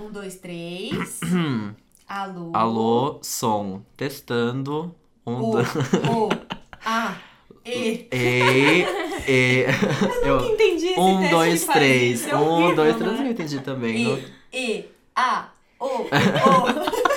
Um, 0.00 0.10
dois, 0.10 0.36
três. 0.36 1.20
Alô. 2.08 2.50
Alô, 2.54 3.18
som. 3.22 3.82
Testando. 3.96 4.94
Um, 5.26 5.40
O, 5.48 5.50
dois. 5.52 5.68
o, 5.74 6.28
a, 6.84 7.16
e. 7.66 8.08
E, 8.12 8.84
e. 9.28 9.64
Eu, 10.24 10.52
Entendi 10.54 10.86
esse 10.86 11.00
um, 11.00 11.18
teste 11.18 11.34
dois, 11.34 11.60
de 11.60 11.66
três. 11.66 12.26
é 12.26 12.36
Um, 12.36 12.40
horrível, 12.48 12.76
dois, 12.76 12.96
três. 12.96 13.12
né? 13.20 13.26
Eu 13.26 13.30
entendi 13.32 13.60
também. 13.60 14.04
não- 14.04 14.18
E, 14.52 14.58
e, 14.70 14.84
a, 15.14 15.48
o, 15.80 15.84
o. 15.86 16.08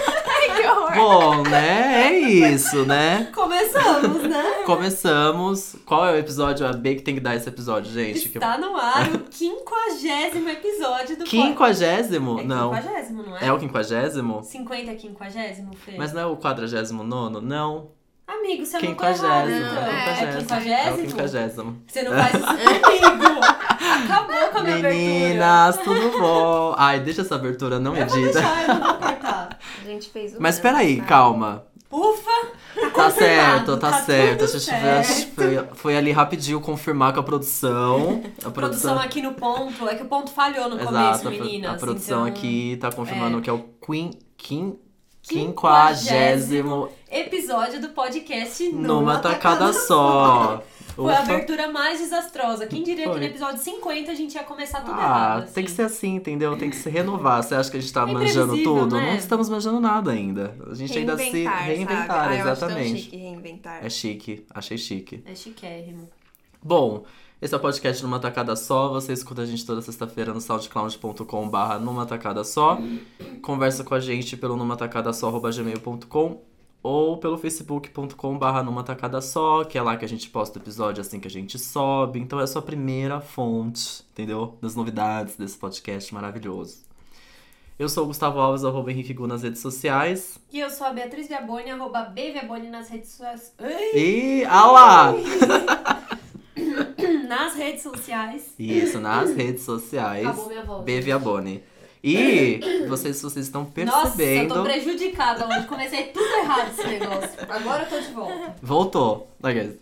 que 0.74 0.80
horror. 0.80 0.94
Bom, 0.96 1.44
né? 1.50 2.08
É 2.08 2.20
isso, 2.20 2.86
né? 2.86 3.30
Começamos, 3.34 4.24
né? 4.24 4.44
Começamos. 4.66 5.76
Qual 5.86 6.06
é 6.06 6.14
o 6.14 6.18
episódio? 6.18 6.66
A 6.68 6.74
B 6.74 6.96
que 6.96 7.02
tem 7.02 7.16
que 7.16 7.20
dar 7.22 7.36
esse 7.36 7.48
episódio, 7.50 7.92
gente. 7.92 8.30
Que... 8.30 8.38
Está 8.38 8.58
no 8.58 8.76
ar 8.76 9.08
o 9.14 9.20
quinquagésimo 9.20 10.50
episódio 10.50 11.18
do 11.18 11.24
Quinquagésimo? 11.26 12.40
É 12.40 12.44
Não. 12.44 12.72
quinquagésimo, 12.74 13.24
não 13.24 13.38
é? 13.38 13.48
É 13.48 13.54
o 13.54 13.60
quinquagésimo? 13.60 14.44
50 14.44 14.92
é 14.92 14.96
quinquagésimo, 14.96 15.76
Fê? 15.76 15.96
Mas 15.98 16.14
não 16.14 16.22
é 16.22 16.26
o 16.26 16.38
quadragésimo 16.38 17.04
nono? 17.04 17.42
Não. 17.42 17.90
Amigo, 18.28 18.66
você 18.66 18.78
anotou 18.78 18.96
Quinquagésimo. 18.96 19.28
errado, 19.28 19.50
Não, 19.50 19.82
é, 19.84 20.22
É 20.22 20.24
É 20.24 20.34
o 20.34 20.38
quinquagésimo? 20.38 21.08
quinquagésimo. 21.08 21.82
Você 21.86 22.04
não 22.04 22.12
faz 22.14 22.34
isso 22.34 22.46
comigo! 22.48 23.42
Acabou 23.82 24.48
com 24.52 24.58
a 24.60 24.64
minha 24.64 24.76
abertura. 24.78 24.94
Meninas, 24.94 25.78
tudo 25.78 26.20
bom? 26.20 26.76
Ai, 26.78 27.00
deixa 27.00 27.22
essa 27.22 27.36
abertura 27.36 27.80
não 27.80 27.96
Eu 27.96 28.06
vou 28.06 28.18
edita. 28.18 28.40
deixar, 28.40 28.62
eu 28.64 28.68
não 28.76 28.82
vou 28.84 28.94
cortar. 28.94 29.60
A 29.82 29.86
gente 29.86 30.10
fez 30.10 30.36
o 30.36 30.42
Mas 30.42 30.56
ano, 30.56 30.64
peraí, 30.64 30.98
tá? 30.98 31.06
calma. 31.06 31.64
Ufa! 31.92 32.30
Tá, 32.80 32.90
Tá 32.92 33.10
certo, 33.12 33.78
tá, 33.78 33.94
certo. 33.94 34.46
tudo 34.46 34.56
A 34.56 34.60
gente 34.60 34.64
certo. 34.64 35.36
foi, 35.36 35.68
foi 35.74 35.98
ali 35.98 36.12
rapidinho 36.12 36.62
confirmar 36.62 37.14
com 37.14 37.20
a 37.20 37.24
produção. 37.24 38.22
A 38.46 38.50
Produção 38.52 38.98
aqui 38.98 39.22
no 39.22 39.34
ponto, 39.34 39.88
é 39.90 39.96
que 39.96 40.04
o 40.04 40.06
ponto 40.06 40.32
falhou 40.32 40.70
no 40.70 40.80
Exato, 40.80 41.24
começo, 41.24 41.30
meninas. 41.30 41.72
a 41.76 41.78
produção 41.78 42.28
então, 42.28 42.34
aqui 42.40 42.78
tá 42.80 42.92
confirmando 42.92 43.40
é. 43.40 43.42
que 43.42 43.50
é 43.50 43.54
o 43.54 43.66
quin, 43.86 44.12
quin, 44.38 44.78
Quinquagésimo 45.28 46.90
Episódio 47.10 47.80
do 47.82 47.90
podcast 47.90 48.68
numa 48.72 49.20
tacada 49.20 49.72
só. 49.74 50.64
Foi 50.96 51.14
a 51.14 51.20
abertura 51.20 51.72
mais 51.72 52.00
desastrosa. 52.00 52.66
Quem 52.68 52.84
diria 52.84 53.06
que 53.06 53.10
Foi. 53.12 53.20
no 53.20 53.26
episódio 53.26 53.62
50 53.62 54.12
a 54.12 54.16
gente 54.16 54.34
ia 54.36 54.44
começar 54.44 54.82
tudo 54.82 54.94
Ah, 55.00 55.04
errado? 55.04 55.54
tem 55.54 55.64
que 55.64 55.70
assim. 55.72 55.76
ser 55.76 55.82
assim, 55.84 56.16
entendeu? 56.16 56.58
Tem 56.58 56.70
que 56.70 56.76
se 56.76 56.90
renovar. 56.90 57.42
Você 57.44 57.56
acha 57.56 57.72
que 57.72 57.78
a 57.78 57.80
gente 57.80 57.94
tá 57.94 58.02
É 58.04 58.06
manjando 58.12 58.58
tudo? 58.62 58.96
né? 58.98 59.08
Não 59.12 59.16
estamos 59.16 59.50
manjando 59.50 59.80
nada 59.80 60.12
ainda. 60.12 60.56
A 60.70 60.74
gente 60.76 60.98
ainda 60.98 61.18
se 61.18 61.46
Reinventar, 61.46 62.30
Ah, 62.30 62.36
eu 62.36 62.52
acho 62.52 62.60
tão 62.60 62.70
exatamente. 62.70 63.02
chique 63.04 63.18
reinventar. 63.18 63.86
É 63.86 63.90
chique, 63.90 64.46
achei 64.54 64.78
chique. 64.78 65.24
É 65.26 65.34
chiquérrimo. 65.36 66.10
Bom, 66.64 67.06
esse 67.42 67.54
é 67.54 67.58
o 67.58 67.60
podcast 67.60 68.04
numa 68.04 68.20
tacada 68.20 68.56
só. 68.56 68.90
Você 68.90 69.14
escuta 69.14 69.42
a 69.42 69.46
gente 69.46 69.66
toda 69.66 69.82
sexta-feira 69.82 70.34
no 70.34 70.40
soundcloud.com 70.42 71.50
barra 71.50 71.80
numa 71.80 72.06
tacada 72.06 72.44
só. 72.44 72.78
Conversa 73.42 73.84
com 73.84 73.96
a 73.96 74.00
gente 74.00 74.38
pelo 74.38 74.56
numa 74.56 74.76
tacada 74.78 75.12
só 75.14 75.32
gmail.com 75.32 76.42
ou 76.84 77.18
pelo 77.18 77.38
facebook.com 77.38 78.38
barra 78.38 78.64
numa 78.64 78.84
tacada 78.84 79.22
só, 79.22 79.64
que 79.64 79.78
é 79.78 79.82
lá 79.82 79.98
que 79.98 80.06
a 80.06 80.08
gente 80.08 80.30
posta 80.30 80.58
o 80.58 80.62
episódio 80.62 81.02
assim 81.02 81.20
que 81.20 81.28
a 81.28 81.32
gente 81.32 81.60
sobe. 81.60 82.20
Então 82.20 82.40
é 82.40 82.44
a 82.44 82.48
sua 82.48 82.62
primeira 82.62 83.22
fonte, 83.22 84.04
entendeu? 84.12 84.58
Das 84.62 84.76
novidades 84.76 85.36
desse 85.36 85.58
podcast 85.58 86.14
maravilhoso. 86.14 86.80
Eu 87.78 87.90
sou 87.90 88.04
o 88.04 88.08
Gustavo 88.08 88.40
Alves, 88.40 88.64
arroba 88.64 88.92
Henrique 88.92 89.14
Gu 89.14 89.26
nas 89.26 89.42
redes 89.42 89.60
sociais. 89.60 90.38
E 90.52 90.60
eu 90.60 90.70
sou 90.70 90.86
a 90.86 90.94
Beatriz 90.94 91.28
Viaboni, 91.28 91.72
arroba 91.72 92.04
Bviaboni 92.04 92.70
nas 92.70 92.90
redes 92.90 93.10
sociais. 93.10 93.54
Ai! 93.58 93.92
E, 93.96 94.46
ah 94.46 94.66
lá! 94.68 95.14
Nas 97.28 97.56
redes 97.56 97.82
sociais. 97.82 98.54
Isso, 98.60 99.00
nas 99.00 99.34
redes 99.34 99.64
sociais. 99.64 100.28
Acabou 100.28 100.50
minha 100.50 100.64
voz. 100.66 100.84
B 100.84 101.00
Viaboni. 101.00 101.64
E 102.04 102.60
vocês, 102.90 103.22
vocês 103.22 103.46
estão 103.46 103.62
Nossa, 103.62 103.78
eu 103.78 104.12
percebendo. 104.12 104.54
tô 104.56 104.64
prejudicada 104.64 105.48
hoje. 105.48 105.68
Comecei 105.68 106.04
tudo 106.06 106.26
errado 106.26 106.72
esse 106.72 106.88
negócio. 106.88 107.30
Agora 107.48 107.84
eu 107.84 107.90
tô 107.90 108.00
de 108.00 108.12
volta. 108.14 108.56
Voltou. 108.62 109.28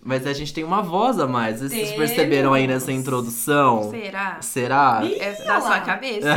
Mas 0.03 0.25
a 0.27 0.33
gente 0.33 0.53
tem 0.53 0.63
uma 0.63 0.81
voz 0.81 1.17
a 1.19 1.27
mais. 1.27 1.61
Vocês 1.61 1.91
perceberam 1.93 2.53
aí 2.53 2.67
nessa 2.67 2.91
introdução? 2.91 3.89
Será? 3.89 4.37
Será? 4.41 5.01
Ih, 5.03 5.15
É 5.19 5.31
da 5.45 5.61
sua 5.61 5.79
cabeça? 5.79 6.27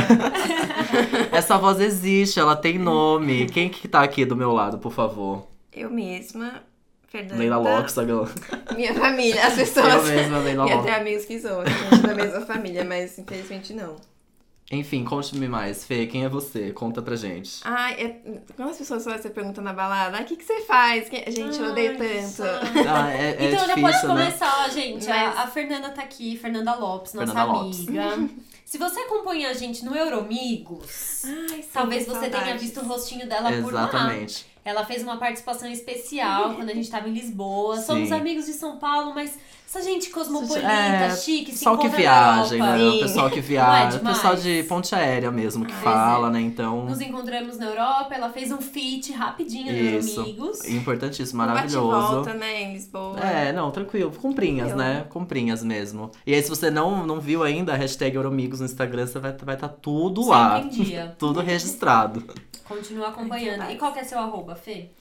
Essa 1.31 1.57
voz 1.57 1.79
existe, 1.79 2.39
ela 2.39 2.55
tem 2.55 2.77
nome. 2.77 3.47
Quem 3.47 3.69
que 3.69 3.87
tá 3.87 4.01
aqui 4.03 4.25
do 4.25 4.35
meu 4.35 4.51
lado, 4.51 4.77
por 4.77 4.91
favor? 4.93 5.47
Eu 5.71 5.89
mesma, 5.89 6.61
Fernanda. 7.07 7.35
Leila 7.35 7.57
Lopes, 7.57 7.97
a 7.97 8.03
gal- 8.03 8.27
Minha 8.75 8.93
família, 8.93 9.45
as 9.47 9.53
Eu 9.57 9.65
pessoas. 9.65 10.07
mesma, 10.09 10.37
Leila 10.39 10.65
E 10.67 10.71
até 10.71 10.75
Lopes. 10.81 10.95
amigos 10.95 11.25
que 11.25 11.39
são, 11.39 11.61
a 11.61 11.65
gente 11.65 11.93
é 11.95 12.07
da 12.07 12.13
mesma 12.15 12.41
família, 12.41 12.83
mas 12.83 13.17
infelizmente 13.17 13.73
não. 13.73 13.95
Enfim, 14.73 15.03
conte-me 15.03 15.47
mais. 15.47 15.85
Fê, 15.85 16.07
quem 16.07 16.25
é 16.25 16.29
você? 16.29 16.71
Conta 16.71 17.01
pra 17.01 17.15
gente. 17.15 17.59
Ai, 17.63 17.93
é... 17.93 18.39
quando 18.55 18.69
as 18.69 18.77
pessoas 18.77 19.03
fazem 19.03 19.19
essa 19.19 19.29
pergunta 19.29 19.61
na 19.61 19.71
balada, 19.73 20.19
o 20.21 20.25
que, 20.25 20.35
que 20.35 20.43
você 20.43 20.61
faz? 20.61 21.07
Que- 21.09 21.29
Gente, 21.31 21.59
eu 21.59 21.69
odeio 21.71 21.97
tanto. 21.97 22.43
Ah, 22.89 23.11
é, 23.13 23.35
é 23.39 23.47
então 23.53 23.67
já 23.67 23.75
difícil, 23.75 23.81
pode 23.81 24.07
né? 24.07 24.25
começar, 24.25 24.69
gente. 24.71 25.09
A- 25.11 25.15
Mas- 25.15 25.37
A, 25.39 25.47
Fernanda 25.47 25.89
tá 25.89 26.01
aqui, 26.01 26.37
Fernanda 26.37 26.75
Lopes, 26.75 27.13
nossa 27.13 27.27
Fernanda 27.27 27.53
Lopes. 27.53 27.87
amiga. 27.87 28.29
Se 28.65 28.77
você 28.79 29.01
acompanha 29.01 29.49
a 29.49 29.53
gente 29.53 29.85
no 29.85 29.95
Euromigos, 29.95 31.23
Ai, 31.25 31.61
sim, 31.61 31.69
talvez 31.71 32.05
você 32.07 32.21
tenha 32.27 32.31
saudades. 32.31 32.61
visto 32.63 32.79
o 32.79 32.87
rostinho 32.87 33.27
dela 33.29 33.51
por 33.61 33.71
lá. 33.71 33.83
Exatamente. 33.83 34.45
Ela 34.65 34.85
fez 34.85 35.03
uma 35.03 35.17
participação 35.17 35.69
especial 35.69 36.53
quando 36.55 36.69
a 36.69 36.73
gente 36.73 36.89
tava 36.89 37.09
em 37.09 37.13
Lisboa. 37.13 37.77
Somos 37.81 38.09
Sim. 38.09 38.15
amigos 38.15 38.45
de 38.45 38.53
São 38.53 38.77
Paulo, 38.77 39.13
mas 39.13 39.37
essa 39.67 39.81
gente 39.81 40.09
cosmopolita, 40.11 40.67
É, 40.67 41.15
chique, 41.15 41.51
se 41.51 41.57
Pessoal 41.59 41.77
que 41.79 41.87
viaja, 41.89 42.55
né? 42.55 42.77
O 42.89 42.99
pessoal 42.99 43.29
que 43.29 43.35
Não 43.37 43.43
é 43.43 43.47
viaja. 43.47 43.97
demais? 43.97 44.15
pessoal 44.17 44.35
de 44.35 44.63
ponte 44.63 44.93
aérea 44.95 45.31
mesmo 45.31 45.65
que 45.65 45.73
Ah, 45.73 45.77
fala, 45.83 46.27
é. 46.27 46.31
né? 46.31 46.41
Então. 46.41 46.85
Nos 46.85 47.01
encontramos 47.01 47.57
na 47.57 47.65
Europa, 47.65 48.13
ela 48.13 48.29
fez 48.29 48.51
um 48.51 48.61
feat 48.61 49.11
rapidinho 49.11 49.73
no 49.73 49.97
Isso. 49.97 50.19
Euromigos. 50.19 50.63
Importantíssimo, 50.69 51.41
Um 51.41 51.45
maravilhoso. 51.47 51.89
bate-volta, 51.91 52.33
né, 52.35 52.61
em 52.61 52.73
Lisboa. 52.73 53.19
É, 53.19 53.51
não, 53.51 53.71
tranquilo. 53.71 54.11
Comprinhas, 54.11 54.69
Eu. 54.71 54.77
né? 54.77 55.05
Comprinhas 55.09 55.63
mesmo. 55.63 56.11
E 56.25 56.33
aí, 56.33 56.41
se 56.41 56.49
você 56.49 56.69
não, 56.69 57.05
não 57.05 57.19
viu 57.19 57.43
ainda 57.43 57.73
a 57.73 57.75
hashtag 57.75 58.15
Euromigos 58.15 58.59
no 58.59 58.65
Instagram, 58.67 59.07
você 59.07 59.19
vai 59.19 59.31
estar 59.31 59.45
vai 59.45 59.57
tá 59.57 59.67
tudo 59.67 60.21
Sempre 60.21 60.37
lá. 60.37 60.59
em 60.61 60.67
dia. 60.69 61.15
tudo 61.19 61.41
registrado. 61.41 62.23
Continua 62.65 63.09
acompanhando. 63.09 63.61
Ai, 63.61 63.67
que 63.69 63.73
E 63.73 63.77
qual 63.77 63.91
que 63.91 63.99
é 63.99 64.03
seu 64.05 64.17
arroba, 64.19 64.52
Fê? 64.55 64.91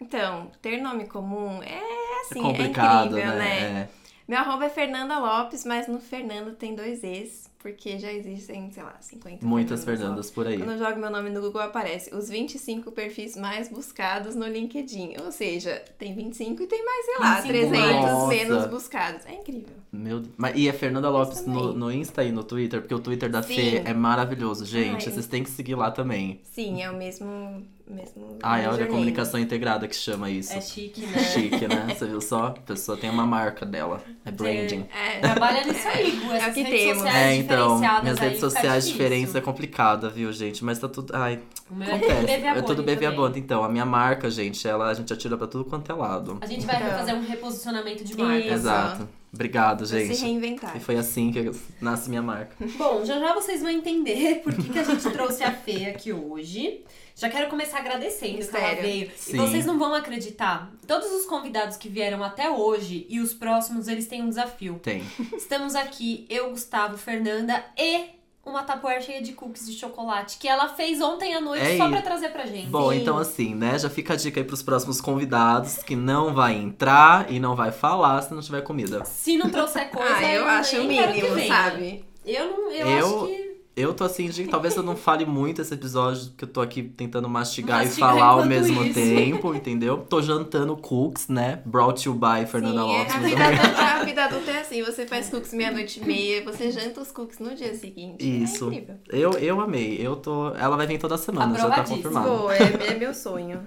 Então, 0.00 0.50
ter 0.62 0.80
nome 0.80 1.06
comum 1.06 1.62
é 1.62 2.20
É 2.20 2.20
assim, 2.22 2.54
é, 2.54 2.68
complicado, 2.68 3.18
incrível, 3.18 3.34
né? 3.34 3.70
né? 3.70 3.90
Meu 4.28 4.38
arroba 4.38 4.66
é 4.66 4.70
Fernanda 4.70 5.18
Lopes, 5.18 5.64
mas 5.64 5.88
no 5.88 6.00
Fernando 6.00 6.54
tem 6.54 6.74
dois 6.74 7.02
Es, 7.02 7.49
porque 7.62 7.98
já 7.98 8.12
existem, 8.12 8.70
sei 8.70 8.82
lá, 8.82 8.96
50 9.00 9.44
É. 9.44 9.46
Muitas 9.46 9.84
Fernandas 9.84 10.00
Fernandas 10.00 10.30
por 10.30 10.46
aí. 10.46 10.56
Quando 10.58 10.72
eu 10.72 10.78
jogo 10.78 10.98
meu 10.98 11.10
nome 11.10 11.30
no 11.30 11.40
Google, 11.40 11.60
aparece 11.60 12.14
os 12.14 12.28
25 12.28 12.90
perfis 12.90 13.36
mais 13.36 13.68
buscados 13.68 14.34
no 14.34 14.46
LinkedIn. 14.46 15.16
Ou 15.24 15.30
seja, 15.30 15.82
tem 15.98 16.14
25 16.14 16.62
e 16.62 16.66
tem 16.66 16.84
mais, 16.84 17.04
sei 17.04 17.14
lá, 17.18 17.40
25 17.40 17.48
300 17.70 17.80
mais. 18.12 18.28
menos 18.28 18.56
Nossa. 18.56 18.68
buscados. 18.68 19.26
É 19.26 19.34
incrível. 19.34 19.74
Meu 19.92 20.20
Deus. 20.20 20.34
Mas, 20.36 20.56
e 20.56 20.68
a 20.68 20.72
Fernanda 20.72 21.10
Lopes 21.10 21.44
no, 21.46 21.72
no 21.72 21.92
Insta 21.92 22.24
e 22.24 22.32
no 22.32 22.44
Twitter, 22.44 22.80
porque 22.80 22.94
o 22.94 23.00
Twitter 23.00 23.28
da 23.30 23.42
Sim. 23.42 23.54
Fê 23.54 23.82
é 23.84 23.92
maravilhoso, 23.92 24.64
gente. 24.64 25.06
Ai. 25.08 25.12
Vocês 25.14 25.26
têm 25.26 25.42
que 25.42 25.50
seguir 25.50 25.74
lá 25.74 25.90
também. 25.90 26.40
Sim, 26.44 26.82
é 26.82 26.90
o 26.90 26.96
mesmo. 26.96 27.66
mesmo 27.88 28.38
Ai, 28.42 28.66
olha 28.68 28.84
a 28.84 28.86
comunicação 28.86 29.38
integrada 29.40 29.88
que 29.88 29.96
chama 29.96 30.30
isso. 30.30 30.52
É 30.52 30.60
chique, 30.60 31.00
né? 31.04 31.18
Chique, 31.24 31.66
né? 31.68 31.86
Você 31.92 32.06
viu 32.06 32.20
só? 32.20 32.46
A 32.46 32.50
pessoa 32.52 32.96
tem 32.96 33.10
uma 33.10 33.26
marca 33.26 33.66
dela. 33.66 34.00
É 34.24 34.30
branding. 34.30 34.86
É, 34.94 35.18
Trabalha 35.18 35.66
nisso 35.66 35.88
aí, 35.88 36.12
Gu. 36.12 36.32
Essas 36.32 36.46
É 36.46 36.50
o 36.50 36.54
que 36.54 36.62
redes 36.62 36.80
temos. 36.82 36.98
sociais 37.02 37.16
É, 37.16 37.34
então, 37.34 37.49
diferenciadas 37.56 38.02
minhas 38.02 38.18
aí 38.18 38.24
redes 38.28 38.40
fica 38.40 38.50
sociais 38.50 38.88
diferentes 38.88 39.34
é 39.34 39.40
complicada, 39.40 40.08
viu, 40.08 40.32
gente? 40.32 40.64
Mas 40.64 40.78
tá 40.78 40.88
tudo. 40.88 41.14
Ai, 41.14 41.40
é 41.80 41.84
acontece. 41.84 42.32
É 42.32 42.62
tudo 42.62 42.82
bebê 42.82 43.06
abonda. 43.06 43.38
Então, 43.38 43.62
a 43.64 43.68
minha 43.68 43.84
marca, 43.86 44.30
gente, 44.30 44.66
ela 44.66 44.88
a 44.88 44.94
gente 44.94 45.12
atira 45.12 45.36
pra 45.36 45.46
tudo 45.46 45.64
quanto 45.64 45.90
é 45.90 45.94
lado. 45.94 46.38
A 46.40 46.46
gente 46.46 46.66
vai 46.66 46.76
Então. 46.76 46.98
fazer 46.98 47.12
um 47.14 47.22
reposicionamento 47.26 48.04
de 48.04 48.16
marca. 48.16 48.46
Exato. 48.46 49.08
Obrigado, 49.32 49.86
pra 49.86 49.98
gente. 49.98 50.16
se 50.16 50.24
reinventar. 50.24 50.76
E 50.76 50.80
foi 50.80 50.96
assim 50.96 51.32
que 51.32 51.50
nasce 51.80 52.08
minha 52.08 52.22
marca. 52.22 52.54
Bom, 52.76 53.04
já 53.04 53.18
já 53.18 53.32
vocês 53.32 53.60
vão 53.60 53.70
entender 53.70 54.42
por 54.42 54.54
que, 54.54 54.68
que 54.68 54.78
a 54.78 54.82
gente 54.82 55.08
trouxe 55.10 55.42
a 55.44 55.52
Fê 55.52 55.86
aqui 55.86 56.12
hoje. 56.12 56.84
Já 57.14 57.28
quero 57.28 57.48
começar 57.50 57.78
agradecendo 57.78 58.44
que 58.46 58.56
ela 58.56 58.80
veio. 58.80 59.10
Sim. 59.14 59.34
E 59.34 59.36
vocês 59.36 59.66
não 59.66 59.78
vão 59.78 59.94
acreditar. 59.94 60.72
Todos 60.86 61.12
os 61.12 61.26
convidados 61.26 61.76
que 61.76 61.88
vieram 61.88 62.24
até 62.24 62.50
hoje 62.50 63.06
e 63.08 63.20
os 63.20 63.34
próximos, 63.34 63.88
eles 63.88 64.06
têm 64.06 64.22
um 64.22 64.28
desafio. 64.28 64.80
Tem. 64.82 65.02
Estamos 65.36 65.74
aqui, 65.74 66.26
eu, 66.28 66.50
Gustavo, 66.50 66.96
Fernanda 66.96 67.62
e 67.76 68.19
uma 68.44 68.62
tapoeira 68.62 69.00
cheia 69.00 69.20
de 69.22 69.32
cookies 69.32 69.66
de 69.66 69.78
chocolate 69.78 70.38
que 70.38 70.48
ela 70.48 70.68
fez 70.68 71.00
ontem 71.00 71.34
à 71.34 71.40
noite 71.40 71.64
É 71.64 71.76
só 71.76 71.88
pra 71.88 72.00
trazer 72.02 72.30
pra 72.30 72.46
gente. 72.46 72.66
Bom, 72.68 72.90
Sim. 72.90 72.98
então 73.00 73.18
assim, 73.18 73.54
né? 73.54 73.78
Já 73.78 73.90
fica 73.90 74.14
a 74.14 74.16
dica 74.16 74.40
aí 74.40 74.44
pros 74.44 74.62
próximos 74.62 75.00
convidados 75.00 75.78
que 75.78 75.94
não 75.94 76.34
vai 76.34 76.54
entrar 76.54 77.30
e 77.30 77.38
não 77.38 77.54
vai 77.54 77.70
falar 77.70 78.22
se 78.22 78.32
não 78.34 78.40
tiver 78.40 78.62
comida. 78.62 79.04
Se 79.04 79.36
não 79.36 79.50
trouxer 79.50 79.90
coisa, 79.90 80.16
Ah, 80.16 80.32
eu 80.32 80.46
acho 80.46 80.80
o 80.80 80.84
mínimo, 80.84 81.38
sabe? 81.46 82.04
Eu 82.26 82.46
não, 82.50 82.70
eu, 82.70 82.86
Eu- 82.88 83.06
acho 83.06 83.26
que 83.26 83.49
Eu 83.76 83.94
tô 83.94 84.04
assim, 84.04 84.28
de, 84.28 84.46
talvez 84.46 84.76
eu 84.76 84.82
não 84.82 84.96
fale 84.96 85.24
muito 85.24 85.62
esse 85.62 85.72
episódio, 85.72 86.26
porque 86.30 86.44
eu 86.44 86.48
tô 86.48 86.60
aqui 86.60 86.82
tentando 86.82 87.28
mastigar, 87.28 87.84
Mastigar 87.84 88.10
e 88.10 88.18
falar 88.18 88.30
ao 88.32 88.44
mesmo 88.44 88.84
isso. 88.84 88.94
tempo, 88.94 89.54
entendeu? 89.54 89.98
Tô 90.08 90.20
jantando 90.20 90.76
cookies, 90.76 91.28
né? 91.28 91.62
Brought 91.64 92.06
you 92.06 92.14
by 92.14 92.46
Fernanda 92.50 92.82
Sim, 92.82 92.94
é, 92.94 92.98
Lopes. 92.98 93.14
a, 93.14 93.18
vida 93.18 93.44
adulta, 93.44 93.82
a 93.82 94.04
vida 94.04 94.24
adulta 94.24 94.50
é 94.50 94.60
assim, 94.60 94.82
você 94.82 95.06
faz 95.06 95.28
cookies 95.30 95.54
meia-noite 95.54 96.00
e 96.00 96.04
meia, 96.04 96.44
você 96.44 96.70
janta 96.70 97.00
os 97.00 97.12
cookies 97.12 97.38
no 97.38 97.54
dia 97.54 97.72
seguinte. 97.74 98.42
Isso. 98.42 98.64
É 98.64 98.68
incrível. 98.74 98.96
Eu, 99.08 99.30
eu 99.34 99.60
amei. 99.60 99.96
Eu 100.04 100.16
tô. 100.16 100.48
Ela 100.56 100.76
vai 100.76 100.86
vir 100.86 100.98
toda 100.98 101.16
semana, 101.16 101.56
já 101.56 101.70
tá 101.70 101.84
confirmado. 101.84 102.28
Pô, 102.28 102.50
é, 102.50 102.88
é 102.88 102.94
meu 102.98 103.14
sonho. 103.14 103.66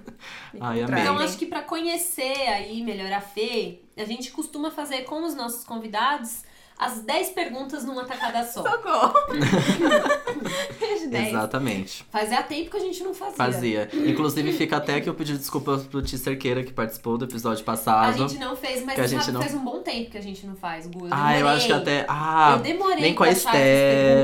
Me 0.52 0.60
Ai, 0.60 0.82
amei. 0.82 1.00
Então, 1.00 1.18
acho 1.18 1.38
que 1.38 1.46
pra 1.46 1.62
conhecer 1.62 2.46
aí 2.48 2.82
melhor 2.82 3.10
a 3.10 3.20
Fê, 3.22 3.80
a 3.96 4.04
gente 4.04 4.30
costuma 4.30 4.70
fazer 4.70 5.04
com 5.04 5.24
os 5.24 5.34
nossos 5.34 5.64
convidados 5.64 6.42
as 6.76 7.00
10 7.02 7.30
perguntas 7.30 7.84
numa 7.84 8.04
tacada 8.04 8.42
só. 8.44 8.62
Socorro! 8.62 9.14
Exatamente. 11.12 12.04
Fazia 12.10 12.42
tempo 12.42 12.70
que 12.70 12.76
a 12.76 12.80
gente 12.80 13.02
não 13.02 13.14
fazia. 13.14 13.36
Fazia. 13.36 13.88
Inclusive, 13.92 14.52
fica 14.52 14.76
até 14.76 15.00
que 15.00 15.08
eu 15.08 15.14
pedi 15.14 15.36
desculpa 15.36 15.78
pro 15.90 16.02
Ti 16.02 16.18
Cerqueira, 16.18 16.62
que 16.64 16.72
participou 16.72 17.16
do 17.16 17.24
episódio 17.24 17.62
A 17.62 17.64
passado. 17.64 18.28
gente 18.28 18.38
não 18.40 18.56
fez, 18.56 18.84
mas 18.84 18.94
Que 18.96 19.00
a 19.02 19.08
sabe, 19.08 19.22
gente 19.22 19.32
não- 19.32 19.40
faz 19.40 19.54
um 19.54 19.64
bom 19.64 19.80
tempo 19.82 20.10
que 20.10 20.18
a 20.18 20.22
gente 20.22 20.46
não 20.46 20.56
faz, 20.56 20.86
Gu. 20.86 21.06
Eu 21.06 21.10
Ah, 21.12 21.38
eu 21.38 21.48
acho 21.48 21.66
que 21.66 21.72
até. 21.72 22.04
Ah, 22.08 22.54
eu 22.56 22.62
demorei 22.62 23.00
nem 23.00 23.14
com 23.14 23.24
a 23.24 23.30
Esté. 23.30 23.50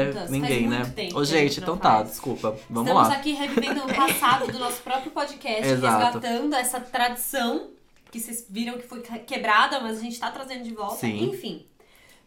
perguntas. 0.07 0.31
Ninguém, 0.31 0.59
faz 0.61 0.71
né? 0.71 0.79
muito 0.79 0.95
tempo 0.95 1.17
Ô, 1.17 1.21
a 1.21 1.25
gente, 1.25 1.61
então 1.61 1.77
tá, 1.77 1.91
faz. 1.99 2.09
desculpa. 2.09 2.57
Vamos 2.69 2.89
Estamos 2.91 3.09
lá. 3.09 3.15
aqui 3.17 3.33
revivendo 3.33 3.81
o 3.85 3.95
passado 3.95 4.51
do 4.51 4.59
nosso 4.59 4.83
próprio 4.83 5.11
podcast, 5.13 5.63
Exato. 5.69 6.19
resgatando 6.19 6.55
essa 6.55 6.81
tradição 6.81 7.69
que 8.11 8.19
vocês 8.19 8.45
viram 8.51 8.75
que 8.77 8.87
foi 8.89 9.01
quebrada, 9.01 9.79
mas 9.81 9.99
a 9.99 10.01
gente 10.01 10.19
tá 10.19 10.31
trazendo 10.31 10.65
de 10.65 10.75
volta. 10.75 10.97
Sim. 10.97 11.31
Enfim. 11.31 11.65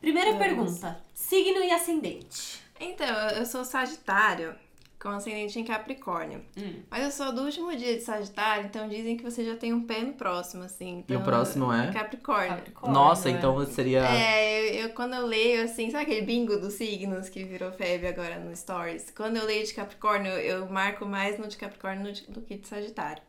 Primeira 0.04 0.32
Vamos. 0.34 0.46
pergunta: 0.46 1.00
signo 1.14 1.64
e 1.64 1.72
ascendente. 1.72 2.62
Então, 2.80 3.08
eu 3.30 3.46
sou 3.46 3.64
Sagitário, 3.64 4.54
com 5.02 5.08
ascendente 5.10 5.58
em 5.58 5.64
Capricórnio. 5.64 6.44
Hum. 6.58 6.82
Mas 6.92 7.04
eu 7.04 7.12
sou 7.12 7.34
do 7.34 7.44
último 7.44 7.74
dia 7.76 7.96
de 7.96 8.02
Sagitário, 8.02 8.66
então 8.66 8.90
dizem 8.90 9.16
que 9.16 9.24
você 9.24 9.46
já 9.46 9.56
tem 9.56 9.74
um 9.74 9.84
pé 9.86 10.02
no 10.02 10.12
próximo, 10.14 10.64
assim. 10.64 10.98
E 11.08 11.14
o 11.14 11.16
Então, 11.16 11.24
próximo 11.24 11.72
é? 11.72 11.92
Capricórnio. 11.94 12.50
Capricórnio, 12.58 12.94
Nossa, 13.00 13.30
né? 13.32 13.38
então 13.38 13.66
seria. 13.66 14.00
É, 14.06 14.72
eu, 14.72 14.84
eu- 14.84 14.90
quando 14.90 15.14
eu 15.14 15.26
leio, 15.26 15.64
assim, 15.64 15.90
sabe 15.90 16.04
aquele 16.04 16.22
bingo 16.26 16.58
dos 16.58 16.74
signos 16.74 17.30
que 17.30 17.44
virou 17.46 17.72
febre 17.72 18.08
agora 18.08 18.38
no 18.40 18.54
Stories? 18.56 19.10
Quando 19.16 19.38
eu 19.38 19.46
leio 19.46 19.66
de 19.66 19.74
Capricórnio, 19.74 20.32
eu 20.34 20.68
marco 20.68 21.06
mais 21.06 21.40
no 21.40 21.48
de 21.48 21.56
Capricórnio 21.56 22.12
do- 22.14 22.32
do 22.34 22.42
que 22.42 22.58
de 22.58 22.68
Sagitário. 22.68 23.24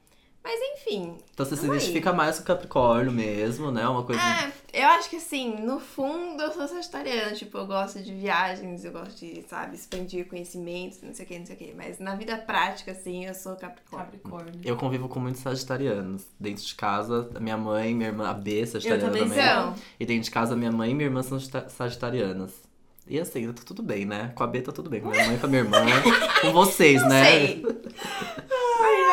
Mas 0.46 0.60
enfim, 0.74 1.16
Então 1.32 1.46
você 1.46 1.56
se 1.56 1.66
Oi. 1.66 1.74
identifica 1.74 2.12
mais 2.12 2.36
com 2.36 2.42
o 2.42 2.44
Capricórnio 2.44 3.10
mesmo, 3.10 3.70
né? 3.70 3.88
Uma 3.88 4.02
coisa. 4.02 4.20
é, 4.20 4.52
eu 4.74 4.86
acho 4.88 5.08
que 5.08 5.16
assim, 5.16 5.56
no 5.56 5.80
fundo 5.80 6.42
eu 6.42 6.52
sou 6.52 6.68
sagitariana, 6.68 7.32
tipo, 7.34 7.56
eu 7.56 7.66
gosto 7.66 7.98
de 8.02 8.12
viagens, 8.12 8.84
eu 8.84 8.92
gosto 8.92 9.18
de, 9.18 9.42
sabe, 9.48 9.74
expandir 9.74 10.26
conhecimentos, 10.28 10.98
não 11.02 11.14
sei 11.14 11.24
o 11.24 11.28
que, 11.28 11.38
não 11.38 11.46
sei 11.46 11.54
o 11.56 11.58
que. 11.58 11.72
Mas 11.74 11.98
na 11.98 12.14
vida 12.14 12.36
prática, 12.36 12.92
assim, 12.92 13.24
eu 13.24 13.32
sou 13.34 13.56
Capricórnio. 13.56 14.06
Capricórnio. 14.12 14.60
Eu 14.62 14.76
convivo 14.76 15.08
com 15.08 15.18
muitos 15.18 15.40
sagitarianos. 15.40 16.24
Dentro 16.38 16.62
de 16.62 16.74
casa, 16.74 17.30
minha 17.40 17.56
mãe, 17.56 17.94
minha 17.94 18.10
irmã, 18.10 18.28
a 18.28 18.34
B, 18.34 18.66
sagitariana 18.66 19.10
também 19.12 19.26
também. 19.30 19.62
sou. 19.62 19.74
E 19.98 20.04
dentro 20.04 20.24
de 20.24 20.30
casa, 20.30 20.54
minha 20.54 20.70
mãe 20.70 20.90
e 20.90 20.94
minha 20.94 21.06
irmã 21.06 21.22
são 21.22 21.40
sagita- 21.40 21.70
sagitarianas. 21.70 22.52
E 23.06 23.18
assim, 23.20 23.50
tá 23.52 23.62
tudo 23.66 23.82
bem, 23.82 24.04
né? 24.06 24.32
Com 24.34 24.44
a 24.44 24.46
B 24.46 24.60
tá 24.62 24.72
tudo 24.72 24.88
bem. 24.90 25.00
Com 25.00 25.08
a 25.08 25.12
minha 25.12 25.26
mãe, 25.26 25.38
com 25.38 25.46
a 25.46 25.48
minha 25.48 25.62
irmã. 25.62 25.78
com 26.42 26.52
vocês, 26.52 27.00
Não 27.02 27.08
né? 27.08 27.24
sei. 27.24 27.66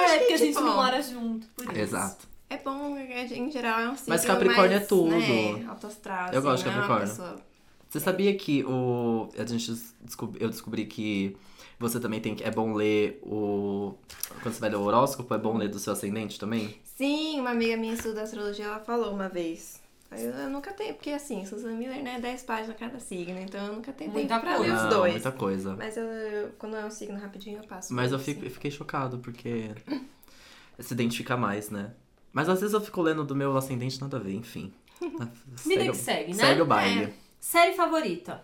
É, 0.01 0.17
porque 0.19 0.33
a 0.33 0.37
gente 0.37 0.49
tipo, 0.53 0.61
não 0.61 0.75
mora 0.75 1.01
junto, 1.01 1.47
por 1.55 1.65
isso. 1.65 1.79
Exato. 1.81 2.27
É 2.49 2.57
bom, 2.57 2.97
em 2.97 3.49
geral 3.49 3.79
é 3.79 3.89
um 3.89 3.95
signo 3.95 4.09
Mas 4.09 4.25
Capricórnio 4.25 4.71
mais, 4.71 4.83
é 4.83 4.85
tudo. 4.85 5.09
Né, 5.09 5.65
alto 5.69 5.87
astral, 5.87 6.31
Eu 6.33 6.39
assim, 6.39 6.41
gosto 6.41 6.63
de 6.63 6.69
não 6.69 6.71
é 6.71 6.75
uma 6.75 6.87
Capricórnio. 6.87 7.07
pessoa- 7.09 7.45
Você 7.89 7.99
sabia 7.99 8.35
que 8.35 8.63
o. 8.65 9.29
A 9.37 9.45
gente 9.45 9.71
descob- 10.01 10.37
eu 10.39 10.49
descobri 10.49 10.85
que 10.85 11.35
você 11.79 11.99
também 11.99 12.19
tem 12.19 12.35
que. 12.35 12.43
É 12.43 12.51
bom 12.51 12.73
ler 12.73 13.19
o. 13.23 13.93
Quando 14.41 14.53
você 14.53 14.59
vai 14.61 14.69
ler 14.69 14.75
o 14.77 14.81
horóscopo, 14.83 15.33
é 15.33 15.37
bom 15.37 15.57
ler 15.57 15.69
do 15.69 15.79
seu 15.79 15.93
ascendente 15.93 16.39
também? 16.39 16.75
Sim, 16.83 17.39
uma 17.39 17.51
amiga 17.51 17.75
minha 17.77 17.93
estuda 17.93 18.21
astrologia, 18.21 18.65
ela 18.65 18.79
falou 18.79 19.13
uma 19.13 19.27
vez. 19.29 19.80
Eu, 20.11 20.29
eu 20.31 20.49
nunca 20.49 20.73
tenho, 20.73 20.93
porque 20.93 21.09
assim, 21.11 21.45
Susan 21.45 21.71
Miller, 21.71 22.03
né, 22.03 22.19
10 22.19 22.43
páginas 22.43 22.77
cada 22.77 22.99
signo, 22.99 23.39
então 23.39 23.65
eu 23.67 23.73
nunca 23.73 23.93
tenho 23.93 24.11
Muita 24.11 24.35
tempo 24.35 24.45
pra 24.45 24.57
coisa. 24.57 24.73
ler 24.73 24.81
os 24.83 24.89
dois. 24.89 25.11
muita 25.13 25.31
coisa. 25.31 25.75
Mas 25.77 25.95
eu, 25.95 26.03
eu- 26.03 26.49
quando 26.57 26.75
é 26.75 26.85
um 26.85 26.91
signo 26.91 27.17
rapidinho, 27.17 27.59
eu 27.61 27.67
passo. 27.67 27.93
Mas 27.93 28.11
eu, 28.11 28.17
isso. 28.17 28.25
fico, 28.25 28.43
eu 28.45 28.51
fiquei 28.51 28.69
chocado, 28.71 29.19
porque 29.19 29.71
se 30.79 30.93
identifica 30.93 31.37
mais, 31.37 31.69
né? 31.69 31.93
Mas 32.33 32.49
às 32.49 32.59
vezes 32.59 32.73
eu 32.73 32.81
fico 32.81 33.01
lendo 33.01 33.23
do 33.23 33.35
meu 33.35 33.55
ascendente, 33.55 34.01
nada 34.01 34.17
a 34.17 34.19
ver, 34.19 34.33
enfim. 34.33 34.73
Vida 35.01 35.57
Segue, 35.57 35.89
que 35.91 35.95
segue, 35.97 36.27
né? 36.33 36.33
segue 36.45 36.61
o 36.61 36.65
baile. 36.65 37.13
Série 37.39 37.73
favorita. 37.73 38.43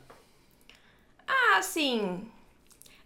Ah, 1.28 1.62
sim. 1.62 2.28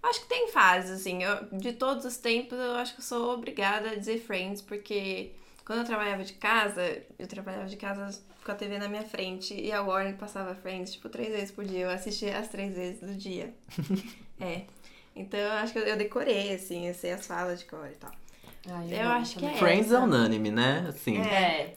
Acho 0.03 0.21
que 0.21 0.27
tem 0.27 0.47
fases, 0.49 0.91
assim. 1.01 1.23
Eu, 1.23 1.45
de 1.59 1.73
todos 1.73 2.05
os 2.05 2.17
tempos, 2.17 2.57
eu 2.57 2.75
acho 2.75 2.93
que 2.95 3.01
eu 3.01 3.05
sou 3.05 3.33
obrigada 3.33 3.89
a 3.91 3.95
dizer 3.95 4.19
Friends, 4.19 4.61
porque 4.61 5.31
quando 5.65 5.79
eu 5.79 5.85
trabalhava 5.85 6.23
de 6.23 6.33
casa, 6.33 6.81
eu 7.19 7.27
trabalhava 7.27 7.67
de 7.67 7.77
casa 7.77 8.19
com 8.51 8.55
a 8.55 8.55
TV 8.55 8.77
na 8.77 8.87
minha 8.89 9.03
frente 9.03 9.53
e 9.53 9.71
a 9.71 9.81
Warner 9.81 10.17
passava 10.17 10.53
Friends, 10.53 10.91
tipo, 10.93 11.07
três 11.09 11.29
vezes 11.29 11.51
por 11.51 11.63
dia. 11.63 11.79
Eu 11.85 11.89
assistia 11.89 12.37
as 12.37 12.47
três 12.49 12.75
vezes 12.75 12.99
do 12.99 13.15
dia. 13.15 13.53
é. 14.39 14.63
Então, 15.15 15.39
eu 15.39 15.51
acho 15.53 15.73
que 15.73 15.79
eu, 15.79 15.83
eu 15.83 15.97
decorei, 15.97 16.53
assim, 16.53 16.87
eu 16.87 16.93
sei 16.93 17.11
as 17.13 17.25
falas 17.25 17.59
de 17.59 17.65
cor 17.65 17.87
e 17.87 17.95
tal. 17.95 18.11
Ai, 18.69 18.93
Eu 18.93 19.01
amo 19.01 19.11
acho 19.13 19.39
que 19.39 19.45
é. 19.45 19.53
Friends 19.55 19.91
é 19.91 19.97
unânime, 19.99 20.51
né? 20.51 20.85
Assim, 20.87 21.17
É. 21.17 21.75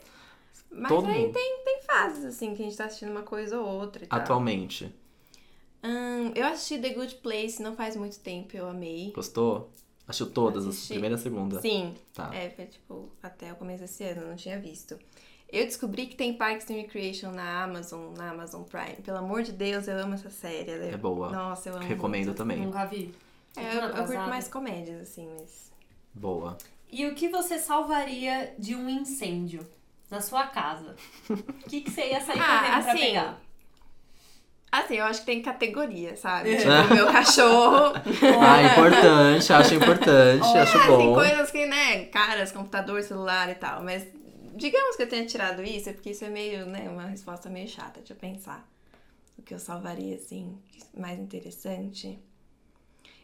Mas 0.69 0.89
Todo 0.89 1.07
aí 1.07 1.21
mundo. 1.21 1.33
tem, 1.33 1.63
tem 1.63 1.81
fases, 1.83 2.25
assim, 2.25 2.53
que 2.53 2.61
a 2.61 2.65
gente 2.65 2.75
tá 2.77 2.85
assistindo 2.85 3.09
uma 3.11 3.23
coisa 3.23 3.59
ou 3.59 3.65
outra 3.65 4.03
e 4.03 4.07
tal. 4.07 4.19
atualmente. 4.19 4.93
Hum, 5.81 6.31
eu 6.35 6.45
assisti 6.47 6.77
The 6.79 6.89
Good 6.89 7.15
Place 7.15 7.61
não 7.61 7.75
faz 7.75 7.95
muito 7.95 8.19
tempo, 8.19 8.57
eu 8.57 8.67
amei. 8.67 9.11
Gostou? 9.15 9.71
Assistiu 10.07 10.29
todas, 10.31 10.63
as 10.65 10.75
Assisti. 10.75 10.93
primeira 10.93 11.15
e 11.15 11.17
a 11.17 11.21
segunda. 11.21 11.61
Sim, 11.61 11.95
Tá. 12.13 12.29
É, 12.35 12.49
foi 12.49 12.65
tipo 12.65 13.09
até 13.23 13.53
o 13.53 13.55
começo 13.55 13.81
desse 13.81 14.03
ano, 14.03 14.21
eu 14.23 14.27
não 14.27 14.35
tinha 14.35 14.59
visto. 14.59 14.99
Eu 15.55 15.65
descobri 15.65 16.05
que 16.07 16.15
tem 16.15 16.33
Parks 16.33 16.69
and 16.69 16.73
Recreation 16.75 17.31
na 17.31 17.63
Amazon, 17.63 18.13
na 18.17 18.31
Amazon 18.31 18.63
Prime. 18.63 18.97
Pelo 19.03 19.19
amor 19.19 19.41
de 19.41 19.53
Deus, 19.53 19.87
eu 19.87 19.97
amo 19.97 20.15
essa 20.15 20.29
série. 20.29 20.69
Ela 20.69 20.85
É 20.85 20.97
boa. 20.97 21.29
Nossa, 21.29 21.69
eu 21.69 21.75
amo. 21.77 21.85
Recomendo 21.85 22.25
muito. 22.25 22.37
também. 22.37 22.57
Nunca 22.57 22.83
vi. 22.85 23.15
É, 23.55 23.77
eu, 23.77 23.81
eu 23.81 24.05
curto 24.05 24.27
mais 24.27 24.49
comédias, 24.49 25.01
assim, 25.01 25.29
mas. 25.39 25.71
Boa. 26.13 26.57
E 26.91 27.05
o 27.07 27.15
que 27.15 27.29
você 27.29 27.57
salvaria 27.57 28.53
de 28.59 28.75
um 28.75 28.89
incêndio 28.89 29.65
na 30.11 30.19
sua 30.19 30.47
casa? 30.47 30.93
O 31.29 31.37
que, 31.69 31.79
que 31.81 31.89
você 31.89 32.09
ia 32.09 32.19
sair 32.19 32.39
Ah, 32.39 32.59
correndo 32.59 32.83
pra 32.83 32.91
assim, 32.91 32.99
pegar? 33.05 33.41
Assim, 34.71 34.95
eu 34.95 35.05
acho 35.05 35.19
que 35.21 35.25
tem 35.25 35.41
categoria, 35.41 36.17
sabe? 36.17 36.53
É. 36.53 36.57
Tipo, 36.59 36.93
o 36.93 36.95
meu 36.95 37.07
cachorro. 37.07 37.93
Ah, 38.41 38.61
importante, 38.63 39.53
acho 39.53 39.73
importante, 39.75 40.57
acho 40.57 40.79
tem 40.79 40.87
bom. 40.87 41.13
coisas 41.13 41.49
que, 41.49 41.65
né, 41.65 42.05
caras, 42.07 42.51
computador, 42.51 43.01
celular 43.03 43.49
e 43.49 43.55
tal. 43.55 43.81
Mas 43.81 44.05
digamos 44.55 44.95
que 44.95 45.03
eu 45.03 45.09
tenha 45.09 45.25
tirado 45.25 45.61
isso, 45.63 45.89
é 45.89 45.93
porque 45.93 46.11
isso 46.11 46.23
é 46.25 46.29
meio, 46.29 46.65
né, 46.65 46.89
uma 46.89 47.05
resposta 47.05 47.49
meio 47.49 47.67
chata. 47.67 47.99
Deixa 47.99 48.13
eu 48.13 48.17
pensar. 48.17 48.67
O 49.37 49.41
que 49.41 49.53
eu 49.53 49.59
salvaria, 49.59 50.15
assim, 50.15 50.57
mais 50.97 51.19
interessante. 51.19 52.17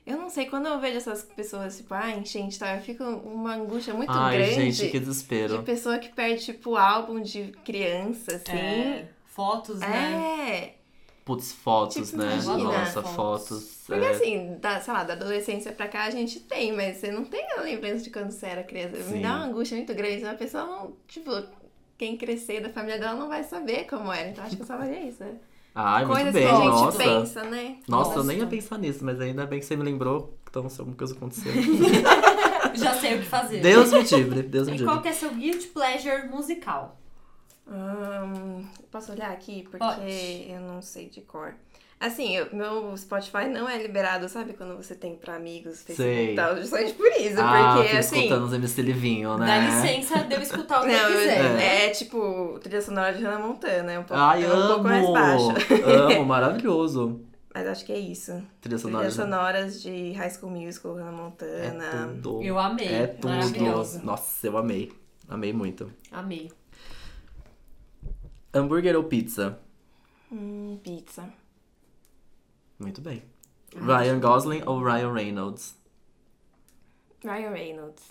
Eu 0.05 0.17
não 0.17 0.29
sei, 0.29 0.47
quando 0.47 0.65
eu 0.67 0.79
vejo 0.79 0.97
essas 0.97 1.23
pessoas, 1.23 1.77
tipo, 1.77 1.93
ah, 1.93 2.09
enchente 2.11 2.57
tal, 2.57 2.75
eu 2.75 2.81
fico 2.81 3.03
uma 3.03 3.53
angústia 3.55 3.93
muito 3.93 4.11
Ai, 4.11 4.37
grande. 4.37 4.71
gente, 4.71 4.85
que 4.91 4.99
De 4.99 5.05
desespero. 5.05 5.63
pessoa 5.63 5.99
que 5.99 6.09
perde, 6.09 6.43
tipo, 6.43 6.75
álbum 6.75 7.21
de 7.21 7.51
criança, 7.63 8.35
assim. 8.35 8.51
É, 8.51 9.09
fotos, 9.25 9.79
né? 9.79 10.47
É. 10.49 10.80
Putz, 11.23 11.51
fotos, 11.53 12.09
Tipo, 12.11 12.17
né? 12.23 12.39
imagina. 12.41 12.57
Nossa, 12.57 13.01
Fotos. 13.03 13.83
Porque 13.85 14.03
é. 14.05 14.09
assim, 14.09 14.57
da, 14.59 14.79
sei 14.81 14.93
lá, 14.93 15.03
da 15.03 15.13
adolescência 15.13 15.71
pra 15.71 15.87
cá 15.87 16.05
a 16.05 16.09
gente 16.09 16.39
tem, 16.39 16.71
mas 16.75 16.97
você 16.97 17.11
não 17.11 17.23
tem 17.25 17.45
a 17.57 17.61
lembrança 17.61 18.03
de 18.03 18.09
quando 18.09 18.31
você 18.31 18.47
era 18.47 18.63
criança. 18.63 19.01
Sim. 19.03 19.13
Me 19.17 19.21
dá 19.21 19.35
uma 19.35 19.45
angústia 19.45 19.77
muito 19.77 19.93
grande. 19.93 20.23
Uma 20.23 20.33
pessoa 20.33 20.65
não, 20.65 20.93
tipo, 21.07 21.31
quem 21.97 22.17
crescer 22.17 22.59
da 22.61 22.69
família 22.69 22.97
dela 22.99 23.13
não 23.19 23.29
vai 23.29 23.43
saber 23.43 23.85
como 23.85 24.11
era. 24.11 24.29
Então 24.29 24.43
acho 24.43 24.55
que 24.55 24.61
eu 24.63 24.65
salvaria 24.65 24.99
isso. 25.07 25.23
né? 25.23 25.35
Ai, 25.75 26.03
muito 26.05 26.15
Coisas 26.17 26.33
bem, 26.33 26.43
que 26.47 26.51
a 26.51 26.55
gente 26.55 26.65
nossa. 26.69 26.97
pensa, 26.97 27.43
né? 27.43 27.75
Nossa, 27.87 28.19
eu 28.19 28.23
nem 28.25 28.37
ia 28.39 28.47
pensar 28.47 28.77
nisso, 28.77 29.05
mas 29.05 29.21
ainda 29.21 29.45
bem 29.45 29.59
que 29.59 29.65
você 29.65 29.75
me 29.77 29.83
lembrou. 29.83 30.37
Então, 30.49 30.67
se 30.67 30.79
alguma 30.81 30.97
coisa 30.97 31.13
aconteceu. 31.13 31.51
Já 32.75 32.93
sei 32.95 33.15
o 33.15 33.19
que 33.19 33.25
fazer. 33.25 33.61
Deus 33.61 33.91
me 33.91 34.01
livre, 34.01 34.41
Deus 34.43 34.67
me 34.67 34.73
E 34.73 34.77
livre. 34.77 34.91
qual 34.91 35.01
que 35.01 35.07
é 35.07 35.13
seu 35.13 35.29
guilty 35.31 35.67
pleasure 35.67 36.27
musical? 36.27 36.97
Hum, 37.67 38.65
posso 38.91 39.11
olhar 39.11 39.31
aqui? 39.31 39.63
Porque 39.63 39.77
Pode. 39.77 40.45
eu 40.49 40.59
não 40.61 40.81
sei 40.81 41.09
de 41.09 41.21
cor. 41.21 41.53
Assim, 41.99 42.35
eu- 42.35 42.47
meu 42.51 42.97
Spotify 42.97 43.47
não 43.47 43.69
é 43.69 43.77
liberado, 43.79 44.27
sabe? 44.27 44.53
Quando 44.53 44.75
você 44.75 44.95
tem 44.95 45.15
pra 45.15 45.35
amigos, 45.35 45.83
Facebook 45.83 45.95
Sei. 46.03 46.33
e 46.33 46.35
tal, 46.35 46.57
justamente 46.57 46.93
por 46.93 47.05
isso. 47.11 47.39
Ah, 47.39 47.75
porque, 47.77 47.95
assim... 47.95 48.17
escutando 48.21 48.45
os 48.45 48.53
MC 48.53 48.81
Livinho, 48.81 49.37
né? 49.37 49.45
Dá 49.45 49.57
licença 49.59 50.23
de 50.23 50.33
eu 50.33 50.41
escutar 50.41 50.79
o 50.79 50.81
que 50.81 50.87
Não, 50.91 51.09
eu 51.09 51.19
quiser. 51.19 51.37
eu- 51.45 51.53
né? 51.53 51.85
é 51.85 51.89
tipo 51.91 52.59
trilha 52.63 52.81
sonora 52.81 53.13
de 53.13 53.23
Hannah 53.23 53.39
Montana, 53.45 53.91
é 53.91 53.99
um 53.99 54.03
pouco, 54.03 54.19
Ai, 54.21 54.43
é 54.43 54.51
um 54.51 54.67
pouco 54.67 54.83
mais 54.83 55.03
amo! 55.05 55.13
baixa. 55.13 55.53
Amo, 55.85 56.25
maravilhoso. 56.25 57.21
Mas 57.53 57.67
acho 57.67 57.85
que 57.85 57.91
é 57.91 57.99
isso. 57.99 58.41
Trilha 58.61 58.79
sonora. 58.79 59.05
Trilhas 59.05 59.13
sonoras 59.23 59.81
de 59.83 60.13
High 60.13 60.29
School 60.31 60.51
Musical, 60.53 60.95
Hannah 60.95 61.09
É 61.09 61.11
Montana. 61.11 62.07
tudo. 62.23 62.41
Eu 62.41 62.57
amei. 62.57 62.87
É 62.87 63.07
tudo. 63.07 63.29
Maravilhoso. 63.29 64.01
Nossa, 64.03 64.47
eu 64.47 64.57
amei. 64.57 64.91
Amei 65.29 65.53
muito. 65.53 65.91
Amei. 66.11 66.49
Hambúrguer 68.53 68.95
ou 68.95 69.03
pizza? 69.03 69.59
Hum, 70.31 70.79
pizza. 70.83 71.31
Muito 72.79 73.01
bem. 73.01 73.23
Ryan 73.75 74.19
Gosling 74.19 74.63
ou 74.65 74.83
Ryan 74.83 75.13
Reynolds? 75.13 75.75
Ryan 77.23 77.51
Reynolds. 77.51 78.03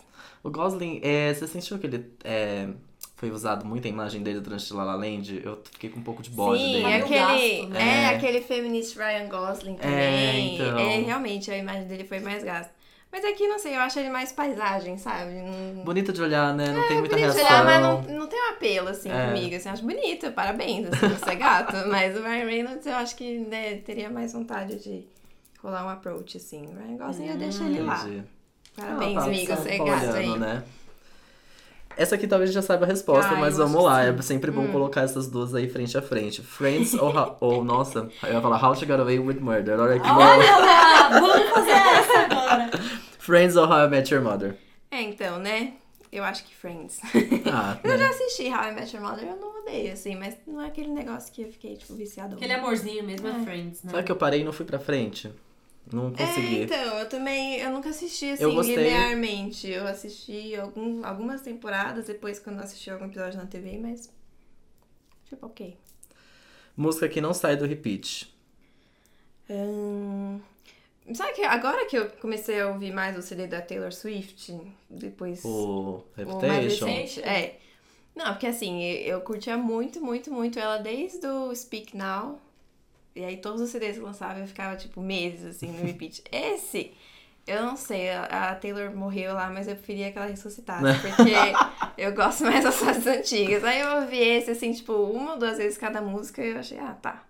O 0.43 0.51
Gosling, 0.51 1.01
é, 1.03 1.35
você 1.35 1.47
sentiu 1.47 1.79
que 1.79 1.87
ele 1.87 2.11
é, 2.25 2.69
foi 3.17 3.31
usado 3.31 3.67
muita 3.67 3.89
imagem 3.89 4.23
dele 4.23 4.41
durante 4.41 4.73
La 4.73 4.85
La 4.85 4.95
Land? 4.95 5.43
Eu 5.45 5.61
fiquei 5.65 5.91
com 5.91 6.01
um 6.01 6.03
pouco 6.03 6.23
de 6.23 6.31
bode 6.31 6.63
Sim, 6.63 6.73
dele. 6.73 6.85
Meio 6.85 7.05
aquele, 7.05 7.19
gasto, 7.19 7.69
né? 7.69 7.83
é, 7.83 8.03
É. 8.05 8.17
aquele 8.17 8.41
feminist 8.41 8.97
Ryan 8.97 9.29
Gosling 9.29 9.75
É, 9.75 9.77
também. 9.81 10.55
então. 10.55 10.79
É, 10.79 10.97
realmente, 11.01 11.51
a 11.51 11.57
imagem 11.59 11.87
dele 11.89 12.05
foi 12.05 12.21
mais 12.21 12.43
gasta. 12.45 12.73
Mas 13.13 13.25
aqui, 13.25 13.49
não 13.49 13.59
sei, 13.59 13.75
eu 13.75 13.81
acho 13.81 13.99
ele 13.99 14.09
mais 14.09 14.31
paisagem, 14.31 14.97
sabe? 14.97 15.33
Não... 15.43 15.83
Bonito 15.85 16.13
de 16.13 16.23
olhar, 16.23 16.55
né? 16.55 16.69
Não 16.69 16.87
tem 16.87 16.99
muita 17.01 17.17
bonito 17.17 17.33
de 17.33 17.39
reação. 17.41 17.45
olhar, 17.45 17.65
mas 17.65 17.83
não, 17.83 18.19
não 18.21 18.27
tem 18.29 18.41
um 18.41 18.51
apelo, 18.51 18.89
assim, 18.89 19.11
É. 19.11 19.27
comigo. 19.27 19.57
Assim, 19.57 19.69
eu 19.69 19.73
acho 19.73 19.83
bonito, 19.83 20.31
parabéns, 20.33 20.87
assim, 20.87 21.09
você 21.09 21.31
é 21.31 21.35
gato. 21.35 21.77
mas 21.89 22.17
o 22.17 22.23
Ryan 22.23 22.45
Reynolds, 22.47 22.87
eu 22.87 22.95
acho 22.95 23.17
que 23.17 23.39
né, 23.41 23.77
teria 23.79 24.09
mais 24.09 24.33
vontade 24.33 24.77
de 24.81 25.05
rolar 25.61 25.85
um 25.85 25.89
approach, 25.89 26.37
assim. 26.37 26.67
O 26.69 26.75
Ryan 26.79 26.97
Gosling, 26.97 27.29
eu 27.31 27.37
deixo 27.37 27.65
ele 27.65 27.83
lá. 27.83 28.01
Entendi. 28.05 28.23
Parabéns, 28.77 29.17
Ah, 29.17 29.21
tá, 29.23 29.27
amigo, 29.27 29.57
você 29.57 29.69
é 29.71 29.79
tá 29.79 29.85
gato 29.85 30.03
olhando, 30.05 30.17
aí. 30.35 30.39
né? 30.39 30.63
Essa 31.97 32.15
aqui 32.15 32.27
talvez 32.29 32.53
já 32.53 32.63
saiba 32.63 32.85
a 32.85 32.89
resposta, 32.89 33.35
Ah, 33.35 33.37
mas 33.39 33.57
vamos 33.59 33.85
lá. 33.85 34.01
que 34.05 34.19
É 34.21 34.23
sempre 34.23 34.51
Hum. 34.53 34.55
bom 34.55 34.69
colocar 34.69 35.03
essas 35.03 35.27
duas 35.27 35.55
aí 35.55 35.69
frente 35.69 35.99
a 35.99 36.01
frente. 36.01 36.41
Friends 36.41 36.95
ou, 36.95 37.13
ou 37.41 37.65
nossa, 37.65 38.09
eu 38.23 38.33
ia 38.33 38.41
falar 38.41 38.65
How 38.65 38.73
to 38.75 38.87
Get 38.87 38.99
Away 39.01 39.19
with 39.19 39.41
Murder. 39.41 39.79
Olha 39.81 39.99
que 40.01 40.07
bom. 40.07 40.15
Olha 40.15 40.57
lá, 40.59 41.09
vamos 41.21 41.51
fazer 41.51 41.71
essa 41.73 42.19
agora. 42.21 42.71
Friends 43.31 43.55
ou 43.55 43.65
How 43.65 43.87
I 43.87 43.89
Met 43.89 44.13
Your 44.13 44.25
Mother? 44.25 44.57
É, 44.91 45.01
então, 45.03 45.39
né? 45.39 45.75
Eu 46.11 46.25
acho 46.25 46.43
que 46.45 46.53
Friends. 46.53 46.99
Ah, 47.47 47.79
eu 47.85 47.91
já 47.93 47.97
né? 47.97 48.07
assisti 48.09 48.49
How 48.49 48.65
I 48.65 48.75
Met 48.75 48.97
Your 48.97 49.07
Mother, 49.07 49.25
eu 49.29 49.37
não 49.37 49.61
odeio, 49.61 49.93
assim, 49.93 50.17
mas 50.17 50.37
não 50.45 50.61
é 50.61 50.67
aquele 50.67 50.89
negócio 50.89 51.33
que 51.33 51.43
eu 51.43 51.53
fiquei, 51.53 51.77
tipo, 51.77 51.95
viciado. 51.95 52.35
Aquele 52.35 52.53
amorzinho 52.55 53.05
mesmo 53.05 53.29
é 53.29 53.31
É. 53.31 53.45
Friends, 53.45 53.85
né? 53.85 53.93
Sabe 53.93 54.03
que 54.03 54.11
eu 54.11 54.17
parei 54.17 54.41
e 54.41 54.45
não 54.45 54.53
fui 54.53 54.67
pra 54.67 54.81
frente? 54.81 55.33
Não 55.93 56.11
consegui. 56.13 56.61
É, 56.61 56.63
então, 56.65 56.99
eu 56.99 57.09
também, 57.09 57.59
eu 57.61 57.71
nunca 57.71 57.91
assisti 57.91 58.31
assim 58.33 58.43
Eu 58.43 58.53
gostei. 58.53 58.77
linearmente. 58.77 59.69
Eu 59.71 59.87
assisti 59.87 60.57
algum, 60.57 61.05
algumas 61.07 61.41
temporadas 61.43 62.07
depois 62.07 62.41
quando 62.41 62.57
eu 62.59 62.65
assisti 62.65 62.91
algum 62.91 63.07
episódio 63.07 63.39
na 63.39 63.47
TV, 63.47 63.79
mas 63.79 64.13
tipo, 65.29 65.47
ok. 65.47 65.77
Música 66.77 67.09
que 67.09 67.21
não 67.21 67.33
sai 67.33 67.57
do 67.57 67.65
repeat. 67.65 68.35
Ahn, 69.49 70.41
sabe 71.15 71.33
que 71.33 71.43
agora 71.43 71.87
que 71.87 71.97
eu 71.97 72.09
comecei 72.21 72.61
a 72.61 72.69
ouvir 72.69 72.93
mais 72.93 73.17
o 73.17 73.23
CD 73.23 73.47
da 73.47 73.61
Taylor 73.61 73.93
Swift, 73.93 74.57
depois 74.89 75.45
O 75.45 75.49
o 75.49 76.05
mais 76.17 76.65
Reputation. 76.65 76.87
recente, 76.87 77.21
é. 77.23 77.59
Não, 78.15 78.27
porque 78.33 78.47
assim, 78.47 78.83
eu 78.83 79.21
curtia 79.21 79.57
muito, 79.57 80.01
muito, 80.01 80.33
muito 80.33 80.59
ela 80.59 80.79
desde 80.79 81.27
o 81.27 81.55
Speak 81.55 81.97
Now. 81.97 82.41
E 83.15 83.25
aí 83.25 83.37
todos 83.39 83.61
os 83.61 83.71
CDs 83.71 83.97
que 83.97 84.03
lançava 84.03 84.39
eu 84.41 84.47
ficava, 84.47 84.77
tipo, 84.77 85.01
meses, 85.01 85.45
assim, 85.57 85.69
no 85.69 85.85
repeat. 85.85 86.23
Esse, 86.31 86.93
eu 87.47 87.63
não 87.65 87.77
sei, 87.77 88.11
a 88.11 88.51
a 88.51 88.55
Taylor 88.55 88.95
morreu 88.95 89.35
lá, 89.35 89.49
mas 89.51 89.67
eu 89.69 89.75
preferia 89.75 90.13
que 90.13 90.19
ela 90.19 90.27
ressuscitasse, 90.29 91.01
porque 91.01 91.33
eu 91.99 92.13
gosto 92.15 92.45
mais 92.45 92.63
das 92.63 92.77
fases 92.79 93.07
antigas. 93.07 93.65
Aí 93.65 93.81
eu 93.81 94.03
ouvi 94.03 94.19
esse, 94.19 94.51
assim, 94.53 94.73
tipo, 94.73 94.93
uma 94.93 95.33
ou 95.33 95.39
duas 95.39 95.59
vezes 95.59 95.79
cada 95.79 96.01
música 96.01 96.45
e 96.45 96.51
eu 96.51 96.59
achei, 96.59 96.79
ah, 96.79 96.97
tá. 97.01 97.25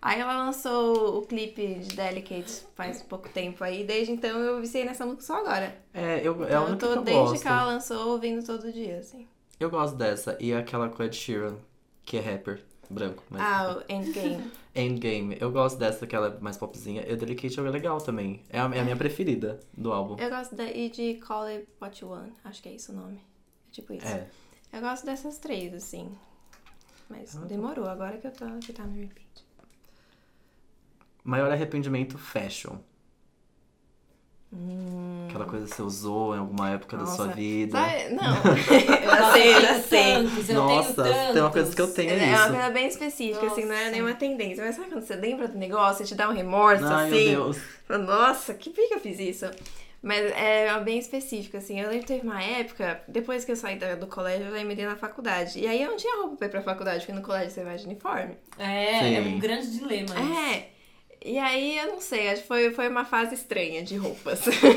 Aí 0.00 0.20
ela 0.20 0.36
lançou 0.44 1.18
o 1.18 1.22
clipe 1.26 1.74
de 1.80 1.96
Delicate 1.96 2.64
faz 2.74 3.02
pouco 3.02 3.28
tempo 3.28 3.64
aí, 3.64 3.84
desde 3.84 4.12
então 4.12 4.38
eu 4.38 4.60
viciei 4.60 4.84
nessa 4.84 5.04
música 5.04 5.24
só 5.24 5.38
agora. 5.40 5.76
É, 5.92 6.20
eu, 6.22 6.42
é 6.44 6.46
Então, 6.46 6.62
eu 6.62 6.68
única 6.68 6.86
tô 6.86 6.92
que 6.92 6.98
eu 6.98 7.02
desde 7.02 7.22
gosto. 7.22 7.42
que 7.42 7.48
ela 7.48 7.64
lançou 7.64 8.08
ouvindo 8.12 8.44
todo 8.46 8.72
dia, 8.72 8.98
assim. 8.98 9.26
Eu 9.58 9.70
gosto 9.70 9.96
dessa. 9.96 10.36
E 10.38 10.52
aquela 10.54 10.88
com 10.88 11.02
Ed 11.02 11.16
Sheeran, 11.16 11.56
que 12.04 12.18
é 12.18 12.20
rapper, 12.20 12.62
branco. 12.90 13.22
Mas... 13.30 13.40
Ah, 13.42 13.78
o 13.88 13.92
Endgame. 13.92 14.50
Endgame. 14.76 15.38
Eu 15.40 15.50
gosto 15.50 15.78
dessa, 15.78 16.06
que 16.06 16.14
ela 16.14 16.36
é 16.36 16.40
mais 16.42 16.58
popzinha. 16.58 17.02
E 17.08 17.12
o 17.14 17.16
Delicate 17.16 17.58
é 17.58 17.62
legal 17.62 17.98
também. 17.98 18.42
É 18.50 18.60
a, 18.60 18.64
é 18.74 18.80
a 18.80 18.84
minha 18.84 18.96
preferida 18.96 19.58
do 19.76 19.90
álbum. 19.92 20.22
Eu 20.22 20.28
gosto 20.28 20.54
da, 20.54 20.64
e 20.70 20.90
de 20.90 21.14
Call 21.14 21.44
It 21.44 21.66
What 21.80 22.02
You 22.04 22.10
Want. 22.10 22.32
Acho 22.44 22.62
que 22.62 22.68
é 22.68 22.72
isso 22.72 22.92
o 22.92 22.94
nome. 22.94 23.18
É 23.68 23.72
tipo 23.72 23.94
isso. 23.94 24.06
É. 24.06 24.26
Eu 24.72 24.82
gosto 24.82 25.06
dessas 25.06 25.38
três, 25.38 25.72
assim. 25.72 26.14
Mas 27.08 27.34
Ah, 27.34 27.40
tá. 27.40 27.46
demorou, 27.46 27.86
agora 27.88 28.18
que 28.18 28.26
eu 28.26 28.32
tô 28.32 28.44
que 28.60 28.72
tá 28.74 28.84
no 28.84 28.94
repeat. 29.00 29.45
Maior 31.26 31.50
arrependimento 31.50 32.16
fashion. 32.16 32.76
Aquela 35.28 35.44
coisa 35.44 35.66
que 35.66 35.74
você 35.74 35.82
usou 35.82 36.34
em 36.34 36.38
alguma 36.38 36.70
época 36.70 36.96
da 36.96 37.04
sua 37.04 37.24
Hum. 37.24 37.28
Nossa. 37.28 37.36
vida. 37.36 37.78
Sabe? 37.78 38.08
Não. 38.14 38.36
eu 38.36 39.10
já 39.10 39.32
sei, 39.32 39.54
eu 39.54 39.82
sei. 40.44 40.54
Nossa, 40.54 41.04
tem 41.32 41.42
uma 41.42 41.50
coisa 41.50 41.74
que 41.74 41.82
eu 41.82 41.92
tenho, 41.92 42.10
é 42.12 42.30
É 42.30 42.36
uma 42.36 42.48
coisa 42.50 42.70
bem 42.70 42.86
específica, 42.86 43.46
assim, 43.46 43.64
não 43.64 43.72
era 43.72 43.80
Nossa. 43.86 43.90
nenhuma 43.90 44.14
tendência. 44.14 44.64
Mas 44.64 44.76
sabe 44.76 44.88
quando 44.88 45.02
você 45.04 45.16
lembra 45.16 45.48
do 45.48 45.58
negócio 45.58 46.04
e 46.04 46.06
te 46.06 46.14
dá 46.14 46.28
um 46.30 46.32
remorso, 46.32 46.84
Ai, 46.86 47.06
assim? 47.10 47.30
meu 47.30 47.52
Deus. 47.52 47.58
Nossa, 48.06 48.54
que 48.54 48.70
por 48.70 48.86
que 48.88 48.94
eu 48.94 49.00
fiz 49.00 49.18
isso? 49.18 49.46
Mas 50.00 50.20
é 50.32 50.78
bem 50.80 50.98
específico, 50.98 51.56
assim. 51.56 51.80
Eu 51.80 51.88
lembro 51.90 52.06
que 52.06 52.12
teve 52.14 52.24
uma 52.24 52.40
época, 52.40 53.02
depois 53.08 53.44
que 53.44 53.50
eu 53.50 53.56
saí 53.56 53.76
da- 53.76 53.96
do 53.96 54.06
colégio, 54.06 54.46
eu 54.46 54.52
já 54.52 54.60
emendei 54.60 54.86
na 54.86 54.94
faculdade. 54.96 55.58
E 55.58 55.66
aí 55.66 55.82
eu 55.82 55.90
não 55.90 55.96
tinha 55.96 56.16
roupa 56.22 56.36
pra 56.36 56.46
ir 56.46 56.50
pra 56.50 56.62
faculdade, 56.62 57.00
porque 57.00 57.12
no 57.12 57.22
colégio 57.22 57.50
você 57.50 57.64
vai 57.64 57.76
de 57.76 57.84
uniforme. 57.86 58.36
É, 58.56 59.16
é 59.16 59.22
Sim. 59.22 59.34
um 59.34 59.38
grande 59.40 59.70
dilema. 59.76 60.14
isso. 60.14 60.75
E 61.28 61.38
aí, 61.38 61.76
eu 61.78 61.88
não 61.88 62.00
sei, 62.00 62.28
acho 62.30 62.42
que 62.42 62.48
foi, 62.48 62.70
foi 62.70 62.88
uma 62.88 63.04
fase 63.04 63.34
estranha 63.34 63.82
de 63.82 63.96
roupas. 63.96 64.38
Você 64.46 64.52
foi 64.52 64.70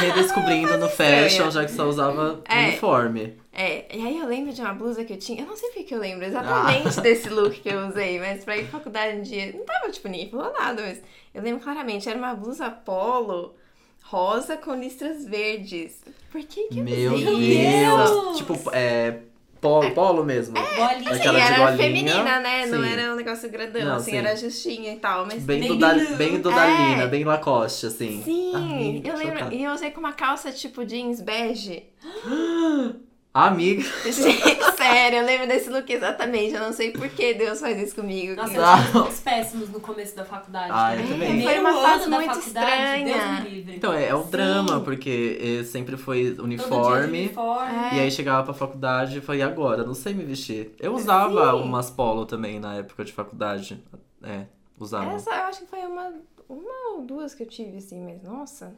se 0.00 0.06
redescobrindo 0.06 0.78
no 0.78 0.88
fashion, 0.88 1.26
estranha. 1.26 1.50
já 1.50 1.64
que 1.66 1.72
só 1.72 1.86
usava 1.86 2.40
É. 2.48 2.68
uniforme. 2.68 3.34
É, 3.52 3.84
e 3.94 4.06
aí 4.06 4.18
eu 4.18 4.26
lembro 4.26 4.52
de 4.52 4.60
uma 4.62 4.72
blusa 4.72 5.04
que 5.04 5.12
eu 5.12 5.18
tinha. 5.18 5.42
Eu 5.42 5.46
não 5.46 5.56
sei 5.56 5.68
porque 5.70 5.84
que 5.84 5.94
eu 5.94 5.98
lembro 5.98 6.24
Ah. 6.24 6.28
exatamente 6.28 7.00
desse 7.02 7.28
look 7.28 7.60
que 7.60 7.68
eu 7.68 7.86
usei, 7.88 8.18
mas 8.18 8.44
pra 8.44 8.56
ir 8.56 8.62
pra 8.62 8.78
faculdade 8.78 9.18
um 9.18 9.22
dia. 9.22 9.52
Não 9.52 9.64
tava, 9.64 9.90
tipo, 9.90 10.08
nem 10.08 10.28
falou 10.30 10.52
nada, 10.52 10.80
mas 10.82 11.00
eu 11.34 11.42
lembro 11.42 11.62
claramente. 11.62 12.08
Era 12.08 12.18
uma 12.18 12.34
blusa 12.34 12.70
polo 12.70 13.54
rosa 14.04 14.56
com 14.56 14.74
listras 14.74 15.24
verdes. 15.26 16.02
Por 16.30 16.40
que 16.44 16.68
que 16.68 16.78
eu 16.78 16.84
Meu 16.84 17.10
Deus! 17.18 17.40
isso? 17.40 18.34
Tipo, 18.36 18.70
é. 18.72 19.18
Polo, 19.60 19.90
polo 19.92 20.24
mesmo. 20.24 20.54
Bolinha. 20.54 21.14
Sim, 21.14 21.20
Aquela 21.20 21.38
de 21.38 21.44
era 21.46 21.58
golinha. 21.58 21.76
feminina, 21.76 22.40
né? 22.40 22.66
Não 22.66 22.82
Sim. 22.82 22.88
era 22.92 23.12
um 23.12 23.16
negócio 23.16 23.50
grandão, 23.50 23.84
Não, 23.84 23.96
assim, 23.96 24.10
sim. 24.12 24.16
era 24.18 24.36
justinha 24.36 24.92
e 24.92 24.96
tal, 24.96 25.26
mas. 25.26 25.42
Bem 25.42 25.66
do, 25.66 25.76
da, 25.78 25.94
bem 25.94 26.40
do 26.40 26.50
É. 26.50 26.54
Dalina, 26.54 27.06
bem 27.06 27.24
Lacoste, 27.24 27.86
assim. 27.86 28.22
Sim, 28.22 28.54
Amiga, 28.54 29.08
eu 29.10 29.16
lembro. 29.16 29.32
chocada. 29.38 29.54
E 29.54 29.64
eu 29.64 29.72
usei 29.72 29.90
com 29.90 30.00
uma 30.00 30.12
calça 30.12 30.52
tipo 30.52 30.84
jeans 30.84 31.20
bege. 31.20 31.84
Amiga. 33.44 33.82
Gente, 34.04 34.76
sério, 34.76 35.18
eu 35.18 35.24
lembro 35.26 35.46
desse 35.46 35.68
look 35.68 35.90
exatamente. 35.92 36.54
Eu 36.54 36.60
não 36.60 36.72
sei 36.72 36.90
por 36.90 37.06
que 37.08 37.34
Deus 37.34 37.60
faz 37.60 37.78
isso 37.80 37.94
comigo. 37.94 38.34
Nossa, 38.34 38.54
Eu- 38.54 38.90
tinha 38.92 39.02
uns 39.02 39.20
péssimos 39.20 39.68
no 39.68 39.78
começo 39.80 40.16
da 40.16 40.24
faculdade. 40.24 40.70
Ah, 40.72 40.96
eu 40.96 41.06
também. 41.06 41.42
Foi 41.42 41.58
uma 41.58 41.72
fase 41.74 42.08
da 42.10 42.16
muito 42.16 42.34
faculdade, 42.34 42.66
estranha. 43.00 43.04
Deus 43.04 43.44
me 43.44 43.50
livre. 43.50 43.76
Então, 43.76 43.92
é, 43.92 44.08
é 44.08 44.14
um 44.14 44.24
Sim. 44.24 44.30
drama, 44.30 44.80
porque 44.80 45.62
sempre 45.70 45.96
foi 45.96 46.34
Todo 46.34 46.48
dia 46.48 46.56
de 46.58 46.64
uniforme. 46.64 47.18
uniforme. 47.20 47.74
É. 47.92 47.94
E 47.96 48.00
aí 48.00 48.10
chegava 48.10 48.42
pra 48.44 48.54
faculdade 48.54 49.18
e 49.18 49.20
falei, 49.20 49.40
e 49.42 49.44
agora? 49.44 49.84
Não 49.84 49.94
sei 49.94 50.14
me 50.14 50.24
vestir. 50.24 50.74
Eu 50.80 50.94
usava 50.94 51.52
Sim. 51.52 51.62
umas 51.62 51.90
polo 51.90 52.24
também 52.24 52.58
na 52.58 52.76
época 52.76 53.04
de 53.04 53.12
faculdade. 53.12 53.82
É, 54.22 54.46
usava. 54.78 55.12
Essa 55.12 55.30
eu 55.30 55.42
acho 55.44 55.60
que 55.60 55.66
foi 55.66 55.80
uma, 55.80 56.12
uma 56.48 56.94
ou 56.94 57.02
duas 57.02 57.34
que 57.34 57.42
eu 57.42 57.46
tive, 57.46 57.76
assim, 57.78 58.02
mas 58.02 58.22
nossa. 58.22 58.72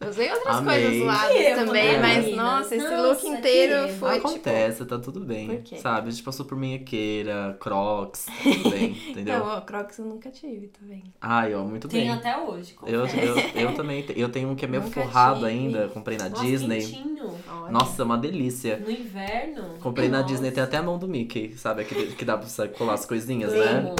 Eu 0.00 0.08
usei 0.08 0.30
outras 0.32 0.56
Amei. 0.56 0.82
coisas 0.82 1.02
zoadas 1.02 1.36
Que 1.36 1.54
também, 1.54 1.92
né, 1.92 1.98
mas 2.00 2.24
meninas? 2.24 2.36
nossa, 2.44 2.74
esse 2.74 2.84
Nossa, 2.88 3.02
look 3.08 3.20
que 3.20 3.28
inteiro 3.28 3.72
erro. 3.74 3.98
foi 3.98 4.14
tipo. 4.14 4.28
Acontece, 4.28 4.84
tá 4.84 4.98
tudo 4.98 5.20
bem. 5.20 5.46
Por 5.46 5.58
quê? 5.62 5.76
Sabe? 5.76 6.08
A 6.08 6.10
gente 6.10 6.22
passou 6.24 6.44
por 6.46 6.58
minhoqueira, 6.58 7.56
crocs, 7.60 8.26
tá 8.26 8.32
tudo 8.42 8.70
bem, 8.70 8.96
entendeu? 9.08 9.38
Não, 9.38 9.46
ó, 9.46 9.60
Crocs 9.60 9.98
eu 9.98 10.04
nunca 10.06 10.30
tive, 10.30 10.66
tá 10.68 10.80
vendo? 10.82 11.04
Ai, 11.20 11.54
ó, 11.54 11.62
muito 11.62 11.86
Tem 11.86 12.00
bem. 12.02 12.10
até 12.10 12.36
hoje. 12.38 12.74
Eu, 12.86 13.02
confesso. 13.02 13.24
eu, 13.56 13.60
eu 13.62 13.74
também 13.74 14.02
te- 14.02 14.18
eu 14.18 14.28
tenho 14.28 14.48
um 14.50 14.56
que 14.56 14.64
é 14.64 14.68
meio 14.68 14.82
Nunca 14.82 15.00
forrado 15.02 15.36
tive. 15.40 15.46
ainda, 15.50 15.88
comprei 15.88 16.18
na 16.18 16.28
Nossa, 16.28 16.42
Disney. 16.42 16.80
quentinho. 16.80 17.30
Olha. 17.48 17.70
Nossa, 17.72 18.02
uma 18.04 18.18
delícia. 18.18 18.78
No 18.78 18.90
inverno. 18.90 19.76
Comprei 19.80 20.08
na 20.08 20.18
Nossa. 20.22 20.32
Disney, 20.32 20.50
tem 20.50 20.62
até 20.62 20.76
a 20.78 20.82
mão 20.82 20.98
do 20.98 21.06
Mickey, 21.06 21.56
sabe? 21.56 21.82
Aquele 21.82 22.12
que 22.14 22.24
dá 22.24 22.36
pra 22.36 22.48
você 22.48 22.66
colar 22.68 22.94
as 22.94 23.06
coisinhas, 23.06 23.52
né? 23.52 23.94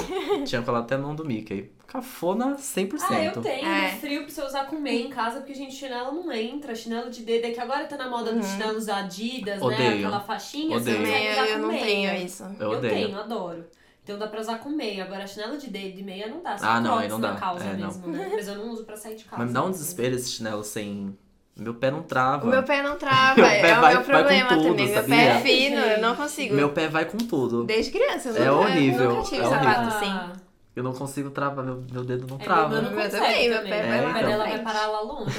Tinha 0.45 0.61
colado 0.61 0.83
até 0.83 0.95
a 0.95 0.97
mão 0.97 1.15
do 1.15 1.23
Mickey. 1.23 1.69
Cafona 1.87 2.55
100%. 2.57 2.97
Ah, 3.09 3.23
eu 3.23 3.41
tenho 3.41 3.65
É. 3.65 3.91
no 3.93 3.99
frio 3.99 4.23
pra 4.25 4.29
você 4.33 4.41
usar 4.43 4.65
com 4.65 4.75
meia 4.75 5.05
em 5.05 5.09
casa, 5.09 5.37
porque, 5.39 5.53
gente, 5.53 5.73
chinelo 5.73 6.11
não 6.11 6.31
entra. 6.31 6.75
Chinelo 6.75 7.09
de 7.09 7.23
dedo 7.23 7.45
é 7.45 7.51
que 7.51 7.59
agora 7.59 7.85
tá 7.85 7.95
na 7.95 8.09
moda 8.09 8.33
dos 8.33 8.45
chinelos 8.45 8.89
Adidas, 8.89 9.59
né? 9.59 9.65
Odeio. 9.65 9.97
Aquela 10.07 10.19
faixinha, 10.19 10.75
Odeio. 10.77 10.97
você 10.97 11.03
usar 11.31 11.41
eu, 11.41 11.45
eu 11.45 11.53
com 11.55 11.61
não 11.61 11.69
meia. 11.69 11.85
tenho 11.85 12.25
isso. 12.25 12.43
Eu 12.59 12.71
Eu, 12.73 12.77
odeio. 12.77 12.93
tenho, 12.93 13.17
adoro. 13.19 13.65
Então 14.03 14.17
dá 14.19 14.27
pra 14.27 14.39
usar 14.41 14.57
com 14.59 14.69
meia. 14.69 15.05
Agora, 15.05 15.25
chinelo 15.25 15.57
de 15.57 15.69
dedo 15.69 15.99
e 15.99 16.03
meia 16.03 16.27
não 16.27 16.41
dá. 16.41 16.57
Só 16.57 16.65
Ah, 16.67 16.81
não, 16.81 16.97
aí 16.97 17.07
não 17.07 17.19
na 17.19 17.31
dá. 17.31 17.39
calça 17.39 17.63
É, 17.63 17.73
não. 17.73 17.87
mesmo, 17.87 18.07
né? 18.07 18.29
Mas 18.35 18.47
eu 18.47 18.55
não 18.55 18.69
uso 18.69 18.83
pra 18.85 18.95
sair 18.97 19.15
de 19.15 19.23
casa. 19.23 19.37
Mas 19.37 19.47
me 19.47 19.53
dá 19.53 19.61
um 19.61 19.63
assim. 19.69 19.71
desespero 19.79 20.15
esse 20.15 20.29
chinelo 20.29 20.63
sem. 20.63 21.17
Meu 21.57 21.73
pé 21.73 21.89
não 21.89 22.03
trava. 22.03 22.45
O 22.45 22.49
meu 22.49 22.63
pé 22.63 22.83
não 22.83 22.97
trava, 22.97 23.35
Meu 23.41 23.45
pé 23.49 23.69
é 23.69 23.77
o 23.77 23.81
vai- 23.81 23.81
meu 23.81 23.81
vai 23.81 23.95
com 23.97 24.03
problema 24.03 24.49
tudo, 24.49 24.63
também. 24.67 24.85
Meu 24.85 24.95
sabia? 24.95 25.15
pé 25.15 25.25
é 25.27 25.39
fino, 25.41 25.75
eu 25.81 26.01
não 26.01 26.15
consigo. 26.15 26.53
Meu 26.53 26.69
pé 26.69 26.87
vai 26.87 27.05
com 27.05 27.17
tudo. 27.17 27.63
Desde 27.63 27.91
criança, 27.91 28.29
eu 28.29 28.35
É 28.35 28.45
nunca, 28.45 28.59
horrível, 28.59 29.01
eu 29.03 29.15
nunca 29.15 29.29
tive 29.29 29.41
é 29.41 29.49
sapato 29.49 29.81
horrível. 29.81 29.97
assim. 29.97 30.46
Eu 30.77 30.83
não 30.83 30.93
consigo 30.93 31.31
travar, 31.31 31.65
meu, 31.65 31.83
meu 31.91 32.03
dedo 32.03 32.27
não 32.29 32.35
É, 32.39 32.43
trava. 32.43 32.69
meu 32.79 32.83
não 32.83 33.09
também, 33.09 33.49
meu 33.49 33.61
pé 33.63 33.81
vai 33.81 33.97
Meu 33.99 34.07
lá 34.07 34.13
pé 34.13 34.19
pra 34.19 34.27
dela 34.29 34.43
vai 34.45 34.59
parar 34.61 34.85
lá 34.87 35.01
longe. 35.01 35.35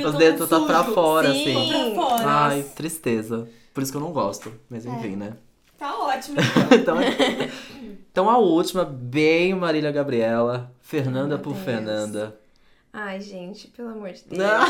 Eu 0.00 0.08
Os 0.08 0.14
dedos 0.14 0.48
tá 0.48 0.60
pra 0.60 0.84
fora, 0.84 1.30
Sim. 1.34 1.54
assim. 1.54 1.94
Pra 1.94 2.02
fora. 2.08 2.24
Ai, 2.26 2.62
tristeza. 2.74 3.46
Por 3.74 3.82
isso 3.82 3.92
que 3.92 3.98
eu 3.98 4.00
não 4.00 4.10
gosto. 4.10 4.50
Mas 4.70 4.86
É. 4.86 4.88
enfim, 4.88 5.16
né? 5.16 5.34
Tá 5.78 5.94
ótimo. 5.98 6.38
então, 6.72 6.96
então 8.10 8.30
a 8.30 8.38
última, 8.38 8.86
bem 8.86 9.54
Marília 9.54 9.92
Gabriela, 9.92 10.72
Fernanda 10.80 11.34
Meu 11.34 11.38
por 11.40 11.52
Deus. 11.52 11.64
Fernanda. 11.66 12.34
Ai, 12.90 13.20
gente, 13.20 13.68
pelo 13.68 13.90
amor 13.90 14.12
de 14.12 14.24
Deus. 14.30 14.38
Não. 14.38 14.66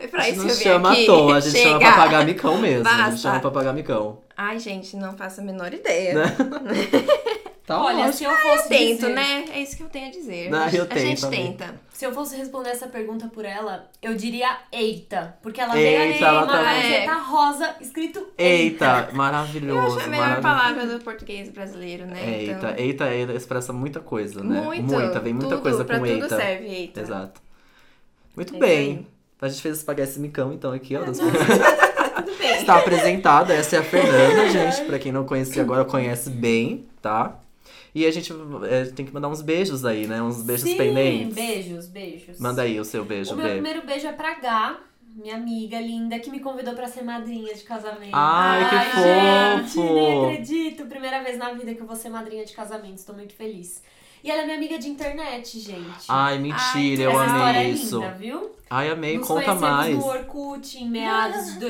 É 0.00 0.06
pra 0.06 0.22
a 0.22 0.24
gente 0.26 0.36
isso 0.36 0.46
não 0.46 0.54
que 0.56 0.68
eu 0.68 0.72
chama 0.72 0.92
aqui. 0.92 1.02
à 1.02 1.06
toa, 1.06 1.36
a 1.36 1.40
gente 1.40 1.52
Chega. 1.58 1.68
chama 1.68 1.78
pra 1.80 1.92
pagar 1.96 2.24
micão 2.24 2.58
mesmo. 2.58 2.88
A 2.88 2.92
gente 2.92 3.00
Basta. 3.02 3.16
chama 3.18 3.40
pra 3.40 3.50
pagar 3.50 3.72
micão. 3.72 4.18
Ai, 4.36 4.60
gente, 4.60 4.96
não 4.96 5.16
faço 5.16 5.40
a 5.40 5.44
menor 5.44 5.74
ideia. 5.74 6.14
Tá 7.68 7.84
Olha, 7.84 7.98
ótimo. 7.98 8.12
se 8.14 8.24
eu 8.24 8.34
fosse 8.34 8.68
Tento, 8.70 9.00
dizer- 9.00 9.14
né? 9.14 9.44
É 9.52 9.60
isso 9.60 9.76
que 9.76 9.82
eu 9.82 9.88
tenho 9.90 10.08
a 10.08 10.10
dizer. 10.10 10.50
Não, 10.50 10.68
eu 10.70 10.84
a 10.84 10.86
tento 10.86 10.98
gente 11.00 11.20
também. 11.20 11.52
tenta. 11.52 11.74
Se 11.92 12.06
eu 12.06 12.12
fosse 12.14 12.34
responder 12.34 12.70
essa 12.70 12.86
pergunta 12.86 13.26
por 13.28 13.44
ela, 13.44 13.90
eu 14.00 14.14
diria 14.14 14.56
eita. 14.72 15.36
Porque 15.42 15.60
ela 15.60 15.78
Eita, 15.78 15.98
veio 15.98 16.14
ali 16.14 16.24
ela 16.24 16.44
uma 16.44 16.52
tá- 16.52 16.64
camiseta 16.64 17.12
rosa 17.14 17.76
escrito 17.80 18.18
eita. 18.38 18.42
Eita, 18.86 19.08
Eu 19.12 19.16
maravilhoso. 19.16 19.98
acho 19.98 20.06
a 20.06 20.08
melhor 20.10 20.40
palavra 20.40 20.86
do 20.86 20.98
português 21.04 21.50
brasileiro, 21.50 22.06
né? 22.06 22.38
Eita, 22.40 22.52
então, 22.52 22.70
eita, 22.76 23.14
eita 23.14 23.32
expressa 23.34 23.70
muita 23.70 24.00
coisa, 24.00 24.42
né? 24.42 24.62
muito. 24.62 24.84
Muita, 24.84 25.20
vem 25.20 25.34
muita 25.34 25.50
tudo, 25.50 25.60
coisa 25.62 25.84
pra 25.84 25.98
com 25.98 26.06
tudo 26.06 26.22
eita. 26.22 26.36
serve 26.36 26.64
eita. 26.66 27.00
Exato. 27.02 27.40
Muito 28.34 28.56
É 28.56 28.58
bem. 28.58 28.92
isso 28.92 29.06
A 29.42 29.48
gente 29.50 29.60
fez 29.60 29.76
espaguete 29.76 30.18
micão, 30.18 30.54
então, 30.54 30.72
aqui, 30.72 30.96
ó. 30.96 31.02
das- 31.04 31.18
Tudo 32.18 32.36
bem. 32.38 32.56
Está 32.56 32.78
apresentada, 32.78 33.52
essa 33.54 33.76
é 33.76 33.78
a 33.78 33.82
Fernanda, 33.82 34.48
gente. 34.50 34.86
Pra 34.86 34.98
quem 34.98 35.12
não 35.12 35.24
conhecia 35.24 35.62
agora, 35.62 35.84
conhece 35.84 36.30
bem, 36.30 36.86
tá? 37.02 37.36
E 37.94 38.04
a 38.06 38.10
gente 38.10 38.32
é, 38.68 38.84
tem 38.86 39.04
que 39.06 39.12
mandar 39.12 39.28
uns 39.28 39.40
beijos 39.42 39.84
aí, 39.84 40.06
né? 40.06 40.22
Uns 40.22 40.42
beijos 40.42 40.68
Sim, 40.68 40.76
pendentes. 40.76 41.34
beijos, 41.34 41.86
beijos. 41.88 42.38
Manda 42.38 42.62
aí 42.62 42.78
o 42.78 42.84
seu 42.84 43.04
beijo, 43.04 43.32
O 43.32 43.36
meu 43.36 43.46
Bê. 43.46 43.52
primeiro 43.54 43.86
beijo 43.86 44.06
é 44.06 44.12
pra 44.12 44.34
Gá, 44.34 44.78
minha 45.16 45.34
amiga 45.36 45.80
linda, 45.80 46.18
que 46.18 46.30
me 46.30 46.38
convidou 46.40 46.74
pra 46.74 46.86
ser 46.86 47.02
madrinha 47.02 47.52
de 47.54 47.62
casamento. 47.62 48.10
Ai, 48.12 48.68
que 48.68 48.76
gente, 49.64 49.72
fofo! 49.74 49.94
nem 49.94 50.24
acredito. 50.26 50.86
Primeira 50.86 51.22
vez 51.22 51.38
na 51.38 51.52
vida 51.52 51.74
que 51.74 51.80
eu 51.80 51.86
vou 51.86 51.96
ser 51.96 52.08
madrinha 52.10 52.44
de 52.44 52.52
casamento, 52.52 52.98
estou 52.98 53.14
muito 53.14 53.32
feliz. 53.34 53.82
E 54.22 54.30
ela 54.30 54.42
é 54.42 54.44
minha 54.44 54.56
amiga 54.56 54.78
de 54.78 54.88
internet, 54.88 55.58
gente. 55.60 56.04
Ai, 56.08 56.38
mentira, 56.38 57.04
eu 57.04 57.10
Essa 57.12 57.24
história 57.24 57.60
amei 57.60 57.66
é 57.66 57.70
isso. 57.70 58.00
linda, 58.00 58.10
viu? 58.14 58.50
Ai, 58.68 58.90
amei, 58.90 59.16
Nos 59.16 59.26
conta 59.26 59.44
conhecemos 59.44 59.70
mais. 59.76 59.96
no 59.96 60.04
Orkut 60.06 60.76
em 60.78 60.90
meados 60.90 61.52
de 61.58 61.64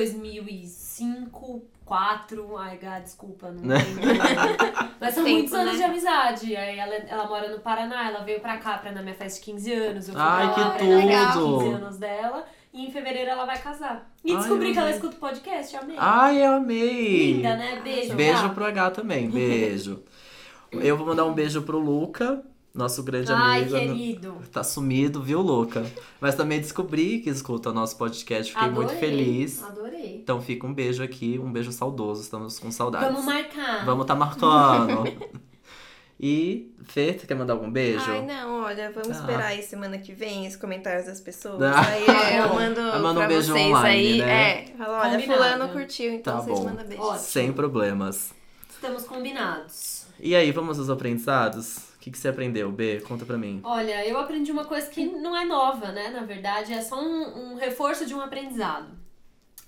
2005, 0.99 1.61
2004. 1.89 2.57
Ai, 2.57 2.77
Gá, 2.77 2.99
desculpa, 2.99 3.51
não 3.51 3.63
Né? 3.63 3.75
lembro. 3.77 4.03
Mas 4.99 5.13
são 5.15 5.23
Tempo, 5.23 5.37
muitos 5.37 5.53
anos 5.53 5.71
né? 5.73 5.77
de 5.77 5.83
amizade. 5.83 6.55
Aí 6.55 6.77
ela, 6.77 6.95
ela 6.95 7.27
mora 7.27 7.49
no 7.51 7.59
Paraná, 7.59 8.09
ela 8.09 8.23
veio 8.23 8.39
pra 8.39 8.57
cá 8.57 8.77
pra 8.77 8.91
na 8.91 9.01
minha 9.01 9.15
festa 9.15 9.39
de 9.39 9.45
15 9.45 9.73
anos. 9.73 10.07
Eu 10.07 10.13
fui 10.13 10.23
Ai, 10.23 10.53
pra 10.53 10.63
lá 10.67 10.71
que 10.77 10.77
pra 10.85 11.33
tudo! 11.33 11.57
os 11.57 11.63
15 11.63 11.75
anos 11.75 11.97
dela. 11.97 12.45
E 12.71 12.85
em 12.85 12.91
fevereiro 12.91 13.31
ela 13.31 13.45
vai 13.45 13.57
casar. 13.57 14.07
E 14.23 14.31
Ai, 14.31 14.37
descobri 14.37 14.71
que 14.73 14.77
ela 14.79 14.91
escuta 14.91 15.15
o 15.15 15.19
podcast, 15.19 15.75
amei. 15.75 15.95
Ai, 15.97 16.45
eu 16.45 16.51
amei. 16.53 17.33
Linda, 17.33 17.55
né? 17.57 17.81
Beijo. 17.83 18.13
Beijo 18.15 18.43
Gá. 18.43 18.49
pro 18.49 18.65
H 18.65 18.91
também, 18.91 19.29
beijo. 19.29 20.03
Eu 20.71 20.95
vou 20.95 21.07
mandar 21.07 21.25
um 21.25 21.33
beijo 21.33 21.63
pro 21.63 21.79
Luca, 21.79 22.43
nosso 22.73 23.03
grande 23.03 23.31
Ai, 23.31 23.61
amigo. 23.63 23.77
querido. 23.77 24.35
Tá 24.51 24.63
sumido, 24.63 25.21
viu, 25.23 25.41
Luca? 25.41 25.85
Mas 26.21 26.35
também 26.35 26.59
descobri 26.59 27.19
que 27.19 27.29
escuta 27.29 27.69
o 27.69 27.73
nosso 27.73 27.97
podcast, 27.97 28.51
fiquei 28.53 28.69
muito 28.69 28.91
Adorei, 28.91 28.99
feliz. 28.99 29.63
Adorei. 29.63 30.15
Então 30.23 30.41
fica 30.41 30.65
um 30.67 30.73
beijo 30.73 31.01
aqui, 31.03 31.39
um 31.43 31.51
beijo 31.51 31.71
saudoso, 31.71 32.21
estamos 32.21 32.59
com 32.59 32.71
saudades. 32.71 33.09
Vamos 33.09 33.25
marcar. 33.25 33.85
Vamos 33.85 34.05
tá 34.05 34.15
marcando. 34.15 35.03
e, 36.19 36.71
Fê, 36.85 37.13
você 37.19 37.25
quer 37.27 37.35
mandar 37.35 37.53
algum 37.53 37.69
beijo? 37.71 38.09
Ai, 38.09 38.25
não, 38.25 38.63
olha, 38.63 38.91
vamos 38.91 39.09
Ah. 39.17 39.19
esperar 39.21 39.45
aí 39.47 39.61
semana 39.63 39.97
que 39.97 40.11
vem 40.13 40.47
os 40.47 40.55
comentários 40.55 41.05
das 41.05 41.19
pessoas. 41.21 41.61
Ah. 41.61 41.81
Aí 41.87 42.03
é, 42.05 42.39
eu 42.39 42.49
mando 42.53 42.79
Aí 42.81 43.01
manda 43.01 43.19
um 43.21 43.27
beijo 43.27 43.51
vocês 43.53 43.67
online, 43.67 43.89
aí. 44.13 44.17
né? 44.19 44.51
É, 44.63 44.65
fala, 44.77 45.01
olha, 45.01 45.11
Combinado. 45.11 45.33
fulano 45.43 45.73
curtiu, 45.73 46.11
então 46.13 46.35
Tá 46.35 46.41
vocês 46.41 46.59
bom. 46.59 46.65
mandam 46.65 46.85
beijo. 46.87 47.03
Ótimo. 47.03 47.19
Sem 47.19 47.51
problemas. 47.53 48.31
Estamos 48.69 49.03
combinados. 49.03 50.05
E 50.19 50.35
aí, 50.35 50.51
vamos 50.51 50.79
aos 50.79 50.89
aprendizados? 50.89 51.88
O 51.99 52.01
que, 52.01 52.11
que 52.11 52.17
você 52.17 52.29
aprendeu, 52.29 52.71
B? 52.71 53.01
Conta 53.01 53.25
pra 53.25 53.37
mim. 53.37 53.59
Olha, 53.61 54.07
eu 54.07 54.17
aprendi 54.17 54.53
uma 54.53 54.63
coisa 54.63 54.89
que 54.89 55.05
não 55.05 55.35
é 55.35 55.43
nova, 55.43 55.91
né? 55.91 56.07
Na 56.07 56.21
verdade, 56.21 56.71
é 56.71 56.81
só 56.81 56.97
um, 56.97 57.51
um 57.51 57.55
reforço 57.55 58.05
de 58.05 58.15
um 58.15 58.21
aprendizado. 58.21 58.97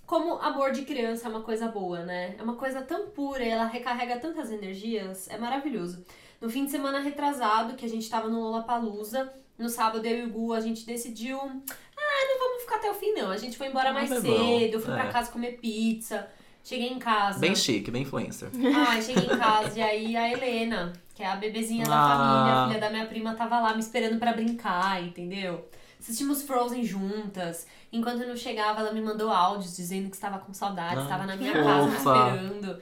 Como 0.05 0.35
amor 0.35 0.71
de 0.71 0.83
criança 0.83 1.27
é 1.27 1.29
uma 1.29 1.41
coisa 1.41 1.67
boa, 1.67 2.05
né? 2.05 2.35
É 2.39 2.41
uma 2.41 2.55
coisa 2.55 2.81
tão 2.83 3.09
pura, 3.09 3.43
ela 3.43 3.65
recarrega 3.65 4.17
tantas 4.17 4.49
energias, 4.49 5.29
é 5.29 5.37
maravilhoso. 5.37 6.05
No 6.39 6.49
fim 6.49 6.63
de 6.63 6.71
semana 6.71 7.01
retrasado, 7.01 7.75
que 7.75 7.85
a 7.85 7.89
gente 7.89 8.09
tava 8.09 8.29
no 8.29 8.39
Lollapalooza, 8.39 9.29
no 9.57 9.67
sábado 9.67 10.05
eu 10.05 10.19
e 10.19 10.23
o 10.23 10.29
Gu, 10.29 10.53
a 10.53 10.61
gente 10.61 10.85
decidiu, 10.85 11.37
ah, 11.37 12.27
não 12.29 12.39
vamos 12.39 12.61
ficar 12.61 12.77
até 12.77 12.89
o 12.89 12.93
fim 12.93 13.11
não. 13.11 13.29
A 13.29 13.37
gente 13.37 13.57
foi 13.57 13.67
embora 13.67 13.91
mais 13.91 14.09
bom, 14.09 14.21
cedo, 14.21 14.75
eu 14.75 14.79
fui 14.79 14.93
é. 14.93 14.95
pra 14.95 15.11
casa 15.11 15.29
comer 15.29 15.59
pizza, 15.59 16.29
cheguei 16.63 16.89
em 16.89 16.99
casa. 16.99 17.39
Bem 17.39 17.55
chique, 17.55 17.89
bem 17.91 18.03
influencer. 18.03 18.49
Ai, 18.87 19.01
cheguei 19.01 19.25
em 19.25 19.37
casa 19.37 19.77
e 19.79 19.81
aí 19.81 20.15
a 20.17 20.31
Helena, 20.31 20.93
que 21.15 21.23
é 21.23 21.27
a 21.27 21.35
bebezinha 21.35 21.85
da 21.85 21.95
Ah. 21.95 22.07
família, 22.17 22.53
a 22.55 22.67
filha 22.67 22.79
da 22.79 22.89
minha 22.89 23.05
prima, 23.05 23.33
tava 23.35 23.59
lá 23.59 23.73
me 23.73 23.79
esperando 23.79 24.17
pra 24.19 24.33
brincar, 24.33 25.03
entendeu? 25.03 25.67
Assistimos 25.99 26.41
Frozen 26.43 26.83
juntas. 26.83 27.67
Enquanto 27.93 28.21
eu 28.21 28.27
não 28.27 28.35
chegava, 28.35 28.79
ela 28.79 28.91
me 28.91 29.01
mandou 29.01 29.29
áudios 29.29 29.75
dizendo 29.75 30.09
que 30.09 30.15
estava 30.15 30.39
com 30.39 30.53
saudade, 30.53 30.97
Ai, 30.97 31.03
estava 31.03 31.25
na 31.25 31.35
minha 31.35 31.53
casa 31.53 31.87
me 31.89 31.95
esperando. 31.95 32.81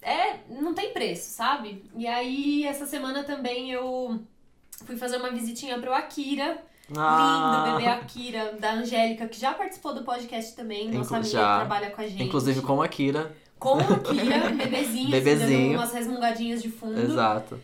É, 0.00 0.38
não 0.48 0.74
tem 0.74 0.92
preço, 0.92 1.30
sabe? 1.30 1.84
E 1.96 2.06
aí, 2.06 2.64
essa 2.64 2.86
semana 2.86 3.22
também 3.24 3.70
eu 3.72 4.20
fui 4.84 4.96
fazer 4.96 5.16
uma 5.16 5.30
visitinha 5.30 5.78
pro 5.78 5.92
Akira. 5.94 6.62
Ah, 6.96 7.64
Lindo, 7.66 7.76
bebê 7.78 7.88
Akira, 7.90 8.56
da 8.60 8.72
Angélica, 8.74 9.26
que 9.28 9.38
já 9.40 9.54
participou 9.54 9.94
do 9.94 10.02
podcast 10.02 10.54
também. 10.54 10.88
Nossa 10.90 10.98
Inclu- 11.04 11.16
amiga 11.16 11.30
já. 11.30 11.52
que 11.52 11.66
trabalha 11.66 11.90
com 11.90 12.00
a 12.00 12.06
gente. 12.06 12.22
Inclusive 12.24 12.60
com 12.62 12.82
a 12.82 12.88
Kira. 12.88 13.34
Com 13.58 13.78
a 13.78 13.98
Kira, 14.00 14.48
bebezinho, 14.50 15.10
Bebezinho. 15.12 15.44
assim, 15.46 15.68
dando 15.68 15.78
umas 15.78 15.92
resmungadinhas 15.92 16.62
de 16.62 16.70
fundo. 16.70 17.00
Exato. 17.00 17.58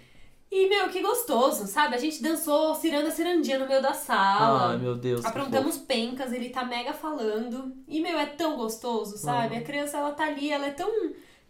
E, 0.51 0.67
meu, 0.67 0.89
que 0.89 1.03
gostoso, 1.03 1.67
sabe? 1.67 1.95
A 1.95 1.99
gente 1.99 2.23
dançou 2.23 2.75
ciranda 2.75 3.11
cirandinha 3.11 3.59
no 3.59 3.69
meio 3.69 3.83
da 3.83 3.93
sala. 3.93 4.71
Ai, 4.71 4.79
meu 4.79 4.95
Deus. 4.95 5.23
Aprontamos 5.23 5.77
pencas, 5.77 6.33
ele 6.33 6.49
tá 6.49 6.65
mega 6.65 6.95
falando. 6.95 7.71
E, 7.87 8.01
meu, 8.01 8.19
é 8.19 8.25
tão 8.25 8.57
gostoso, 8.57 9.19
sabe? 9.19 9.57
Uhum. 9.57 9.61
A 9.61 9.65
criança, 9.65 9.99
ela 9.99 10.13
tá 10.13 10.25
ali, 10.25 10.51
ela 10.51 10.67
é 10.67 10.71
tão, 10.71 10.91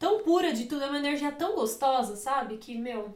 tão 0.01 0.19
pura 0.25 0.53
de 0.53 0.65
tudo, 0.65 0.83
é 0.83 0.87
uma 0.89 0.99
energia 0.99 1.31
tão 1.31 1.55
gostosa, 1.55 2.17
sabe? 2.17 2.57
Que, 2.57 2.77
meu, 2.77 3.15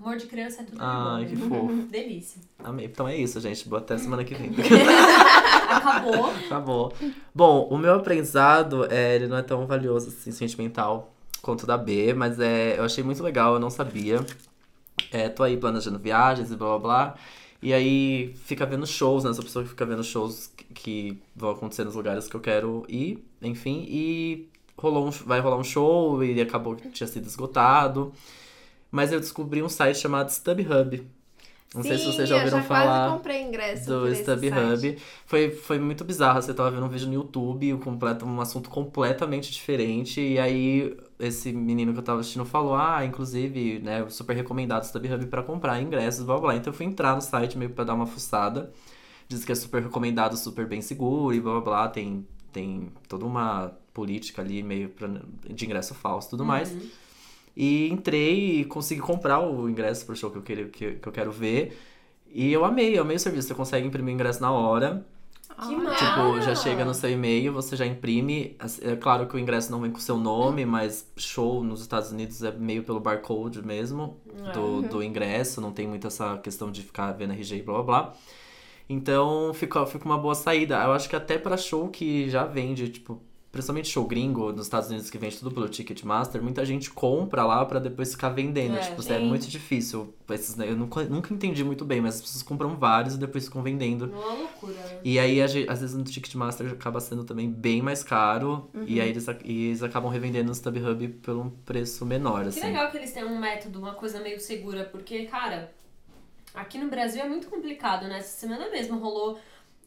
amor 0.00 0.16
de 0.16 0.26
criança 0.26 0.62
é 0.62 0.64
tudo 0.64 0.78
bom. 0.78 1.26
que 1.26 1.36
fofo. 1.36 1.74
Delícia. 1.90 2.40
Amei. 2.62 2.86
Então 2.86 3.08
é 3.08 3.16
isso, 3.16 3.40
gente. 3.40 3.68
Boa 3.68 3.80
até 3.80 3.98
semana 3.98 4.24
que 4.24 4.34
vem. 4.34 4.50
Acabou. 5.68 6.30
Acabou. 6.46 6.92
Bom, 7.34 7.68
o 7.70 7.76
meu 7.78 7.94
aprendizado, 7.94 8.86
é, 8.90 9.16
ele 9.16 9.26
não 9.26 9.36
é 9.36 9.42
tão 9.42 9.66
valioso, 9.66 10.08
assim, 10.08 10.32
sentimental 10.32 11.12
quanto 11.42 11.62
o 11.62 11.66
da 11.66 11.76
B, 11.76 12.14
mas 12.14 12.40
é, 12.40 12.78
eu 12.78 12.84
achei 12.84 13.04
muito 13.04 13.22
legal, 13.22 13.54
eu 13.54 13.60
não 13.60 13.70
sabia. 13.70 14.24
É, 15.12 15.28
tô 15.28 15.42
aí 15.42 15.56
planejando 15.56 15.98
viagens 15.98 16.50
e 16.50 16.56
blá 16.56 16.68
blá 16.68 16.78
blá. 16.78 17.14
E 17.60 17.72
aí 17.72 18.34
fica 18.44 18.64
vendo 18.64 18.86
shows, 18.86 19.24
né? 19.24 19.32
Sou 19.32 19.42
pessoa 19.42 19.64
que 19.64 19.70
fica 19.70 19.84
vendo 19.84 20.04
shows 20.04 20.46
que, 20.56 20.64
que 20.74 21.22
vão 21.34 21.50
acontecer 21.50 21.84
nos 21.84 21.94
lugares 21.94 22.28
que 22.28 22.36
eu 22.36 22.40
quero 22.40 22.84
ir, 22.88 23.24
enfim. 23.42 23.84
E 23.88 24.48
rolou 24.76 25.08
um, 25.08 25.10
vai 25.10 25.40
rolar 25.40 25.56
um 25.56 25.64
show 25.64 26.22
e 26.22 26.40
acabou 26.40 26.76
que 26.76 26.88
tinha 26.90 27.06
sido 27.06 27.26
esgotado. 27.26 28.12
Mas 28.90 29.12
eu 29.12 29.20
descobri 29.20 29.62
um 29.62 29.68
site 29.68 29.98
chamado 29.98 30.30
StubHub. 30.30 31.06
Não 31.74 31.82
sei 31.82 31.98
se 31.98 32.04
Sim, 32.04 32.12
vocês 32.12 32.28
já 32.28 32.36
ouviram 32.36 32.58
já 32.58 32.64
falar 32.64 33.12
comprei 33.12 33.42
ingresso 33.42 33.86
do 33.86 34.08
StubHub. 34.14 34.96
Foi, 35.26 35.50
foi 35.50 35.78
muito 35.78 36.02
bizarro. 36.02 36.40
Você 36.40 36.54
tava 36.54 36.70
vendo 36.70 36.86
um 36.86 36.88
vídeo 36.88 37.06
no 37.06 37.12
YouTube, 37.12 37.74
um, 37.74 37.78
completo, 37.78 38.24
um 38.24 38.40
assunto 38.40 38.70
completamente 38.70 39.52
diferente. 39.52 40.18
E 40.18 40.38
aí, 40.38 40.96
esse 41.18 41.52
menino 41.52 41.92
que 41.92 41.98
eu 41.98 42.02
tava 42.02 42.20
assistindo 42.20 42.46
falou: 42.46 42.74
Ah, 42.74 43.04
inclusive, 43.04 43.80
né, 43.80 44.08
super 44.08 44.34
recomendado 44.34 44.82
o 44.82 44.86
StubHub 44.86 45.26
pra 45.26 45.42
comprar 45.42 45.80
ingressos, 45.80 46.24
blá 46.24 46.38
blá. 46.38 46.56
Então 46.56 46.72
eu 46.72 46.76
fui 46.76 46.86
entrar 46.86 47.14
no 47.14 47.20
site 47.20 47.58
meio 47.58 47.70
pra 47.70 47.84
dar 47.84 47.94
uma 47.94 48.06
fuçada. 48.06 48.72
Diz 49.28 49.44
que 49.44 49.52
é 49.52 49.54
super 49.54 49.82
recomendado, 49.82 50.38
super 50.38 50.66
bem 50.66 50.80
seguro 50.80 51.34
e 51.34 51.40
blá 51.40 51.52
blá 51.52 51.60
blá. 51.60 51.88
Tem, 51.88 52.26
tem 52.50 52.88
toda 53.06 53.26
uma 53.26 53.72
política 53.92 54.40
ali 54.40 54.62
meio 54.62 54.88
pra, 54.88 55.06
de 55.50 55.66
ingresso 55.66 55.94
falso 55.94 56.28
e 56.28 56.30
tudo 56.30 56.46
mais. 56.46 56.74
E 57.60 57.88
entrei 57.88 58.60
e 58.60 58.64
consegui 58.64 59.00
comprar 59.00 59.40
o 59.40 59.68
ingresso 59.68 60.06
pro 60.06 60.14
show 60.14 60.30
que 60.30 60.38
eu, 60.38 60.42
queria, 60.42 60.68
que, 60.68 60.92
que 60.92 61.08
eu 61.08 61.12
quero 61.12 61.32
ver. 61.32 61.76
E 62.32 62.52
eu 62.52 62.64
amei, 62.64 62.96
eu 62.96 63.02
amei 63.02 63.16
o 63.16 63.18
serviço. 63.18 63.48
Você 63.48 63.54
consegue 63.54 63.84
imprimir 63.84 64.12
o 64.12 64.14
ingresso 64.14 64.40
na 64.40 64.52
hora. 64.52 65.04
Que. 65.66 65.74
Tipo, 65.74 66.40
já 66.40 66.54
chega 66.54 66.84
no 66.84 66.94
seu 66.94 67.10
e-mail, 67.10 67.52
você 67.52 67.74
já 67.74 67.84
imprime. 67.84 68.56
É 68.80 68.94
claro 68.94 69.26
que 69.26 69.34
o 69.34 69.40
ingresso 69.40 69.72
não 69.72 69.80
vem 69.80 69.90
com 69.90 69.98
o 69.98 70.00
seu 70.00 70.16
nome, 70.16 70.64
mas 70.64 71.10
show 71.16 71.64
nos 71.64 71.80
Estados 71.80 72.12
Unidos 72.12 72.44
é 72.44 72.52
meio 72.52 72.84
pelo 72.84 73.00
barcode 73.00 73.60
mesmo 73.60 74.20
do, 74.54 74.82
do 74.82 75.02
ingresso. 75.02 75.60
Não 75.60 75.72
tem 75.72 75.88
muito 75.88 76.06
essa 76.06 76.38
questão 76.38 76.70
de 76.70 76.82
ficar 76.82 77.10
vendo 77.10 77.32
RG 77.32 77.56
e 77.56 77.62
blá 77.62 77.82
blá 77.82 77.82
blá. 77.82 78.14
Então 78.88 79.52
fica, 79.52 79.84
fica 79.84 80.04
uma 80.04 80.16
boa 80.16 80.36
saída. 80.36 80.76
Eu 80.84 80.92
acho 80.92 81.08
que 81.08 81.16
até 81.16 81.36
pra 81.36 81.56
show 81.56 81.88
que 81.88 82.30
já 82.30 82.44
vende, 82.44 82.88
tipo, 82.88 83.20
principalmente 83.50 83.88
show 83.88 84.06
gringo 84.06 84.52
nos 84.52 84.66
Estados 84.66 84.88
Unidos 84.90 85.08
que 85.08 85.16
vende 85.16 85.38
tudo 85.38 85.50
pelo 85.50 85.68
Ticketmaster, 85.68 86.42
muita 86.42 86.64
gente 86.64 86.90
compra 86.90 87.44
lá 87.44 87.64
pra 87.64 87.78
depois 87.78 88.12
ficar 88.12 88.28
vendendo. 88.28 88.76
É, 88.76 88.80
tipo, 88.80 89.12
é 89.12 89.18
muito 89.18 89.48
difícil. 89.48 90.14
Esses, 90.30 90.58
eu 90.58 90.76
nunca, 90.76 91.04
nunca 91.04 91.32
entendi 91.32 91.64
muito 91.64 91.84
bem, 91.84 92.00
mas 92.00 92.16
as 92.16 92.20
pessoas 92.20 92.42
compram 92.42 92.76
vários 92.76 93.14
e 93.14 93.18
depois 93.18 93.46
ficam 93.46 93.62
vendendo. 93.62 94.12
Uma 94.12 94.34
loucura, 94.34 94.74
né? 94.74 95.00
E 95.02 95.18
aí, 95.18 95.40
às 95.40 95.52
vezes, 95.52 95.94
no 95.94 96.04
Ticketmaster 96.04 96.70
acaba 96.72 97.00
sendo 97.00 97.24
também 97.24 97.50
bem 97.50 97.80
mais 97.80 98.02
caro. 98.02 98.68
Uhum. 98.74 98.84
E 98.86 99.00
aí 99.00 99.08
eles, 99.08 99.26
e 99.44 99.66
eles 99.68 99.82
acabam 99.82 100.10
revendendo 100.10 100.48
no 100.48 100.54
StubHub 100.54 101.08
por 101.22 101.36
um 101.36 101.48
preço 101.50 102.04
menor, 102.04 102.42
Que 102.42 102.48
assim. 102.48 102.60
legal 102.60 102.90
que 102.90 102.98
eles 102.98 103.12
têm 103.12 103.24
um 103.24 103.38
método, 103.38 103.78
uma 103.78 103.94
coisa 103.94 104.20
meio 104.20 104.38
segura, 104.40 104.84
porque, 104.84 105.24
cara, 105.24 105.72
aqui 106.54 106.78
no 106.78 106.88
Brasil 106.88 107.22
é 107.22 107.28
muito 107.28 107.48
complicado, 107.48 108.06
né? 108.06 108.18
Essa 108.18 108.38
semana 108.40 108.70
mesmo 108.70 108.98
rolou. 108.98 109.38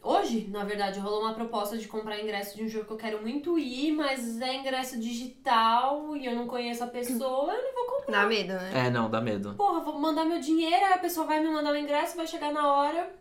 Hoje, 0.03 0.47
na 0.49 0.63
verdade, 0.63 0.99
rolou 0.99 1.21
uma 1.21 1.33
proposta 1.33 1.77
de 1.77 1.87
comprar 1.87 2.19
ingresso 2.19 2.57
de 2.57 2.63
um 2.63 2.67
jogo 2.67 2.85
que 2.85 2.93
eu 2.93 2.97
quero 2.97 3.21
muito 3.21 3.59
ir, 3.59 3.91
mas 3.91 4.41
é 4.41 4.55
ingresso 4.55 4.99
digital 4.99 6.17
e 6.17 6.25
eu 6.25 6.35
não 6.35 6.47
conheço 6.47 6.83
a 6.83 6.87
pessoa, 6.87 7.53
eu 7.53 7.61
não 7.63 7.73
vou 7.75 7.97
comprar. 7.99 8.21
Dá 8.23 8.27
medo, 8.27 8.53
né? 8.53 8.87
É, 8.87 8.89
não, 8.89 9.09
dá 9.09 9.21
medo. 9.21 9.53
Porra, 9.53 9.79
vou 9.81 9.99
mandar 9.99 10.25
meu 10.25 10.39
dinheiro, 10.39 10.83
aí 10.85 10.93
a 10.93 10.97
pessoa 10.97 11.27
vai 11.27 11.39
me 11.39 11.47
mandar 11.49 11.71
o 11.71 11.77
ingresso, 11.77 12.17
vai 12.17 12.25
chegar 12.25 12.51
na 12.51 12.71
hora. 12.73 13.13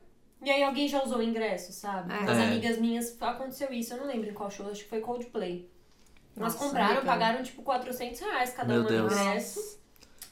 E 0.42 0.50
aí 0.50 0.62
alguém 0.62 0.88
já 0.88 1.02
usou 1.04 1.18
o 1.18 1.22
ingresso, 1.22 1.70
sabe? 1.70 2.14
É. 2.14 2.16
As 2.16 2.38
É. 2.38 2.42
amigas 2.44 2.78
minhas 2.78 3.14
aconteceu 3.20 3.70
isso, 3.72 3.92
eu 3.92 3.98
não 3.98 4.06
lembro 4.06 4.30
em 4.30 4.32
qual 4.34 4.50
show, 4.50 4.66
acho 4.70 4.84
que 4.84 4.88
foi 4.88 5.00
Coldplay. 5.00 5.68
Elas 6.34 6.54
Nossa, 6.54 6.64
compraram, 6.64 6.92
amiga. 6.92 7.06
pagaram 7.06 7.42
tipo 7.42 7.60
400 7.62 8.20
reais 8.20 8.52
cada 8.54 8.72
Meu 8.72 8.82
uma 8.82 8.90
no 8.90 8.96
Deus. 8.96 9.12
ingresso. 9.12 9.79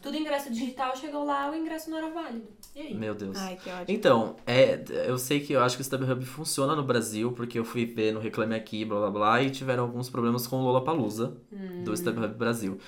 Tudo 0.01 0.17
ingresso 0.17 0.51
digital, 0.53 0.97
chegou 0.97 1.25
lá, 1.25 1.51
o 1.51 1.55
ingresso 1.55 1.91
não 1.91 1.99
era 1.99 2.09
válido. 2.11 2.47
E 2.75 2.81
aí? 2.81 2.95
Meu 2.95 3.15
Deus. 3.15 3.37
Ai, 3.37 3.57
que 3.57 3.69
ódio. 3.69 3.85
Então, 3.89 4.37
é, 4.47 4.83
eu 5.07 5.19
sei 5.19 5.41
que 5.41 5.53
eu 5.53 5.61
acho 5.61 5.77
que 5.77 5.83
o 5.83 5.85
StubHub 5.85 6.25
funciona 6.25 6.77
no 6.77 6.85
Brasil, 6.85 7.33
porque 7.33 7.59
eu 7.59 7.65
fui 7.65 7.85
ver 7.85 8.13
no 8.13 8.21
Reclame 8.21 8.55
Aqui, 8.55 8.85
blá 8.85 9.01
blá 9.01 9.11
blá, 9.11 9.43
e 9.43 9.51
tiveram 9.51 9.83
alguns 9.83 10.09
problemas 10.09 10.47
com 10.47 10.57
o 10.57 10.63
Lollapalooza 10.63 11.37
Hum. 11.53 11.83
do 11.83 11.93
StubHub 11.95 12.35
Brasil. 12.35 12.79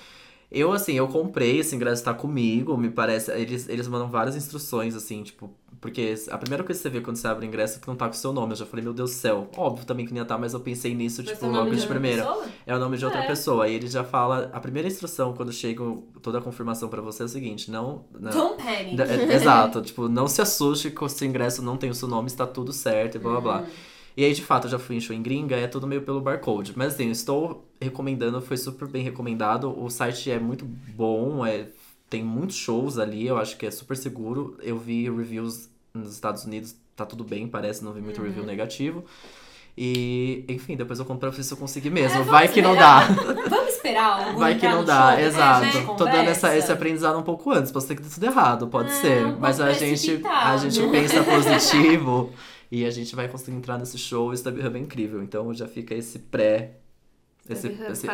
Eu, 0.49 0.71
assim, 0.71 0.93
eu 0.93 1.07
comprei, 1.07 1.59
esse 1.59 1.75
ingresso 1.75 2.03
tá 2.03 2.13
comigo, 2.13 2.77
me 2.77 2.89
parece. 2.89 3.31
Eles, 3.31 3.67
eles 3.69 3.87
mandam 3.87 4.09
várias 4.09 4.35
instruções, 4.35 4.95
assim, 4.95 5.23
tipo. 5.23 5.53
Porque 5.81 6.13
a 6.29 6.37
primeira 6.37 6.63
coisa 6.63 6.77
que 6.79 6.83
você 6.83 6.89
vê 6.91 7.01
quando 7.01 7.15
você 7.17 7.27
abre 7.27 7.43
o 7.43 7.47
ingresso 7.47 7.77
é 7.79 7.81
que 7.81 7.87
não 7.87 7.95
tá 7.95 8.05
com 8.05 8.13
o 8.13 8.15
seu 8.15 8.31
nome. 8.31 8.53
Eu 8.53 8.57
já 8.57 8.65
falei, 8.67 8.83
meu 8.85 8.93
Deus 8.93 9.09
do 9.09 9.15
céu. 9.15 9.49
Óbvio 9.57 9.83
também 9.83 10.05
que 10.05 10.11
não 10.11 10.19
ia 10.19 10.21
estar, 10.21 10.37
mas 10.37 10.53
eu 10.53 10.59
pensei 10.59 10.93
nisso, 10.93 11.23
Mas 11.23 11.31
tipo, 11.31 11.43
é 11.43 11.49
logo 11.49 11.65
de 11.71 11.71
outra 11.71 11.87
primeira. 11.87 12.23
pessoa? 12.23 12.45
É 12.67 12.75
o 12.75 12.79
nome 12.79 12.97
de 12.97 13.03
outra 13.05 13.21
É. 13.23 13.27
pessoa. 13.27 13.65
Aí 13.65 13.73
ele 13.73 13.87
já 13.87 14.03
fala. 14.03 14.51
A 14.53 14.59
primeira 14.59 14.87
instrução, 14.87 15.33
quando 15.33 15.51
chega 15.51 15.83
toda 16.21 16.37
a 16.37 16.41
confirmação 16.41 16.87
pra 16.87 17.01
você, 17.01 17.23
é 17.23 17.25
o 17.25 17.29
seguinte: 17.29 17.71
não. 17.71 18.05
não 18.19 18.29
Don't 18.31 18.63
panic. 18.63 18.95
da- 18.95 19.05
é- 19.07 19.33
Exato, 19.33 19.81
tipo, 19.81 20.07
não 20.07 20.27
se 20.27 20.39
assuste 20.39 20.91
que 20.91 21.03
o 21.03 21.09
seu 21.09 21.27
ingresso 21.27 21.63
não 21.63 21.75
tem 21.77 21.89
o 21.89 21.95
seu 21.95 22.07
nome, 22.07 22.27
está 22.27 22.45
tudo 22.45 22.71
certo 22.71 23.15
e 23.15 23.19
blá 23.19 23.41
blá 23.41 23.57
Hum. 23.57 23.61
blá. 23.61 23.67
E 24.15 24.23
aí, 24.23 24.33
de 24.35 24.43
fato, 24.43 24.67
eu 24.67 24.71
já 24.71 24.77
fui 24.77 24.97
em 24.97 24.99
show 24.99 25.15
em 25.15 25.21
gringa, 25.23 25.55
é 25.55 25.65
tudo 25.67 25.87
meio 25.87 26.03
pelo 26.03 26.21
barcode. 26.21 26.73
Mas 26.75 26.93
assim, 26.93 27.05
eu 27.05 27.11
estou 27.11 27.65
recomendando, 27.81 28.39
foi 28.39 28.55
super 28.57 28.87
bem 28.87 29.01
recomendado. 29.03 29.73
O 29.81 29.89
site 29.89 30.29
é 30.29 30.37
muito 30.37 30.63
bom, 30.65 31.43
é, 31.43 31.69
tem 32.09 32.21
muitos 32.23 32.57
shows 32.57 32.99
ali, 32.99 33.25
eu 33.25 33.37
acho 33.37 33.57
que 33.57 33.65
é 33.65 33.71
super 33.71 33.95
seguro. 33.97 34.57
Eu 34.61 34.77
vi 34.77 35.09
reviews 35.09 35.70
nos 35.93 36.13
Estados 36.13 36.43
Unidos, 36.45 36.75
tá 36.95 37.05
tudo 37.05 37.23
bem, 37.23 37.47
parece, 37.47 37.83
não 37.83 37.93
vi 37.93 38.01
muito 38.01 38.19
Uhum. 38.19 38.27
review 38.27 38.45
negativo. 38.45 39.03
E, 39.77 40.43
enfim, 40.49 40.75
depois 40.75 40.99
eu 40.99 41.05
compro 41.05 41.21
pra 41.21 41.29
ver 41.29 41.43
se 41.43 41.53
eu 41.53 41.57
conseguir 41.57 41.89
mesmo. 41.89 42.19
É, 42.19 42.23
Vai 42.23 42.47
que 42.49 42.61
não 42.61 42.75
dá. 42.75 43.01
Vamos 43.49 43.73
esperar 43.73 44.35
Vai 44.35 44.57
que 44.59 44.67
não 44.67 44.83
dá, 44.83 45.07
show, 45.11 45.15
depois 45.15 45.33
exato. 45.33 45.65
a 45.65 45.69
gente 45.71 45.85
Tô 45.97 46.05
dando 46.05 46.29
essa, 46.29 46.57
esse 46.57 46.71
aprendizado 46.71 47.17
um 47.17 47.23
pouco 47.23 47.51
antes, 47.51 47.71
pode 47.71 47.85
ser 47.85 47.95
que 47.95 48.01
dê 48.01 48.09
tudo 48.09 48.25
errado, 48.25 48.67
pode 48.67 48.89
Ah, 48.89 49.01
ser. 49.01 49.25
Mas 49.39 49.61
a 49.61 49.71
gente, 49.71 49.83
a 49.85 49.87
precipitado. 49.87 50.69
gente 50.69 50.91
pensa 50.91 51.23
positivo 51.23 52.33
e 52.69 52.85
a 52.85 52.89
gente 52.91 53.15
vai 53.15 53.27
conseguir 53.29 53.55
entrar 53.57 53.77
nesse 53.77 53.97
show 53.97 54.29
o 54.29 54.33
StubHub 54.33 54.75
é 54.77 54.79
incrível. 54.81 55.23
Então 55.23 55.53
já 55.53 55.67
fica 55.67 55.95
esse 55.95 56.19
pré. 56.19 56.73
Esse, 57.49 57.67
esse, 57.89 58.07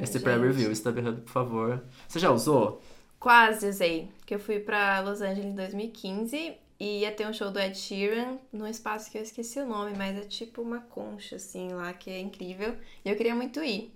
esse 0.00 0.20
pré-review, 0.20 0.70
StubHub, 0.74 1.20
por 1.22 1.30
favor. 1.32 1.82
Você 2.08 2.18
já 2.18 2.30
usou? 2.30 2.80
Quase 3.18 3.68
usei. 3.68 4.08
Que 4.24 4.34
eu 4.36 4.38
fui 4.38 4.58
pra 4.60 5.00
Los 5.00 5.20
Angeles 5.20 5.52
em 5.52 5.54
2015 5.54 6.52
e 6.80 7.00
ia 7.00 7.12
ter 7.12 7.26
um 7.28 7.32
show 7.32 7.50
do 7.50 7.60
Ed 7.60 7.76
Sheeran 7.76 8.38
num 8.52 8.66
espaço 8.66 9.10
que 9.10 9.18
eu 9.18 9.22
esqueci 9.22 9.60
o 9.60 9.66
nome, 9.66 9.92
mas 9.96 10.16
é 10.16 10.22
tipo 10.22 10.62
uma 10.62 10.80
concha, 10.80 11.36
assim, 11.36 11.68
lá, 11.68 11.92
que 11.92 12.08
é 12.10 12.18
incrível. 12.18 12.74
E 13.04 13.10
eu 13.10 13.14
queria 13.16 13.34
muito 13.34 13.62
ir. 13.62 13.92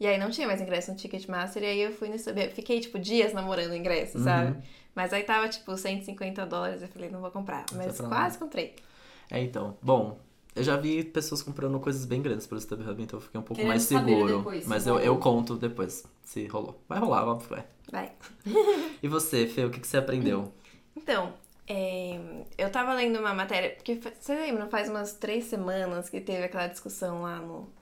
E 0.00 0.06
aí 0.08 0.18
não 0.18 0.28
tinha 0.30 0.46
mais 0.48 0.60
ingresso 0.60 0.90
no 0.90 0.96
Ticketmaster, 0.96 1.62
e 1.62 1.66
aí 1.66 1.80
eu 1.80 1.92
fui 1.92 2.08
no 2.08 2.16
StubHub. 2.16 2.52
Fiquei, 2.52 2.80
tipo, 2.80 2.98
dias 2.98 3.32
namorando 3.32 3.70
o 3.70 3.74
ingresso, 3.76 4.18
Uhum. 4.18 4.24
sabe? 4.24 4.56
Mas 4.94 5.12
aí 5.12 5.22
tava, 5.22 5.48
tipo, 5.48 5.76
150 5.76 6.44
dólares, 6.44 6.82
eu 6.82 6.88
falei, 6.88 7.08
não 7.10 7.20
vou 7.20 7.30
comprar. 7.30 7.64
Mas 7.72 8.00
quase 8.00 8.36
comprei. 8.36 8.74
É, 9.30 9.40
então. 9.40 9.76
Bom, 9.80 10.18
eu 10.56 10.62
já 10.64 10.76
vi 10.76 11.04
pessoas 11.04 11.42
comprando 11.42 11.78
coisas 11.78 12.04
bem 12.04 12.20
grandes 12.20 12.46
pelo 12.48 12.60
StubHub, 12.60 13.00
então 13.02 13.18
eu 13.18 13.22
fiquei 13.22 13.38
um 13.40 13.44
pouco 13.44 13.62
Queremos 13.62 13.88
mais 13.90 14.04
seguro. 14.06 14.38
depois 14.38 14.66
mas 14.66 14.86
eu, 14.86 14.94
rolou. 14.94 15.06
eu 15.06 15.18
conto 15.18 15.54
depois 15.56 16.04
se 16.24 16.46
rolou. 16.48 16.80
Vai 16.88 16.98
rolar, 16.98 17.26
óbvio. 17.28 17.56
É. 17.56 17.64
Vai. 17.92 18.10
E 19.02 19.08
você, 19.08 19.46
Fê, 19.46 19.64
o 19.64 19.70
que, 19.70 19.78
que 19.80 19.86
você 19.86 19.96
aprendeu? 19.98 20.52
Então, 20.96 21.34
é, 21.66 22.18
eu 22.58 22.70
tava 22.70 22.94
lendo 22.94 23.18
uma 23.18 23.34
matéria, 23.34 23.70
porque 23.70 23.98
você 24.20 24.34
lembra, 24.34 24.66
faz 24.68 24.88
umas 24.88 25.14
três 25.14 25.44
semanas 25.44 26.10
que 26.10 26.20
teve 26.20 26.44
aquela 26.44 26.66
discussão 26.66 27.22
lá 27.22 27.36
no 27.36 27.72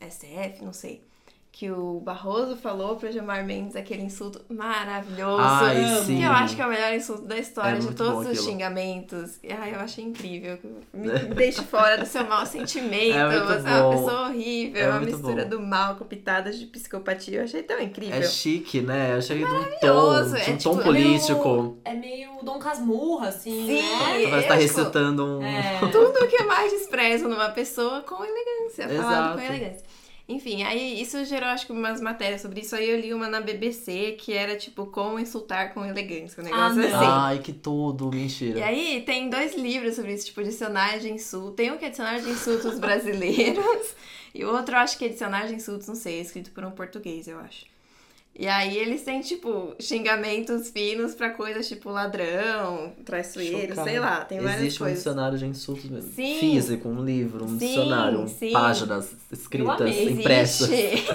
SF, 0.00 0.64
não 0.64 0.72
sei, 0.72 1.02
que 1.52 1.70
o 1.70 2.00
Barroso 2.00 2.56
falou 2.56 2.96
pro 2.96 3.10
Gilmar 3.10 3.44
Mendes 3.44 3.74
aquele 3.76 4.02
insulto 4.02 4.40
maravilhoso. 4.48 5.42
Ai, 5.42 5.76
sim. 6.06 6.16
Que 6.18 6.22
eu 6.22 6.30
acho 6.30 6.54
que 6.56 6.62
é 6.62 6.66
o 6.66 6.68
melhor 6.68 6.94
insulto 6.94 7.22
da 7.22 7.36
história, 7.36 7.76
É 7.76 7.80
de 7.80 7.92
todos 7.94 8.24
bom 8.24 8.30
os 8.30 8.44
xingamentos. 8.44 9.38
Ai, 9.60 9.74
eu 9.74 9.80
achei 9.80 10.04
incrível. 10.04 10.58
Me 10.94 11.08
me 11.08 11.34
deixe 11.34 11.60
fora 11.62 11.98
do 11.98 12.06
seu 12.06 12.24
mau 12.26 12.46
sentimento. 12.46 13.16
É 13.16 13.40
você 13.40 13.68
é 13.68 13.72
uma 13.72 13.82
bom. 13.82 13.90
pessoa 13.90 14.28
horrível, 14.28 14.82
É 14.82 14.88
uma 14.90 15.00
mistura 15.00 15.42
bom. 15.44 15.50
do 15.50 15.60
mal 15.60 15.96
com 15.96 16.04
pitadas 16.04 16.58
de 16.58 16.66
psicopatia. 16.66 17.40
Eu 17.40 17.44
achei 17.44 17.62
tão 17.62 17.80
incrível. 17.80 18.14
É 18.16 18.22
chique, 18.22 18.80
né? 18.80 19.14
Achei 19.16 19.38
de 19.38 19.44
um 19.44 19.48
tom, 19.48 19.54
Maravilhoso, 19.58 20.34
de 20.36 20.40
é 20.40 20.54
um 20.54 20.56
tom 20.56 20.70
tipo, 20.72 20.82
político. 20.84 21.78
É 21.84 21.94
meio 21.94 22.30
Dom 22.42 22.58
Casmurra, 22.58 23.28
assim, 23.28 23.66
Sim. 23.66 23.82
né? 23.82 24.22
Tu 24.24 24.30
vai 24.30 24.40
estar 24.40 24.54
é, 24.54 24.58
recitando 24.58 25.24
um. 25.26 25.42
É. 25.44 25.78
Tudo 25.92 26.26
que 26.28 26.36
eu 26.42 26.46
mais 26.46 26.72
desprezo 26.72 27.28
numa 27.28 27.50
pessoa 27.50 28.00
com 28.02 28.24
elegância, 28.24 28.88
falado 28.88 29.34
com 29.34 29.40
Exato. 29.42 29.52
elegância. 29.54 29.99
Enfim, 30.30 30.62
aí 30.62 31.02
isso 31.02 31.24
gerou, 31.24 31.48
acho 31.48 31.66
que, 31.66 31.72
umas 31.72 32.00
matérias 32.00 32.40
sobre 32.40 32.60
isso. 32.60 32.76
Aí 32.76 32.88
eu 32.88 33.00
li 33.00 33.12
uma 33.12 33.28
na 33.28 33.40
BBC 33.40 34.12
que 34.18 34.32
era 34.32 34.56
tipo 34.56 34.86
como 34.86 35.18
insultar 35.18 35.74
com 35.74 35.84
elegância, 35.84 36.40
um 36.40 36.44
negócio 36.44 36.82
Ah, 36.82 36.86
assim. 36.86 37.06
Ai, 37.08 37.38
que 37.40 37.52
tudo, 37.52 38.10
mentira. 38.10 38.58
E 38.58 38.62
aí 38.62 39.02
tem 39.04 39.28
dois 39.28 39.56
livros 39.56 39.96
sobre 39.96 40.14
isso, 40.14 40.26
tipo, 40.26 40.42
dicionário 40.44 41.00
de 41.00 41.10
insultos. 41.10 41.56
Tem 41.56 41.72
um 41.72 41.76
que 41.76 41.84
é 41.84 41.90
dicionário 41.90 42.22
de 42.22 42.30
insultos 42.30 42.78
brasileiros, 42.78 43.94
e 44.32 44.44
o 44.44 44.52
outro 44.54 44.76
eu 44.76 44.78
acho 44.78 44.96
que 44.96 45.04
é 45.04 45.08
dicionário 45.08 45.48
de 45.48 45.54
insultos, 45.56 45.88
não 45.88 45.96
sei, 45.96 46.18
é 46.18 46.22
escrito 46.22 46.52
por 46.52 46.64
um 46.64 46.70
português, 46.70 47.26
eu 47.26 47.38
acho. 47.40 47.69
E 48.40 48.48
aí 48.48 48.78
eles 48.78 49.02
têm, 49.02 49.20
tipo, 49.20 49.74
xingamentos 49.78 50.70
finos 50.70 51.14
pra 51.14 51.28
coisas 51.28 51.68
tipo 51.68 51.90
ladrão, 51.90 52.90
traiçoeiro, 53.04 53.68
Chocado. 53.68 53.86
sei 53.90 54.00
lá, 54.00 54.24
tem 54.24 54.40
várias 54.40 54.60
Existe 54.62 54.76
um 54.82 54.86
coisas. 54.86 54.98
dicionário 54.98 55.36
de 55.38 55.44
insultos 55.46 55.84
mesmo. 55.90 56.10
Sim. 56.10 56.38
Físico, 56.40 56.88
um 56.88 57.04
livro, 57.04 57.44
um 57.44 57.58
Sim, 57.58 57.66
dicionário, 57.66 58.26
sim. 58.28 58.50
páginas 58.50 59.14
escritas, 59.30 59.94
impressas. 59.94 60.70
Existe. 60.72 61.10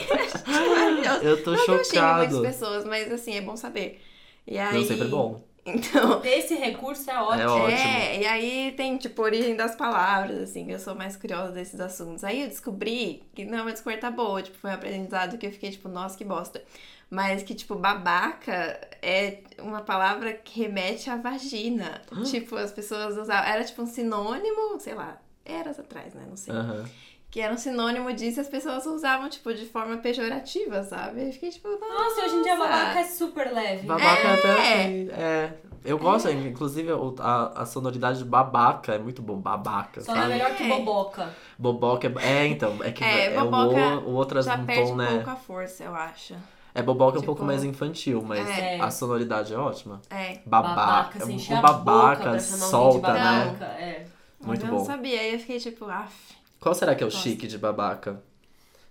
Eu 1.24 1.44
tô 1.44 1.52
Não 1.54 1.66
que 1.66 1.72
eu 1.72 1.84
chocado. 1.84 2.42
pessoas, 2.44 2.86
mas 2.86 3.12
assim, 3.12 3.36
é 3.36 3.42
bom 3.42 3.58
saber. 3.58 4.00
E 4.46 4.60
aí... 4.60 4.76
Não, 4.78 4.86
sempre 4.86 5.06
é 5.08 5.10
bom. 5.10 5.44
Então, 5.66 6.22
esse 6.24 6.54
recurso 6.54 7.10
é 7.10 7.20
ótimo. 7.20 7.42
É 7.42 7.48
ótimo. 7.48 7.72
é, 7.72 8.22
e 8.22 8.26
aí 8.28 8.74
tem, 8.78 8.98
tipo, 8.98 9.20
origem 9.24 9.56
das 9.56 9.76
palavras, 9.76 10.38
assim, 10.44 10.64
que 10.64 10.72
eu 10.74 10.80
sou 10.80 10.94
mais 10.94 11.16
curiosa 11.16 11.52
desses 11.54 11.80
assuntos. 11.80 12.24
Aí 12.24 12.44
eu 12.44 12.48
descobri 12.50 13.24
que 13.34 13.46
não 13.46 13.58
é 13.58 13.62
uma 13.64 13.72
descoberta 13.72 14.12
boa, 14.12 14.44
tipo, 14.44 14.58
foi 14.60 14.70
um 14.70 14.74
aprendizado 14.74 15.40
que 15.40 15.48
eu 15.48 15.52
fiquei, 15.52 15.72
tipo, 15.72 15.90
nossa, 15.90 16.16
que 16.16 16.24
bosta. 16.24 16.62
Mas 17.10 17.44
que, 17.44 17.54
tipo, 17.54 17.76
babaca 17.76 18.80
é 19.02 19.40
uma 19.60 19.82
palavra 19.82 20.34
que 20.34 20.60
remete 20.62 21.10
à 21.10 21.16
vagina. 21.16 22.02
Tipo, 22.26 22.56
as 22.56 22.72
pessoas 22.72 23.18
usavam. 23.18 23.48
Era 23.50 23.64
tipo 23.64 23.82
um 23.84 23.86
sinônimo, 23.88 24.80
sei 24.80 24.96
lá, 24.96 25.18
eras 25.46 25.80
atrás, 25.80 26.14
né? 26.14 26.24
Não 26.28 26.36
sei. 26.36 26.54
Aham. 26.54 26.86
Que 27.30 27.42
era 27.42 27.54
um 27.54 27.58
sinônimo 27.58 28.12
disso 28.14 28.40
e 28.40 28.42
as 28.42 28.48
pessoas 28.48 28.86
usavam, 28.86 29.28
tipo, 29.30 29.54
de 29.54 29.66
forma 29.66 29.98
pejorativa, 29.98 30.84
sabe? 30.84 31.28
Eu 31.28 31.32
fiquei, 31.34 31.50
tipo, 31.50 31.68
nossa. 31.68 31.86
Nossa, 31.94 32.22
hoje 32.26 32.36
em 32.38 32.42
dia 32.44 32.54
a 32.54 32.58
babaca 32.58 33.00
é 33.00 33.04
super 33.04 33.54
leve. 33.54 33.86
Babaca 33.86 34.28
É. 34.28 34.34
até 34.34 34.52
assim, 34.52 35.10
é. 35.12 35.54
Eu 35.84 36.00
gosto, 36.00 36.30
inclusive, 36.32 36.92
o- 36.94 37.14
a, 37.20 37.62
a 37.62 37.66
sonoridade 37.68 38.18
de 38.20 38.26
babaca 38.26 38.96
é 38.96 38.98
muito 38.98 39.22
bom. 39.22 39.38
Babaca, 39.38 40.02
Só 40.02 40.14
é 40.14 40.16
sabe? 40.16 40.28
melhor 40.30 40.56
que 40.56 40.64
É. 40.64 40.68
boboca. 40.70 41.30
Boboca 41.60 42.08
é. 42.22 42.28
É, 42.44 42.48
então. 42.48 42.80
É 42.84 42.92
que 42.92 43.04
É, 43.04 43.36
é, 43.36 43.42
o, 43.44 43.46
boboca 43.52 43.76
o, 44.00 44.10
o 44.10 44.14
outro 44.14 44.40
é 44.40 44.42
Já 44.42 44.56
um 44.56 44.66
perde 44.66 44.82
tom, 44.90 44.94
um 44.94 44.98
né? 44.98 45.08
pouco 45.16 45.30
a 45.30 45.36
força, 45.36 45.84
eu 45.84 45.94
acho. 45.94 46.36
É, 46.76 46.84
boboca 46.84 47.16
é 47.16 47.18
um 47.18 47.22
Tipo, 47.22 47.26
pouco 47.34 47.44
mais 47.46 47.64
infantil, 47.64 48.22
mas 48.22 48.48
é. 48.48 48.80
a 48.82 48.92
sonoridade 48.92 49.54
é 49.54 49.58
ótima. 49.58 50.02
É. 50.10 50.40
Babaca. 50.46 51.20
assim, 51.24 51.32
o 51.32 51.36
encher 51.36 51.58
a 51.58 51.62
babaca 51.62 52.40
solta, 52.40 53.14
né? 53.14 53.46
babaca. 53.46 53.66
É. 53.66 54.06
Muito 54.42 54.66
eu 54.66 54.70
bom. 54.72 54.78
não 54.80 54.86
sabia, 54.86 55.20
aí 55.22 55.34
eu 55.34 55.40
fiquei, 55.40 55.58
tipo, 55.60 55.86
af. 55.86 56.14
Qual 56.60 56.76
será 56.76 56.94
que 56.94 57.04
é 57.04 57.08
o 57.08 57.12
chique 57.12 57.48
de 57.48 57.58
babaca? 57.58 58.22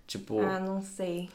Tipo, 0.07 0.41
Ah, 0.41 0.59
não 0.59 0.81
sei. 0.81 1.29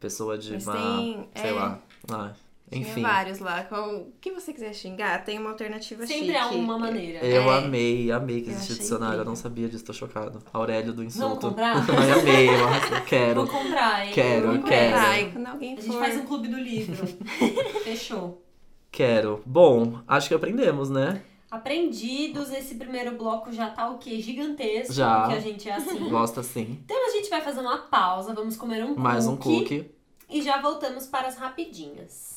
pessoa 0.00 0.38
de 0.38 0.52
Mas 0.54 0.64
má. 0.64 0.72
tem- 0.72 1.28
Sei 1.34 1.50
é. 1.50 1.52
lá. 1.52 1.78
Ah, 2.10 2.30
Enfim. 2.72 2.94
Tinha 2.94 3.06
vários 3.08 3.38
lá. 3.38 3.62
Com 3.64 3.76
o 3.76 4.12
que 4.20 4.32
você 4.32 4.52
quiser 4.52 4.74
xingar, 4.74 5.24
tem 5.24 5.38
uma 5.38 5.50
alternativa 5.50 6.04
Sempre 6.06 6.26
chique. 6.26 6.36
há 6.36 6.48
uma 6.48 6.76
maneira. 6.78 7.24
Eu 7.24 7.42
É. 7.50 7.58
amei, 7.58 8.10
amei 8.10 8.42
que 8.42 8.50
existia 8.50 8.74
dicionário. 8.76 9.20
Eu 9.20 9.24
não 9.24 9.36
sabia 9.36 9.68
disso, 9.68 9.84
tô 9.84 9.92
chocado. 9.92 10.42
Aurélio 10.52 10.92
do 10.92 11.04
insulto. 11.04 11.48
comprar? 11.48 11.76
Ai, 11.88 12.10
amei, 12.20 12.48
eu 12.48 12.64
arrasei. 12.66 13.00
quero. 13.02 13.46
Vou 13.46 13.60
comprar, 13.62 14.06
hein? 14.06 14.12
Quero, 14.12 14.46
Vou 14.52 14.62
quero. 14.62 14.92
comprar. 14.94 15.08
Ai, 15.10 15.30
quando 15.32 15.46
alguém 15.46 15.72
A 15.74 15.76
for... 15.76 15.82
gente 15.84 15.98
faz 15.98 16.16
um 16.16 16.26
clube 16.26 16.48
do 16.48 16.58
livro. 16.58 17.06
Fechou. 17.84 18.42
Quero. 18.90 19.42
Bom, 19.46 20.00
acho 20.08 20.28
que 20.28 20.34
aprendemos, 20.34 20.90
né? 20.90 21.22
Aprendidos, 21.48 22.50
esse 22.52 22.74
primeiro 22.74 23.12
bloco 23.16 23.52
já 23.52 23.70
tá 23.70 23.88
o 23.90 23.98
quê? 23.98 24.20
Gigantesco. 24.20 24.92
Já. 24.92 25.20
Porque 25.22 25.36
a 25.36 25.40
gente 25.40 25.68
é 25.68 25.72
assim. 25.74 25.98
Gosta 26.10 26.42
sim. 26.42 26.78
Então 26.84 27.06
a 27.06 27.10
gente 27.10 27.28
vai 27.30 27.40
fazer 27.40 27.60
uma 27.60 27.78
pausa, 27.78 28.34
vamos 28.34 28.56
comer 28.56 28.84
um 28.84 28.96
Mais 28.96 29.26
um 29.26 29.36
cookie. 29.36 29.58
cookie. 29.80 29.90
E 30.28 30.42
já 30.42 30.60
voltamos 30.60 31.06
para 31.06 31.28
as 31.28 31.36
rapidinhas. 31.36 32.35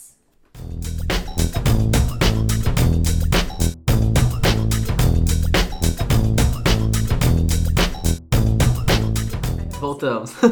Voltamos. 9.79 10.31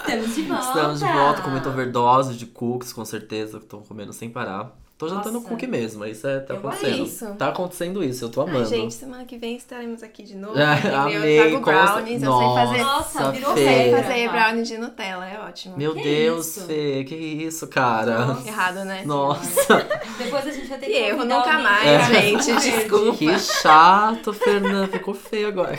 Estamos 0.00 0.34
de 0.34 0.42
volta. 0.42 0.64
Estamos 0.64 1.00
de 1.00 1.06
volta 1.06 1.42
com 1.42 1.50
muita 1.50 1.68
overdose 1.68 2.34
de 2.34 2.46
cookies, 2.46 2.92
com 2.92 3.04
certeza. 3.04 3.58
que 3.58 3.64
Estão 3.64 3.82
comendo 3.82 4.12
sem 4.12 4.30
parar. 4.30 4.76
Tô 5.00 5.08
jantando 5.08 5.38
Nossa. 5.38 5.48
cookie 5.48 5.66
mesmo, 5.66 6.04
isso 6.04 6.26
é, 6.26 6.40
tá 6.40 6.52
Eu 6.52 6.58
acontecendo. 6.58 7.04
isso. 7.06 7.34
Tá 7.36 7.48
acontecendo 7.48 8.04
isso, 8.04 8.26
eu 8.26 8.28
tô 8.28 8.42
Ai, 8.42 8.48
amando. 8.50 8.68
gente, 8.68 8.92
semana 8.92 9.24
que 9.24 9.38
vem 9.38 9.56
estaremos 9.56 10.02
aqui 10.02 10.22
de 10.24 10.36
novo. 10.36 10.52
Entendeu? 10.60 10.94
amei, 11.00 11.38
eu 11.40 11.42
trago 11.62 11.64
brownies, 11.64 12.22
eu 12.22 12.36
sei 12.38 12.46
fazer... 12.54 12.78
Nossa, 12.82 13.32
virou 13.32 13.54
Fê. 13.54 13.60
Eu 13.60 13.64
sei 13.66 13.76
feira. 13.82 14.02
fazer 14.02 14.28
brownie 14.28 14.62
de 14.62 14.76
Nutella, 14.76 15.26
é 15.26 15.40
ótimo. 15.40 15.78
Meu 15.78 15.94
Que 15.94 16.02
Deus, 16.02 16.46
isso? 16.54 16.66
Fê, 16.66 17.04
que 17.04 17.14
isso, 17.14 17.66
cara? 17.68 18.26
Nossa. 18.26 18.46
Errado, 18.46 18.84
né? 18.84 19.02
Nossa, 19.06 19.88
Depois 20.18 20.46
a 20.46 20.52
gente 20.52 20.66
vai 20.66 20.78
ter 20.78 20.86
que 20.86 20.92
erro, 20.92 21.24
nunca 21.24 21.34
alguém 21.50 21.62
mais, 21.62 22.02
fazer 22.02 22.20
gente, 22.20 22.52
desculpa. 22.60 23.16
que 23.16 23.38
chato, 23.38 24.32
Fernanda. 24.34 24.88
Ficou 24.88 25.14
feio 25.14 25.48
agora. 25.48 25.78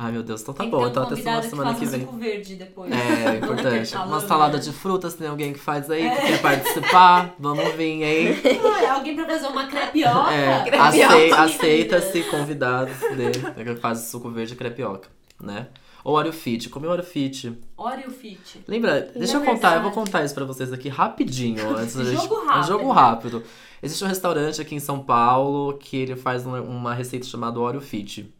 Ai, 0.00 0.12
meu 0.12 0.22
Deus, 0.22 0.42
então 0.42 0.54
tá 0.54 0.64
bom. 0.64 0.86
Então 0.86 1.02
um 1.02 1.06
até 1.06 1.16
semana, 1.16 1.42
semana 1.42 1.74
que 1.74 1.80
que 1.80 1.86
vem. 1.86 2.00
suco 2.02 2.16
verde 2.16 2.54
depois. 2.54 2.92
É, 2.92 3.36
importante. 3.42 3.92
Tá 3.92 4.04
Uma 4.04 4.20
salada 4.20 4.56
né? 4.56 4.62
de 4.62 4.72
frutas, 4.72 5.14
tem 5.14 5.26
alguém 5.26 5.52
que 5.52 5.58
faz 5.58 5.90
aí, 5.90 6.08
que 6.08 6.16
quer 6.28 6.40
participar? 6.40 7.34
Vamos 7.38 7.74
vir, 7.74 8.02
hein? 8.04 8.28
Ah, 8.88 8.94
Alguém 8.94 9.14
pra 9.16 9.26
fazer 9.26 9.46
uma 9.48 9.66
crepioca? 9.66 10.32
É, 10.32 10.60
Crepioca. 10.64 10.84
acei- 10.88 11.32
aceita-se 11.34 12.22
convidados 12.24 12.94
de, 12.98 13.64
que 13.64 13.74
faz 13.76 13.98
suco 14.00 14.28
verde 14.30 14.52
e 14.54 14.56
crepioca, 14.56 15.08
né? 15.40 15.68
Ou 16.04 16.14
Oreo 16.14 16.32
Fit. 16.32 16.68
Comeu 16.68 16.90
Oreo 16.90 17.04
Fit. 17.04 17.52
Oreo 17.76 18.10
Fit. 18.10 18.62
Lembra? 18.66 19.00
Deixa 19.14 19.34
eu 19.36 19.40
Na 19.40 19.46
contar, 19.46 19.68
eu 19.76 19.82
vou 19.82 19.90
verdade- 19.90 19.94
contar 19.94 20.24
isso 20.24 20.34
pra 20.34 20.44
vocês 20.44 20.72
aqui 20.72 20.88
rapidinho. 20.88 21.56
Da 21.74 21.84
gente- 21.84 22.12
Jogo 22.14 22.34
Um 22.36 22.46
rápido. 22.46 22.66
jogo 22.66 22.90
rápido. 22.92 23.42
Existe 23.82 24.04
um 24.04 24.08
restaurante 24.08 24.60
aqui 24.60 24.74
em 24.74 24.80
São 24.80 25.00
Paulo 25.00 25.74
que 25.78 25.96
ele 25.96 26.16
faz 26.16 26.46
uma, 26.46 26.60
uma 26.60 26.94
receita 26.94 27.26
chamada 27.26 27.58
Oreo 27.60 27.80
Fit. 27.80 28.32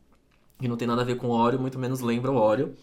Que 0.59 0.67
não 0.67 0.77
tem 0.77 0.89
nada 0.89 1.03
a 1.03 1.05
ver 1.05 1.17
com 1.17 1.29
Oreo, 1.29 1.61
muito 1.61 1.79
menos 1.79 2.01
lembra 2.01 2.33
o 2.33 2.37
Oreo. 2.37 2.75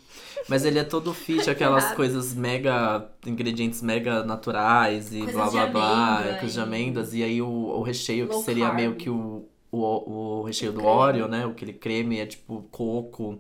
Mas 0.48 0.64
ele 0.64 0.80
é 0.80 0.84
todo 0.84 1.14
fit, 1.14 1.50
aquelas 1.50 1.92
coisas 1.94 2.34
mega. 2.34 3.10
ingredientes 3.26 3.82
mega 3.82 4.24
naturais 4.24 5.14
e 5.14 5.20
Coisas 5.20 5.36
blá 5.36 5.50
blá 5.50 5.68
blá, 5.68 6.16
amêndoa 6.18 6.34
coisas 6.40 6.54
de 6.54 6.60
amêndoas. 6.60 7.14
E 7.14 7.24
aí 7.24 7.42
o, 7.42 7.48
o 7.48 7.82
recheio, 7.82 8.28
que 8.30 8.36
seria 8.44 8.68
carb. 8.68 8.78
meio 8.78 8.96
que 8.96 9.10
o, 9.10 9.46
o, 9.72 10.40
o 10.40 10.44
recheio 10.44 10.72
do. 10.72 10.86
Oreo, 10.86 11.28
né? 11.28 11.46
Aquele 11.46 11.74
creme 11.74 12.20
é 12.20 12.26
tipo 12.26 12.66
coco. 12.72 13.40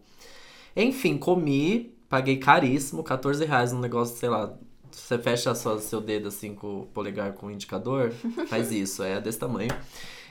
Enfim, 0.76 1.18
comi, 1.18 1.96
paguei 2.10 2.38
caríssimo, 2.38 3.04
14 3.04 3.46
reais 3.46 3.72
num 3.72 3.80
negócio, 3.80 4.18
sei 4.18 4.30
lá. 4.30 4.54
Você 4.92 5.18
fecha 5.18 5.54
só 5.56 5.78
seu 5.78 6.02
dedo 6.02 6.28
assim 6.30 6.56
com 6.56 6.82
o 6.82 6.86
polegar 6.88 7.34
com 7.34 7.48
o 7.48 7.52
indicador, 7.52 8.12
faz 8.48 8.72
isso, 8.72 9.04
é 9.04 9.22
desse 9.22 9.40
tamanho. 9.40 9.72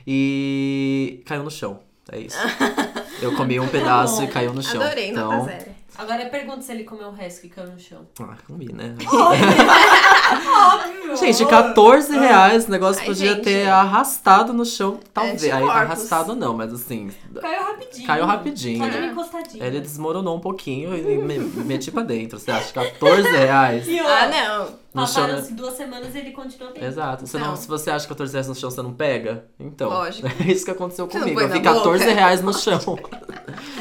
E 0.06 1.22
caiu 1.24 1.42
no 1.42 1.50
chão. 1.50 1.80
É 2.10 2.18
isso. 2.18 2.36
Eu 3.24 3.34
comi 3.36 3.58
um 3.58 3.68
pedaço 3.68 4.22
e 4.22 4.26
caiu 4.28 4.52
no 4.52 4.62
chão. 4.62 4.82
Adorei, 4.82 5.10
então, 5.10 5.30
nota 5.30 5.44
zero. 5.50 5.74
Agora 5.96 6.26
pergunta 6.26 6.60
se 6.60 6.72
ele 6.72 6.82
comeu 6.82 7.08
o 7.08 7.12
resto 7.12 7.42
que 7.42 7.48
caiu 7.48 7.70
no 7.70 7.78
chão. 7.78 8.00
Ah, 8.20 8.34
comi, 8.46 8.72
né? 8.72 8.96
Óbvio! 9.06 11.16
Gente, 11.16 11.46
14 11.46 12.18
reais, 12.18 12.66
o 12.66 12.70
negócio 12.70 13.00
Ai, 13.00 13.06
podia 13.06 13.34
gente. 13.34 13.44
ter 13.44 13.68
arrastado 13.68 14.52
no 14.52 14.64
chão, 14.64 14.98
talvez. 15.12 15.44
Aí, 15.44 15.62
arrastado 15.62 16.34
não, 16.34 16.54
mas 16.54 16.72
assim, 16.72 17.10
Caiu 17.40 17.62
rapidinho. 17.62 18.06
Caiu 18.06 18.26
rapidinho. 18.26 18.78
Só 18.84 18.90
deu 18.90 18.98
uma 18.98 19.06
É. 19.06 19.10
encostadinha. 19.12 19.64
ele 19.64 19.80
desmoronou 19.80 20.36
um 20.36 20.40
pouquinho 20.40 20.96
e 20.96 21.16
me, 21.18 21.38
meti 21.38 21.92
pra 21.92 22.02
dentro. 22.02 22.38
Você 22.40 22.50
acha 22.50 22.72
14 22.72 23.28
reais? 23.30 23.86
Ah, 24.04 24.26
não. 24.28 24.83
Passaram-se 24.94 25.52
duas 25.54 25.74
semanas 25.74 26.14
e 26.14 26.18
ele 26.18 26.30
continua 26.30 26.70
bem. 26.70 26.84
Exato. 26.84 27.26
Você 27.26 27.36
não, 27.38 27.48
Não. 27.48 27.56
se 27.56 27.66
você 27.66 27.90
acha 27.90 28.04
que 28.06 28.10
14 28.10 28.32
reais 28.32 28.46
no 28.48 28.54
chão, 28.54 28.70
você 28.70 28.80
não 28.82 28.94
pega? 28.94 29.46
Então. 29.58 29.88
Lógico. 29.90 30.28
É 30.42 30.52
isso 30.52 30.64
que 30.64 30.70
aconteceu 30.70 31.08
comigo. 31.08 31.40
Eu 31.40 31.48
vi 31.48 31.60
na 31.60 31.72
boca? 31.72 31.74
14 31.84 32.04
reais 32.12 32.40
no 32.42 32.52
chão. 32.56 32.80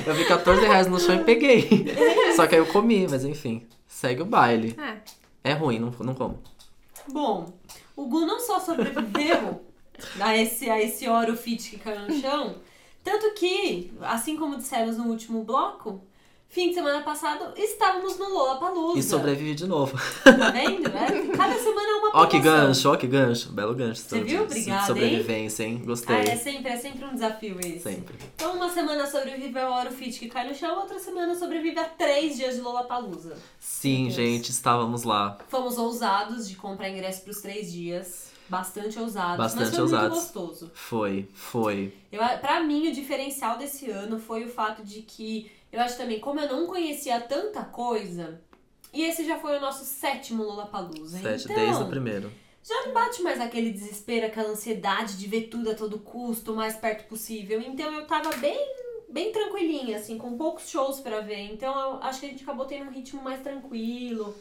Eu 0.06 0.14
vi 0.16 0.26
14 0.26 0.66
reais 0.66 0.88
no 0.88 1.00
chão 1.00 1.16
e 1.16 1.24
peguei. 1.24 1.70
Só 2.36 2.48
que 2.48 2.56
aí 2.56 2.62
eu 2.62 2.66
comi, 2.66 3.08
mas 3.10 3.24
enfim. 3.24 3.66
Segue 3.88 4.22
o 4.24 4.26
baile. 4.26 4.76
Ah, 4.80 4.96
É 5.44 5.54
ruim, 5.54 5.78
não, 5.80 5.94
não 6.00 6.14
como. 6.16 6.40
Bom, 7.12 7.54
o 7.96 8.06
Gu 8.08 8.26
não 8.26 8.40
só 8.40 8.60
sobreviveu 8.60 9.62
a 10.20 10.36
esse, 10.38 10.70
a 10.70 10.82
esse 10.82 11.08
Oreo 11.08 11.36
Fit 11.38 11.70
que 11.70 11.78
caiu 11.78 12.08
no 12.08 12.14
chão, 12.20 12.56
tanto 13.04 13.34
que, 13.36 13.94
assim 14.02 14.36
como 14.38 14.56
dissemos 14.58 14.98
no 14.98 15.06
último 15.08 15.44
bloco, 15.44 16.02
fim 16.54 16.70
de 16.70 16.76
semana 16.76 17.02
passado 17.02 17.52
estávamos 17.58 18.18
no 18.20 18.30
Lollapalooza. 18.30 19.00
E 19.00 19.04
sobrevive 19.04 19.56
de 19.56 19.66
novo. 19.68 19.98
Tá 20.24 20.52
vendo? 20.52 20.88
É, 20.88 21.36
cada 21.36 21.56
semana 21.56 21.88
é 21.90 21.96
uma 21.96 22.10
Ó 22.14 22.26
que 22.28 22.40
promoção. 22.40 22.68
gancho, 22.68 22.92
ó 22.92 22.96
que 22.96 23.08
gancho. 23.08 23.52
Belo 23.52 23.74
gancho. 23.74 24.02
Você 24.04 24.22
viu? 24.22 24.44
Obrigada, 24.44 24.86
Sobrevivência, 24.86 25.64
hein? 25.64 25.82
Gostei. 25.84 26.16
Ah, 26.16 26.20
é 26.24 26.36
sempre, 26.36 26.72
é 26.72 26.78
sempre 26.78 27.06
um 27.06 27.14
desafio 27.14 27.60
esse. 27.60 27.80
Sempre. 27.80 28.16
Então, 28.36 28.54
uma 28.56 28.70
semana 28.70 29.08
sobrevive 29.08 29.58
ao 29.60 29.74
Oreo 29.74 29.92
Fit 29.92 30.20
que 30.20 30.28
cai 30.30 30.48
no 30.48 30.54
chão, 30.54 30.80
outra 30.80 31.00
semana 31.00 31.34
sobrevive 31.36 31.80
a 31.80 31.86
três 31.86 32.38
dias 32.38 32.56
de 32.56 32.62
Lollapalooza. 32.62 33.36
Sim, 33.60 34.10
gente, 34.12 34.50
estávamos 34.50 35.04
lá. 35.04 35.38
Fomos 35.50 35.78
ousados 35.78 36.48
de 36.48 36.56
comprar 36.56 36.90
ingresso 36.90 37.24
pros 37.24 37.42
três 37.42 37.72
dias. 37.72 38.32
Bastante 38.48 39.00
ousados. 39.00 39.38
Bastante 39.38 39.66
mas 39.66 39.70
foi 39.74 39.82
ousados. 39.82 40.10
muito 40.10 40.22
gostoso. 40.22 40.72
Foi, 40.76 41.28
foi. 41.34 41.94
Eu, 42.12 42.20
pra 42.40 42.62
mim, 42.62 42.90
o 42.90 42.94
diferencial 42.94 43.58
desse 43.58 43.90
ano 43.90 44.20
foi 44.20 44.44
o 44.44 44.50
fato 44.50 44.84
de 44.84 45.02
que, 45.02 45.50
eu 45.74 45.82
acho 45.82 45.98
também, 45.98 46.20
como 46.20 46.40
eu 46.40 46.48
não 46.48 46.68
conhecia 46.68 47.20
tanta 47.20 47.64
coisa, 47.64 48.40
e 48.94 49.02
esse 49.02 49.26
já 49.26 49.40
foi 49.40 49.58
o 49.58 49.60
nosso 49.60 49.84
sétimo 49.84 50.44
Lollapalooza. 50.44 51.18
Sete, 51.18 51.46
então, 51.46 51.56
desde 51.56 51.82
o 51.82 51.88
primeiro. 51.88 52.32
já 52.64 52.86
não 52.86 52.94
bate 52.94 53.24
mais 53.24 53.42
aquele 53.42 53.72
desespero, 53.72 54.28
aquela 54.28 54.50
ansiedade 54.50 55.18
de 55.18 55.28
ver 55.28 55.48
tudo 55.48 55.72
a 55.72 55.74
todo 55.74 55.98
custo, 55.98 56.54
o 56.54 56.56
mais 56.56 56.76
perto 56.76 57.08
possível. 57.08 57.60
Então 57.60 57.92
eu 57.92 58.06
tava 58.06 58.30
bem, 58.38 58.56
bem 59.10 59.32
tranquilinha, 59.32 59.98
assim, 59.98 60.16
com 60.20 60.38
poucos 60.38 60.70
shows 60.70 61.00
pra 61.00 61.22
ver. 61.22 61.40
Então 61.52 61.74
eu 61.74 62.04
acho 62.04 62.20
que 62.20 62.28
a 62.28 62.30
gente 62.30 62.44
acabou 62.44 62.68
tendo 62.68 62.86
um 62.86 62.94
ritmo 62.94 63.24
mais 63.24 63.42
tranquilo. 63.42 64.36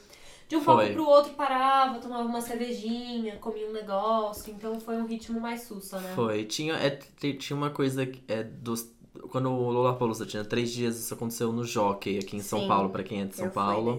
De 0.46 0.56
um 0.56 0.60
Foi. 0.60 0.74
palco 0.74 0.92
pro 0.92 1.06
outro 1.06 1.32
parava, 1.32 1.98
tomava 1.98 2.28
uma 2.28 2.42
cervejinha, 2.42 3.36
comia 3.36 3.66
um 3.66 3.72
negócio. 3.72 4.52
Então 4.52 4.78
foi 4.78 4.96
um 4.98 5.06
ritmo 5.06 5.40
mais 5.40 5.62
sussa, 5.62 5.98
né? 5.98 6.12
Foi. 6.14 6.44
Tinha, 6.44 6.74
é, 6.74 6.90
tinha 6.90 7.56
uma 7.56 7.70
coisa 7.70 8.06
é 8.28 8.42
dos. 8.42 8.92
Quando 9.32 9.50
o 9.50 9.70
Lollapalooza 9.70 10.26
tinha 10.26 10.44
três 10.44 10.70
dias, 10.70 10.98
isso 10.98 11.14
aconteceu 11.14 11.50
no 11.50 11.64
Jockey, 11.64 12.18
aqui 12.18 12.36
em 12.36 12.42
São 12.42 12.60
Sim, 12.60 12.68
Paulo, 12.68 12.90
pra 12.90 13.02
quem 13.02 13.22
é 13.22 13.24
de 13.24 13.34
São 13.34 13.48
Paulo. 13.48 13.98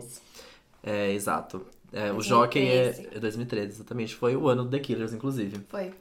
É, 0.83 1.11
exato. 1.11 1.65
É, 1.91 2.11
o 2.11 2.17
2013. 2.17 2.29
Jockey 2.29 2.59
é, 2.67 3.09
é 3.15 3.19
2013, 3.19 3.67
exatamente. 3.71 4.13
Foi 4.13 4.35
o 4.35 4.47
ano 4.47 4.63
do 4.63 4.69
The 4.69 4.77
Killers, 4.77 5.11
inclusive. 5.11 5.57
Foi. 5.69 5.91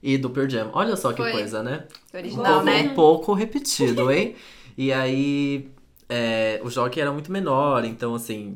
E 0.00 0.16
do 0.16 0.30
Pearl 0.30 0.48
Jam. 0.48 0.70
Olha 0.72 0.94
só 0.94 1.12
que 1.12 1.20
Foi. 1.20 1.32
coisa, 1.32 1.60
né? 1.60 1.88
Foi 2.08 2.20
Um 2.20 2.22
Original, 2.22 2.52
pouco, 2.52 2.64
né? 2.66 2.82
um 2.82 2.94
pouco 2.94 3.32
repetido, 3.32 4.12
hein? 4.12 4.36
e 4.78 4.92
aí, 4.92 5.68
é, 6.08 6.60
o 6.62 6.70
Jockey 6.70 7.00
era 7.00 7.10
muito 7.10 7.32
menor, 7.32 7.84
então, 7.84 8.14
assim, 8.14 8.54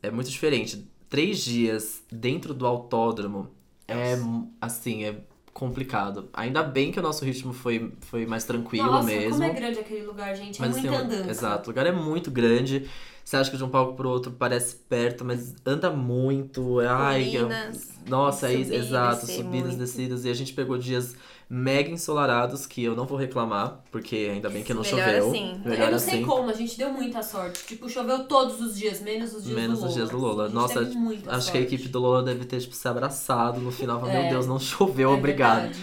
é 0.00 0.08
muito 0.08 0.30
diferente. 0.30 0.86
Três 1.08 1.40
dias 1.40 2.00
dentro 2.12 2.54
do 2.54 2.64
autódromo 2.64 3.50
é, 3.88 4.16
assim, 4.60 5.02
é 5.02 5.16
complicado. 5.52 6.28
Ainda 6.32 6.62
bem 6.62 6.90
que 6.90 6.98
o 6.98 7.02
nosso 7.02 7.24
ritmo 7.24 7.52
foi, 7.52 7.92
foi 8.00 8.26
mais 8.26 8.44
tranquilo 8.44 8.86
Nossa, 8.90 9.06
mesmo. 9.06 9.32
como 9.32 9.44
é 9.44 9.50
grande 9.50 9.78
aquele 9.78 10.02
lugar, 10.02 10.34
gente. 10.34 10.62
É 10.62 10.66
Mas 10.66 10.76
muita 10.76 10.96
assim, 10.96 11.04
andança. 11.04 11.30
Exato, 11.30 11.70
o 11.70 11.72
lugar 11.72 11.86
é 11.86 11.92
muito 11.92 12.30
grande. 12.30 12.88
Você 13.24 13.36
acha 13.36 13.50
que 13.50 13.56
de 13.56 13.64
um 13.64 13.68
palco 13.68 13.94
pro 13.94 14.08
outro 14.10 14.30
parece 14.32 14.76
perto, 14.76 15.24
mas 15.24 15.54
anda 15.64 15.90
muito. 15.90 16.80
Ai, 16.80 17.24
que- 17.24 17.38
Colinas, 17.38 17.88
nossa, 18.06 18.48
é, 18.52 18.58
subir 18.58 18.72
e 18.72 18.76
exato, 18.76 19.26
subidas, 19.26 19.48
muito. 19.68 19.76
descidas. 19.78 20.24
E 20.24 20.28
a 20.30 20.34
gente 20.34 20.52
pegou 20.52 20.76
dias 20.76 21.14
mega 21.48 21.90
ensolarados, 21.90 22.66
que 22.66 22.82
eu 22.82 22.96
não 22.96 23.04
vou 23.06 23.16
reclamar, 23.16 23.82
porque 23.92 24.28
ainda 24.32 24.48
bem 24.50 24.62
que 24.62 24.72
não 24.74 24.82
Melhor 24.82 24.98
choveu. 25.04 25.28
assim. 25.30 25.60
Melhor 25.64 25.86
eu 25.86 25.92
não 25.92 25.98
sei 25.98 26.14
assim. 26.14 26.24
como, 26.26 26.50
a 26.50 26.52
gente 26.54 26.76
deu 26.78 26.90
muita 26.92 27.22
sorte. 27.22 27.64
Tipo, 27.66 27.88
choveu 27.88 28.24
todos 28.24 28.60
os 28.60 28.76
dias, 28.76 29.00
menos 29.00 29.34
os 29.34 29.44
dias 29.44 29.54
Menos 29.56 29.78
do 29.78 29.80
Lola. 29.80 29.88
os 29.88 29.94
dias 29.94 30.10
do 30.10 30.18
Lola. 30.18 30.48
Nossa, 30.48 30.80
Acho 30.80 30.90
que 30.90 31.28
a 31.28 31.40
sorte. 31.40 31.58
equipe 31.58 31.88
do 31.88 32.00
Lola 32.00 32.22
deve 32.22 32.44
ter 32.44 32.60
tipo, 32.60 32.74
se 32.74 32.88
abraçado 32.88 33.60
no 33.60 33.70
final. 33.70 34.04
É. 34.08 34.20
Meu 34.22 34.30
Deus, 34.30 34.46
não 34.46 34.58
choveu, 34.58 35.10
É 35.10 35.14
obrigado. 35.14 35.60
verdade. 35.62 35.80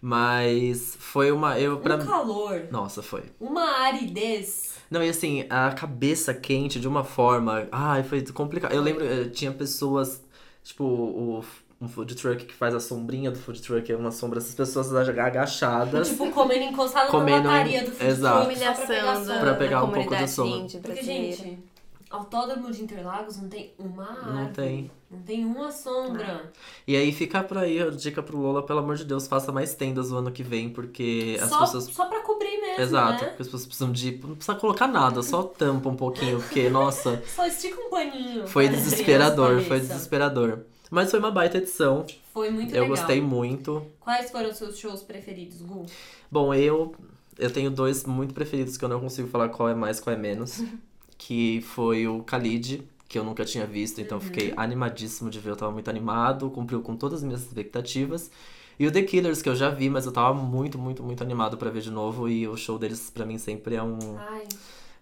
Mas 0.00 0.96
foi 1.00 1.32
uma. 1.32 1.58
Eu, 1.58 1.78
pra... 1.78 1.96
Um 1.96 2.06
calor, 2.06 2.62
Nossa, 2.70 3.02
foi. 3.02 3.24
uma 3.40 3.80
aridez. 3.80 4.75
Não, 4.90 5.02
e 5.02 5.08
assim, 5.08 5.44
a 5.50 5.72
cabeça 5.72 6.32
quente 6.32 6.78
de 6.78 6.86
uma 6.88 7.02
forma. 7.04 7.66
Ai, 7.72 8.02
foi 8.02 8.22
complicado. 8.26 8.72
Eu 8.72 8.82
lembro, 8.82 9.04
eh, 9.04 9.24
tinha 9.28 9.50
pessoas. 9.52 10.22
Tipo, 10.62 10.84
o, 10.84 11.44
um 11.80 11.88
food 11.88 12.14
truck 12.14 12.44
que 12.44 12.54
faz 12.54 12.74
a 12.74 12.80
sombrinha 12.80 13.30
do 13.30 13.38
food 13.38 13.60
truck, 13.62 13.90
é 13.92 13.96
uma 13.96 14.10
sombra, 14.10 14.38
essas 14.38 14.54
pessoas 14.54 14.92
agachadas. 14.94 16.08
Tipo, 16.08 16.30
comendo 16.30 16.64
encostado 16.64 17.08
Comendo 17.10 17.48
em- 17.48 17.52
lataria 17.52 17.84
do 17.84 17.90
food 17.90 18.04
Exato. 18.10 18.46
truck 18.46 18.60
só 18.60 18.74
pra 18.74 18.86
pegar 18.86 19.40
Pra 19.40 19.54
pegar 19.54 19.84
um 19.84 19.90
pouco 19.92 20.14
sombra. 20.28 20.58
indie 20.58 20.78
Porque, 20.78 21.02
gente, 21.02 21.58
autódromo 22.10 22.70
de 22.70 22.82
Interlagos 22.82 23.36
não 23.40 23.48
tem 23.48 23.74
uma 23.78 24.08
árvore. 24.08 24.32
Não 24.32 24.52
tem. 24.52 24.90
Não 25.10 25.20
tem 25.20 25.44
uma 25.44 25.70
sombra. 25.70 26.52
E 26.86 26.96
aí 26.96 27.12
fica 27.12 27.42
por 27.44 27.58
aí 27.58 27.80
a 27.80 27.90
dica 27.90 28.22
pro 28.22 28.38
Lola, 28.38 28.62
pelo 28.64 28.80
amor 28.80 28.96
de 28.96 29.04
Deus, 29.04 29.26
faça 29.28 29.52
mais 29.52 29.74
tendas 29.74 30.10
o 30.10 30.16
ano 30.16 30.32
que 30.32 30.42
vem, 30.42 30.68
porque 30.68 31.38
as 31.40 31.48
Só, 31.48 31.60
pessoas. 31.60 31.84
só 31.84 32.06
pra 32.06 32.20
cobrir 32.20 32.60
mesmo, 32.60 32.82
Exato, 32.82 33.22
né? 33.22 33.28
porque 33.30 33.42
as 33.42 33.48
pessoas 33.48 33.66
precisam 33.66 33.92
de. 33.92 34.12
Não 34.24 34.34
precisa 34.34 34.56
colocar 34.58 34.88
nada, 34.88 35.22
só 35.22 35.42
tampa 35.44 35.88
um 35.88 35.96
pouquinho, 35.96 36.40
porque, 36.40 36.68
nossa, 36.70 37.22
Só 37.26 37.46
estica 37.46 37.80
um 37.80 37.88
paninho. 37.90 38.46
foi 38.48 38.68
desesperador, 38.68 39.60
foi 39.62 39.80
desesperador. 39.80 40.60
Mas 40.90 41.10
foi 41.10 41.18
uma 41.18 41.32
baita 41.32 41.58
edição, 41.58 42.06
Foi 42.32 42.48
muito 42.48 42.72
eu 42.74 42.82
legal. 42.82 42.96
gostei 42.96 43.20
muito. 43.20 43.84
Quais 43.98 44.30
foram 44.30 44.50
os 44.50 44.56
seus 44.56 44.78
shows 44.78 45.02
preferidos, 45.02 45.60
Gu? 45.62 45.84
Bom, 46.30 46.54
eu 46.54 46.94
eu 47.38 47.50
tenho 47.52 47.70
dois 47.70 48.04
muito 48.04 48.32
preferidos 48.32 48.76
que 48.76 48.84
eu 48.84 48.88
não 48.88 49.00
consigo 49.00 49.28
falar 49.28 49.48
qual 49.50 49.68
é 49.68 49.74
mais, 49.74 50.00
qual 50.00 50.14
é 50.14 50.18
menos. 50.18 50.62
que 51.26 51.60
foi 51.60 52.06
o 52.06 52.20
Khalid, 52.20 52.84
que 53.08 53.18
eu 53.18 53.24
nunca 53.24 53.44
tinha 53.44 53.66
visto, 53.66 54.00
então 54.00 54.18
eu 54.18 54.22
fiquei 54.22 54.54
animadíssimo 54.56 55.28
de 55.28 55.40
ver. 55.40 55.50
Eu 55.50 55.56
tava 55.56 55.72
muito 55.72 55.90
animado, 55.90 56.48
cumpriu 56.50 56.80
com 56.82 56.94
todas 56.94 57.18
as 57.18 57.24
minhas 57.24 57.42
expectativas. 57.42 58.30
E 58.78 58.86
o 58.86 58.92
The 58.92 59.02
Killers, 59.02 59.42
que 59.42 59.48
eu 59.48 59.56
já 59.56 59.68
vi, 59.68 59.90
mas 59.90 60.06
eu 60.06 60.12
tava 60.12 60.32
muito, 60.32 60.78
muito, 60.78 61.02
muito 61.02 61.24
animado 61.24 61.56
pra 61.56 61.68
ver 61.68 61.80
de 61.80 61.90
novo. 61.90 62.28
E 62.28 62.46
o 62.46 62.56
show 62.56 62.78
deles, 62.78 63.10
pra 63.10 63.26
mim, 63.26 63.38
sempre 63.38 63.74
é 63.74 63.82
um, 63.82 63.98
Ai, 64.16 64.44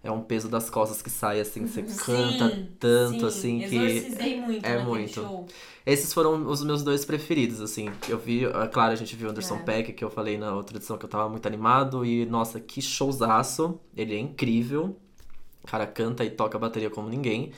é 0.03 0.09
um 0.09 0.19
peso 0.19 0.49
das 0.49 0.67
costas 0.67 0.99
que 0.99 1.11
sai, 1.11 1.39
assim. 1.39 1.67
Você 1.67 1.87
sim, 1.87 1.95
canta 1.95 2.69
tanto, 2.79 3.29
sim. 3.29 3.63
assim, 3.63 3.69
que 3.69 4.37
muito 4.39 4.65
é 4.65 4.83
muito. 4.83 5.13
show. 5.13 5.45
esses 5.85 6.11
foram 6.11 6.47
os 6.47 6.63
meus 6.63 6.81
dois 6.81 7.05
preferidos, 7.05 7.61
assim. 7.61 7.91
Eu 8.09 8.17
vi, 8.17 8.45
é 8.45 8.67
claro, 8.67 8.93
a 8.93 8.95
gente 8.95 9.15
viu 9.15 9.27
o 9.27 9.29
Anderson 9.29 9.57
É. 9.57 9.59
Peck, 9.59 9.93
que 9.93 10.03
eu 10.03 10.09
falei 10.09 10.39
na 10.39 10.55
outra 10.55 10.75
edição 10.77 10.97
que 10.97 11.05
eu 11.05 11.09
tava 11.09 11.29
muito 11.29 11.45
animado. 11.45 12.03
E, 12.03 12.25
nossa, 12.25 12.59
que 12.59 12.81
showzaço. 12.81 13.79
Ele 13.95 14.15
é 14.15 14.19
incrível. 14.19 14.97
O 15.65 15.67
cara 15.67 15.87
canta 15.87 16.23
e 16.23 16.29
toca 16.29 16.57
a 16.57 16.61
bateria 16.61 16.91
como 16.91 17.09
ninguém. 17.09 17.51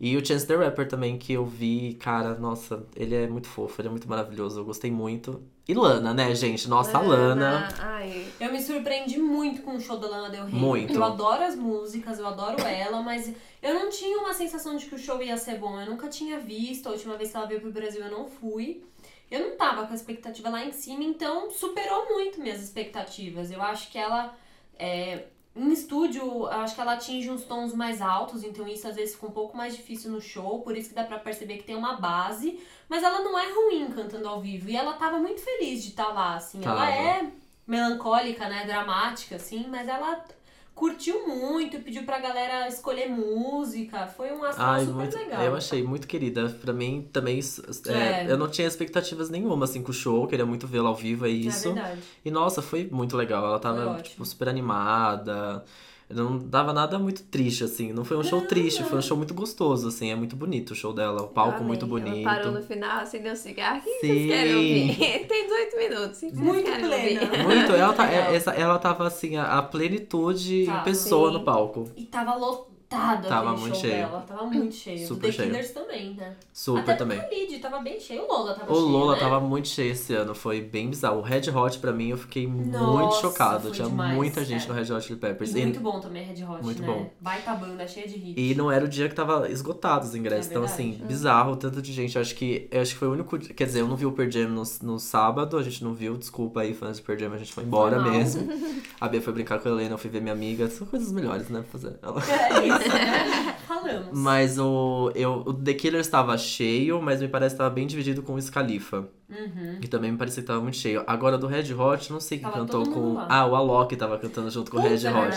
E 0.00 0.16
o 0.16 0.26
Chance 0.26 0.44
the 0.44 0.56
Rapper 0.56 0.88
também, 0.88 1.16
que 1.16 1.32
eu 1.32 1.46
vi, 1.46 1.94
cara, 2.00 2.34
nossa, 2.34 2.84
ele 2.96 3.14
é 3.14 3.28
muito 3.28 3.46
fofo, 3.46 3.80
ele 3.80 3.86
é 3.86 3.90
muito 3.92 4.08
maravilhoso, 4.08 4.58
eu 4.58 4.64
gostei 4.64 4.90
muito. 4.90 5.40
E 5.68 5.72
Lana, 5.72 6.12
né, 6.12 6.34
gente? 6.34 6.68
Nossa, 6.68 6.98
a 6.98 7.00
Lana. 7.00 7.68
Ai, 7.78 8.26
Eu 8.40 8.50
me 8.50 8.60
surpreendi 8.60 9.18
muito 9.18 9.62
com 9.62 9.76
o 9.76 9.80
show 9.80 9.96
da 9.96 10.08
Lana 10.08 10.30
Del 10.30 10.46
Rey. 10.46 10.60
Muito. 10.60 10.92
Eu 10.92 11.04
adoro 11.04 11.44
as 11.44 11.54
músicas, 11.54 12.18
eu 12.18 12.26
adoro 12.26 12.60
ela, 12.60 13.02
mas 13.02 13.32
eu 13.62 13.72
não 13.72 13.88
tinha 13.88 14.18
uma 14.18 14.34
sensação 14.34 14.76
de 14.76 14.86
que 14.86 14.96
o 14.96 14.98
show 14.98 15.22
ia 15.22 15.36
ser 15.36 15.58
bom. 15.58 15.80
Eu 15.80 15.86
nunca 15.86 16.08
tinha 16.08 16.40
visto, 16.40 16.88
a 16.88 16.90
última 16.92 17.16
vez 17.16 17.30
que 17.30 17.36
ela 17.36 17.46
veio 17.46 17.60
pro 17.60 17.70
Brasil 17.70 18.02
eu 18.02 18.10
não 18.10 18.26
fui. 18.26 18.82
Eu 19.30 19.48
não 19.48 19.56
tava 19.56 19.86
com 19.86 19.92
a 19.92 19.96
expectativa 19.96 20.48
lá 20.50 20.64
em 20.64 20.72
cima, 20.72 21.04
então 21.04 21.50
superou 21.52 22.06
muito 22.08 22.40
minhas 22.40 22.60
expectativas. 22.60 23.50
Eu 23.52 23.62
acho 23.62 23.90
que 23.92 23.96
ela, 23.96 24.36
é, 24.76 25.26
em 25.56 25.72
estúdio, 25.72 26.46
acho 26.48 26.74
que 26.74 26.80
ela 26.80 26.94
atinge 26.94 27.30
uns 27.30 27.44
tons 27.44 27.72
mais 27.72 28.02
altos, 28.02 28.42
então 28.42 28.66
isso 28.66 28.88
às 28.88 28.96
vezes 28.96 29.14
fica 29.14 29.26
um 29.26 29.30
pouco 29.30 29.56
mais 29.56 29.76
difícil 29.76 30.10
no 30.10 30.20
show, 30.20 30.60
por 30.62 30.76
isso 30.76 30.88
que 30.88 30.94
dá 30.94 31.04
pra 31.04 31.18
perceber 31.18 31.58
que 31.58 31.64
tem 31.64 31.76
uma 31.76 31.94
base, 31.94 32.60
mas 32.88 33.04
ela 33.04 33.20
não 33.20 33.38
é 33.38 33.52
ruim 33.52 33.90
cantando 33.94 34.28
ao 34.28 34.40
vivo. 34.40 34.68
E 34.68 34.76
ela 34.76 34.94
tava 34.94 35.18
muito 35.18 35.40
feliz 35.40 35.82
de 35.82 35.90
estar 35.90 36.08
lá, 36.08 36.34
assim. 36.34 36.60
Ela 36.64 36.86
Tava. 36.86 36.92
é 36.92 37.30
melancólica, 37.66 38.48
né, 38.48 38.64
dramática, 38.66 39.36
assim, 39.36 39.66
mas 39.68 39.86
ela 39.88 40.24
curtiu 40.74 41.26
muito, 41.28 41.78
pediu 41.80 42.02
pra 42.04 42.18
galera 42.18 42.66
escolher 42.68 43.08
música, 43.08 44.06
foi 44.08 44.32
um 44.32 44.42
astral 44.42 44.68
Ai, 44.70 44.80
super 44.80 44.94
muito, 44.94 45.16
legal. 45.16 45.42
eu 45.42 45.54
achei 45.54 45.82
muito 45.82 46.06
querida. 46.06 46.48
Pra 46.60 46.72
mim, 46.72 47.08
também, 47.12 47.40
é, 47.88 47.92
É. 47.92 48.26
eu 48.28 48.36
não 48.36 48.48
tinha 48.48 48.66
expectativas 48.66 49.30
nenhuma, 49.30 49.64
assim, 49.64 49.82
com 49.82 49.90
o 49.90 49.94
show. 49.94 50.26
Queria 50.26 50.44
muito 50.46 50.66
vê-la 50.66 50.88
ao 50.88 50.94
vivo, 50.94 51.26
é 51.26 51.30
isso. 51.30 51.68
É 51.68 51.72
verdade. 51.72 52.00
E 52.24 52.30
nossa, 52.30 52.60
foi 52.60 52.88
muito 52.90 53.16
legal. 53.16 53.44
Ela 53.46 53.58
tava, 53.58 53.86
ótimo. 53.90 54.02
tipo, 54.02 54.24
super 54.24 54.48
animada. 54.48 55.64
Não 56.10 56.38
dava 56.38 56.72
nada 56.72 56.98
muito 56.98 57.22
triste, 57.24 57.64
assim. 57.64 57.92
Não 57.92 58.04
foi 58.04 58.16
um 58.16 58.22
show 58.22 58.42
triste, 58.42 58.84
foi 58.84 58.98
um 58.98 59.02
show 59.02 59.16
muito 59.16 59.32
gostoso, 59.34 59.88
assim. 59.88 60.10
É 60.10 60.14
muito 60.14 60.36
bonito 60.36 60.72
o 60.72 60.74
show 60.74 60.92
dela. 60.92 61.22
O 61.22 61.28
palco 61.28 61.64
muito 61.64 61.86
bonito. 61.86 62.28
Ela 62.28 62.36
parou 62.36 62.52
no 62.52 62.62
final, 62.62 63.00
acendeu 63.00 63.32
o 63.32 63.36
cigarro. 63.36 63.78
O 63.78 63.82
que 63.82 63.90
Sim. 64.00 64.06
vocês 64.08 64.26
querem 64.28 64.54
ouvir? 64.54 64.96
Tem 65.26 65.44
18 65.46 65.76
minutos. 65.76 66.18
vocês 66.18 66.34
Muito 66.34 66.64
plena. 66.70 66.94
ouvir? 66.96 67.42
Muito, 67.42 67.72
ela, 67.74 67.92
tá, 67.94 68.12
é- 68.12 68.34
essa, 68.36 68.50
ela 68.52 68.78
tava 68.78 69.06
assim, 69.06 69.36
a, 69.36 69.58
a 69.58 69.62
plenitude 69.62 70.66
Tá, 70.66 70.80
em 70.80 70.84
pessoa 70.84 71.28
sim. 71.32 71.38
no 71.38 71.44
palco. 71.44 71.88
E 71.96 72.04
tava 72.04 72.34
lotado 72.36 72.73
Tava 72.94 73.50
aquele 73.50 73.60
muito 73.60 73.74
show 73.74 73.80
cheio. 73.80 74.06
dela, 74.06 74.24
tava 74.26 74.44
muito 74.46 74.74
cheio. 74.74 75.06
Super 75.08 75.26
The 75.26 75.32
cheio. 75.32 75.48
Killers 75.50 75.70
também, 75.72 76.14
né? 76.14 76.36
Super 76.52 76.80
Até 76.80 76.94
também. 76.94 77.18
o 77.18 77.22
Khalid 77.22 77.58
tava 77.58 77.78
bem 77.80 77.98
cheio, 78.00 78.22
o 78.22 78.26
Lola 78.28 78.54
tava 78.54 78.72
O 78.72 78.74
cheio, 78.76 78.86
Lola 78.88 79.14
né? 79.14 79.20
tava 79.20 79.40
muito 79.40 79.68
cheio 79.68 79.92
esse 79.92 80.14
ano, 80.14 80.34
foi 80.34 80.60
bem 80.60 80.88
bizarro. 80.90 81.18
O 81.18 81.22
Red 81.22 81.50
Hot, 81.50 81.78
pra 81.78 81.92
mim, 81.92 82.08
eu 82.10 82.16
fiquei 82.18 82.46
muito 82.46 82.78
Nossa, 82.78 83.20
chocado. 83.20 83.62
foi 83.62 83.70
Tinha 83.72 83.88
demais, 83.88 84.14
muita 84.14 84.44
gente 84.44 84.64
é. 84.64 84.68
no 84.68 84.74
Red 84.74 84.92
Hot 84.92 85.04
Chili 85.06 85.18
Peppers. 85.18 85.54
E 85.54 85.58
E, 85.58 85.62
muito 85.62 85.80
bom 85.80 86.00
também 86.00 86.24
Red 86.24 86.44
Hot, 86.44 86.62
Muito 86.62 86.80
né? 86.82 86.86
bom. 86.86 87.10
Baita 87.20 87.54
banda, 87.54 87.86
cheia 87.86 88.06
de 88.06 88.14
hits. 88.14 88.34
e 88.36 88.54
não 88.54 88.70
era 88.70 88.84
o 88.84 88.88
dia 88.88 89.08
que 89.08 89.14
tava 89.14 89.50
esgotado 89.50 90.04
os 90.06 90.14
ingressos. 90.14 90.46
É 90.46 90.50
então, 90.50 90.62
assim, 90.64 90.98
bizarro 91.02 91.52
o 91.52 91.56
tanto 91.56 91.82
de 91.82 91.92
gente. 91.92 92.14
Eu 92.16 92.22
acho 92.22 92.34
que 92.34 92.68
eu 92.70 92.80
acho 92.80 92.92
que 92.92 92.98
foi 92.98 93.08
o 93.08 93.12
único. 93.12 93.38
Quer 93.38 93.64
dizer, 93.64 93.80
eu 93.80 93.88
não 93.88 93.96
vi 93.96 94.06
o 94.06 94.12
Per 94.12 94.30
Jam 94.30 94.48
no, 94.48 94.62
no 94.82 94.98
sábado, 94.98 95.56
a 95.58 95.62
gente 95.62 95.82
não 95.82 95.94
viu. 95.94 96.16
Desculpa 96.16 96.60
aí, 96.60 96.72
fãs 96.74 96.96
de 96.98 97.02
Per 97.02 97.18
Jam, 97.18 97.32
a 97.32 97.38
gente 97.38 97.52
foi 97.52 97.64
embora 97.64 97.98
mal. 97.98 98.10
mesmo. 98.12 98.48
A 99.00 99.08
Bia 99.08 99.20
foi 99.20 99.32
brincar 99.34 99.58
com 99.58 99.68
a 99.68 99.72
Helena, 99.72 99.94
eu 99.94 99.98
fui 99.98 100.08
ver 100.08 100.20
minha 100.22 100.32
amiga. 100.32 100.68
São 100.70 100.86
coisas 100.86 101.12
melhores, 101.12 101.48
né? 101.48 101.60
pra 101.60 101.78
Fazer. 101.78 101.96
Ela- 102.02 102.22
É 102.22 102.66
isso? 102.66 102.83
Falamos. 103.66 104.08
Mas 104.12 104.58
o, 104.58 105.10
eu, 105.14 105.42
o 105.46 105.52
The 105.52 105.74
Killer 105.74 106.00
estava 106.00 106.36
cheio, 106.38 107.00
mas 107.00 107.20
me 107.20 107.28
parece 107.28 107.54
que 107.54 107.56
estava 107.56 107.70
bem 107.74 107.86
dividido 107.86 108.22
com 108.22 108.34
o 108.34 108.40
Scalifa. 108.40 109.08
Uhum. 109.28 109.78
Que 109.80 109.88
também 109.88 110.12
me 110.12 110.18
parecia 110.18 110.36
que 110.36 110.44
estava 110.44 110.60
muito 110.60 110.76
cheio. 110.76 111.02
Agora 111.06 111.36
do 111.38 111.46
Red 111.46 111.72
Hot, 111.74 112.12
não 112.12 112.20
sei 112.20 112.38
quem 112.38 112.48
Tava 112.48 112.60
cantou 112.60 112.88
com. 112.88 113.14
lá. 113.14 113.26
Ah, 113.28 113.46
o 113.46 113.54
Alok 113.54 113.96
tava 113.96 114.18
cantando 114.18 114.50
junto 114.50 114.70
com 114.70 114.78
o 114.78 114.82
Putz, 114.82 115.02
Red 115.02 115.10
Hot. 115.10 115.36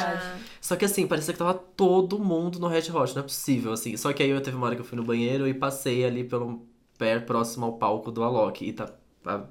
Só 0.61 0.75
que 0.75 0.85
assim, 0.85 1.07
parecia 1.07 1.33
que 1.33 1.39
tava 1.39 1.53
todo 1.53 2.19
mundo 2.19 2.59
no 2.59 2.67
Red 2.67 2.91
Hot, 2.93 3.15
não 3.15 3.21
é 3.21 3.23
possível, 3.23 3.71
assim. 3.71 3.95
Só 3.97 4.11
que 4.13 4.21
aí 4.21 4.29
eu 4.29 4.41
teve 4.41 4.55
uma 4.57 4.65
hora 4.67 4.75
que 4.75 4.81
eu 4.81 4.85
fui 4.85 4.97
no 4.97 5.03
banheiro 5.03 5.47
e 5.47 5.53
passei 5.53 6.05
ali 6.05 6.23
pelo 6.23 6.65
pé 6.97 7.19
próximo 7.19 7.65
ao 7.65 7.73
palco 7.73 8.11
do 8.11 8.23
Alok. 8.23 8.65
E 8.65 8.73
tá, 8.73 8.89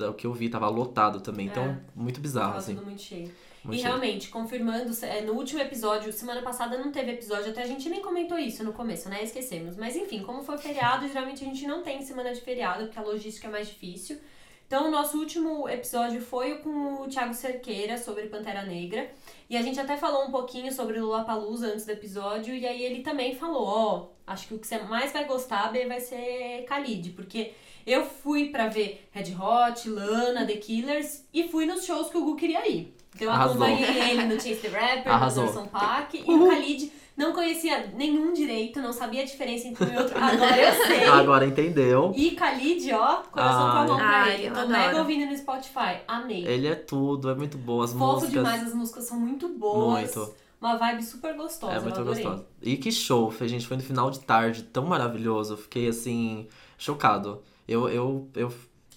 o 0.08 0.12
que 0.14 0.26
eu 0.26 0.32
vi 0.32 0.48
tava 0.48 0.68
lotado 0.68 1.20
também. 1.20 1.46
Então, 1.46 1.64
É. 1.64 1.78
muito 1.94 2.20
bizarro, 2.20 2.48
Tava 2.48 2.58
assim. 2.58 2.74
tudo 2.74 2.86
muito 2.86 3.02
cheio. 3.02 3.30
Muito 3.66 3.80
e 3.80 3.82
realmente, 3.82 4.28
confirmando, 4.28 4.92
é, 5.04 5.22
no 5.22 5.32
último 5.32 5.60
episódio, 5.60 6.12
semana 6.12 6.40
passada 6.40 6.78
não 6.78 6.92
teve 6.92 7.12
episódio, 7.12 7.50
até 7.50 7.62
a 7.62 7.66
gente 7.66 7.88
nem 7.88 8.00
comentou 8.00 8.38
isso 8.38 8.62
no 8.62 8.72
começo, 8.72 9.08
né? 9.08 9.24
Esquecemos. 9.24 9.76
Mas 9.76 9.96
enfim, 9.96 10.22
como 10.22 10.42
foi 10.42 10.56
feriado, 10.56 11.06
geralmente 11.08 11.42
a 11.42 11.46
gente 11.48 11.66
não 11.66 11.82
tem 11.82 12.00
semana 12.02 12.32
de 12.32 12.40
feriado, 12.40 12.84
porque 12.84 12.98
a 12.98 13.02
logística 13.02 13.48
é 13.48 13.50
mais 13.50 13.66
difícil. 13.66 14.18
Então, 14.66 14.88
o 14.88 14.90
nosso 14.90 15.18
último 15.18 15.68
episódio 15.68 16.20
foi 16.20 16.58
com 16.58 17.02
o 17.02 17.08
Thiago 17.08 17.34
Cerqueira 17.34 17.96
sobre 17.98 18.26
Pantera 18.26 18.64
Negra. 18.64 19.08
E 19.48 19.56
a 19.56 19.62
gente 19.62 19.78
até 19.78 19.96
falou 19.96 20.26
um 20.26 20.30
pouquinho 20.32 20.72
sobre 20.72 21.00
Lollapalooza 21.00 21.68
antes 21.68 21.86
do 21.86 21.92
episódio. 21.92 22.52
E 22.52 22.66
aí 22.66 22.82
ele 22.82 23.00
também 23.00 23.36
falou, 23.36 23.64
ó, 23.64 24.08
acho 24.26 24.48
que 24.48 24.54
o 24.54 24.58
que 24.58 24.66
você 24.66 24.78
mais 24.78 25.12
vai 25.12 25.24
gostar, 25.24 25.70
Bê, 25.70 25.86
vai 25.86 26.00
ser 26.00 26.64
Khalid. 26.68 27.10
Porque 27.10 27.52
eu 27.86 28.04
fui 28.04 28.48
pra 28.48 28.66
ver 28.66 29.08
Red 29.12 29.36
Hot, 29.36 29.88
Lana, 29.88 30.44
The 30.44 30.56
Killers 30.56 31.24
e 31.32 31.46
fui 31.46 31.64
nos 31.64 31.84
shows 31.84 32.10
que 32.10 32.18
o 32.18 32.24
Gu 32.24 32.34
queria 32.34 32.68
ir. 32.68 32.95
Eu 33.20 33.30
Arrasou. 33.30 33.62
acompanhei 33.62 34.10
ele 34.10 34.24
no 34.24 34.34
Chase 34.34 34.56
the 34.56 34.68
Rapper, 34.68 35.06
no 35.06 35.12
Arrasou. 35.12 35.42
Anderson 35.44 35.66
Paak. 35.66 36.24
E 36.26 36.30
o 36.32 36.48
Khalid 36.50 36.92
não 37.16 37.32
conhecia 37.32 37.90
nenhum 37.94 38.32
direito, 38.32 38.80
não 38.80 38.92
sabia 38.92 39.22
a 39.22 39.24
diferença 39.24 39.68
entre 39.68 39.84
um 39.84 39.92
e 39.94 39.96
outro. 39.96 40.16
Agora 40.22 40.56
eu 40.58 40.86
sei. 40.86 41.04
Agora 41.08 41.46
entendeu? 41.46 42.12
E 42.14 42.30
Khalid, 42.36 42.92
ó, 42.92 43.22
coração 43.32 43.70
com 43.70 43.76
a 43.78 43.86
mão 43.86 43.96
pra 43.96 44.28
ele. 44.34 44.46
eu 44.48 44.52
Tô 44.52 44.60
adoro. 44.60 44.78
mega 44.78 44.98
ouvindo 44.98 45.26
no 45.30 45.36
Spotify. 45.36 45.98
Amei. 46.06 46.46
Ele 46.46 46.66
é 46.66 46.74
tudo, 46.74 47.30
é 47.30 47.34
muito 47.34 47.56
bom. 47.56 47.80
As 47.82 47.92
Fofo 47.92 48.04
músicas. 48.14 48.30
demais, 48.32 48.62
as 48.64 48.74
músicas 48.74 49.04
são 49.04 49.18
muito 49.18 49.48
boas. 49.48 50.14
Muito. 50.14 50.34
Uma 50.60 50.76
vibe 50.76 51.02
super 51.02 51.34
gostosa. 51.36 51.74
É 51.74 51.80
muito 51.80 51.96
eu 51.96 52.02
adorei. 52.02 52.22
gostoso. 52.24 52.46
E 52.62 52.76
que 52.76 52.90
show, 52.90 53.30
foi, 53.30 53.46
gente. 53.48 53.66
Foi 53.66 53.76
no 53.76 53.82
final 53.82 54.10
de 54.10 54.20
tarde, 54.20 54.62
tão 54.64 54.84
maravilhoso. 54.86 55.52
Eu 55.54 55.58
fiquei 55.58 55.88
assim, 55.88 56.46
chocado. 56.78 57.42
Eu, 57.68 57.88
eu, 57.88 58.28
eu 58.34 58.52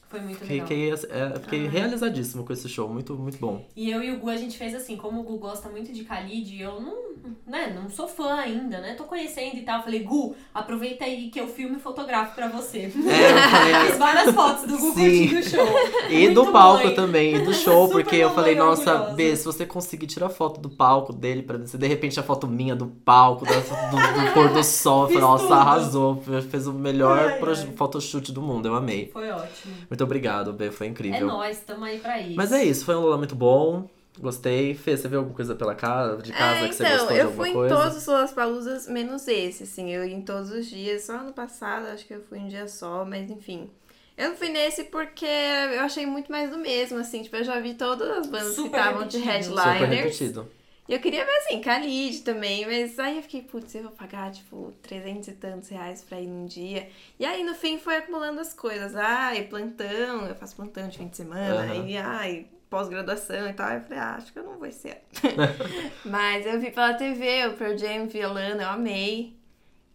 Foi 0.10 0.19
muito 0.22 0.39
fiquei, 0.39 0.62
legal. 0.62 0.67
fiquei, 0.67 0.91
é, 1.12 1.39
fiquei 1.39 1.67
Ah. 1.67 1.69
realizadíssimo 1.69 2.43
com 2.43 2.52
esse 2.52 2.67
show. 2.67 2.89
Muito, 2.89 3.13
muito 3.15 3.38
bom. 3.38 3.63
E 3.76 3.91
eu 3.91 4.02
e 4.04 4.12
o 4.12 4.17
Gu, 4.19 4.30
a 4.30 4.38
gente 4.38 4.58
fez 4.58 4.74
assim, 4.74 4.98
como 4.98 5.22
o 5.22 5.24
Gu 5.24 5.38
gosta 5.38 5.69
muito 5.69 5.93
de 5.93 6.02
Khalid, 6.04 6.60
eu 6.60 6.82
não, 6.82 6.98
né, 7.45 7.72
não 7.80 7.89
sou 7.91 8.08
fã 8.08 8.34
ainda, 8.36 8.80
né? 8.82 8.95
Tô 8.95 9.04
conhecendo 9.04 9.56
e 9.58 9.62
tal. 9.62 9.84
Falei, 9.84 10.00
Gu, 10.04 10.36
aproveita 10.54 11.06
aí 11.06 11.30
que 11.30 11.39
eu 11.39 11.48
filme 11.48 11.76
e 11.78 11.80
fotografo 11.80 12.34
pra 12.34 12.48
você. 12.48 12.80
É, 12.80 12.89
Fiz 13.89 13.98
várias 14.00 14.34
fotos 14.34 14.63
do 14.65 14.78
Gu 14.80 14.93
Sim. 14.93 15.28
curtindo 15.30 15.39
o 15.39 15.43
show. 15.43 15.67
E 16.10 16.22
Muito 16.24 16.43
do 16.45 16.52
palco 16.52 16.86
mãe. 16.86 16.95
também, 16.95 17.36
e 17.36 17.39
do 17.45 17.54
show, 17.54 17.86
Super 17.88 18.02
porque 18.04 18.15
eu 18.15 18.32
falei, 18.34 18.56
nossa, 18.56 18.91
orgulhosa. 18.93 19.15
B, 19.15 19.36
se 19.36 19.45
você 19.45 19.63
conseguir 19.65 20.08
tirar 20.08 20.30
foto 20.30 20.60
do 20.60 20.69
palco 20.69 21.13
dele 21.13 21.43
pra 21.43 21.56
você, 21.60 21.78
de 21.78 21.86
repente 21.86 22.19
a 22.19 22.24
foto 22.24 22.48
minha 22.48 22.76
do 22.76 22.88
palco, 22.88 23.45
da- 23.45 23.52
do, 23.60 24.26
do 24.26 24.34
pôr 24.34 24.50
do 24.52 24.63
sol, 24.63 25.04
eu 25.04 25.08
Fiz 25.10 25.13
falei, 25.19 25.30
nossa, 25.30 25.43
tudo. 25.43 25.54
arrasou, 25.54 26.24
fez 26.50 26.65
o 26.65 26.74
melhor 26.74 27.19
Ai, 27.19 27.39
ai. 27.48 27.74
photoshoot 27.76 28.32
do 28.32 28.41
mundo, 28.41 28.67
eu 28.67 28.74
amei. 28.76 29.10
Foi 29.13 29.30
ótimo. 29.30 29.76
Muito 29.89 29.99
obrigado, 30.04 30.54
B, 30.54 30.72
foi 30.72 30.88
É 30.88 30.90
incrível. 30.90 31.28
nóis, 31.28 31.60
tamo 31.60 31.86
aí 31.86 32.00
pra 32.00 32.20
isso. 32.22 32.36
Mas 32.36 32.52
é 32.52 32.64
isso, 32.64 32.86
foi 32.86 32.96
um 32.96 33.02
Lula 33.02 33.18
muito 33.18 33.36
bom, 33.36 33.90
gostei. 34.20 34.74
Fê, 34.76 34.96
você 34.98 35.08
viu 35.08 35.20
alguma 35.20 35.36
coisa 35.36 35.56
pela 35.56 35.76
casa, 35.76 36.22
de 36.22 36.32
casa 36.32 36.66
É, 36.66 36.68
que 36.70 36.76
você 36.76 36.84
então, 36.84 36.98
gostou 36.98 37.14
de 37.14 37.20
eu 37.20 37.26
alguma 37.28 37.44
fui 37.46 37.54
coisa? 37.54 37.74
em 37.76 37.78
todos 37.78 37.98
os 37.98 38.06
Lollapaloozas, 38.08 38.88
menos 38.88 39.28
esse, 39.28 39.64
assim, 39.64 39.92
eu 39.92 40.06
ia 40.06 40.16
em 40.16 40.22
todos 40.22 40.52
os 40.52 40.66
dias, 40.66 41.04
só 41.04 41.14
ano 41.14 41.34
passado 41.34 41.88
acho 41.88 42.06
que 42.06 42.14
eu 42.14 42.22
fui 42.28 42.40
um 42.40 42.48
dia 42.48 42.68
só, 42.68 43.06
mas 43.06 43.30
enfim. 43.30 43.70
Eu 44.18 44.36
fui 44.36 44.50
nesse 44.50 44.84
porque 44.84 45.26
eu 45.26 45.80
achei 45.80 46.06
muito 46.06 46.30
mais 46.30 46.50
do 46.52 46.58
mesmo, 46.58 46.98
assim. 46.98 47.23
Tipo, 47.23 47.38
eu 47.38 47.44
já 47.46 47.58
vi 47.62 47.73
todas 47.76 48.10
as 48.17 48.28
bandas 48.28 48.54
Super 48.54 48.69
que 48.71 48.78
estavam 48.78 49.08
de 49.08 49.17
repetido. 49.17 49.56
Super 49.56 49.88
repetido. 49.88 50.48
E 50.90 50.94
eu 50.96 51.00
queria 51.00 51.23
ver, 51.23 51.31
assim, 51.37 51.62
Khalid 51.62 52.23
também, 52.23 52.65
mas 52.65 52.98
aí 52.98 53.17
eu 53.17 53.21
fiquei, 53.21 53.44
putz, 53.44 53.75
eu 53.75 53.83
vou 53.83 53.92
pagar, 53.92 54.31
tipo, 54.31 54.73
300 54.81 55.27
e 55.27 55.33
tantos 55.33 55.69
reais 55.69 56.02
pra 56.02 56.19
ir 56.19 56.25
num 56.25 56.48
dia. 56.48 56.90
E 57.19 57.25
aí, 57.27 57.44
no 57.44 57.54
fim, 57.54 57.77
foi 57.77 57.98
acumulando 57.98 58.40
as 58.42 58.56
coisas. 58.56 58.96
Ai, 58.96 59.44
plantão, 59.44 60.25
eu 60.25 60.33
faço 60.33 60.56
plantão 60.56 60.87
de 60.87 60.98
fim 60.98 61.08
de 61.08 61.15
semana. 61.15 61.75
Aham. 61.75 61.87
E, 61.87 61.96
ai, 61.96 62.48
pós-graduação 62.71 63.48
e 63.48 63.54
tal. 63.54 63.69
Eu 63.69 63.81
falei, 63.81 64.00
ah, 64.00 64.15
acho 64.15 64.33
que 64.33 64.40
eu 64.40 64.44
não 64.44 64.58
vou 64.58 64.71
ser. 64.71 65.04
mas 66.04 66.48
eu 66.48 66.60
vi 66.60 66.71
pela 66.71 66.96
TV, 66.96 67.46
o 67.46 67.54
Pearl 67.54 67.77
Jam 67.77 68.08
violando, 68.08 68.63
eu 68.63 68.69
amei. 68.69 69.37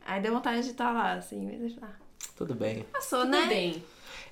Aí 0.06 0.22
deu 0.22 0.32
vontade 0.32 0.62
de 0.62 0.70
estar 0.70 0.92
lá, 0.92 1.14
assim, 1.14 1.44
mas 1.44 1.74
falei, 1.74 1.90
ah, 1.90 2.00
Tudo 2.36 2.54
bem. 2.54 2.84
passou, 2.92 3.22
Tudo 3.22 3.30
né? 3.30 3.46
bem. 3.48 3.82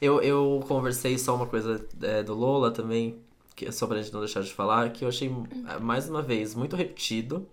Eu, 0.00 0.22
eu 0.22 0.64
conversei 0.68 1.18
só 1.18 1.34
uma 1.34 1.46
coisa 1.46 1.84
é, 2.02 2.22
do 2.22 2.34
Lola 2.34 2.70
também, 2.70 3.20
que, 3.55 3.70
só 3.72 3.86
pra 3.86 4.00
gente 4.00 4.12
não 4.12 4.20
deixar 4.20 4.42
de 4.42 4.53
falar, 4.53 4.90
que 4.90 5.05
eu 5.05 5.09
achei, 5.09 5.30
é, 5.68 5.78
mais 5.78 6.09
uma 6.09 6.22
vez, 6.22 6.55
muito 6.55 6.76
repetido 6.76 7.46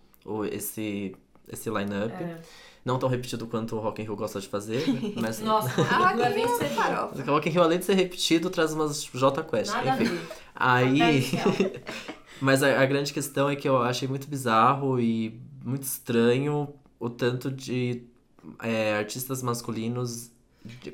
esse, 0.51 1.15
esse 1.47 1.69
line-up. 1.69 2.13
É. 2.13 2.41
Não 2.83 2.97
tão 2.97 3.09
repetido 3.09 3.45
quanto 3.45 3.75
o 3.75 3.79
Rock 3.79 4.01
in 4.01 4.05
Rio 4.05 4.15
gosta 4.15 4.39
de 4.39 4.47
fazer, 4.47 4.83
mas... 5.19 5.39
Nossa, 5.41 5.69
Ah, 5.91 6.15
não 6.15 6.23
é 6.23 6.33
bem 6.33 6.45
que 6.45 6.57
ser 6.57 6.69
farofa. 6.69 7.21
O 7.21 7.33
Rock 7.33 7.49
in 7.49 7.51
Rio, 7.51 7.63
além 7.63 7.79
de 7.79 7.85
ser 7.85 7.93
repetido, 7.93 8.49
traz 8.49 8.73
umas 8.73 9.03
J 9.03 9.43
Quest. 9.43 9.71
Nada 9.71 9.93
a 9.93 10.01
Enfim. 10.01 10.19
Aí... 10.55 11.31
Mas 12.41 12.63
a, 12.63 12.81
a 12.81 12.85
grande 12.85 13.11
questão 13.11 13.49
é 13.49 13.55
que 13.55 13.67
eu 13.67 13.81
achei 13.81 14.07
muito 14.07 14.27
bizarro 14.27 14.97
e 14.97 15.39
muito 15.63 15.83
estranho 15.83 16.73
o 16.97 17.09
tanto 17.09 17.51
de 17.51 18.03
é, 18.63 18.95
artistas 18.95 19.43
masculinos 19.43 20.31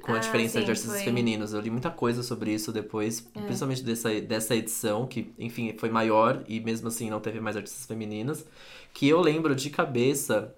com 0.02 0.14
a 0.14 0.16
Ah, 0.16 0.20
diferença 0.20 0.60
sim, 0.60 0.66
de 0.66 0.72
artistas 0.72 0.96
foi. 0.96 1.04
femininos. 1.04 1.54
Eu 1.54 1.60
li 1.62 1.70
muita 1.70 1.90
coisa 1.90 2.22
sobre 2.24 2.54
isso 2.54 2.72
depois, 2.72 3.28
É. 3.36 3.42
principalmente 3.42 3.84
dessa, 3.84 4.22
dessa 4.22 4.56
edição, 4.56 5.08
que, 5.08 5.34
enfim, 5.40 5.76
foi 5.78 5.90
maior 5.90 6.44
e 6.48 6.60
mesmo 6.60 6.88
assim 6.88 7.10
não 7.10 7.20
teve 7.20 7.40
mais 7.40 7.56
artistas 7.58 7.86
femininas. 7.86 8.46
Que 8.94 9.08
eu 9.08 9.20
lembro 9.22 9.56
de 9.56 9.70
cabeça, 9.70 10.56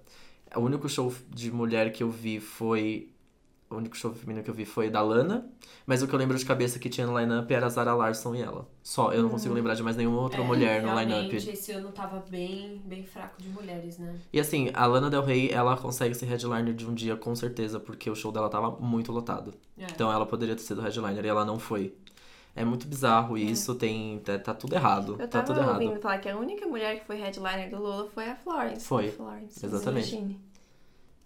o 0.54 0.60
único 0.60 0.88
show 0.88 1.12
de 1.30 1.50
mulher 1.50 1.92
que 1.92 2.02
eu 2.02 2.10
vi 2.10 2.38
foi. 2.40 3.08
O 3.70 3.76
único 3.76 3.94
show 3.94 4.10
feminino 4.14 4.42
que 4.42 4.48
eu 4.48 4.54
vi 4.54 4.64
foi 4.64 4.88
da 4.88 5.02
Lana, 5.02 5.46
mas 5.86 6.02
o 6.02 6.08
que 6.08 6.14
eu 6.14 6.18
lembro 6.18 6.38
de 6.38 6.44
cabeça 6.46 6.78
que 6.78 6.88
tinha 6.88 7.06
no 7.06 7.18
line-up 7.18 7.52
era 7.52 7.66
a 7.66 7.68
Zara 7.68 7.94
Larson 7.94 8.34
e 8.34 8.40
ela. 8.40 8.66
Só, 8.82 9.12
eu 9.12 9.22
não 9.22 9.28
consigo 9.28 9.52
lembrar 9.52 9.74
de 9.74 9.82
mais 9.82 9.94
nenhuma 9.94 10.22
outra 10.22 10.40
É, 10.40 10.44
mulher 10.44 10.80
no 10.82 10.88
realmente, 10.94 11.36
line-up. 11.36 11.50
esse 11.50 11.72
ano 11.72 11.92
tava 11.92 12.24
bem, 12.30 12.80
bem 12.86 13.04
fraco 13.04 13.42
de 13.42 13.48
mulheres, 13.50 13.98
né? 13.98 14.18
E 14.32 14.40
assim, 14.40 14.70
a 14.72 14.86
Lana 14.86 15.10
Del 15.10 15.22
Rey, 15.22 15.50
ela 15.52 15.76
consegue 15.76 16.14
ser 16.14 16.24
headliner 16.24 16.72
de 16.72 16.86
um 16.86 16.94
dia 16.94 17.14
com 17.14 17.36
certeza, 17.36 17.78
porque 17.78 18.08
o 18.08 18.14
show 18.14 18.32
dela 18.32 18.48
tava 18.48 18.70
muito 18.70 19.12
lotado. 19.12 19.52
É. 19.76 19.84
Então 19.84 20.10
ela 20.10 20.24
poderia 20.24 20.56
ter 20.56 20.62
sido 20.62 20.80
headliner 20.80 21.22
e 21.22 21.28
ela 21.28 21.44
não 21.44 21.58
foi. 21.58 21.94
É 22.56 22.64
muito 22.64 22.88
bizarro 22.88 23.36
isso, 23.36 23.74
tem. 23.74 24.18
Tá, 24.20 24.38
tá 24.38 24.54
tudo 24.54 24.74
errado. 24.74 25.12
Eu 25.12 25.18
tá 25.18 25.42
tava 25.42 25.46
tudo 25.46 25.60
ouvindo 25.60 25.90
errado. 25.90 26.00
falar 26.00 26.18
que 26.18 26.28
a 26.30 26.36
única 26.38 26.66
mulher 26.66 27.00
que 27.00 27.06
foi 27.06 27.16
headliner 27.16 27.68
do 27.70 27.80
Lola 27.82 28.08
foi 28.14 28.30
a 28.30 28.34
Florence. 28.34 28.84
Foi, 28.86 29.08
A 29.08 29.12
Florence, 29.12 29.66
exatamente. 29.66 30.14
imagine. 30.16 30.40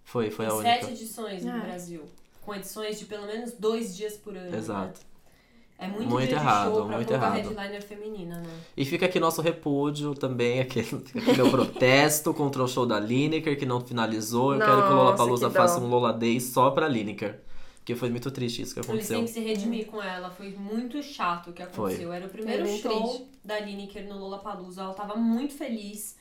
Foi, 0.05 0.31
foi 0.31 0.47
a 0.47 0.53
única. 0.55 0.69
sete 0.81 0.91
edições 0.93 1.45
no 1.45 1.53
Ah. 1.53 1.59
Brasil. 1.61 2.03
Com 2.43 2.55
edições 2.55 2.99
de 2.99 3.05
pelo 3.07 3.27
menos 3.27 3.53
dois 3.53 3.97
dias 3.97 4.15
por 4.17 4.37
ano. 4.37 4.55
Exato. 4.55 5.01
Né? 5.01 5.07
É 5.79 5.89
muito, 5.89 6.09
Muito 6.11 6.33
errado, 6.33 6.71
de 6.71 6.77
show 6.77 6.87
pra 6.87 6.97
muito 6.97 7.13
errado. 7.13 7.35
headliner 7.35 7.83
feminina, 7.83 8.39
né? 8.39 8.51
E 8.77 8.85
fica 8.85 9.07
aqui 9.07 9.19
nosso 9.19 9.43
repúdio 9.43 10.15
também, 10.15 10.63
fica 10.71 10.97
aqui 11.19 11.37
meu 11.37 11.51
protesto 11.51 12.33
contra 12.35 12.63
o 12.63 12.69
show 12.69 12.87
da 12.87 13.01
Lineker, 13.01 13.59
que 13.59 13.67
não 13.67 13.81
finalizou. 13.81 14.53
Eu 14.55 14.61
quero 14.61 14.83
que 14.87 14.93
o 14.93 14.95
Nossa, 14.95 15.25
que 15.25 15.41
dó. 15.41 15.51
faça 15.51 15.81
um 15.81 15.89
Lola 15.89 16.13
Day 16.13 16.41
só 16.41 16.71
pra 16.71 16.87
Lineker. 16.87 17.41
Porque 17.79 17.97
foi 17.97 18.11
muito 18.11 18.31
triste 18.31 18.63
isso 18.63 18.75
que 18.75 18.79
Eles 18.79 18.89
aconteceu. 18.89 19.17
têm 19.17 19.25
que 19.27 19.33
se 19.33 19.41
redimir 19.41 19.87
com 19.87 20.01
ela. 20.01 20.31
Foi 20.31 20.51
muito 20.51 21.03
chato 21.03 21.51
o 21.51 21.53
que 21.53 21.65
aconteceu. 21.65 22.13
Era 22.13 22.27
o 22.27 22.29
primeiro 22.29 22.65
show 22.79 23.09
triste. 23.09 23.29
da 23.45 23.59
Lineker 23.59 24.07
no 24.09 24.19
Lollapalooza. 24.19 24.83
Ela 24.83 24.95
tava 24.95 25.17
muito 25.17 25.53
feliz. 25.55 26.17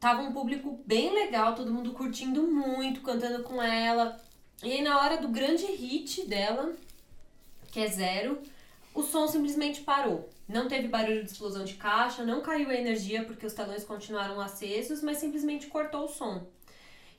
Tava 0.00 0.22
um 0.22 0.32
público 0.32 0.80
bem 0.86 1.12
legal, 1.12 1.54
todo 1.54 1.70
mundo 1.70 1.90
curtindo 1.92 2.42
muito, 2.44 3.02
cantando 3.02 3.42
com 3.42 3.60
ela. 3.60 4.16
E 4.62 4.72
aí 4.72 4.82
na 4.82 5.00
hora 5.00 5.18
do 5.18 5.28
grande 5.28 5.66
hit 5.66 6.26
dela, 6.26 6.72
que 7.70 7.80
é 7.80 7.88
zero, 7.88 8.38
o 8.94 9.02
som 9.02 9.26
simplesmente 9.28 9.82
parou. 9.82 10.28
Não 10.48 10.66
teve 10.66 10.88
barulho 10.88 11.22
de 11.22 11.30
explosão 11.30 11.64
de 11.64 11.74
caixa, 11.74 12.24
não 12.24 12.40
caiu 12.40 12.70
a 12.70 12.74
energia 12.74 13.24
porque 13.24 13.46
os 13.46 13.52
telões 13.52 13.84
continuaram 13.84 14.40
acesos, 14.40 15.02
mas 15.02 15.18
simplesmente 15.18 15.66
cortou 15.66 16.04
o 16.04 16.08
som. 16.08 16.46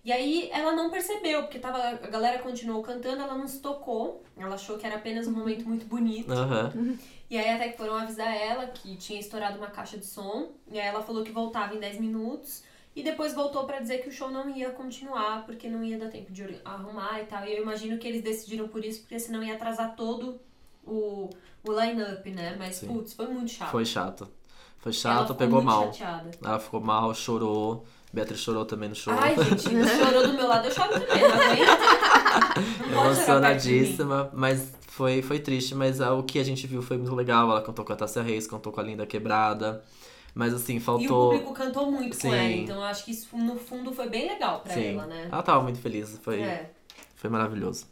E 0.04 0.12
aí 0.12 0.50
ela 0.52 0.72
não 0.72 0.90
percebeu, 0.90 1.44
porque 1.44 1.60
tava, 1.60 1.78
a 1.78 2.08
galera 2.08 2.40
continuou 2.40 2.82
cantando, 2.82 3.22
ela 3.22 3.38
não 3.38 3.48
se 3.48 3.60
tocou. 3.60 4.24
Ela 4.38 4.56
achou 4.56 4.78
que 4.78 4.86
era 4.86 4.96
apenas 4.96 5.28
um 5.28 5.32
momento 5.32 5.68
muito 5.68 5.86
bonito. 5.86 6.32
Aham. 6.32 6.98
E 7.30 7.38
aí 7.38 7.50
até 7.50 7.70
que 7.70 7.78
foram 7.78 7.96
avisar 7.96 8.34
ela 8.36 8.66
que 8.68 8.96
tinha 8.96 9.20
estourado 9.20 9.58
uma 9.58 9.68
caixa 9.68 9.98
de 9.98 10.06
som. 10.06 10.52
E 10.72 10.80
aí 10.80 10.88
ela 10.88 11.04
falou 11.04 11.24
que 11.24 11.32
voltava 11.32 11.76
em 11.76 11.80
10 11.80 12.00
minutos. 12.00 12.64
E 12.96 13.04
depois 13.04 13.34
voltou 13.34 13.66
pra 13.66 13.80
dizer 13.80 14.00
que 14.00 14.10
o 14.10 14.12
show 14.12 14.30
não 14.30 14.50
ia 14.50 14.72
continuar, 14.72 15.46
porque 15.46 15.70
não 15.70 15.84
ia 15.84 15.98
dar 15.98 16.10
tempo 16.10 16.32
de 16.32 16.60
arrumar 16.66 17.22
e 17.22 17.26
tal. 17.26 17.46
E 17.46 17.56
eu 17.56 17.62
imagino 17.62 17.98
que 17.98 18.08
eles 18.08 18.22
decidiram 18.22 18.68
por 18.68 18.84
isso, 18.84 19.02
porque 19.02 19.20
senão 19.20 19.44
ia 19.44 19.54
atrasar 19.54 19.96
todo 19.96 20.40
o, 20.86 21.30
o 21.64 21.72
line-up, 21.72 22.30
né? 22.32 22.56
Mas, 22.58 22.76
Sim. 22.78 22.88
putz, 22.88 23.14
foi 23.14 23.28
muito 23.28 23.52
chato. 23.52 23.72
Foi 23.72 23.86
chato. 23.86 24.28
Foi 24.80 24.94
chato, 24.94 25.36
pegou 25.36 25.62
mal. 25.62 25.94
chateada. 25.94 26.32
Ela 26.44 26.60
ficou 26.60 26.80
mal, 26.82 27.14
chorou. 27.14 27.86
Beatriz 28.12 28.40
chorou 28.40 28.66
também 28.66 28.90
no 28.90 28.96
show. 28.96 29.14
Ai, 29.14 29.36
gente, 29.36 29.70
chorou 29.70 30.26
do 30.26 30.34
meu 30.34 30.48
lado, 30.48 30.68
eu 30.68 30.72
choro 30.72 30.94
também, 30.94 31.22
não. 32.92 33.06
Emocionadíssima, 33.06 34.32
mas 34.34 34.74
foi, 34.88 35.22
foi 35.22 35.40
triste, 35.40 35.76
mas 35.76 36.02
ah, 36.02 36.14
o 36.14 36.24
que 36.24 36.40
a 36.40 36.44
gente 36.44 36.66
viu 36.66 36.82
foi 36.82 36.98
muito 36.98 37.14
legal. 37.14 37.52
Ela 37.52 37.62
cantou 37.62 37.86
com 37.86 37.94
a 37.94 37.96
Tássia 37.96 38.24
Reis, 38.24 38.48
cantou 38.48 38.72
com 38.72 38.80
a 38.80 38.84
Linda 38.84 39.06
Quebrada. 39.06 39.84
Mas 40.34 40.53
assim, 40.53 40.75
E 40.75 40.77
o 40.77 40.82
faltou. 40.82 41.30
público 41.32 41.53
cantou 41.53 41.91
muito 41.91 42.15
Sim. 42.15 42.30
com 42.30 42.34
ela, 42.36 42.49
então 42.51 42.75
eu 42.77 42.84
acho 42.84 43.03
que 43.05 43.11
isso 43.11 43.36
no 43.36 43.55
fundo 43.57 43.91
foi 43.93 44.07
bem 44.09 44.27
legal 44.27 44.61
pra 44.61 44.73
Sim. 44.73 44.93
ela, 44.93 45.05
né? 45.07 45.27
Ela 45.32 45.43
tava 45.43 45.61
muito 45.63 45.80
feliz, 45.80 46.19
foi, 46.23 46.39
É. 46.41 46.69
foi 47.15 47.30
maravilhoso. 47.30 47.86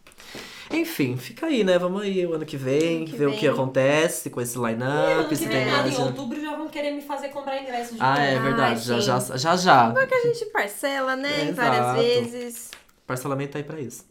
Enfim, 0.72 1.16
fica 1.16 1.46
aí, 1.46 1.64
né? 1.64 1.78
Vamos 1.80 2.02
aí 2.02 2.26
o 2.26 2.34
ano 2.34 2.46
que 2.46 2.58
vem, 2.58 2.98
Ano 2.98 3.06
que 3.06 3.16
ver 3.16 3.28
o 3.28 3.30
vem. 3.32 3.40
que 3.40 3.48
acontece 3.48 4.30
com 4.30 4.42
esse 4.42 4.58
Ano 4.58 4.68
line-up, 4.68 5.30
que 5.30 5.36
se 5.36 5.46
vem 5.46 5.58
tem 5.58 5.66
nada, 5.66 5.84
mais. 5.84 5.98
em 5.98 6.02
outubro 6.04 6.42
já 6.42 6.56
vão 6.56 6.68
querer 6.68 6.92
me 6.92 7.02
fazer 7.02 7.30
comprar 7.30 7.62
ingresso 7.62 7.94
de 7.96 8.02
Ah, 8.02 8.10
novo. 8.16 8.22
é 8.22 8.40
verdade, 8.40 8.92
Ai, 8.92 9.02
já, 9.02 9.20
já 9.20 9.38
já 9.38 9.56
já. 9.56 9.94
Que 10.06 10.14
a 10.14 10.22
gente 10.28 10.46
parcela, 10.48 11.16
né? 11.16 11.50
É, 11.50 11.52
várias 11.54 11.80
exato. 11.80 12.02
vezes. 12.02 12.72
Parcelamento 13.06 13.54
tá 13.54 13.60
aí 13.60 13.64
pra 13.64 13.80
isso. 13.80 14.06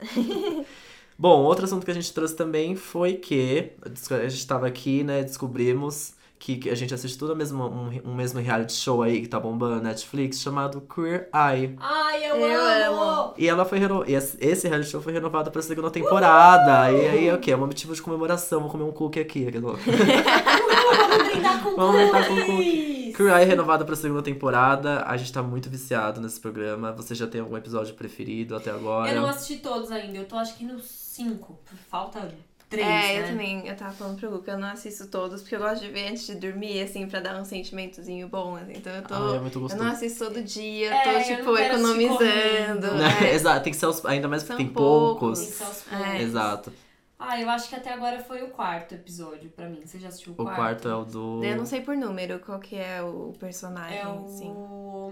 Bom, 1.19 1.43
outro 1.43 1.65
assunto 1.65 1.85
que 1.85 1.91
a 1.91 1.95
gente 1.95 2.13
trouxe 2.13 2.35
também 2.37 2.77
foi 2.77 3.15
que 3.15 3.73
a 4.11 4.29
gente 4.29 4.47
tava 4.47 4.67
aqui, 4.67 5.03
né, 5.03 5.23
descobrimos 5.23 6.15
que 6.39 6.57
que 6.57 6.71
a 6.71 6.75
gente 6.75 6.93
assiste 6.95 7.19
tudo 7.19 7.35
mesmo, 7.35 7.65
um, 7.65 8.01
um 8.11 8.15
mesmo 8.15 8.41
reality 8.41 8.73
show 8.75 9.03
aí 9.03 9.21
que 9.23 9.27
tá 9.29 9.41
bombando 9.41 9.77
na 9.77 9.83
Netflix, 9.91 10.41
chamado 10.41 10.81
Queer 10.83 11.29
Eye. 11.35 11.77
Ai, 11.81 12.31
eu, 12.31 12.37
Eu 12.37 13.01
amo! 13.03 13.35
E 13.39 13.49
ela 13.49 13.65
foi 13.65 13.79
reno... 13.79 14.05
e 14.07 14.15
esse 14.15 14.37
esse 14.41 14.69
reality 14.69 14.91
show 14.91 15.01
foi 15.01 15.13
renovado 15.13 15.51
pra 15.51 15.63
segunda 15.63 15.91
temporada. 15.91 16.91
E 16.93 17.09
aí 17.09 17.33
o 17.33 17.39
quê? 17.39 17.53
É 17.53 17.57
um 17.57 17.61
motivo 17.61 17.95
de 17.95 18.03
comemoração. 18.03 18.61
Vou 18.61 18.71
comer 18.71 18.85
um 18.85 18.93
cookie 18.93 19.21
aqui. 19.21 19.47
aquele- 19.49 19.65
Vamos 19.67 21.29
brindar 21.31 21.63
com 21.63 21.77
Vamos 21.77 21.97
brindar 22.01 22.27
com 22.29 22.37
cookies! 22.37 23.17
Queer 23.17 23.31
Eye 23.39 23.45
renovada 23.47 23.85
pra 23.85 23.97
segunda 23.97 24.23
temporada. 24.23 25.03
A 25.07 25.17
gente 25.17 25.33
tá 25.33 25.43
muito 25.43 25.71
viciado 25.71 26.21
nesse 26.21 26.39
programa. 26.39 26.93
Você 26.93 27.15
já 27.15 27.27
tem 27.27 27.41
algum 27.41 27.57
episódio 27.57 27.95
preferido 27.95 28.55
até 28.55 28.71
agora? 28.71 29.11
Eu 29.11 29.23
não 29.23 29.29
assisti 29.29 29.57
todos 29.57 29.91
ainda, 29.91 30.19
eu 30.19 30.25
tô 30.27 30.37
acho 30.37 30.55
que 30.57 30.65
nos 30.65 30.85
cinco. 30.85 31.59
Falta 31.91 32.21
três, 32.69 32.87
é, 32.87 32.89
né? 32.91 33.21
eu 33.23 33.27
também. 33.29 33.67
Eu 33.67 33.77
tava 33.77 33.93
falando 33.93 34.19
pro 34.19 34.43
que 34.43 34.51
eu 34.51 34.59
não 34.59 34.69
assisto 34.69 35.07
todos, 35.09 35.41
porque 35.43 35.55
eu 35.57 35.61
gosto 35.61 35.83
de 35.85 35.91
ver 35.91 36.09
antes 36.09 36.27
de 36.27 36.35
dormir, 36.35 36.81
assim, 36.83 37.07
pra 37.09 37.21
dar 37.21 37.41
um 37.41 37.45
sentimentozinho 37.45 38.29
bom. 38.29 38.57
assim. 38.57 38.73
Então 38.77 38.93
eu 38.95 39.03
tô. 39.03 39.15
Ah, 39.15 39.37
é 39.37 39.41
muito 39.41 39.59
eu 39.59 39.63
gostoso. 39.63 39.83
não 39.85 39.91
assisto 39.91 40.25
todo 40.25 40.43
dia, 40.43 40.95
É, 40.95 41.03
tô, 41.05 41.11
eu 41.11 41.23
tipo, 41.25 41.45
não 41.51 41.57
quero 41.57 41.75
assistir 41.75 42.03
economizando. 42.05 42.95
Né? 42.95 43.29
é. 43.31 43.35
Exato, 43.35 43.65
tem 43.65 43.73
que 43.73 43.79
ser 43.79 43.87
aos... 43.87 44.05
ainda 44.05 44.29
mais 44.29 44.43
porque 44.43 44.63
tem 44.65 44.73
poucos. 44.73 45.39
poucos. 45.39 45.39
Tem 45.41 45.49
que 45.49 45.55
ser 45.55 45.65
aos 45.65 45.93
É. 45.93 45.97
poucos. 46.07 46.21
Exato. 46.23 46.73
Ah, 47.19 47.41
eu 47.41 47.49
acho 47.49 47.71
que 47.71 47.75
até 47.75 47.95
agora 47.95 48.23
foi 48.23 48.43
o 48.43 48.49
quarto 48.51 48.95
episódio 48.95 49.49
pra 49.51 49.67
mim. 49.69 49.81
Você 49.85 49.99
já 49.99 50.09
assistiu 50.09 50.35
o 50.37 50.43
O 50.43 50.45
quarto? 50.45 50.57
quarto 50.57 50.89
é 50.89 50.95
o 50.95 51.05
do. 51.05 51.43
Eu 51.43 51.57
não 51.57 51.65
sei 51.65 51.81
por 51.81 51.97
número 51.97 52.39
qual 52.41 52.61
que 52.61 52.77
é 52.77 53.01
o 53.03 53.33
personagem, 53.41 53.99
É 53.99 54.07
o 54.07 54.25
assim. 54.27 54.53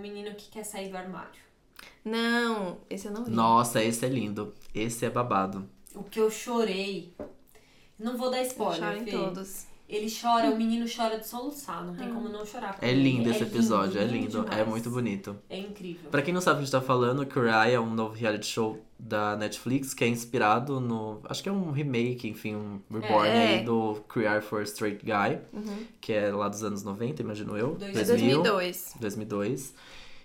menino 0.03 0.35
que 0.35 0.51
quer 0.51 0.65
sair 0.65 0.89
do 0.91 0.97
armário. 0.99 1.43
Não, 2.05 2.77
esse 2.91 3.07
eu 3.07 3.13
não 3.13 3.25
vi. 3.25 3.31
Nossa, 3.31 3.83
esse 3.83 4.05
é 4.05 4.09
lindo. 4.09 4.53
Esse 4.75 5.07
é 5.07 5.11
babado. 5.11 5.67
O 5.95 6.03
que 6.03 6.21
eu 6.21 6.31
chorei. 6.31 7.15
Não 7.99 8.17
vou 8.17 8.31
dar 8.31 8.43
spoiler, 8.43 8.79
choro 8.79 8.97
em 8.99 9.05
Fê. 9.05 9.11
todos. 9.11 9.67
Ele 9.87 10.11
chora, 10.11 10.49
o 10.51 10.57
menino 10.57 10.87
chora 10.89 11.19
de 11.19 11.29
soluçar, 11.29 11.85
não 11.85 11.95
tem 11.95 12.09
como 12.09 12.27
não 12.31 12.45
chorar. 12.47 12.79
É 12.81 12.91
ele. 12.91 13.03
lindo 13.03 13.29
esse 13.31 13.43
episódio, 13.43 14.01
é 14.01 14.05
lindo. 14.05 14.39
É 14.41 14.51
demais. 14.51 14.69
muito 14.69 14.89
bonito. 14.91 15.37
É 15.49 15.59
incrível. 15.59 16.11
Pra 16.11 16.23
quem 16.23 16.33
não 16.33 16.41
sabe 16.41 16.55
o 16.55 16.57
que 16.57 16.63
a 16.63 16.65
gente 16.65 16.73
tá 16.73 16.81
falando, 16.81 17.25
Cry 17.27 17.73
é 17.75 17.79
um 17.79 17.95
novo 17.95 18.15
reality 18.15 18.47
show 18.47 18.83
da 18.99 19.37
Netflix 19.37 19.93
que 19.93 20.03
é 20.03 20.09
inspirado 20.09 20.81
no. 20.81 21.21
Acho 21.29 21.43
que 21.43 21.51
é 21.51 21.53
um 21.53 21.71
remake, 21.71 22.27
enfim, 22.27 22.55
um 22.57 22.81
reborn 22.91 23.29
É. 23.29 23.59
aí 23.59 23.65
do 23.65 23.97
Queer 24.13 24.41
for 24.43 24.61
a 24.61 24.65
Straight 24.65 25.05
Guy, 25.05 25.39
Uhum. 25.53 25.85
que 26.01 26.15
é 26.15 26.33
lá 26.33 26.49
dos 26.49 26.65
anos 26.65 26.83
90, 26.83 27.21
imagino 27.21 27.55
eu. 27.57 27.75
Dois- 27.75 27.95
É 27.95 28.05
2000, 28.05 28.43
2002. 28.43 28.95
2002. 28.99 29.75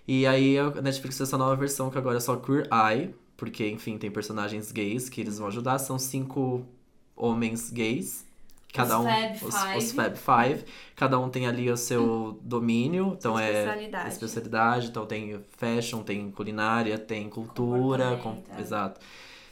E 0.08 0.26
aí 0.26 0.58
a 0.58 0.70
Netflix 0.80 1.18
fez 1.18 1.28
essa 1.28 1.36
nova 1.36 1.54
versão 1.54 1.90
que 1.90 1.98
agora 1.98 2.16
é 2.16 2.20
só 2.20 2.34
Queer 2.36 2.66
Eye, 2.72 3.14
porque, 3.36 3.68
enfim, 3.68 3.98
tem 3.98 4.10
personagens 4.10 4.72
gays 4.72 5.10
que 5.10 5.20
eles 5.20 5.38
vão 5.38 5.48
ajudar. 5.48 5.78
São 5.78 5.98
cinco 5.98 6.64
homens 7.20 7.70
gays. 7.70 8.28
Cada 8.72 9.00
Os 9.00 9.04
um, 9.04 9.08
Fab 9.08 9.32
os, 9.44 9.62
Five. 9.62 9.78
os 9.78 9.92
Fab 9.92 10.16
Five, 10.16 10.64
cada 10.94 11.18
um 11.18 11.28
tem 11.28 11.44
ali 11.48 11.68
o 11.68 11.76
seu 11.76 12.38
domínio, 12.42 13.16
então 13.18 13.36
é 13.36 13.50
Especialidade. 13.50 14.08
especialidade, 14.08 14.86
então 14.86 15.06
tem 15.06 15.40
fashion, 15.58 16.02
tem 16.04 16.30
culinária, 16.30 16.96
tem 16.96 17.28
cultura, 17.28 18.16
com- 18.22 18.40
é. 18.56 18.60
exato. 18.60 19.00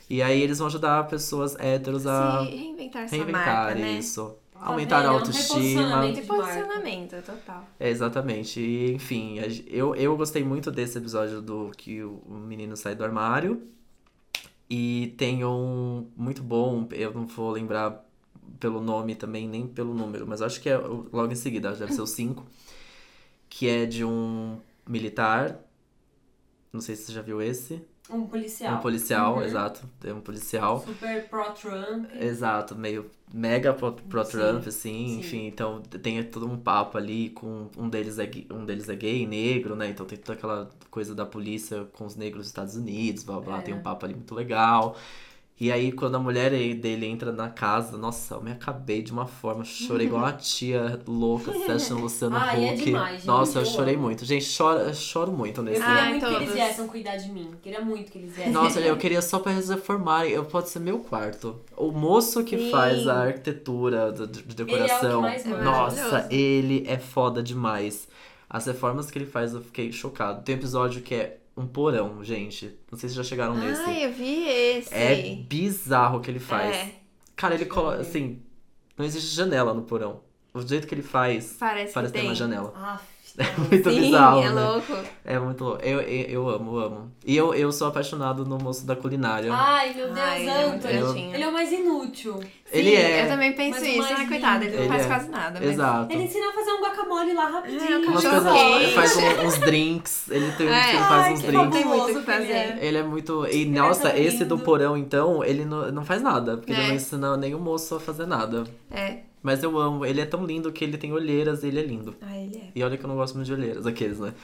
E 0.08 0.22
aí 0.22 0.40
eles 0.40 0.58
vão 0.58 0.68
ajudar 0.68 1.04
pessoas 1.08 1.56
héteros 1.58 2.06
a 2.06 2.44
Se 2.44 2.50
reinventar 2.52 3.08
sua 3.08 3.16
reinventar 3.18 3.44
marca, 3.66 3.74
né? 3.74 3.90
isso, 3.98 4.34
Tá 4.52 4.60
aumentar 4.66 5.00
a 5.00 5.04
É 5.04 5.10
um 5.10 5.12
autoestima. 5.14 5.58
reposicionamento. 5.58 6.20
E 6.20 6.22
posicionamento, 6.24 7.22
total. 7.26 7.64
É, 7.80 7.88
exatamente. 7.90 8.60
E, 8.60 8.92
enfim, 8.94 9.40
a 9.40 9.46
eu, 9.66 9.94
eu 9.96 10.16
gostei 10.16 10.44
muito 10.44 10.70
desse 10.70 10.96
episódio 10.96 11.42
do 11.42 11.70
que 11.76 12.02
o 12.04 12.22
menino 12.28 12.76
sai 12.76 12.94
do 12.94 13.02
armário. 13.04 13.60
E 14.70 15.14
tem 15.16 15.44
um 15.44 16.10
muito 16.16 16.42
bom, 16.42 16.86
eu 16.92 17.12
não 17.14 17.26
vou 17.26 17.50
lembrar 17.50 18.04
pelo 18.60 18.80
nome 18.80 19.14
também, 19.14 19.48
nem 19.48 19.66
pelo 19.66 19.94
número, 19.94 20.26
mas 20.26 20.42
acho 20.42 20.60
que 20.60 20.68
é 20.68 20.76
logo 20.76 21.32
em 21.32 21.36
seguida, 21.36 21.72
deve 21.72 21.92
ser 21.92 22.02
o 22.02 22.06
5. 22.06 22.46
Que 23.48 23.68
é 23.68 23.86
de 23.86 24.04
um 24.04 24.58
militar. 24.86 25.58
Não 26.72 26.80
sei 26.80 26.96
se 26.96 27.04
você 27.04 27.12
já 27.12 27.22
viu 27.22 27.40
esse. 27.40 27.82
Um 28.10 28.26
policial. 28.26 28.74
Um 28.76 28.80
policial, 28.80 29.34
Uhum. 29.36 29.42
exato. 29.42 29.80
É 30.04 30.12
um 30.12 30.20
policial. 30.20 30.82
Super 30.84 31.28
pró-Trump. 31.28 32.06
Exato, 32.18 32.74
meio 32.74 33.10
mega 33.32 33.74
pro, 33.74 33.92
pro 33.92 34.24
Sim, 34.24 34.30
Trump, 34.32 34.66
assim, 34.66 35.06
sim. 35.08 35.18
enfim, 35.18 35.46
então 35.46 35.82
tem 35.82 36.22
todo 36.24 36.46
um 36.46 36.56
papo 36.56 36.96
ali 36.96 37.28
com 37.30 37.68
um 37.76 37.86
deles 37.88 38.18
é 38.18 38.30
um 38.50 38.64
deles 38.64 38.88
é 38.88 38.96
gay, 38.96 39.26
negro, 39.26 39.76
né? 39.76 39.90
Então 39.90 40.06
tem 40.06 40.16
toda 40.16 40.32
aquela 40.38 40.70
coisa 40.90 41.14
da 41.14 41.26
polícia 41.26 41.86
com 41.92 42.06
os 42.06 42.16
negros 42.16 42.40
dos 42.44 42.48
Estados 42.48 42.74
Unidos, 42.76 43.22
blá 43.24 43.38
blá, 43.38 43.58
É. 43.58 43.62
tem 43.62 43.74
um 43.74 43.82
papo 43.82 44.06
ali 44.06 44.14
muito 44.14 44.34
legal. 44.34 44.96
E 45.60 45.72
aí, 45.72 45.90
quando 45.90 46.14
a 46.14 46.20
mulher 46.20 46.50
dele 46.76 47.06
entra 47.06 47.32
na 47.32 47.48
casa, 47.48 47.98
nossa, 47.98 48.34
eu 48.36 48.40
me 48.42 48.52
acabei 48.52 49.02
de 49.02 49.10
uma 49.10 49.26
forma, 49.26 49.64
chorei 49.64 50.06
igual 50.06 50.22
uma 50.22 50.32
tia 50.32 51.00
louca, 51.04 51.50
assistindo 51.72 52.00
Luciano 52.00 52.36
Ai, 52.36 52.64
é 52.68 52.74
Huck. 52.74 52.84
demais, 52.84 53.16
gente, 53.16 53.26
nossa, 53.26 53.58
eu 53.58 53.62
eu 53.64 53.66
chorei 53.68 53.96
muito. 53.96 54.24
Gente, 54.24 54.44
choro, 54.44 54.78
eu 54.78 54.94
choro 54.94 55.32
muito 55.32 55.58
Eu 55.60 55.64
nesse. 55.64 55.80
queria 55.80 55.94
Ai, 56.00 56.10
muito 56.10 56.20
que 56.20 56.26
eles 56.32 56.38
todos. 56.38 56.54
viessem 56.54 56.86
cuidar 56.86 57.16
de 57.16 57.32
mim. 57.32 57.50
Queria 57.60 57.80
muito 57.80 58.12
que 58.12 58.18
eles 58.18 58.34
viessem. 58.36 58.52
Nossa, 58.52 58.78
eu 58.80 58.96
queria 58.98 59.20
só 59.20 59.40
pra 59.40 59.50
eles 59.52 59.68
reformarem. 59.68 60.30
Eu 60.30 60.44
pode 60.44 60.68
ser 60.68 60.78
meu 60.78 61.00
quarto. 61.00 61.60
O 61.76 61.90
moço 61.90 62.44
que 62.44 62.56
Sim. 62.56 62.70
faz 62.70 63.08
a 63.08 63.24
arquitetura 63.24 64.12
de, 64.12 64.26
de 64.42 64.54
decoração. 64.54 65.22
mais 65.22 65.44
manda. 65.44 65.64
nossa, 65.64 66.28
ele 66.30 66.84
é 66.86 66.98
foda 66.98 67.42
demais. 67.42 68.06
As 68.48 68.64
reformas 68.66 69.10
que 69.10 69.18
ele 69.18 69.26
faz, 69.26 69.52
eu 69.54 69.60
fiquei 69.60 69.90
chocado. 69.92 70.42
Tem 70.42 70.54
um 70.54 70.58
episódio 70.58 71.02
que 71.02 71.14
é 71.16 71.37
um 71.58 71.66
porão, 71.66 72.22
gente. 72.22 72.78
Não 72.90 72.98
sei 72.98 73.08
se 73.08 73.14
já 73.14 73.24
chegaram 73.24 73.54
nesse. 73.56 73.82
Ah, 73.82 74.00
eu 74.00 74.12
vi 74.12 74.48
esse. 74.48 74.94
É 74.94 75.34
bizarro 75.34 76.18
o 76.18 76.20
que 76.20 76.30
ele 76.30 76.38
faz. 76.38 76.74
É, 76.76 76.92
Cara, 77.34 77.54
ele 77.54 77.66
coloca. 77.66 78.00
Assim, 78.00 78.40
não 78.96 79.04
existe 79.04 79.34
janela 79.34 79.74
no 79.74 79.82
porão. 79.82 80.20
O 80.54 80.60
jeito 80.60 80.86
que 80.86 80.94
ele 80.94 81.02
faz, 81.02 81.56
parece, 81.58 81.92
parece 81.92 82.12
que 82.12 82.18
ter 82.18 82.22
tem. 82.22 82.28
uma 82.30 82.34
janela. 82.34 82.72
Aff, 82.76 83.04
Muito 83.70 83.90
Sim, 83.90 84.00
bizarro, 84.00 84.40
é 84.42 84.50
né? 84.52 84.60
louco. 84.68 84.92
É 85.24 85.38
muito 85.38 85.62
louco. 85.62 85.82
Eu, 85.84 86.00
eu, 86.00 86.24
eu 86.28 86.48
amo, 86.48 86.76
eu 86.76 86.84
amo. 86.86 87.12
E 87.24 87.36
eu, 87.36 87.54
eu 87.54 87.70
sou 87.70 87.86
apaixonado 87.86 88.44
no 88.44 88.58
moço 88.58 88.84
da 88.84 88.96
culinária. 88.96 89.52
Ai, 89.52 89.94
meu 89.94 90.06
Deus, 90.06 90.18
Ai, 90.18 90.40
ele 90.40 90.50
é 90.50 90.66
muito 90.66 90.86
Anthony. 90.88 91.34
Ele 91.34 91.42
é 91.44 91.48
o 91.48 91.52
mais 91.52 91.70
inútil. 91.70 92.40
Ele 92.72 92.90
Sim, 92.90 92.96
é. 92.96 93.24
Eu 93.24 93.28
também 93.28 93.52
penso 93.52 93.84
isso, 93.84 94.02
né? 94.14 94.26
Coitado, 94.26 94.64
ele 94.64 94.74
não 94.76 94.82
lindo. 94.82 94.88
faz 94.92 95.04
Ele 95.04 95.12
é. 95.12 95.16
quase 95.16 95.30
nada. 95.30 95.60
Mas... 95.62 95.70
Exato. 95.70 96.12
Ele 96.12 96.22
ensina 96.24 96.48
a 96.48 96.52
fazer 96.52 96.70
um 96.72 96.80
guacamole 96.82 97.32
lá 97.34 97.48
É, 97.48 97.52
rapidinho. 97.52 98.12
coisas, 98.12 98.42
quente. 98.52 98.82
ele 98.82 98.92
faz 98.92 99.16
um- 99.16 99.46
uns 99.46 99.58
drinks, 99.58 100.30
ele 100.30 100.52
tem, 100.52 100.68
É. 100.68 100.88
ele 100.90 100.98
faz 100.98 101.10
Ai, 101.24 101.32
uns 101.32 101.40
que 101.40 101.46
drinks. 101.46 101.64
Não 101.64 101.70
tem 101.70 101.84
muito 101.84 102.04
que 102.24 102.30
ele 102.30 102.52
é. 102.52 102.66
fazer. 102.66 102.84
Ele 102.84 102.98
é 102.98 103.02
muito. 103.04 103.46
E 103.46 103.62
é 103.62 103.66
nossa, 103.66 104.10
tão 104.10 104.18
esse 104.20 104.44
do 104.44 104.58
porão, 104.58 104.96
então, 104.96 105.44
ele 105.44 105.64
não, 105.64 105.92
não 105.92 106.04
faz 106.04 106.20
nada. 106.22 106.56
Porque 106.56 106.72
ele 106.72 106.80
É. 106.82 106.88
não 106.88 106.94
ensina 106.96 107.36
nem 107.36 107.54
o 107.54 107.60
moço 107.60 107.94
a 107.94 108.00
fazer 108.00 108.26
nada. 108.26 108.64
É. 108.90 109.18
Mas 109.42 109.62
eu 109.62 109.78
amo, 109.78 110.04
ele 110.04 110.20
é 110.20 110.26
tão 110.26 110.44
lindo 110.44 110.72
que 110.72 110.84
ele 110.84 110.98
tem 110.98 111.12
olheiras 111.12 111.62
e 111.62 111.68
ele 111.68 111.78
é 111.80 111.82
lindo. 111.82 112.16
Ah, 112.20 112.36
ele 112.36 112.56
é. 112.56 112.70
E 112.74 112.82
olha 112.82 112.96
que 112.96 113.04
eu 113.04 113.08
não 113.08 113.16
gosto 113.16 113.34
muito 113.34 113.46
de 113.46 113.52
olheiras, 113.52 113.86
aqueles, 113.86 114.18
né? 114.18 114.34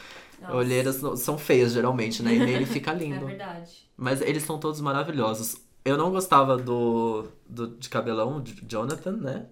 Nossa, 0.41 0.55
Olheiras 0.57 0.97
são 1.21 1.39
feias, 1.39 1.73
geralmente, 1.73 2.23
né? 2.23 2.35
E 2.35 2.39
nele 2.39 2.67
fica 2.67 2.91
É 2.93 2.95
lindo. 2.95 3.27
verdade. 3.27 3.71
Mas 3.97 4.21
eles 4.21 4.43
são 4.43 4.59
todos 4.59 4.81
maravilhosos. 4.81 5.57
Eu 5.85 5.97
não 5.97 6.11
gostava 6.11 6.57
do, 6.57 7.27
do 7.49 7.69
de 7.69 7.89
cabelão, 7.89 8.41
de 8.43 8.55
Jonathan, 8.69 9.13
né? 9.13 9.47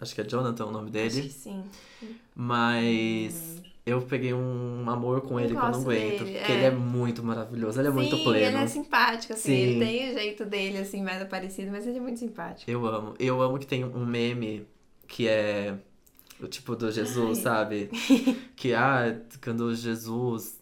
Acho 0.00 0.14
que 0.14 0.20
é 0.20 0.24
Jonathan 0.24 0.66
o 0.66 0.70
nome 0.72 0.86
Acho 0.86 0.92
dele. 0.92 1.22
que 1.22 1.32
sim. 1.32 1.62
Mas 2.34 3.62
eu 3.86 4.00
peguei 4.02 4.32
um 4.34 4.84
amor 4.88 5.20
com 5.22 5.38
Eu 5.38 5.44
ele 5.46 5.54
que 5.54 5.60
eu 5.60 5.70
não 5.70 5.80
aguento. 5.80 5.84
dele, 5.88 6.16
porque 6.18 6.52
é. 6.52 6.54
ele 6.56 6.64
é 6.64 6.70
muito 6.70 7.22
maravilhoso, 7.22 7.80
ele 7.80 7.88
é 7.88 7.90
muito 7.90 8.16
Sim, 8.16 8.24
pleno. 8.24 8.46
ele 8.46 8.56
é 8.56 8.66
simpático, 8.66 9.32
assim. 9.32 9.42
Sim. 9.42 9.52
Ele 9.54 9.84
tem 9.84 10.10
o 10.10 10.12
jeito 10.14 10.44
dele, 10.44 10.78
assim, 10.78 11.02
mais 11.02 11.22
parecido, 11.28 11.70
mas 11.70 11.86
ele 11.86 11.98
é 11.98 12.00
muito 12.00 12.18
simpático. 12.18 12.70
Eu 12.70 12.84
amo. 12.86 13.14
Eu 13.18 13.40
amo 13.40 13.58
que 13.58 13.66
tem 13.66 13.84
um 13.84 14.04
meme 14.04 14.66
que 15.12 15.28
é 15.28 15.74
o 16.42 16.48
tipo 16.48 16.74
do 16.74 16.90
Jesus, 16.90 17.38
Ai. 17.38 17.44
sabe? 17.44 17.90
que 18.56 18.72
ah, 18.72 19.14
quando 19.44 19.74
Jesus, 19.74 20.58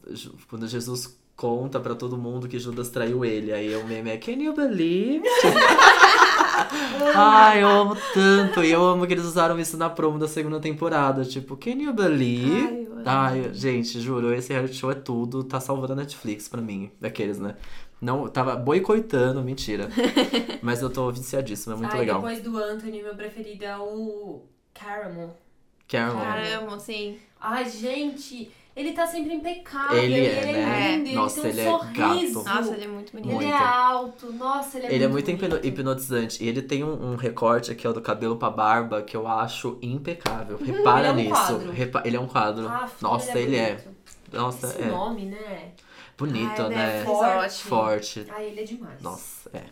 quando 0.49 0.67
Jesus 0.67 1.17
conta 1.37 1.79
pra 1.79 1.95
todo 1.95 2.19
mundo 2.19 2.49
que 2.49 2.59
Judas 2.59 2.91
traiu 2.91 3.25
ele, 3.25 3.53
aí 3.53 3.75
o 3.77 3.87
meme 3.87 4.11
é 4.11 4.17
Can 4.19 4.33
you 4.33 4.53
believe? 4.53 5.23
Ai, 7.15 7.63
eu 7.63 7.69
amo 7.69 7.97
tanto. 8.13 8.63
E 8.65 8.71
eu 8.73 8.85
amo 8.85 9.07
que 9.07 9.15
eles 9.15 9.25
usaram 9.25 9.59
isso 9.59 9.77
na 9.77 9.89
promo 9.89 10.19
da 10.19 10.29
segunda 10.29 10.59
temporada. 10.61 11.25
Tipo, 11.25 11.57
Can 11.57 11.81
you 11.81 11.95
believe? 11.95 12.89
Ai. 13.07 13.43
Ai, 13.43 13.55
gente, 13.55 14.01
juro, 14.01 14.35
esse 14.35 14.53
reality 14.53 14.75
show 14.75 14.91
é 14.91 14.95
tudo. 14.95 15.45
Tá 15.45 15.61
salvando 15.61 15.93
a 15.95 15.97
Netflix 15.97 16.49
pra 16.49 16.61
mim. 16.61 16.91
Daqueles, 17.01 17.39
né? 17.39 17.55
Não, 18.01 18.29
tava 18.29 18.57
boicotando, 18.57 19.43
mentira. 19.43 19.89
Mas 20.63 20.81
eu 20.83 20.89
tô 20.91 21.11
viciadíssimo, 21.11 21.75
é 21.75 21.77
muito 21.79 21.93
Ai, 21.93 22.01
legal. 22.01 22.17
depois 22.21 22.41
do 22.43 22.57
Anthony, 22.57 23.03
meu 23.03 23.15
preferido 23.15 23.65
é 23.65 23.77
o 23.77 24.43
Caramel. 24.73 25.37
Caramel. 25.89 26.17
Caramba, 26.25 26.79
sim. 26.79 27.19
Ai, 27.39 27.69
gente, 27.69 28.51
ele 28.77 28.93
tá 28.93 29.07
sempre 29.07 29.35
impecável. 29.35 29.99
Ele 29.99 30.15
e 30.15 30.27
é, 30.27 30.43
ele 30.43 30.53
né? 30.53 30.93
é 30.93 30.97
lindo, 30.97 31.15
Nossa, 31.17 31.41
ele 31.41 31.49
ele 31.49 31.57
tem 31.57 31.67
é 31.67 31.75
um 31.75 31.79
sorriso. 31.79 32.43
gato. 32.45 32.55
Nossa, 32.57 32.75
ele 32.75 32.85
é 32.85 32.89
muito 32.89 33.13
bonito. 33.13 33.27
Ele 33.29 33.35
Muito. 33.35 33.53
é 33.53 33.59
alto, 33.59 34.33
nossa, 34.33 34.79
ele 34.79 34.87
é 34.87 34.95
Ele 34.95 35.05
é 35.05 35.09
muito 35.09 35.27
muito 35.27 35.37
hipno- 35.45 35.49
bonito. 35.59 35.67
hipnotizante. 35.67 36.45
E 36.45 36.49
ele 36.49 36.63
tem 36.63 36.83
um, 36.85 37.13
um 37.13 37.17
recorte 37.17 37.71
aqui, 37.73 37.87
ó, 37.87 37.93
do 37.93 38.01
cabelo 38.01 38.37
pra 38.37 38.49
barba, 38.51 39.03
que 39.03 39.17
eu 39.17 39.27
acho 39.27 39.79
impecável. 39.83 40.57
Repara 40.59 41.01
Ele 41.01 41.09
é 41.09 41.13
um 41.13 41.17
nisso. 41.17 41.31
quadro. 41.33 41.71
Repa- 41.73 42.03
Ele 42.07 42.17
é 42.17 42.21
um 42.21 42.27
quadro. 42.29 42.69
Aff, 42.69 43.03
Nossa, 43.03 43.39
ele 43.39 43.57
é. 43.57 43.75
bonito. 43.75 43.91
Nossa, 44.33 44.67
Esse 44.69 44.83
é. 44.83 44.87
nome, 44.87 45.25
né? 45.27 45.73
Bonito, 46.21 46.63
Ah, 46.63 46.67
ele 46.67 46.75
né? 46.77 47.01
é 47.01 47.05
Forte. 47.05 47.63
Forte. 47.65 48.27
Ai, 48.31 48.47
ele 48.47 48.61
é 48.61 48.65
demais. 48.65 49.01
Nossa, 49.03 49.51
é. 49.53 49.63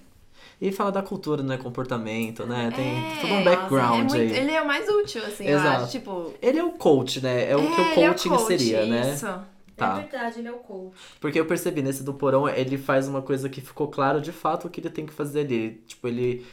E 0.60 0.72
fala 0.72 0.90
da 0.90 1.02
cultura, 1.02 1.40
né? 1.42 1.56
Comportamento, 1.56 2.44
né? 2.44 2.72
Tem 2.74 2.84
É, 2.88 3.20
todo 3.20 3.30
um 3.32 3.44
nossa, 3.44 3.56
background 3.56 3.94
é 3.94 3.98
muito- 3.98 4.14
aí. 4.16 4.36
Ele 4.36 4.50
é 4.50 4.60
o 4.60 4.66
mais 4.66 4.88
útil, 4.88 5.24
assim, 5.24 5.44
eu 5.44 5.56
Exato. 5.58 5.82
acho. 5.84 5.92
Tipo, 5.92 6.34
Ele 6.42 6.58
é 6.58 6.64
o 6.64 6.72
coach, 6.72 7.20
né? 7.20 7.48
É 7.50 7.56
o 7.56 7.60
que 7.60 7.80
o 7.80 7.84
ele 7.84 7.90
é 7.90 7.94
coaching 8.08 8.28
coach, 8.30 8.46
seria, 8.46 8.84
né? 8.86 9.14
Isso. 9.14 9.26
Tá. 9.76 9.98
É 9.98 10.00
verdade, 10.00 10.40
ele 10.40 10.48
é 10.48 10.52
o 10.52 10.56
coach. 10.58 10.92
Porque 11.20 11.38
eu 11.38 11.46
percebi 11.46 11.80
nesse 11.82 12.02
do 12.02 12.12
porão, 12.12 12.48
ele 12.48 12.76
faz 12.76 13.06
uma 13.06 13.22
coisa 13.22 13.48
que 13.48 13.60
ficou 13.60 13.86
claro 13.86 14.20
de 14.20 14.32
fato 14.32 14.66
o 14.66 14.70
que 14.70 14.80
ele 14.80 14.90
tem 14.90 15.06
que 15.06 15.12
fazer 15.12 15.40
ali. 15.42 15.80
Tipo, 15.86 16.08
ele. 16.08 16.44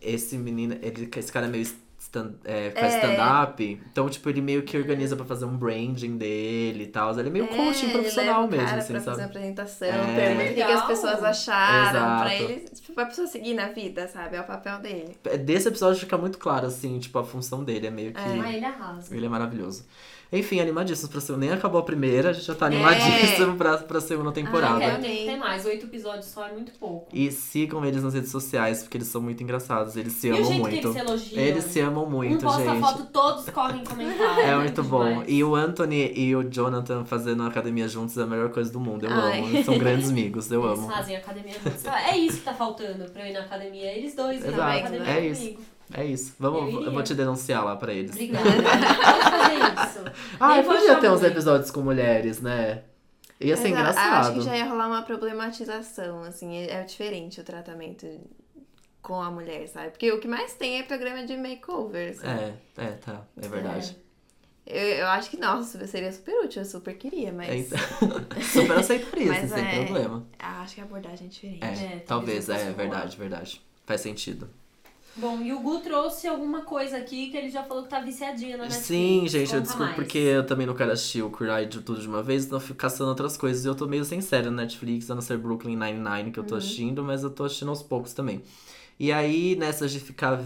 Esse 0.00 0.36
menino, 0.38 0.76
ele, 0.82 1.08
esse 1.16 1.30
cara 1.30 1.46
é 1.46 1.48
meio 1.50 1.66
stand, 2.12 2.34
é, 2.44 2.70
faz 2.70 2.94
É. 2.94 2.98
stand-up. 2.98 3.80
Então, 3.90 4.08
tipo, 4.08 4.28
ele 4.28 4.40
meio 4.42 4.62
que 4.62 4.76
organiza 4.76 5.16
pra 5.16 5.24
fazer 5.24 5.46
um 5.46 5.56
branding 5.56 6.16
dele 6.18 6.84
e 6.84 6.86
tal. 6.86 7.18
Ele 7.18 7.28
é 7.28 7.32
meio 7.32 7.48
coaching 7.48 7.86
ele 7.86 7.92
profissional 7.94 8.46
mesmo, 8.46 8.66
cara 8.66 8.78
assim, 8.78 8.92
pra 8.92 9.02
fazer 9.02 9.20
sabe? 9.22 9.30
apresentação, 9.30 9.88
É. 9.88 10.14
pergunta 10.14 10.42
o 10.44 10.48
que, 10.48 10.54
que 10.54 10.62
as 10.62 10.86
pessoas 10.86 11.24
acharam, 11.24 12.18
pra 12.20 12.34
Exato. 12.34 12.52
ele, 12.52 12.60
tipo, 12.68 12.92
pra 12.92 13.06
pessoa 13.06 13.26
seguir 13.26 13.54
na 13.54 13.68
vida, 13.68 14.06
sabe? 14.06 14.36
É 14.36 14.40
o 14.40 14.44
papel 14.44 14.78
dele. 14.80 15.16
Desse 15.44 15.68
episódio 15.68 15.98
fica 16.00 16.18
muito 16.18 16.38
claro, 16.38 16.66
assim, 16.66 16.98
tipo, 16.98 17.18
a 17.18 17.24
função 17.24 17.64
dele 17.64 17.86
é 17.86 17.90
meio 17.90 18.12
que. 18.12 18.20
Ah, 18.20 18.52
ele 18.52 18.64
arrasa. 18.64 19.14
Ele 19.14 19.26
é 19.26 19.28
maravilhoso. 19.28 19.84
Enfim, 20.32 20.60
animadíssimos 20.60 21.10
pra 21.10 21.20
segunda. 21.20 21.44
Nem 21.46 21.54
acabou 21.54 21.78
a 21.80 21.84
primeira, 21.84 22.30
a 22.30 22.32
gente 22.32 22.46
já 22.46 22.54
tá 22.54 22.66
É. 22.66 22.68
animadíssimo 22.68 23.56
pra, 23.56 23.76
pra 23.78 24.00
segunda 24.00 24.32
temporada. 24.32 24.76
Ah, 24.76 24.90
tem 24.92 25.00
que 25.00 25.06
amei. 25.06 25.26
ter 25.26 25.36
mais. 25.36 25.66
Oito 25.66 25.84
episódios 25.86 26.24
só 26.26 26.46
é 26.46 26.52
muito 26.52 26.72
pouco. 26.78 27.08
E 27.12 27.30
sigam 27.30 27.84
eles 27.84 28.02
nas 28.02 28.14
redes 28.14 28.30
sociais, 28.30 28.82
porque 28.82 28.96
eles 28.96 29.08
são 29.08 29.20
muito 29.20 29.42
engraçados. 29.42 29.94
Eles 29.96 30.14
se 30.14 30.28
E 30.28 30.30
amam 30.30 30.52
muito. 30.54 30.68
que 30.70 30.76
eles 30.78 30.92
se 30.92 30.98
elogiam. 30.98 31.42
Eles 31.42 31.64
se 31.64 31.80
amam 31.80 32.04
um 32.04 32.10
muito, 32.10 32.42
posta 32.44 32.62
gente. 32.64 32.76
a 32.76 32.80
foto, 32.80 33.04
todos 33.12 33.50
correm 33.50 33.84
comentários. 33.84 34.38
É 34.42 34.56
muito 34.56 34.82
bom. 34.82 35.04
demais. 35.08 35.28
E 35.28 35.44
o 35.44 35.54
Anthony 35.54 36.12
e 36.16 36.34
o 36.34 36.42
Jonathan 36.50 37.04
fazendo 37.04 37.42
academia 37.42 37.86
juntos 37.86 38.16
é 38.16 38.22
a 38.22 38.26
melhor 38.26 38.50
coisa 38.50 38.72
do 38.72 38.80
mundo. 38.80 39.04
Eu 39.04 39.12
Ai. 39.12 39.38
amo. 39.40 39.48
Eles 39.48 39.66
são 39.66 39.76
grandes 39.78 40.08
amigos, 40.10 40.50
eu 40.50 40.64
Eles 40.64 40.78
amo. 40.78 40.88
fazem 40.90 41.16
academia 41.16 41.54
juntos. 41.62 41.84
É 41.84 42.16
isso 42.16 42.38
que 42.38 42.44
tá 42.44 42.54
faltando 42.54 43.04
pra 43.10 43.22
eu 43.26 43.30
ir 43.30 43.32
na 43.34 43.40
academia. 43.40 43.92
Eles 43.92 44.14
dois 44.14 44.42
Exato, 44.44 44.60
academia 44.62 45.06
é 45.10 45.26
isso. 45.26 45.40
comigo. 45.42 45.60
É 45.94 46.04
isso. 46.04 46.34
Vamos, 46.38 46.72
Eu 46.74 46.82
eu, 46.84 46.92
vou 46.92 47.02
te 47.02 47.14
denunciar 47.14 47.64
lá 47.64 47.76
pra 47.76 47.92
eles. 47.92 48.12
Obrigada. 48.12 48.44
Pode 48.44 49.22
fazer 49.30 49.88
isso. 49.88 50.04
Ah, 50.40 50.62
podia 50.62 50.96
ter 50.96 51.10
uns 51.10 51.22
episódios 51.22 51.70
com 51.70 51.80
mulheres, 51.80 52.40
né? 52.40 52.82
Ia 53.40 53.56
ser 53.56 53.70
Mas 53.70 53.72
eu 53.72 53.78
engraçado. 53.78 54.26
Acho 54.26 54.32
que 54.34 54.40
já 54.42 54.56
ia 54.56 54.64
rolar 54.64 54.86
uma 54.86 55.02
problematização, 55.02 56.22
assim, 56.22 56.56
é 56.56 56.80
é 56.80 56.82
diferente 56.84 57.40
o 57.40 57.44
tratamento 57.44 58.06
com 59.02 59.20
a 59.20 59.30
mulher, 59.30 59.66
sabe? 59.68 59.90
Porque 59.90 60.10
o 60.12 60.20
que 60.20 60.28
mais 60.28 60.54
tem 60.54 60.78
é 60.78 60.82
programa 60.84 61.26
de 61.26 61.36
makeover, 61.36 62.10
assim. 62.10 62.26
É, 62.26 62.54
é, 62.76 62.86
tá. 62.92 63.22
É 63.36 63.48
verdade. 63.48 63.96
Eu, 64.64 64.80
eu 64.80 65.06
acho 65.08 65.28
que, 65.28 65.36
nossa, 65.36 65.84
seria 65.88 66.12
super 66.12 66.44
útil, 66.44 66.62
eu 66.62 66.66
super 66.66 66.94
queria, 66.96 67.32
mas 67.32 67.48
É, 67.48 67.56
então, 67.56 67.78
super 68.40 68.78
aceitaria, 68.78 69.32
assim, 69.32 69.40
Mas 69.40 69.50
sem 69.50 69.64
é- 69.64 69.84
problema. 69.84 70.24
acho 70.38 70.74
que 70.76 70.80
a 70.80 70.84
abordagem 70.84 71.26
é 71.26 71.30
diferente. 71.30 71.64
É, 71.64 71.66
É, 71.66 71.98
talvez, 71.98 72.46
talvez 72.46 72.48
é 72.48 72.54
fosse 72.66 72.72
verdade, 72.76 73.16
verdade. 73.16 73.62
Faz 73.84 74.00
sentido. 74.00 74.48
Bom, 75.14 75.42
e 75.42 75.52
o 75.52 75.60
Gu 75.60 75.80
trouxe 75.80 76.26
alguma 76.26 76.62
coisa 76.62 76.96
aqui 76.96 77.28
que 77.28 77.36
ele 77.36 77.50
já 77.50 77.62
falou 77.62 77.82
que 77.82 77.90
tá 77.90 78.00
viciadinho 78.00 78.56
na 78.56 78.64
Netflix. 78.64 78.86
Sim, 78.86 79.28
gente, 79.28 79.54
eu 79.54 79.60
desculpo 79.60 79.94
porque 79.94 80.16
eu 80.16 80.46
também 80.46 80.66
não 80.66 80.74
quero 80.74 80.90
assistir 80.90 81.22
o 81.22 81.30
Cry 81.30 81.66
de 81.68 81.80
tudo 81.80 82.00
de 82.00 82.08
uma 82.08 82.22
vez, 82.22 82.46
então 82.46 82.56
eu 82.56 82.60
fico 82.60 82.78
caçando 82.78 83.10
outras 83.10 83.36
coisas. 83.36 83.64
E 83.64 83.68
eu 83.68 83.74
tô 83.74 83.86
meio 83.86 84.04
sem 84.06 84.22
série 84.22 84.46
na 84.46 84.62
Netflix, 84.62 85.10
a 85.10 85.14
não 85.14 85.20
ser 85.20 85.36
Brooklyn 85.36 85.76
Nine-Nine 85.76 86.30
que 86.30 86.40
eu 86.40 86.44
tô 86.44 86.54
assistindo, 86.54 87.04
mas 87.04 87.22
eu 87.22 87.30
tô 87.30 87.44
assistindo 87.44 87.68
aos 87.68 87.82
poucos 87.82 88.14
também. 88.14 88.42
E 88.98 89.12
aí, 89.12 89.54
nessas 89.56 89.92
de 89.92 90.00
ficar 90.00 90.42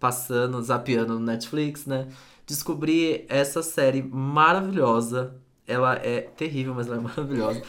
passando, 0.00 0.62
zapeando 0.62 1.18
no 1.18 1.24
Netflix, 1.24 1.84
né? 1.84 2.08
Descobri 2.46 3.26
essa 3.28 3.62
série 3.62 4.02
maravilhosa. 4.02 5.34
Ela 5.66 5.94
é 5.96 6.20
terrível, 6.20 6.74
mas 6.74 6.86
ela 6.86 6.96
é 6.96 7.00
maravilhosa. 7.00 7.62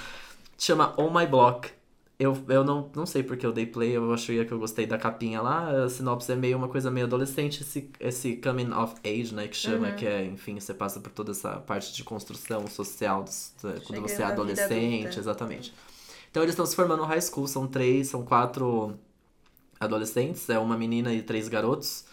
Chama 0.58 0.94
On 0.98 1.12
My 1.12 1.26
Block. 1.26 1.77
Eu, 2.20 2.36
eu 2.50 2.64
não, 2.64 2.92
não 2.96 3.06
sei 3.06 3.22
porque 3.22 3.46
eu 3.46 3.54
dei 3.54 3.68
play, 3.68 3.96
eu 3.96 4.12
achei 4.12 4.44
que 4.44 4.52
eu 4.52 4.58
gostei 4.58 4.88
da 4.88 4.98
capinha 4.98 5.40
lá. 5.40 5.84
A 5.86 5.90
sinopse 5.90 6.32
é 6.32 6.36
meio 6.36 6.58
uma 6.58 6.68
coisa 6.68 6.90
meio 6.90 7.06
adolescente, 7.06 7.62
esse, 7.62 7.92
esse 8.00 8.38
coming 8.38 8.72
of 8.74 8.96
age, 9.06 9.36
né? 9.36 9.48
Que 9.48 9.56
chama, 9.56 9.92
que 9.92 10.04
é, 10.06 10.26
enfim, 10.26 10.60
você 10.60 10.74
passa 10.74 11.00
por 11.00 11.12
toda 11.12 11.32
essa 11.32 11.58
parte 11.60 11.94
de 11.94 12.04
construção 12.04 12.66
social 12.68 13.24
dos- 13.24 13.54
quando 13.62 13.86
Chegando 13.88 14.08
você 14.08 14.24
é 14.24 14.26
adolescente, 14.26 15.20
exatamente. 15.20 15.74
Então 16.32 16.42
eles 16.44 16.54
estão 16.54 16.66
se 16.66 16.76
formando 16.76 17.02
no 17.02 17.06
high 17.08 17.22
school, 17.22 17.48
são 17.48 17.68
três, 17.68 18.08
são 18.10 18.24
quatro 18.26 18.98
adolescentes, 19.80 20.50
é 20.50 20.60
uma 20.60 20.78
menina 20.78 21.14
e 21.14 21.22
três 21.22 21.48
garotos. 21.50 22.06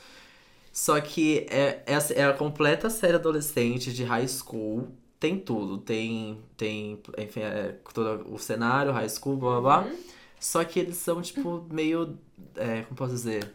Só 0.72 1.00
que 1.00 1.46
é, 1.50 1.82
é, 1.86 1.98
é 2.20 2.24
a 2.26 2.32
completa 2.34 2.90
série 2.90 3.14
adolescente 3.16 3.92
de 3.92 4.04
high 4.04 4.28
school. 4.28 4.88
Tem 5.24 5.38
tudo. 5.38 5.78
Tem, 5.78 6.38
tem 6.54 7.00
enfim, 7.16 7.40
é, 7.40 7.76
todo 7.94 8.30
o 8.30 8.38
cenário, 8.38 8.92
high 8.92 9.08
school, 9.08 9.38
blá 9.38 9.58
blá 9.58 9.80
blá. 9.82 9.92
Só 10.38 10.62
que 10.62 10.78
eles 10.78 10.98
são, 10.98 11.22
tipo, 11.22 11.66
meio. 11.70 12.18
É, 12.54 12.82
como 12.82 12.94
posso 12.94 13.14
dizer? 13.14 13.50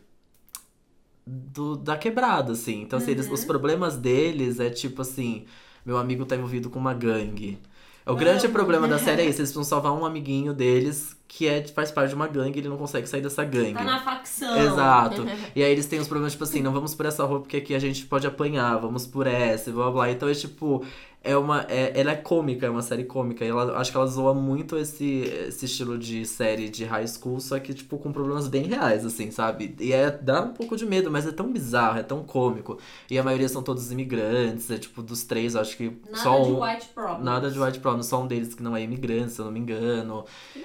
Do, 1.28 1.76
da 1.78 1.96
quebrada, 1.96 2.54
assim. 2.54 2.82
Então, 2.82 2.98
assim, 2.98 3.12
eles- 3.12 3.30
os 3.30 3.46
problemas 3.46 3.96
deles 3.98 4.60
é 4.60 4.72
tipo 4.72 5.04
assim: 5.04 5.46
meu 5.86 5.98
amigo 6.00 6.26
tá 6.26 6.36
envolvido 6.36 6.72
com 6.72 6.80
uma 6.80 6.94
gangue. 6.96 7.60
O 8.04 8.16
grande 8.16 8.46
Amo. 8.48 8.54
problema 8.54 8.88
da 8.88 8.98
série 8.98 9.22
é 9.22 9.26
isso: 9.30 9.40
eles 9.40 9.52
precisam 9.52 9.64
salvar 9.64 9.92
um 9.94 10.04
amiguinho 10.04 10.56
deles 10.56 11.16
que 11.28 11.48
é, 11.48 11.64
faz 11.68 11.92
parte 11.92 12.10
de 12.10 12.16
uma 12.16 12.28
gangue 12.28 12.58
ele 12.58 12.68
não 12.68 12.78
consegue 12.78 13.06
sair 13.08 13.22
dessa 13.22 13.44
gangue. 13.44 13.76
Tá 13.76 13.84
na 13.84 14.00
facção. 14.04 14.58
Exato. 14.60 15.24
E 15.56 15.64
aí 15.64 15.72
eles 15.72 15.86
têm 15.86 16.00
os 16.00 16.08
problemas, 16.08 16.32
tipo 16.32 16.44
assim, 16.44 16.62
não 16.64 16.72
vamos 16.72 16.96
por 16.96 17.06
essa 17.06 17.24
roupa 17.24 17.42
porque 17.42 17.58
aqui 17.58 17.76
a 17.76 17.80
gente 17.80 18.08
pode 18.08 18.26
apanhar, 18.26 18.78
vamos 18.78 19.06
por 19.06 19.28
essa, 19.28 19.72
blá 19.72 19.92
blá. 19.92 20.10
Então 20.10 20.28
é 20.28 20.34
tipo, 20.34 20.84
é 21.22 21.36
uma. 21.36 21.66
É, 21.70 22.00
ela 22.00 22.12
é 22.12 22.16
cômica, 22.16 22.66
é 22.66 22.70
uma 22.70 22.82
série 22.82 23.04
cômica. 23.04 23.44
E 23.44 23.50
ela, 23.50 23.78
acho 23.78 23.92
que 23.92 23.98
ela 23.98 24.08
zoa 24.08 24.34
muito 24.34 24.78
esse, 24.78 25.22
esse 25.48 25.66
estilo 25.66 25.98
de 25.98 26.26
série 26.26 26.70
de 26.70 26.86
high 26.86 27.08
school, 27.08 27.40
só 27.40 27.60
que, 27.60 27.74
tipo, 27.74 27.98
com 27.98 28.12
problemas 28.12 28.48
bem 28.48 28.64
reais, 28.64 29.06
assim, 29.06 29.30
sabe? 29.32 29.76
E 29.80 29.92
é, 29.92 30.10
dá 30.10 30.42
um 30.44 30.54
pouco 30.54 30.76
de 30.78 30.86
medo, 30.86 31.12
mas 31.12 31.28
é 31.28 31.32
tão 31.32 31.52
bizarro, 31.52 32.00
é 32.00 32.04
tão 32.04 32.24
cômico. 32.24 32.78
E 33.10 33.20
a 33.20 33.24
maioria 33.24 33.50
são 33.50 33.62
todos 33.62 33.92
imigrantes, 33.92 34.72
é 34.72 34.78
tipo, 34.78 35.02
dos 35.02 35.24
três, 35.24 35.56
acho 35.56 35.76
que 35.76 35.92
Nada 36.06 36.18
só 36.18 36.42
de 36.42 36.52
um. 36.52 36.64
white 36.64 36.88
problem. 36.96 37.24
Nada 37.24 37.52
de 37.52 37.60
white 37.60 37.80
problem, 37.80 38.04
só 38.04 38.22
um 38.22 38.28
deles 38.28 38.54
que 38.54 38.64
não 38.64 38.76
é 38.76 38.82
imigrante, 38.82 39.34
se 39.34 39.40
eu 39.40 39.46
não 39.46 39.52
me 39.52 39.60
engano. 39.60 40.24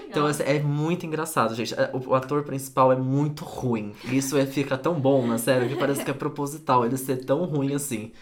Então 0.09 0.27
assim, 0.27 0.45
é 0.45 0.61
muito 0.61 1.05
engraçado, 1.05 1.55
gente. 1.55 1.75
É, 1.75 1.91
O, 1.93 2.11
o 2.11 2.15
ator 2.15 2.45
principal 2.45 2.93
é 2.93 2.97
muito 2.97 3.45
ruim. 3.45 3.93
Isso 4.05 4.37
é, 4.37 4.47
fica 4.47 4.79
tão 4.79 4.95
bom 4.95 5.27
na 5.27 5.39
série 5.39 5.69
que 5.69 5.77
parece 5.77 6.05
que 6.05 6.11
é 6.11 6.15
proposital 6.15 6.85
ele 6.87 6.97
ser 6.97 7.25
tão 7.25 7.45
ruim 7.45 7.75
assim. 7.75 8.13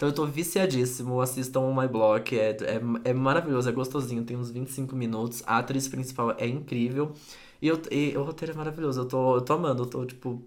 Então 0.00 0.08
eu 0.08 0.14
tô 0.14 0.24
viciadíssimo, 0.24 1.20
assistam 1.20 1.60
o 1.60 1.76
My 1.78 1.86
Block, 1.86 2.34
é, 2.34 2.52
é, 2.52 3.10
é 3.10 3.12
maravilhoso, 3.12 3.68
é 3.68 3.72
gostosinho, 3.72 4.24
tem 4.24 4.34
uns 4.34 4.50
25 4.50 4.96
minutos. 4.96 5.42
A 5.46 5.58
atriz 5.58 5.88
principal 5.88 6.34
é 6.38 6.46
incrível. 6.46 7.12
E, 7.60 7.68
eu, 7.68 7.78
e 7.90 8.16
o 8.16 8.22
roteiro 8.22 8.54
é 8.54 8.56
maravilhoso, 8.56 9.02
eu 9.02 9.04
tô, 9.04 9.36
eu 9.36 9.42
tô 9.42 9.52
amando, 9.52 9.82
eu 9.82 9.86
tô, 9.86 10.06
tipo, 10.06 10.42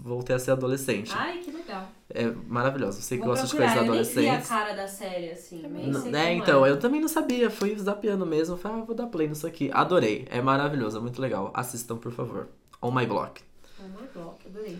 voltei 0.00 0.36
a 0.36 0.38
ser 0.38 0.52
adolescente. 0.52 1.12
Ai, 1.18 1.38
que 1.38 1.50
legal. 1.50 1.88
É 2.08 2.26
maravilhoso, 2.46 3.02
você 3.02 3.16
que 3.16 3.24
gosta 3.24 3.48
de 3.48 3.56
coisas 3.56 3.74
eu 3.74 3.82
nem 3.82 3.90
vi 3.90 3.98
a 3.98 4.02
adolescentes. 4.02 4.48
cara 4.48 4.72
da 4.74 4.86
série, 4.86 5.30
assim. 5.32 5.60
Nem 5.60 5.86
N- 5.86 5.98
sei 5.98 6.10
né, 6.12 6.34
então, 6.34 6.64
é. 6.64 6.70
eu 6.70 6.78
também 6.78 7.00
não 7.00 7.08
sabia, 7.08 7.50
fui 7.50 7.76
zapeando 7.76 8.24
mesmo, 8.24 8.56
falei, 8.56 8.80
ah, 8.80 8.84
vou 8.84 8.94
dar 8.94 9.08
play 9.08 9.26
nisso 9.26 9.44
aqui. 9.44 9.70
Adorei, 9.72 10.24
é 10.30 10.40
maravilhoso, 10.40 10.98
é 10.98 11.00
muito 11.00 11.20
legal. 11.20 11.50
Assistam, 11.52 11.96
por 11.96 12.12
favor. 12.12 12.46
On 12.80 12.92
My 12.92 13.04
Block. 13.04 13.42
Oh 13.80 13.88
my 13.88 14.06
God, 14.14 14.36
adorei. 14.46 14.78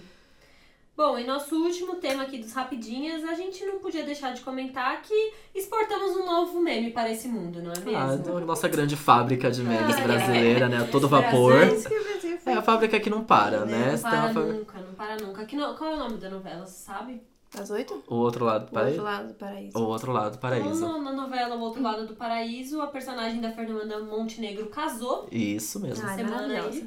Bom, 0.98 1.16
e 1.16 1.24
nosso 1.24 1.54
último 1.54 1.94
tema 1.94 2.24
aqui 2.24 2.38
dos 2.38 2.52
Rapidinhas, 2.52 3.22
a 3.22 3.32
gente 3.34 3.64
não 3.64 3.78
podia 3.78 4.02
deixar 4.04 4.32
de 4.34 4.40
comentar 4.40 5.00
que 5.00 5.14
exportamos 5.54 6.16
um 6.16 6.26
novo 6.26 6.60
meme 6.60 6.90
para 6.90 7.08
esse 7.08 7.28
mundo, 7.28 7.62
não 7.62 7.70
é 7.70 7.78
mesmo? 7.78 7.96
Ah, 7.96 8.16
então, 8.18 8.40
nossa 8.40 8.66
grande 8.66 8.96
fábrica 8.96 9.48
de 9.48 9.62
memes 9.62 9.94
Ah, 9.94 10.00
é. 10.00 10.02
brasileira, 10.02 10.68
né? 10.68 10.78
A 10.78 10.84
todo 10.88 11.06
vapor. 11.06 11.54
É 11.54 11.68
fez. 11.70 12.48
a 12.48 12.62
fábrica 12.62 12.98
que 12.98 13.08
não 13.08 13.22
para, 13.22 13.64
né? 13.64 13.92
Não 13.92 13.98
para 14.00 14.10
fábrica- 14.22 14.52
nunca, 14.52 14.78
não 14.80 14.94
para 14.94 15.16
nunca. 15.18 15.44
Que 15.44 15.54
no- 15.54 15.74
qual 15.76 15.88
é 15.92 15.94
o 15.94 15.98
nome 15.98 16.16
da 16.16 16.28
novela, 16.30 16.66
você 16.66 16.84
sabe? 16.84 17.22
Às 17.56 17.70
oito? 17.70 18.02
O 18.08 18.16
outro 18.16 18.44
lado 18.44 18.66
do 18.66 18.70
O 18.70 18.72
paraíso. 18.72 18.98
outro 19.00 19.04
lado 19.12 19.28
do 19.28 19.34
paraíso. 19.34 19.78
O 19.78 19.82
outro 19.86 20.12
lado 20.12 20.32
do 20.32 20.38
paraíso. 20.38 20.84
Então, 20.84 21.00
na 21.02 21.12
novela 21.12 21.54
O 21.56 21.60
Outro 21.60 21.82
Lado 21.82 22.06
do 22.06 22.14
Paraíso, 22.14 22.82
a 22.82 22.86
personagem 22.88 23.40
da 23.40 23.50
Fernanda 23.52 24.00
Montenegro 24.00 24.66
casou. 24.66 25.26
Isso 25.32 25.80
mesmo. 25.80 26.04
Ai, 26.06 26.16
semana 26.16 26.46
maravilhosa. 26.48 26.86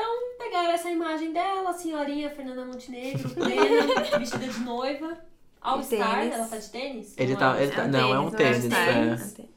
Aí. 0.00 0.22
Pegaram 0.38 0.72
essa 0.72 0.90
imagem 0.90 1.32
dela, 1.32 1.70
a 1.70 1.72
senhorinha 1.72 2.30
Fernanda 2.30 2.64
Montenegro, 2.64 3.28
plena, 3.30 3.94
vestida 4.18 4.46
de 4.46 4.60
noiva. 4.60 5.16
All 5.60 5.80
Star, 5.82 6.18
tênis. 6.18 6.34
ela 6.34 6.46
tá 6.48 6.56
de 6.58 6.70
tênis? 6.70 7.14
Ele 7.16 7.32
Não 7.34 7.38
tá- 7.38 7.56
é? 7.58 7.62
ele 7.62 7.72
tá- 7.72 7.86
não, 7.86 8.12
é 8.14 8.18
um 8.20 8.30
tênis, 8.30 8.64
All-Star, 8.64 8.88
é. 8.88 9.00
um 9.00 9.04
tênis. 9.16 9.52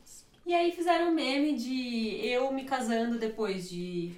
E 0.47 0.53
aí 0.53 0.71
fizeram 0.71 1.09
um 1.09 1.13
meme 1.15 1.53
de 1.57 2.19
eu 2.23 2.51
me 2.53 2.65
casando 2.65 3.17
depois 3.17 3.67
de 3.67 4.13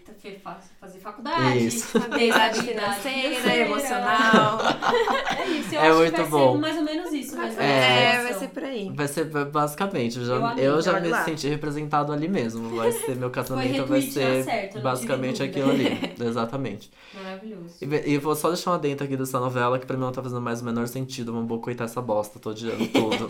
fazer 0.77 0.99
faculdade, 0.99 1.67
Isso. 1.67 1.97
Estabilidade 1.97 2.61
financeira, 2.67 3.55
emocional. 3.55 4.59
É 5.39 5.47
isso, 5.47 5.73
eu 5.73 5.79
É 5.79 5.87
acho 5.87 5.97
muito 5.99 6.11
que 6.15 6.21
vai 6.21 6.29
bom. 6.29 6.51
ser 6.53 6.57
mais 6.59 6.77
ou 6.77 6.83
menos 6.83 7.13
isso 7.13 7.37
mesmo. 7.37 7.61
É. 7.61 7.65
É, 7.65 8.03
essa 8.11 8.23
vai 8.23 8.33
ser 8.33 8.47
por 8.49 8.63
aí. 8.63 8.91
Vai 8.93 9.07
ser 9.07 9.23
ba- 9.25 9.45
basicamente, 9.45 10.17
eu 10.17 10.23
Eu 10.23 10.27
já, 10.27 10.49
amei, 10.51 10.67
eu 10.67 10.81
já 10.81 10.99
me 10.99 11.07
lá. 11.07 11.23
senti 11.23 11.47
representado 11.47 12.11
ali 12.11 12.27
mesmo. 12.27 12.75
Vai 12.75 12.91
ser 12.91 13.15
meu 13.15 13.29
casamento, 13.31 13.85
vai 13.85 14.01
na 14.01 14.11
ser 14.11 14.67
tive 14.69 14.81
basicamente 14.81 15.41
aquilo 15.41 15.69
ali. 15.71 15.97
Exatamente. 16.19 16.91
Maravilhoso. 17.13 17.75
E, 17.81 18.11
e 18.13 18.17
vou 18.17 18.35
só 18.35 18.49
deixar 18.49 18.71
um 18.71 18.73
adentro 18.73 19.05
aqui 19.05 19.15
dessa 19.15 19.39
novela 19.39 19.79
que 19.79 19.85
pra 19.85 19.95
mim 19.95 20.03
não 20.03 20.11
tá 20.11 20.21
fazendo 20.21 20.41
mais 20.41 20.61
o 20.61 20.65
menor 20.65 20.87
sentido. 20.89 21.31
Vamos 21.31 21.47
boicotar 21.47 21.85
essa 21.85 22.01
bosta, 22.01 22.37
tô 22.37 22.49
odiando 22.49 22.85
tudo. 22.87 23.29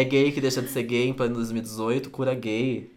É 0.00 0.04
gay 0.04 0.32
que 0.32 0.40
deixa 0.40 0.62
de 0.62 0.68
ser 0.68 0.82
gay 0.84 1.08
em 1.08 1.14
pleno 1.14 1.34
2018, 1.34 2.10
cura 2.10 2.34
gay. 2.34 2.90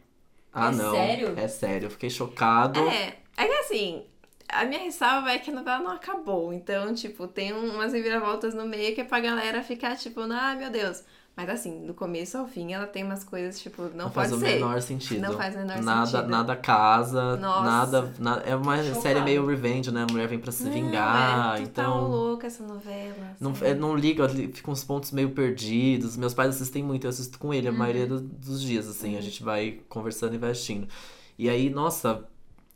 Ah, 0.53 0.69
É 0.69 0.71
não. 0.71 0.91
sério? 0.91 1.33
É 1.37 1.47
sério, 1.47 1.85
eu 1.87 1.89
fiquei 1.91 2.09
chocado. 2.09 2.79
É, 2.79 3.17
é 3.37 3.45
que 3.47 3.53
assim, 3.53 4.03
a 4.47 4.65
minha 4.65 4.81
ressalva 4.81 5.31
é 5.31 5.37
que 5.37 5.51
a 5.51 5.53
novela 5.53 5.79
não 5.79 5.91
acabou. 5.91 6.51
Então, 6.53 6.93
tipo, 6.93 7.27
tem 7.27 7.53
um- 7.53 7.75
umas 7.75 7.93
reviravoltas 7.93 8.53
no 8.53 8.65
meio 8.65 8.95
que 8.95 9.01
é 9.01 9.03
pra 9.03 9.19
galera 9.19 9.61
ficar, 9.63 9.95
tipo, 9.95 10.21
ah, 10.21 10.55
meu 10.55 10.69
Deus. 10.71 11.03
Mas 11.39 11.49
assim, 11.51 11.85
do 11.85 11.93
começo 11.93 12.37
ao 12.37 12.45
fim, 12.45 12.73
ela 12.73 12.85
tem 12.85 13.01
umas 13.01 13.23
coisas, 13.23 13.57
tipo, 13.61 13.83
não, 13.95 14.11
faz 14.11 14.29
pode 14.29 14.43
o 14.43 14.45
ser. 14.45 14.55
menor 14.55 14.81
sentido. 14.81 15.21
Não 15.21 15.37
faz 15.37 15.55
o 15.55 15.59
menor 15.59 15.81
nada, 15.81 16.05
sentido. 16.05 16.29
Nada 16.29 16.55
casa, 16.57 17.37
Nossa. 17.37 17.63
nada, 17.63 18.13
na- 18.19 18.41
É 18.45 18.53
uma 18.57 18.75
Chocada. 18.83 18.99
série 19.01 19.21
meio 19.21 19.45
revenge, 19.45 19.89
né? 19.89 20.05
A 20.09 20.11
mulher 20.11 20.27
vem 20.27 20.37
pra 20.37 20.51
se 20.51 20.63
Não, 20.65 20.71
vingar, 20.73 21.57
é 21.57 21.61
então. 21.61 22.09
louca 22.09 22.47
essa 22.47 22.61
novela. 22.61 23.37
Não, 23.39 23.55
sério. 23.55 23.73
é, 23.73 23.79
não 23.79 23.95
liga, 23.95 24.27
li- 24.27 24.51
fica 24.53 24.69
uns 24.69 24.83
pontos 24.83 25.11
meio 25.11 25.29
perdidos. 25.29 26.17
Meus 26.17 26.33
pais 26.33 26.55
assistem 26.55 26.83
muito, 26.83 27.05
eu 27.05 27.09
assisto 27.09 27.39
com 27.39 27.53
ele 27.53 27.69
a 27.69 27.71
maioria 27.71 28.05
do- 28.05 28.19
dos 28.19 28.61
dias, 28.61 28.85
assim. 28.89 29.15
A 29.15 29.21
gente 29.21 29.41
vai 29.41 29.79
conversando 29.87 30.35
e 30.35 30.37
vai 30.37 30.51
assistindo. 30.51 30.89
E 31.37 31.49
aí, 31.49 31.69
nossa, 31.69 32.21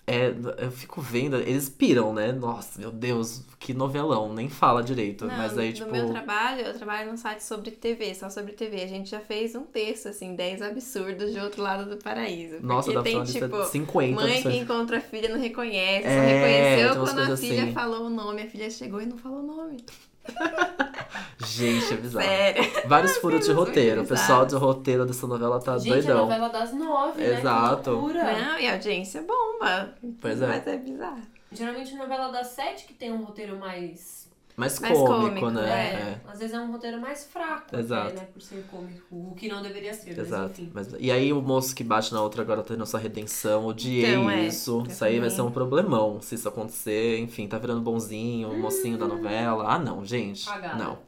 é, 0.05 0.33
eu 0.57 0.69
fico 0.71 0.99
vendo, 1.01 1.37
eles 1.37 1.69
piram, 1.69 2.13
né? 2.13 2.31
Nossa, 2.33 2.79
meu 2.79 2.91
Deus, 2.91 3.41
que 3.57 3.73
novelão, 3.73 4.33
nem 4.33 4.49
fala 4.49 4.83
direito. 4.83 5.25
Não, 5.25 5.35
mas 5.37 5.57
aí, 5.57 5.69
no 5.69 5.73
tipo. 5.75 5.91
meu 5.91 6.09
trabalho, 6.09 6.61
eu 6.61 6.73
trabalho 6.73 7.09
num 7.11 7.17
site 7.17 7.41
sobre 7.41 7.71
TV, 7.71 8.13
só 8.13 8.29
sobre 8.29 8.51
TV. 8.53 8.83
A 8.83 8.87
gente 8.87 9.09
já 9.09 9.21
fez 9.21 9.55
um 9.55 9.63
texto, 9.63 10.09
assim, 10.09 10.35
10 10.35 10.61
absurdos 10.61 11.31
de 11.31 11.39
outro 11.39 11.61
lado 11.61 11.89
do 11.89 11.97
paraíso. 11.97 12.57
Nossa, 12.61 12.91
Porque 12.91 12.95
dá 12.95 13.01
pra 13.01 13.03
tem, 13.03 13.15
uma 13.15 13.23
lista 13.23 13.47
tipo, 13.47 13.61
de 13.61 13.69
50 13.69 14.15
mãe 14.21 14.31
que 14.33 14.37
opções. 14.39 14.55
encontra 14.55 14.97
a 14.97 15.01
filha 15.01 15.29
não 15.29 15.39
reconhece, 15.39 16.03
só 16.03 16.09
É, 16.09 16.25
tem 16.25 16.33
reconheceu 16.35 17.03
quando 17.05 17.19
a 17.33 17.37
filha 17.37 17.63
assim. 17.63 17.73
falou 17.73 18.05
o 18.07 18.09
nome. 18.09 18.41
A 18.41 18.47
filha 18.49 18.69
chegou 18.69 19.01
e 19.01 19.05
não 19.05 19.17
falou 19.17 19.39
o 19.39 19.43
nome. 19.47 19.77
Gente, 21.45 21.93
é 21.93 21.97
bizarro. 21.97 22.25
Sério. 22.25 22.87
Vários 22.87 23.17
furos 23.17 23.45
de 23.45 23.51
roteiro. 23.51 24.03
O 24.03 24.07
pessoal 24.07 24.45
do 24.45 24.57
roteiro 24.57 25.05
dessa 25.05 25.27
novela 25.27 25.59
tá 25.59 25.77
Gente, 25.77 25.91
a 25.91 25.93
doidão. 25.95 26.17
novela 26.19 26.47
das 26.49 26.73
nove, 26.73 27.21
né? 27.21 27.39
Exato. 27.39 27.91
Loucura. 27.91 28.23
Não, 28.23 28.59
e 28.59 28.67
a 28.67 28.73
audiência 28.73 29.21
bomba. 29.21 29.93
Pois 30.21 30.41
é. 30.41 30.47
Mas 30.47 30.67
é 30.67 30.77
bizarro. 30.77 31.21
Geralmente 31.51 31.95
novela 31.95 32.29
das 32.29 32.47
sete 32.47 32.85
que 32.85 32.93
tem 32.93 33.11
um 33.11 33.23
roteiro 33.23 33.57
mais... 33.59 34.22
Mais, 34.55 34.79
Mais 34.79 34.95
cômico, 34.97 35.21
cômico, 35.21 35.49
né? 35.49 35.69
É, 35.69 35.93
É. 35.95 36.21
às 36.27 36.37
vezes 36.39 36.53
é 36.53 36.59
um 36.59 36.71
roteiro 36.71 37.01
mais 37.01 37.25
fraco, 37.25 37.75
Exato. 37.75 38.07
até, 38.09 38.19
né? 38.21 38.27
Por 38.31 38.41
ser 38.41 38.63
cômico. 38.69 39.01
O 39.11 39.33
que 39.35 39.47
não 39.47 39.61
deveria 39.63 39.93
ser, 39.93 40.17
Exato. 40.17 40.49
mas 40.49 40.59
enfim. 40.59 40.71
Mas, 40.73 40.95
e 40.99 41.11
aí 41.11 41.33
o 41.33 41.41
moço 41.41 41.75
que 41.75 41.83
bate 41.83 42.13
na 42.13 42.21
outra 42.21 42.43
agora 42.43 42.61
tá 42.61 42.67
tendo 42.73 42.85
sua 42.85 42.99
redenção. 42.99 43.65
Odiei 43.65 44.11
Então, 44.11 44.29
é. 44.29 44.45
isso. 44.45 44.83
Isso 44.87 45.03
aí 45.03 45.19
vai 45.19 45.29
ser 45.31 45.41
um 45.41 45.49
problemão 45.51 46.21
se 46.21 46.35
isso 46.35 46.47
acontecer. 46.47 47.17
Enfim, 47.19 47.47
tá 47.47 47.57
virando 47.57 47.81
bonzinho, 47.81 48.49
o 48.51 48.59
mocinho 48.59 48.97
da 48.97 49.07
novela. 49.07 49.65
Ah, 49.73 49.79
não, 49.79 50.05
gente. 50.05 50.45
Cagada. 50.45 50.75
Não. 50.75 50.99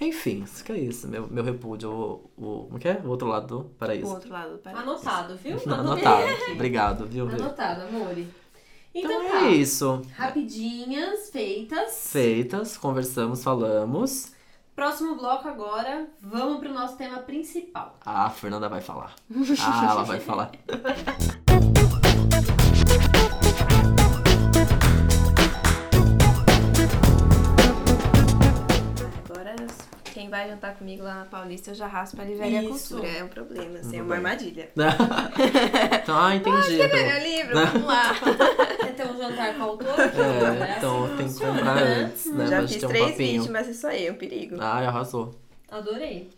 Enfim, 0.00 0.42
isso 0.44 0.62
que 0.62 0.72
é 0.72 0.78
isso. 0.78 1.08
Meu, 1.08 1.26
meu 1.26 1.42
repúdio. 1.42 1.90
O, 1.90 2.30
o, 2.36 2.64
como 2.66 2.78
que 2.78 2.86
é? 2.86 3.00
O 3.02 3.08
outro 3.08 3.26
lado 3.26 3.46
do 3.46 3.58
O 3.60 3.64
paraíso. 3.64 4.06
outro 4.12 4.30
lado 4.30 4.52
do 4.52 4.58
paraíso. 4.58 4.82
Anotado, 4.82 5.36
viu? 5.36 5.56
Anotado. 5.72 6.24
aqui. 6.26 6.52
Obrigado, 6.52 7.06
viu? 7.06 7.26
Anotado, 7.28 7.82
amore. 7.82 8.28
Então, 8.98 9.10
Então 9.22 9.30
tá. 9.30 9.46
é 9.46 9.50
isso. 9.50 10.02
Rapidinhas, 10.16 11.28
feitas. 11.30 12.08
Feitas, 12.10 12.76
conversamos, 12.78 13.44
falamos. 13.44 14.32
Próximo 14.74 15.16
bloco 15.16 15.46
agora, 15.48 16.06
vamos 16.20 16.58
pro 16.60 16.72
nosso 16.72 16.96
tema 16.96 17.18
principal. 17.18 17.98
Ah, 18.04 18.26
a 18.26 18.30
Fernanda 18.30 18.68
vai 18.68 18.80
falar. 18.80 19.14
Ah, 19.60 19.88
ela 19.90 20.02
vai 20.02 20.20
falar. 20.20 20.50
vai 30.36 30.48
jantar 30.50 30.74
comigo 30.76 31.02
lá 31.02 31.14
na 31.14 31.24
Paulista, 31.24 31.70
eu 31.70 31.74
já 31.74 31.86
raspo 31.86 32.20
a 32.20 32.24
livraria 32.24 32.62
Isso. 32.62 32.90
cultura. 32.90 33.08
É 33.08 33.24
um 33.24 33.28
problema, 33.28 33.78
assim, 33.78 33.98
é 33.98 34.02
uma 34.02 34.14
armadilha. 34.14 34.70
então, 36.02 36.18
ah, 36.18 36.36
entendi. 36.36 36.78
Cadê 36.78 36.84
Então, 36.84 37.06
meu 37.06 37.22
livro? 37.22 37.54
Vamos 37.54 37.86
lá. 37.86 38.12
Um 38.96 39.18
jantar 39.18 39.54
com 39.54 39.60
o 39.60 39.62
autor? 39.64 40.00
é, 40.00 40.78
então 40.78 41.04
assim 41.04 41.16
tem 41.16 41.28
que 41.28 41.38
comprar 41.38 41.74
né? 41.76 41.82
antes, 41.82 42.26
né? 42.32 42.46
já 42.46 42.60
gente 42.60 42.72
fiz 42.72 42.80
ter 42.80 42.86
um 42.86 42.88
três 42.88 43.10
papinho. 43.10 43.40
vítimas, 43.40 43.68
isso 43.68 43.86
aí 43.86 44.06
é 44.06 44.12
um 44.12 44.14
perigo. 44.14 44.56
Ai, 44.58 44.86
arrasou. 44.86 45.34
Adorei. 45.70 46.30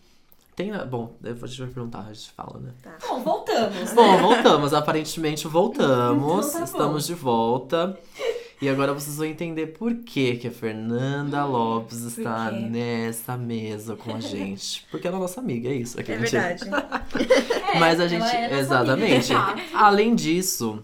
Tem, 0.57 0.71
bom, 0.87 1.15
eu 1.23 1.35
vou 1.35 1.47
te 1.47 1.57
perguntar, 1.57 2.01
a 2.01 2.13
gente 2.13 2.31
fala, 2.31 2.59
né? 2.59 2.71
Bom, 3.07 3.21
voltamos. 3.21 3.93
Bom, 3.93 4.17
voltamos. 4.17 4.73
Aparentemente 4.73 5.47
voltamos. 5.47 6.47
Então 6.47 6.51
tá 6.51 6.57
bom. 6.59 6.63
Estamos 6.65 7.07
de 7.07 7.13
volta. 7.13 7.97
E 8.61 8.67
agora 8.67 8.93
vocês 8.93 9.15
vão 9.15 9.25
entender 9.25 9.67
por 9.67 9.93
que, 9.95 10.35
que 10.35 10.47
a 10.47 10.51
Fernanda 10.51 11.45
Lopes 11.45 11.99
está 12.01 12.51
nessa 12.51 13.37
mesa 13.37 13.95
com 13.95 14.13
a 14.15 14.19
gente. 14.21 14.85
Porque 14.91 15.07
ela 15.07 15.15
é 15.17 15.19
nossa 15.19 15.39
amiga, 15.39 15.69
é 15.69 15.73
isso. 15.75 15.97
É, 15.99 16.03
que 16.03 16.11
É 16.11 16.15
a 16.15 16.19
gente- 16.19 16.31
verdade. 16.31 16.69
É, 17.73 17.79
Mas 17.79 17.99
a 17.99 18.07
gente. 18.07 18.25
é 18.25 18.59
exatamente. 18.59 19.31
fato. 19.31 19.61
Além 19.75 20.15
disso, 20.15 20.83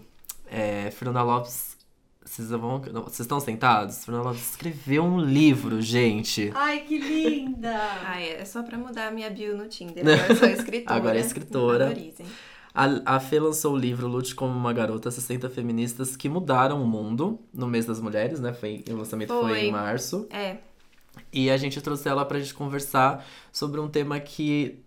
é, 0.50 0.90
Fernanda 0.92 1.22
Lopes. 1.22 1.76
Vocês 2.24 2.48
vão. 2.50 2.80
Vocês 2.80 3.20
estão 3.20 3.40
sentados? 3.40 4.04
Fernanda 4.04 4.28
Lopes 4.28 4.50
escreveu 4.50 5.02
um 5.04 5.20
livro, 5.20 5.80
gente. 5.80 6.50
Ai, 6.54 6.80
que 6.80 6.98
linda! 6.98 7.74
Ai, 8.04 8.30
é 8.34 8.44
só 8.44 8.62
pra 8.62 8.76
mudar 8.78 9.08
a 9.08 9.10
minha 9.10 9.30
bio 9.30 9.56
no 9.56 9.66
Tinder. 9.68 10.02
Agora 10.06 10.26
eu 10.28 10.36
sou 10.36 10.48
escritora. 10.48 10.96
Agora 10.96 11.16
é 11.16 11.20
escritora. 11.20 11.86
Me 11.88 11.94
valorizem. 11.94 12.26
A, 12.76 13.16
a 13.16 13.20
Fê 13.20 13.40
lançou 13.40 13.72
o 13.72 13.76
livro 13.76 14.06
Lute 14.06 14.34
como 14.34 14.52
uma 14.52 14.72
Garota, 14.72 15.10
60 15.10 15.48
Feministas 15.48 16.14
que 16.16 16.28
Mudaram 16.28 16.82
o 16.82 16.86
Mundo, 16.86 17.38
no 17.54 17.66
mês 17.66 17.86
das 17.86 18.00
mulheres, 18.00 18.38
né? 18.38 18.52
Foi, 18.52 18.84
o 18.90 18.94
lançamento 18.96 19.28
foi. 19.28 19.40
Foi. 19.48 19.60
em 19.66 19.72
março. 19.72 20.26
É, 20.30 20.58
E 21.32 21.48
a 21.50 21.56
gente 21.56 21.80
trouxe 21.80 22.06
ela 22.08 22.24
pra 22.24 22.38
gente 22.38 22.52
conversar 22.52 23.26
sobre 23.50 23.80
um 23.80 23.88
tema 23.88 24.20
que, 24.20 24.78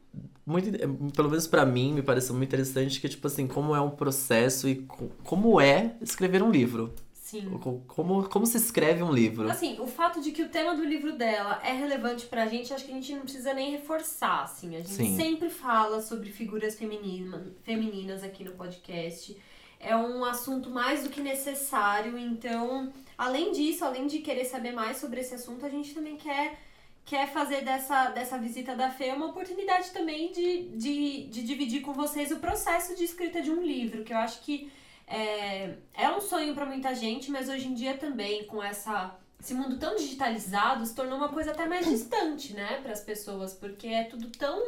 muito, 0.45 0.69
pelo 1.13 1.29
menos 1.29 1.47
pra 1.47 1.65
mim, 1.65 1.93
me 1.93 2.03
pareceu 2.03 2.35
muito 2.35 2.47
interessante, 2.49 2.99
que 3.01 3.07
é 3.07 3.09
tipo 3.09 3.25
assim, 3.25 3.47
como 3.47 3.75
é 3.75 3.81
um 3.81 3.89
processo 3.89 4.67
e 4.69 4.75
co- 4.75 5.09
como 5.23 5.59
é 5.59 5.95
escrever 6.01 6.43
um 6.43 6.51
livro. 6.51 6.93
Sim. 7.30 7.59
Co- 7.59 7.82
Como, 7.88 8.27
como 8.27 8.45
se 8.45 8.57
escreve 8.57 9.03
um 9.03 9.11
livro. 9.11 9.49
Assim, 9.49 9.80
o 9.80 9.86
fato 9.88 10.19
de 10.21 10.32
que 10.32 10.41
o 10.41 10.49
tema 10.49 10.75
do 10.75 10.84
livro 10.84 11.11
dela 11.13 11.59
é 11.63 11.71
relevante 11.73 12.25
pra 12.25 12.47
gente, 12.47 12.73
acho 12.73 12.86
que 12.86 12.91
a 12.91 12.95
gente 12.95 13.13
não 13.13 13.21
precisa 13.21 13.53
nem 13.53 13.71
reforçar, 13.71 14.43
assim. 14.43 14.75
A 14.75 14.80
gente 14.80 14.89
Sim. 14.93 15.15
sempre 15.15 15.49
fala 15.49 16.01
sobre 16.01 16.30
figuras 16.32 16.75
feminina, 16.75 17.45
femininas 17.63 18.23
aqui 18.23 18.43
no 18.43 18.53
podcast. 18.53 19.38
É 19.80 19.95
um 19.95 20.25
assunto 20.25 20.69
mais 20.69 21.03
do 21.03 21.09
que 21.09 21.21
necessário, 21.21 22.17
então, 22.17 22.91
além 23.17 23.51
disso, 23.51 23.86
além 23.86 24.07
de 24.07 24.19
querer 24.19 24.43
saber 24.45 24.71
mais 24.73 24.97
sobre 24.97 25.21
esse 25.21 25.36
assunto, 25.36 25.65
a 25.65 25.69
gente 25.69 25.93
também 25.93 26.17
quer, 26.17 26.59
quer 27.05 27.32
fazer 27.32 27.61
dessa, 27.63 28.09
dessa 28.09 28.38
visita 28.38 28.75
da 28.75 28.89
Fê 28.89 29.11
uma 29.13 29.27
oportunidade 29.27 29.91
também 29.91 30.32
de, 30.34 30.63
de, 30.75 31.23
de 31.27 31.43
dividir 31.43 31.82
com 31.82 31.93
vocês 31.93 32.30
o 32.32 32.38
processo 32.39 32.93
de 32.95 33.03
escrita 33.05 33.41
de 33.41 33.51
um 33.51 33.61
livro, 33.63 34.03
que 34.03 34.11
eu 34.11 34.17
acho 34.17 34.41
que 34.41 34.69
é, 35.10 35.74
é 35.95 36.12
um 36.12 36.22
sonho 36.22 36.53
pra 36.53 36.68
muita 36.68 36.93
gente, 36.93 37.32
mas 37.32 37.49
hoje 37.49 37.68
em 37.68 37.74
dia 37.74 37.97
também, 37.97 38.45
com 38.45 38.62
essa, 38.62 39.18
esse 39.39 39.55
mundo 39.55 39.80
tão 39.80 39.95
digitalizado, 39.95 40.86
se 40.86 40.93
tornou 40.93 41.18
uma 41.18 41.30
coisa 41.30 41.51
até 41.51 41.68
mais 41.68 41.88
distante, 41.89 42.53
né, 42.53 42.80
para 42.84 42.93
as 42.93 43.01
pessoas, 43.01 43.53
porque 43.53 43.88
é 43.88 44.03
tudo 44.03 44.30
tão. 44.30 44.62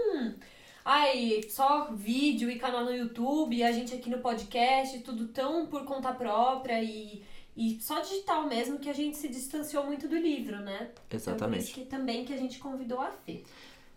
Ai, 0.83 1.41
só 1.47 1.91
vídeo 1.93 2.49
e 2.49 2.57
canal 2.57 2.83
no 2.83 2.91
YouTube, 2.91 3.55
e 3.55 3.63
a 3.63 3.71
gente 3.71 3.93
aqui 3.93 4.09
no 4.09 4.17
podcast, 4.17 4.97
tudo 5.01 5.27
tão 5.27 5.67
por 5.67 5.85
conta 5.85 6.11
própria 6.11 6.81
e, 6.81 7.21
e 7.55 7.79
só 7.79 7.99
digital 7.99 8.47
mesmo 8.47 8.79
que 8.79 8.89
a 8.89 8.93
gente 8.93 9.15
se 9.15 9.27
distanciou 9.27 9.85
muito 9.85 10.07
do 10.07 10.17
livro, 10.17 10.57
né? 10.59 10.89
Então, 10.91 11.03
por 11.07 11.15
Exatamente. 11.17 11.63
isso 11.65 11.73
que 11.75 11.85
também 11.85 12.25
que 12.25 12.33
a 12.33 12.37
gente 12.37 12.57
convidou 12.57 12.99
a 12.99 13.11
Fê. 13.11 13.43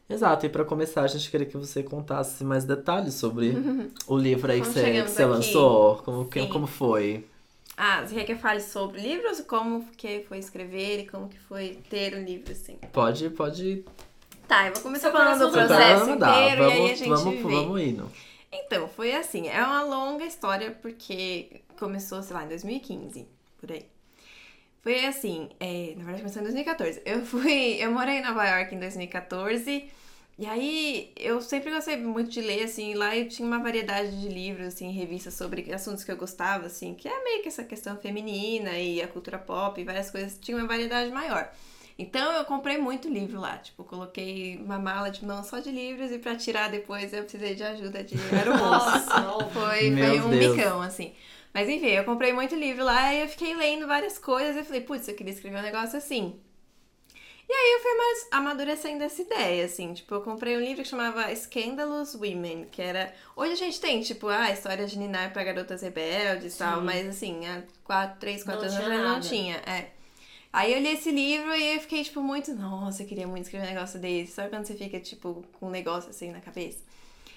Exato, 0.08 0.44
e 0.44 0.48
pra 0.50 0.64
começar, 0.64 1.02
a 1.02 1.06
gente 1.06 1.30
queria 1.30 1.46
que 1.46 1.56
você 1.56 1.82
contasse 1.82 2.44
mais 2.44 2.64
detalhes 2.64 3.14
sobre 3.14 3.54
o 4.06 4.18
livro 4.18 4.52
aí 4.52 4.60
que 4.60 4.66
você, 4.66 5.02
que 5.02 5.24
lançou. 5.24 5.96
Como, 6.04 6.26
que- 6.26 6.46
como 6.48 6.66
foi? 6.66 7.26
Ah, 7.76 8.02
você 8.06 8.14
quer 8.14 8.24
que 8.24 8.32
eu 8.32 8.38
fale 8.38 8.60
sobre 8.60 9.00
livros? 9.00 9.40
Como 9.40 9.84
que 9.96 10.24
foi 10.28 10.38
escrever 10.38 11.00
e 11.00 11.06
como 11.08 11.28
que 11.28 11.38
foi 11.40 11.78
ter 11.90 12.14
um 12.14 12.22
livro, 12.22 12.52
assim? 12.52 12.76
Pode, 12.92 13.30
pode. 13.30 13.84
Tá, 14.46 14.68
eu 14.68 14.74
vou 14.74 14.82
começar 14.82 15.10
falando 15.10 15.46
do 15.46 15.50
processo 15.50 16.16
dá. 16.16 16.40
inteiro 16.40 16.60
e 16.60 16.64
aí 16.64 16.92
a 16.92 16.94
Vamos, 16.94 16.98
gente 16.98 17.08
vamos, 17.08 17.34
vê. 17.34 17.40
vamos 17.42 17.80
indo. 17.80 18.12
Então, 18.52 18.86
foi 18.88 19.12
assim, 19.16 19.48
é 19.48 19.60
uma 19.64 19.82
longa 19.82 20.24
história 20.24 20.70
porque 20.80 21.62
começou, 21.76 22.22
sei 22.22 22.36
lá, 22.36 22.44
em 22.44 22.48
2015, 22.48 23.26
por 23.60 23.72
aí. 23.72 23.84
Foi 24.84 25.06
assim, 25.06 25.48
é, 25.58 25.94
na 25.96 26.04
verdade 26.04 26.18
começou 26.18 26.42
em 26.42 26.44
2014. 26.44 27.00
Eu 27.06 27.24
fui, 27.24 27.78
eu 27.80 27.90
morei 27.90 28.18
em 28.18 28.22
Nova 28.22 28.44
York 28.46 28.74
em 28.74 28.78
2014 28.78 29.90
e 30.38 30.46
aí 30.46 31.10
eu 31.16 31.40
sempre 31.40 31.70
gostei 31.70 31.96
muito 31.96 32.28
de 32.30 32.42
ler, 32.42 32.64
assim, 32.64 32.92
lá 32.92 33.16
eu 33.16 33.26
tinha 33.26 33.48
uma 33.48 33.60
variedade 33.60 34.20
de 34.20 34.28
livros, 34.28 34.66
assim, 34.66 34.90
revistas 34.90 35.32
sobre 35.32 35.72
assuntos 35.72 36.04
que 36.04 36.12
eu 36.12 36.18
gostava, 36.18 36.66
assim, 36.66 36.92
que 36.92 37.08
é 37.08 37.24
meio 37.24 37.40
que 37.40 37.48
essa 37.48 37.64
questão 37.64 37.96
feminina 37.96 38.76
e 38.78 39.00
a 39.00 39.08
cultura 39.08 39.38
pop 39.38 39.80
e 39.80 39.84
várias 39.84 40.10
coisas, 40.10 40.38
tinha 40.38 40.54
uma 40.58 40.66
variedade 40.66 41.10
maior. 41.10 41.50
Então 41.98 42.32
eu 42.32 42.44
comprei 42.44 42.76
muito 42.76 43.08
livro 43.08 43.40
lá, 43.40 43.56
tipo, 43.56 43.84
coloquei 43.84 44.58
uma 44.58 44.78
mala 44.78 45.08
de 45.08 45.24
mão 45.24 45.42
só 45.42 45.60
de 45.60 45.70
livros 45.70 46.10
e 46.10 46.18
pra 46.18 46.36
tirar 46.36 46.68
depois 46.68 47.10
eu 47.14 47.22
precisei 47.22 47.54
de 47.54 47.62
ajuda 47.62 48.04
de 48.04 48.16
óbvio. 48.60 49.50
Foi, 49.50 49.90
Meu 49.90 50.08
foi 50.08 50.20
um 50.20 50.30
Deus. 50.30 50.56
bicão, 50.56 50.82
assim. 50.82 51.14
Mas 51.54 51.68
enfim, 51.68 51.86
eu 51.86 52.04
comprei 52.04 52.32
muito 52.32 52.54
livro 52.56 52.84
lá 52.84 53.14
e 53.14 53.20
eu 53.22 53.28
fiquei 53.28 53.54
lendo 53.56 53.86
várias 53.86 54.18
coisas 54.18 54.56
e 54.56 54.64
falei, 54.64 54.82
putz, 54.82 55.08
eu 55.08 55.14
queria 55.14 55.32
escrever 55.32 55.58
um 55.58 55.62
negócio 55.62 55.96
assim. 55.96 56.38
E 57.46 57.52
aí 57.52 57.72
eu 57.74 57.80
fui 57.80 57.90
ama- 57.90 58.48
amadurecendo 58.48 59.04
essa 59.04 59.20
ideia, 59.20 59.66
assim, 59.66 59.92
tipo, 59.92 60.14
eu 60.14 60.22
comprei 60.22 60.56
um 60.56 60.60
livro 60.60 60.82
que 60.82 60.88
chamava 60.88 61.34
Scandalous 61.34 62.14
Women, 62.14 62.66
que 62.72 62.80
era... 62.80 63.12
Hoje 63.36 63.52
a 63.52 63.56
gente 63.56 63.78
tem, 63.80 64.00
tipo, 64.00 64.28
ah, 64.28 64.50
história 64.50 64.86
de 64.86 64.98
Ninar 64.98 65.30
pra 65.32 65.44
garotas 65.44 65.82
rebeldes 65.82 66.54
e 66.54 66.58
tal, 66.58 66.80
mas 66.80 67.06
assim, 67.06 67.46
há 67.46 67.62
quatro, 67.84 68.18
três, 68.18 68.42
quatro 68.42 68.66
Não 68.66 68.72
anos 68.72 68.80
atrás 68.80 69.02
não 69.02 69.20
tinha, 69.20 69.56
é. 69.66 69.90
Aí 70.52 70.72
eu 70.72 70.80
li 70.80 70.88
esse 70.88 71.10
livro 71.10 71.54
e 71.54 71.76
eu 71.76 71.80
fiquei, 71.80 72.04
tipo, 72.04 72.22
muito, 72.22 72.54
nossa, 72.54 73.02
eu 73.02 73.06
queria 73.08 73.26
muito 73.26 73.44
escrever 73.44 73.66
um 73.66 73.74
negócio 73.74 73.98
desse. 74.00 74.32
Sabe 74.32 74.50
quando 74.50 74.66
você 74.66 74.74
fica, 74.74 75.00
tipo, 75.00 75.44
com 75.54 75.66
um 75.66 75.70
negócio 75.70 76.10
assim 76.10 76.30
na 76.30 76.40
cabeça? 76.40 76.78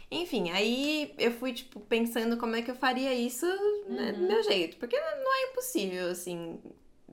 Enfim, 0.10 0.50
aí 0.52 1.14
eu 1.18 1.32
fui, 1.32 1.52
tipo, 1.52 1.80
pensando 1.82 2.38
como 2.38 2.56
é 2.56 2.62
que 2.62 2.72
eu 2.72 2.76
faria 2.76 3.14
isso 3.14 3.46
né, 3.90 4.14
do 4.14 4.22
meu 4.22 4.42
jeito. 4.44 4.78
Porque 4.78 4.98
não 4.98 5.36
é 5.36 5.52
impossível, 5.52 6.10
assim, 6.10 6.60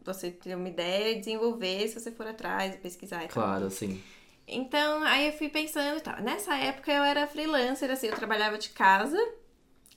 você 0.04 0.30
ter 0.30 0.54
uma 0.54 0.68
ideia 0.68 1.12
e 1.12 1.18
desenvolver 1.18 1.88
se 1.88 1.98
você 1.98 2.12
for 2.12 2.26
atrás 2.26 2.74
e 2.74 2.78
pesquisar 2.78 3.24
e 3.24 3.28
tal. 3.28 3.42
Claro, 3.42 3.70
sim. 3.70 4.00
Então, 4.46 5.02
aí 5.02 5.26
eu 5.28 5.32
fui 5.32 5.48
pensando 5.48 5.98
e 5.98 6.00
tal. 6.02 6.20
Nessa 6.22 6.56
época 6.56 6.92
eu 6.92 7.02
era 7.02 7.26
freelancer, 7.26 7.90
assim, 7.90 8.06
eu 8.08 8.14
trabalhava 8.14 8.58
de 8.58 8.68
casa. 8.68 9.18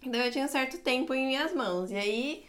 Então 0.02 0.20
eu 0.22 0.32
tinha 0.32 0.45
um 0.45 0.50
certo 0.50 0.78
tempo 0.80 1.14
em 1.14 1.28
minhas 1.28 1.54
mãos. 1.54 1.91
E 1.91 1.95
aí, 1.95 2.45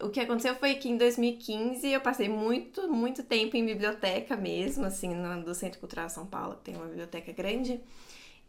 o 0.00 0.08
que 0.08 0.18
aconteceu 0.18 0.54
foi 0.56 0.74
que 0.74 0.88
em 0.88 0.96
2015 0.96 1.86
eu 1.88 2.00
passei 2.00 2.28
muito, 2.28 2.88
muito 2.88 3.22
tempo 3.22 3.56
em 3.56 3.64
biblioteca 3.64 4.36
mesmo, 4.36 4.84
assim, 4.84 5.14
no, 5.14 5.44
do 5.44 5.54
Centro 5.54 5.78
Cultural 5.78 6.08
São 6.08 6.26
Paulo, 6.26 6.56
que 6.56 6.64
tem 6.64 6.76
uma 6.76 6.86
biblioteca 6.86 7.30
grande. 7.32 7.80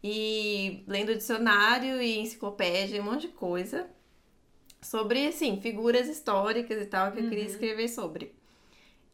E 0.02 0.84
lendo 0.86 1.14
dicionário 1.14 2.00
e 2.00 2.18
enciclopédia, 2.18 3.00
um 3.02 3.04
monte 3.04 3.22
de 3.22 3.28
coisa. 3.28 3.86
Sobre, 4.80 5.26
assim, 5.26 5.60
figuras 5.60 6.08
históricas 6.08 6.80
e 6.80 6.86
tal, 6.86 7.10
que 7.10 7.18
eu 7.20 7.28
queria 7.28 7.44
escrever 7.44 7.88
sobre. 7.88 8.32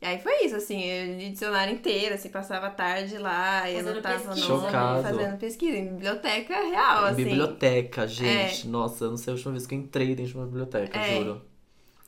E 0.03 0.07
aí 0.07 0.21
foi 0.21 0.45
isso, 0.45 0.55
assim, 0.55 0.85
eu 0.85 1.17
li 1.17 1.31
dicionário 1.31 1.73
inteiro, 1.73 2.15
assim, 2.15 2.29
passava 2.29 2.67
a 2.67 2.71
tarde 2.71 3.17
lá 3.17 3.71
e 3.71 3.79
anotava 3.79 4.35
nome, 4.35 5.03
fazendo 5.03 5.39
pesquisa, 5.39 5.79
em 5.79 5.89
biblioteca 5.89 6.55
real, 6.55 7.07
assim. 7.07 7.25
Biblioteca, 7.25 8.07
gente. 8.07 8.69
Nossa, 8.69 9.07
eu 9.07 9.11
não 9.13 9.17
sei 9.17 9.33
a 9.33 9.35
última 9.35 9.53
vez 9.53 9.67
que 9.67 9.75
eu 9.75 9.79
entrei 9.79 10.09
dentro 10.09 10.27
de 10.33 10.37
uma 10.37 10.45
biblioteca, 10.45 10.99
É. 10.99 11.17
juro. 11.17 11.43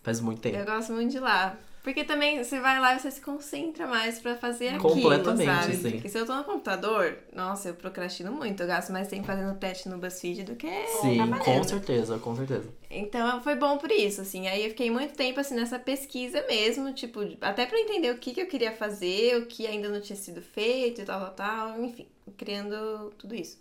Faz 0.03 0.20
muito 0.20 0.43
tempo. 0.43 0.59
Eu 0.59 0.66
gosto 0.66 0.93
muito 0.93 1.11
de 1.11 1.18
lá. 1.18 1.59
Porque 1.87 2.03
também 2.03 2.43
você 2.43 2.59
vai 2.59 2.80
lá 2.80 2.97
e 2.97 2.99
você 2.99 3.12
se 3.12 3.20
concentra 3.20 3.87
mais 3.87 4.18
pra 4.18 4.34
fazer 4.34 4.70
aquilo, 4.70 4.91
Completamente, 4.91 5.45
sabe? 5.47 5.76
sim. 5.76 5.91
Porque 5.93 6.09
se 6.09 6.18
eu 6.18 6.26
tô 6.26 6.34
no 6.34 6.43
computador, 6.43 7.16
nossa, 7.32 7.68
eu 7.68 7.74
procrastino 7.74 8.32
muito. 8.32 8.61
Eu 8.61 8.66
gasto 8.66 8.91
mais 8.91 9.07
tempo 9.07 9.24
fazendo 9.24 9.57
teste 9.57 9.89
no 9.89 9.97
BuzzFeed 9.97 10.43
do 10.43 10.57
que 10.57 10.66
Sim, 10.89 11.30
com 11.39 11.62
certeza, 11.62 12.18
com 12.18 12.34
certeza. 12.34 12.68
Então 12.91 13.41
foi 13.41 13.55
bom 13.55 13.78
por 13.78 13.93
isso, 13.93 14.20
assim. 14.20 14.49
Aí 14.49 14.64
eu 14.64 14.70
fiquei 14.70 14.91
muito 14.91 15.14
tempo 15.14 15.39
assim 15.39 15.55
nessa 15.55 15.78
pesquisa 15.78 16.45
mesmo, 16.49 16.93
tipo, 16.93 17.20
até 17.41 17.64
pra 17.66 17.78
entender 17.78 18.11
o 18.11 18.18
que, 18.18 18.34
que 18.34 18.41
eu 18.41 18.49
queria 18.49 18.72
fazer, 18.72 19.37
o 19.37 19.47
que 19.47 19.64
ainda 19.64 19.89
não 19.89 20.01
tinha 20.01 20.16
sido 20.16 20.43
feito 20.43 21.03
e 21.03 21.05
tal, 21.05 21.20
tal, 21.20 21.34
tal, 21.34 21.84
enfim, 21.84 22.09
criando 22.37 23.12
tudo 23.16 23.32
isso. 23.32 23.61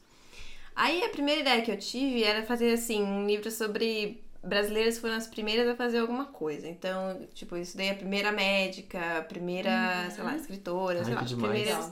Aí 0.75 1.03
a 1.03 1.09
primeira 1.09 1.41
ideia 1.41 1.61
que 1.61 1.69
eu 1.71 1.77
tive 1.77 2.23
era 2.23 2.43
fazer 2.43 2.73
assim 2.73 3.03
um 3.03 3.27
livro 3.27 3.51
sobre 3.51 4.24
brasileiras 4.45 4.97
foram 4.97 5.15
as 5.15 5.27
primeiras 5.27 5.67
a 5.67 5.75
fazer 5.75 5.99
alguma 5.99 6.25
coisa. 6.25 6.67
Então, 6.67 7.19
tipo, 7.33 7.55
eu 7.55 7.61
estudei 7.61 7.89
a 7.91 7.95
primeira 7.95 8.31
médica, 8.31 9.19
a 9.19 9.21
primeira, 9.21 10.09
sei 10.11 10.23
lá, 10.23 10.35
escritora, 10.35 10.99
Ai, 10.99 11.05
sei 11.05 11.13
lá, 11.13 11.19
que 11.19 11.25
as 11.25 11.29
demais. 11.29 11.51
primeiras. 11.61 11.91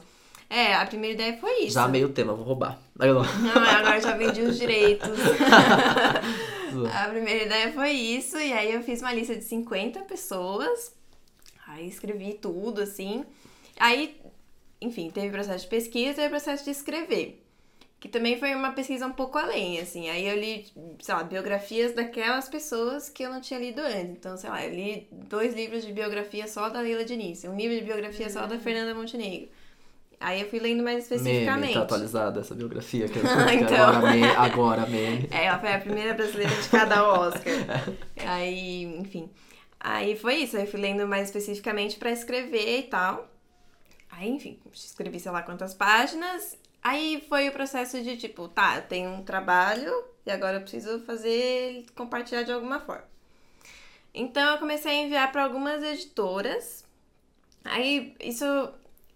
É, 0.49 0.75
a 0.75 0.85
primeira 0.85 1.15
ideia 1.15 1.37
foi 1.39 1.63
isso. 1.63 1.73
Já 1.73 1.87
meio 1.87 2.09
tema, 2.09 2.33
vou 2.33 2.45
roubar. 2.45 2.79
Eu- 2.99 3.15
Não, 3.23 3.63
agora 3.63 3.99
já 3.99 4.15
vendi 4.15 4.41
os 4.41 4.57
direitos. 4.59 5.09
a 6.93 7.07
primeira 7.09 7.43
ideia 7.45 7.73
foi 7.73 7.91
isso, 7.91 8.37
e 8.37 8.53
aí 8.53 8.71
eu 8.73 8.81
fiz 8.83 9.01
uma 9.01 9.13
lista 9.13 9.35
de 9.35 9.43
50 9.43 10.01
pessoas. 10.01 10.93
Aí 11.67 11.87
escrevi 11.87 12.33
tudo, 12.33 12.81
assim. 12.81 13.25
Aí, 13.79 14.15
enfim, 14.79 15.09
teve 15.09 15.29
processo 15.31 15.63
de 15.63 15.69
pesquisa 15.69 16.21
e 16.23 16.29
processo 16.29 16.63
de 16.63 16.71
escrever. 16.71 17.42
Que 18.03 18.09
também 18.09 18.37
foi 18.37 18.53
uma 18.53 18.73
pesquisa 18.73 19.07
um 19.07 19.13
pouco 19.13 19.37
além, 19.37 19.79
assim. 19.79 20.09
Aí 20.09 20.27
eu 20.27 20.37
li, 20.37 20.65
sei 20.99 21.15
lá, 21.15 21.23
biografias 21.23 21.93
daquelas 21.93 22.49
pessoas 22.49 23.07
que 23.07 23.23
eu 23.23 23.29
não 23.29 23.39
tinha 23.39 23.57
lido 23.57 23.79
antes. 23.79 24.09
Então, 24.17 24.35
sei 24.35 24.49
lá, 24.49 24.61
eu 24.65 24.73
li 24.75 25.07
dois 25.09 25.55
livros 25.55 25.85
de 25.85 25.93
biografia 25.93 26.45
só 26.45 26.67
da 26.67 26.81
Leila 26.81 27.05
Diniz, 27.05 27.45
um 27.45 27.55
livro 27.55 27.77
de 27.77 27.81
biografia 27.85 28.29
só 28.29 28.45
da 28.45 28.59
Fernanda 28.59 28.93
Montenegro. 28.93 29.47
Aí 30.19 30.41
eu 30.41 30.49
fui 30.49 30.59
lendo 30.59 30.83
mais 30.83 31.09
Meme, 31.09 31.15
especificamente. 31.15 31.73
tá 31.75 31.81
atualizada 31.83 32.41
essa 32.41 32.53
biografia 32.53 33.07
que, 33.07 33.19
Ah, 33.25 33.45
que 33.47 33.55
então. 33.55 33.87
agora, 33.87 34.11
meme, 34.11 34.25
agora 34.35 34.85
meme. 34.85 35.27
É, 35.31 35.45
ela 35.45 35.59
foi 35.59 35.71
a 35.71 35.79
primeira 35.79 36.13
brasileira 36.13 36.53
de 36.53 36.67
cada 36.67 37.07
Oscar. 37.07 37.53
Aí, 38.17 38.83
enfim. 38.99 39.29
Aí 39.79 40.17
foi 40.17 40.35
isso, 40.39 40.57
aí 40.57 40.63
eu 40.63 40.67
fui 40.67 40.81
lendo 40.81 41.07
mais 41.07 41.29
especificamente 41.29 41.95
pra 41.95 42.11
escrever 42.11 42.79
e 42.79 42.83
tal. 42.83 43.29
Aí, 44.11 44.29
enfim, 44.29 44.59
escrevi 44.73 45.21
sei 45.21 45.31
lá 45.31 45.41
quantas 45.41 45.73
páginas. 45.73 46.61
Aí 46.83 47.23
foi 47.29 47.47
o 47.49 47.51
processo 47.53 48.01
de 48.03 48.17
tipo, 48.17 48.47
tá, 48.49 48.77
eu 48.77 48.81
tenho 48.83 49.09
um 49.11 49.23
trabalho 49.23 49.91
e 50.25 50.31
agora 50.31 50.57
eu 50.57 50.61
preciso 50.61 50.99
fazer 51.05 51.85
compartilhar 51.95 52.43
de 52.43 52.51
alguma 52.51 52.79
forma. 52.79 53.05
Então 54.13 54.51
eu 54.53 54.57
comecei 54.59 54.91
a 54.91 54.95
enviar 55.05 55.31
pra 55.31 55.43
algumas 55.43 55.81
editoras. 55.83 56.85
Aí 57.65 58.15
isso 58.19 58.45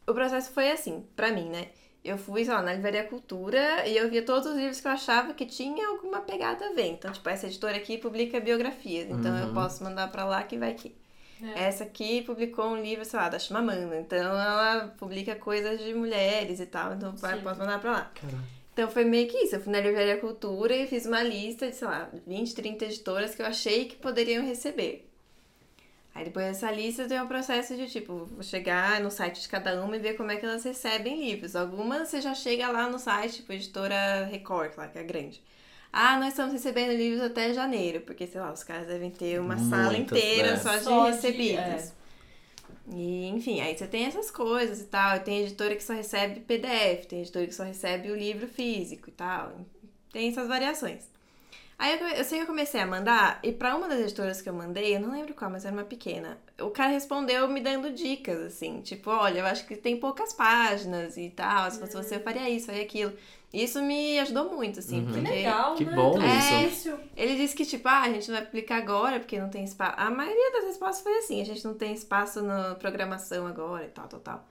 o 0.08 0.14
processo 0.14 0.52
foi 0.54 0.72
assim, 0.72 1.06
pra 1.16 1.32
mim, 1.32 1.50
né? 1.50 1.70
Eu 2.04 2.18
fui, 2.18 2.46
sei 2.46 2.54
lá, 2.54 2.62
na 2.62 2.74
Livraria 2.74 3.04
Cultura 3.06 3.86
e 3.88 3.98
eu 3.98 4.10
via 4.10 4.24
todos 4.24 4.48
os 4.48 4.56
livros 4.58 4.80
que 4.80 4.88
eu 4.88 4.92
achava 4.92 5.34
que 5.34 5.46
tinha 5.46 5.88
alguma 5.90 6.22
pegada 6.22 6.68
a 6.68 6.74
ver. 6.74 6.88
Então, 6.88 7.12
tipo, 7.12 7.28
essa 7.30 7.48
editora 7.48 7.78
aqui 7.78 7.98
publica 7.98 8.40
biografias, 8.40 9.10
então 9.10 9.36
eu 9.38 9.48
Uhum. 9.48 9.54
posso 9.54 9.84
mandar 9.84 10.10
pra 10.12 10.24
lá 10.26 10.44
que 10.44 10.58
vai 10.58 10.72
aqui. 10.72 10.96
É. 11.42 11.66
Essa 11.66 11.84
aqui 11.84 12.22
publicou 12.24 12.66
um 12.66 12.82
livro, 12.82 13.06
sei 13.06 13.20
lá, 13.20 13.30
da 13.30 13.38
Chimamanda, 13.38 14.00
então 14.00 14.18
ela 14.18 14.88
publica 14.98 15.36
coisas 15.36 15.80
de 15.80 15.94
mulheres 15.94 16.60
e 16.60 16.66
tal, 16.66 16.94
então 16.94 17.16
vai, 17.16 17.38
Sim. 17.38 17.44
posso 17.44 17.60
mandar 17.60 17.80
pra 17.80 17.92
lá. 17.92 18.12
Caramba. 18.16 18.44
Então 18.74 18.90
foi 18.92 19.06
meio 19.06 19.28
que 19.28 19.38
isso, 19.38 19.56
eu 19.56 19.62
fui 19.62 19.72
na 19.72 19.80
Livraria 19.80 20.18
Cultura 20.18 20.76
e 20.76 20.86
fiz 20.86 21.06
uma 21.06 21.24
lista 21.24 21.68
de, 21.68 21.76
sei 21.76 21.88
lá, 21.88 22.10
20, 22.28 22.54
30 22.54 22.86
editoras 22.86 23.34
que 23.34 23.42
eu 23.42 23.46
achei 23.46 23.86
que 23.86 23.96
poderiam 23.96 24.46
receber. 24.46 25.08
Aí 26.14 26.26
depois 26.26 26.48
dessa 26.48 26.72
lista 26.72 27.08
tem 27.08 27.22
um 27.22 27.28
processo 27.28 27.76
de 27.76 27.88
tipo, 27.88 28.26
vou 28.26 28.42
chegar 28.42 29.00
no 29.02 29.12
site 29.12 29.42
de 29.42 29.48
cada 29.48 29.84
uma 29.84 29.96
e 29.96 30.00
ver 30.00 30.16
como 30.16 30.32
é 30.32 30.38
que 30.38 30.46
elas 30.46 30.64
recebem 30.64 31.24
livros. 31.24 31.56
Algumas 31.56 32.10
você 32.10 32.22
já 32.22 32.34
chega 32.34 32.68
lá 32.70 32.90
no 32.90 32.98
site, 32.98 33.38
tipo, 33.38 33.54
editora 33.54 34.26
Record, 34.26 34.76
lá, 34.78 34.88
que 34.88 34.98
é 34.98 35.04
grande. 35.04 35.44
Ah, 35.92 36.20
nós 36.20 36.30
estamos 36.30 36.54
recebendo 36.54 36.92
livros 36.96 37.22
até 37.22 37.54
janeiro, 37.54 38.02
porque, 38.02 38.28
sei 38.28 38.40
lá, 38.42 38.52
os 38.52 38.64
caras 38.64 38.88
devem 38.88 39.10
ter 39.10 39.40
uma 39.40 39.58
sala 39.58 39.94
Muitas, 39.94 40.18
inteira 40.18 40.52
né? 40.52 40.58
só 40.58 40.76
de 40.78 40.84
Só 40.84 41.06
de- 41.10 41.16
recebidos. 41.16 41.60
é. 41.60 41.92
E, 42.90 43.28
enfim, 43.30 43.60
aí 43.60 43.78
você 43.78 43.86
tem 43.88 44.06
essas 44.06 44.32
coisas 44.32 44.80
e 44.80 44.86
tal. 44.86 45.20
Tem 45.20 45.42
editora 45.44 45.76
que 45.76 45.84
só 45.84 45.94
recebe 45.94 46.40
PDF, 46.42 47.06
tem 47.08 47.20
editora 47.22 47.46
que 47.48 47.54
só 47.56 47.64
recebe 47.64 48.10
o 48.12 48.16
livro 48.16 48.48
físico 48.48 49.10
e 49.10 49.12
tal. 49.12 49.54
Tem 50.12 50.30
essas 50.30 50.48
variações. 50.48 51.10
Aí 51.80 52.00
eu, 52.00 52.08
eu 52.08 52.24
sei 52.24 52.40
que 52.40 52.44
eu 52.44 52.48
comecei 52.48 52.82
a 52.82 52.88
mandar, 52.88 53.40
e 53.44 53.52
pra 53.52 53.76
uma 53.76 53.88
das 53.88 54.00
editoras 54.00 54.42
que 54.42 54.50
eu 54.50 54.54
mandei, 54.54 54.96
eu 54.96 55.00
não 55.00 55.12
lembro 55.12 55.36
qual, 55.36 55.52
mas 55.52 55.64
era 55.64 55.76
uma 55.76 55.84
pequena. 55.84 56.40
O 56.60 56.72
cara 56.72 56.90
respondeu 56.90 57.48
me 57.48 57.62
dando 57.62 57.92
dicas, 57.92 58.40
assim, 58.42 58.82
tipo, 58.82 59.12
olha, 59.12 59.40
eu 59.40 59.46
acho 59.46 59.68
que 59.68 59.76
tem 59.76 60.00
poucas 60.00 60.34
páginas 60.34 61.18
e 61.18 61.30
tal, 61.30 61.70
se 61.70 61.80
fosse 61.80 61.94
você 61.94 62.16
eu 62.16 62.20
faria 62.22 62.50
isso, 62.50 62.66
faria 62.66 62.82
aquilo. 62.82 63.14
Isso 63.54 63.82
me 63.82 64.20
ajudou 64.20 64.50
muito, 64.56 64.80
assim, 64.80 65.02
Uhum. 65.02 65.06
Que 65.06 65.14
porque 65.14 65.30
legal, 65.30 65.76
Que 65.76 65.86
né? 65.86 65.96
bom 65.96 66.14
Tão 66.14 66.68
isso. 66.68 67.00
ele 67.16 67.36
disse 67.36 67.56
que, 67.56 67.64
tipo, 67.66 67.88
ah, 67.88 68.02
a 68.02 68.10
gente 68.10 68.28
não 68.28 68.38
vai 68.38 68.46
publicar 68.46 68.78
agora 68.78 69.20
porque 69.20 69.40
não 69.40 69.50
tem 69.50 69.64
espaço. 69.64 69.94
A 69.98 70.10
maioria 70.10 70.52
das 70.54 70.66
respostas 70.66 71.02
foi 71.04 71.18
assim, 71.20 71.42
a 71.42 71.46
gente 71.46 71.64
não 71.64 71.76
tem 71.76 71.94
espaço 71.94 72.42
na 72.42 72.74
programação 72.76 73.46
agora 73.46 73.86
e 73.86 73.90
tal, 73.90 74.08
tal, 74.08 74.20
tal. 74.20 74.48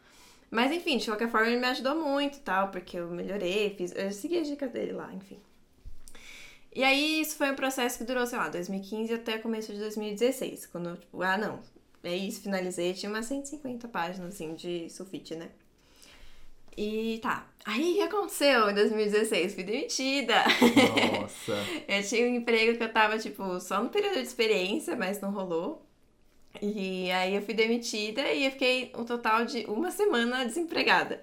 Mas 0.51 0.71
enfim, 0.73 0.97
de 0.97 1.07
qualquer 1.07 1.29
forma 1.29 1.49
ele 1.49 1.61
me 1.61 1.67
ajudou 1.67 1.97
muito 1.97 2.37
e 2.39 2.41
tal, 2.41 2.69
porque 2.69 2.97
eu 2.99 3.09
melhorei, 3.11 3.75
fiz, 3.77 3.93
eu 3.97 4.11
segui 4.13 4.39
as 4.39 4.47
dicas 4.47 4.71
dele 4.71 4.93
lá, 4.93 5.13
enfim. 5.13 5.39
E 6.77 6.85
aí 6.85 7.23
isso 7.23 7.37
foi 7.37 7.51
um 7.51 7.55
processo 7.55 7.97
que 7.97 8.05
durou, 8.05 8.27
sei 8.27 8.37
lá, 8.37 8.51
2015 8.51 9.15
até 9.15 9.39
começo 9.39 9.73
de 9.73 9.79
2016, 9.79 10.67
quando 10.67 10.91
eu, 10.91 10.97
tipo, 10.99 11.23
ah, 11.23 11.39
não, 11.39 11.59
é 12.05 12.15
isso, 12.15 12.43
finalizei, 12.43 12.93
tinha 12.93 13.09
umas 13.09 13.25
150 13.25 13.89
páginas, 13.89 14.35
assim, 14.35 14.55
de 14.55 14.91
sulfite, 14.91 15.35
né? 15.35 15.49
E 16.77 17.19
tá. 17.23 17.47
Aí 17.65 17.93
o 17.93 17.95
que 17.95 18.03
aconteceu 18.03 18.69
em 18.69 18.75
2016? 18.75 19.55
Fui 19.55 19.65
demitida. 19.65 20.45
Nossa. 21.19 21.55
Eu 21.89 22.03
tinha 22.03 22.27
um 22.27 22.35
emprego 22.35 22.77
que 22.77 22.85
eu 22.85 22.93
tava, 22.93 23.19
tipo, 23.19 23.59
só 23.59 23.83
no 23.83 23.89
período 23.89 24.17
de 24.17 24.27
experiência, 24.27 24.95
mas 24.95 25.19
não 25.19 25.31
rolou. 25.31 25.83
E 26.61 27.11
aí 27.11 27.35
eu 27.35 27.43
fui 27.43 27.55
demitida 27.55 28.21
e 28.33 28.45
eu 28.45 28.51
fiquei 28.51 28.93
um 28.95 29.05
total 29.05 29.47
de 29.47 29.65
uma 29.65 29.91
semana 29.91 30.45
desempregada. 30.45 31.23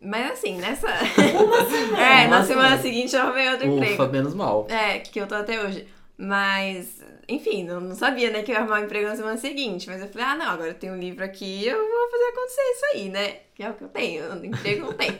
Mas 0.00 0.32
assim, 0.32 0.56
nessa. 0.58 0.86
Uma 0.88 1.64
semana? 1.70 2.00
é, 2.02 2.26
na 2.28 2.36
Uma 2.38 2.44
semana 2.44 2.68
semana. 2.68 2.82
seguinte 2.82 3.16
eu 3.16 3.22
arrumei 3.22 3.48
outro 3.50 3.66
emprego. 3.66 3.94
Ufa, 3.94 4.06
menos 4.12 4.34
mal. 4.34 4.66
É, 4.68 4.98
que 4.98 5.18
eu 5.20 5.26
tô 5.26 5.34
até 5.34 5.60
hoje. 5.64 5.86
Mas, 6.18 7.02
enfim, 7.28 7.64
não, 7.64 7.78
não 7.78 7.94
sabia, 7.94 8.30
né, 8.30 8.42
que 8.42 8.50
eu 8.50 8.54
ia 8.54 8.60
arrumar 8.62 8.80
um 8.80 8.84
emprego 8.84 9.06
na 9.08 9.16
semana 9.16 9.36
seguinte. 9.36 9.86
Mas 9.88 10.00
eu 10.00 10.08
falei, 10.08 10.26
ah, 10.26 10.34
não, 10.34 10.46
agora 10.50 10.68
eu 10.70 10.74
tenho 10.74 10.94
um 10.94 10.98
livro 10.98 11.22
aqui, 11.24 11.66
eu 11.66 11.76
vou 11.76 12.10
fazer 12.10 12.24
acontecer 12.24 12.62
isso 12.62 12.84
aí, 12.94 13.08
né? 13.10 13.36
Que 13.54 13.62
é 13.62 13.70
o 13.70 13.74
que 13.74 13.84
eu 13.84 13.88
tenho, 13.88 14.44
emprego 14.44 14.86
não 14.86 14.92
tem. 14.94 15.18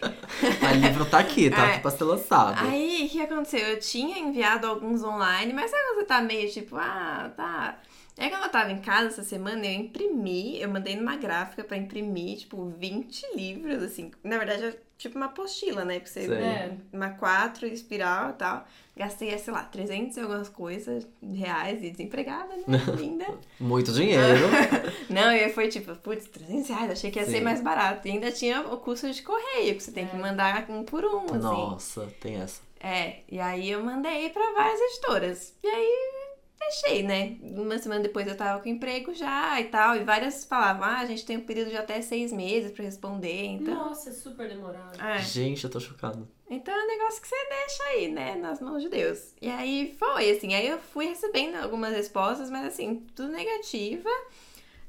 Mas 0.62 0.76
o 0.76 0.80
livro 0.80 1.04
tá 1.06 1.18
aqui, 1.18 1.50
tá 1.50 1.64
É. 1.68 1.70
aqui 1.72 1.80
pra 1.80 1.90
ser 1.90 2.04
lançado. 2.04 2.66
Aí, 2.66 3.06
o 3.06 3.10
que 3.10 3.20
aconteceu? 3.22 3.60
Eu 3.60 3.78
tinha 3.80 4.18
enviado 4.18 4.66
alguns 4.66 5.02
online, 5.02 5.52
mas 5.52 5.70
sabe 5.70 5.82
quando 5.84 5.98
você 5.98 6.04
tá 6.04 6.20
meio 6.22 6.50
tipo, 6.50 6.76
ah, 6.76 7.30
tá. 7.36 7.78
Aí 8.18 8.30
quando 8.30 8.44
eu 8.44 8.50
tava 8.50 8.72
em 8.72 8.80
casa 8.80 9.08
essa 9.08 9.22
semana, 9.22 9.66
eu 9.66 9.72
imprimi, 9.72 10.60
eu 10.60 10.68
mandei 10.70 10.96
numa 10.96 11.16
gráfica 11.16 11.62
pra 11.62 11.76
imprimir, 11.76 12.38
tipo, 12.38 12.64
20 12.78 13.36
livros, 13.36 13.82
assim. 13.82 14.10
Na 14.24 14.38
verdade, 14.38 14.64
é 14.64 14.76
tipo 14.96 15.16
uma 15.16 15.26
apostila, 15.26 15.84
né? 15.84 16.00
Pra 16.00 16.08
você. 16.08 16.32
É. 16.32 16.72
uma 16.92 17.10
4 17.10 17.66
espiral 17.66 18.30
e 18.30 18.32
tal. 18.34 18.66
Gastei, 18.96 19.36
sei 19.36 19.52
lá, 19.52 19.62
300 19.64 20.16
e 20.16 20.20
algumas 20.20 20.48
coisas 20.48 21.06
reais 21.22 21.82
e 21.82 21.90
desempregada, 21.90 22.54
né? 22.66 22.78
Linda. 22.96 23.26
Muito 23.60 23.92
dinheiro. 23.92 24.46
Não, 25.10 25.30
e 25.32 25.44
aí 25.44 25.52
foi 25.52 25.68
tipo, 25.68 25.94
putz, 25.96 26.26
300 26.28 26.68
reais, 26.70 26.90
achei 26.92 27.10
que 27.10 27.18
ia 27.18 27.26
Sim. 27.26 27.32
ser 27.32 27.40
mais 27.42 27.60
barato. 27.60 28.08
E 28.08 28.12
ainda 28.12 28.32
tinha 28.32 28.62
o 28.62 28.78
custo 28.78 29.10
de 29.10 29.22
correio, 29.22 29.76
que 29.76 29.82
você 29.82 29.92
tem 29.92 30.06
que 30.06 30.16
mandar 30.16 30.64
um 30.70 30.82
por 30.82 31.04
um, 31.04 31.24
assim. 31.26 31.38
Nossa, 31.38 32.08
tem 32.18 32.36
essa. 32.36 32.62
É, 32.80 33.20
e 33.30 33.38
aí 33.38 33.70
eu 33.70 33.82
mandei 33.84 34.30
pra 34.30 34.52
várias 34.52 34.80
editoras. 34.80 35.54
E 35.62 35.68
aí 35.68 36.25
deixei, 36.68 37.02
né? 37.02 37.36
Uma 37.42 37.78
semana 37.78 38.02
depois 38.02 38.26
eu 38.26 38.36
tava 38.36 38.62
com 38.62 38.68
emprego 38.68 39.14
já 39.14 39.60
e 39.60 39.64
tal. 39.64 39.96
E 39.96 40.04
várias 40.04 40.44
falavam, 40.44 40.84
ah, 40.84 40.98
a 40.98 41.06
gente 41.06 41.24
tem 41.24 41.36
um 41.36 41.44
período 41.44 41.70
de 41.70 41.76
até 41.76 42.00
seis 42.00 42.32
meses 42.32 42.72
pra 42.72 42.84
responder, 42.84 43.46
então. 43.46 43.74
Nossa, 43.74 44.10
é 44.10 44.12
super 44.12 44.48
demorado. 44.48 45.00
É. 45.00 45.18
Gente, 45.18 45.64
eu 45.64 45.70
tô 45.70 45.80
chocado. 45.80 46.28
Então 46.48 46.74
é 46.74 46.84
um 46.84 46.86
negócio 46.86 47.20
que 47.20 47.28
você 47.28 47.48
deixa 47.48 47.82
aí, 47.84 48.08
né? 48.08 48.36
Nas 48.36 48.60
mãos 48.60 48.82
de 48.82 48.88
Deus. 48.88 49.34
E 49.40 49.48
aí 49.48 49.96
foi, 49.98 50.30
assim, 50.30 50.54
aí 50.54 50.68
eu 50.68 50.78
fui 50.78 51.06
recebendo 51.06 51.56
algumas 51.56 51.92
respostas, 51.92 52.50
mas 52.50 52.66
assim, 52.66 53.04
tudo 53.14 53.30
negativa. 53.30 54.08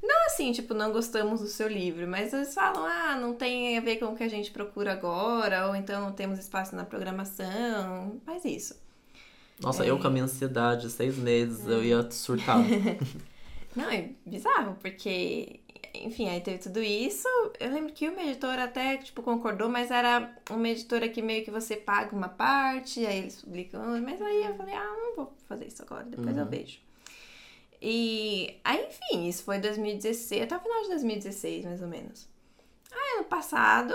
Não 0.00 0.26
assim, 0.26 0.52
tipo, 0.52 0.74
não 0.74 0.92
gostamos 0.92 1.40
do 1.40 1.48
seu 1.48 1.66
livro, 1.66 2.06
mas 2.06 2.32
eles 2.32 2.54
falam, 2.54 2.86
ah, 2.86 3.16
não 3.16 3.34
tem 3.34 3.76
a 3.76 3.80
ver 3.80 3.96
com 3.96 4.06
o 4.06 4.16
que 4.16 4.22
a 4.22 4.28
gente 4.28 4.52
procura 4.52 4.92
agora, 4.92 5.66
ou 5.66 5.74
então 5.74 6.00
não 6.00 6.12
temos 6.12 6.38
espaço 6.38 6.76
na 6.76 6.84
programação, 6.84 8.20
mas 8.24 8.44
isso. 8.44 8.80
Nossa, 9.60 9.84
É. 9.84 9.90
eu 9.90 9.98
com 9.98 10.06
a 10.06 10.10
minha 10.10 10.24
ansiedade, 10.24 10.88
seis 10.90 11.16
meses, 11.16 11.66
eu 11.66 11.82
ia 11.84 12.08
surtar. 12.10 12.58
Não, 13.76 13.88
é 13.90 14.10
bizarro, 14.26 14.76
porque, 14.80 15.60
enfim, 15.94 16.28
aí 16.28 16.40
teve 16.40 16.58
tudo 16.58 16.80
isso. 16.82 17.28
Eu 17.60 17.70
lembro 17.72 17.92
que 17.92 18.08
uma 18.08 18.22
editora 18.22 18.64
até, 18.64 18.96
tipo, 18.96 19.22
concordou, 19.22 19.68
mas 19.68 19.90
era 19.90 20.34
uma 20.50 20.68
editora 20.68 21.08
que 21.08 21.20
meio 21.22 21.44
que 21.44 21.50
você 21.50 21.76
paga 21.76 22.14
uma 22.16 22.28
parte, 22.28 23.04
aí 23.06 23.18
eles 23.18 23.40
publicam, 23.42 23.80
mas 24.02 24.20
aí 24.22 24.44
eu 24.46 24.54
falei, 24.56 24.74
ah, 24.74 24.84
não 24.96 25.16
vou 25.16 25.32
fazer 25.48 25.66
isso 25.66 25.82
agora, 25.82 26.04
depois 26.04 26.36
eu 26.36 26.44
Uhum. 26.44 26.48
vejo. 26.50 26.78
E 27.80 28.58
aí, 28.64 28.86
enfim, 28.88 29.28
isso 29.28 29.44
foi 29.44 29.58
2016, 29.60 30.42
até 30.42 30.56
o 30.56 30.60
final 30.60 30.82
de 30.82 30.88
2016, 30.88 31.64
mais 31.64 31.80
ou 31.80 31.86
menos. 31.88 32.26
Aí, 32.90 33.18
ano 33.18 33.24
passado, 33.28 33.94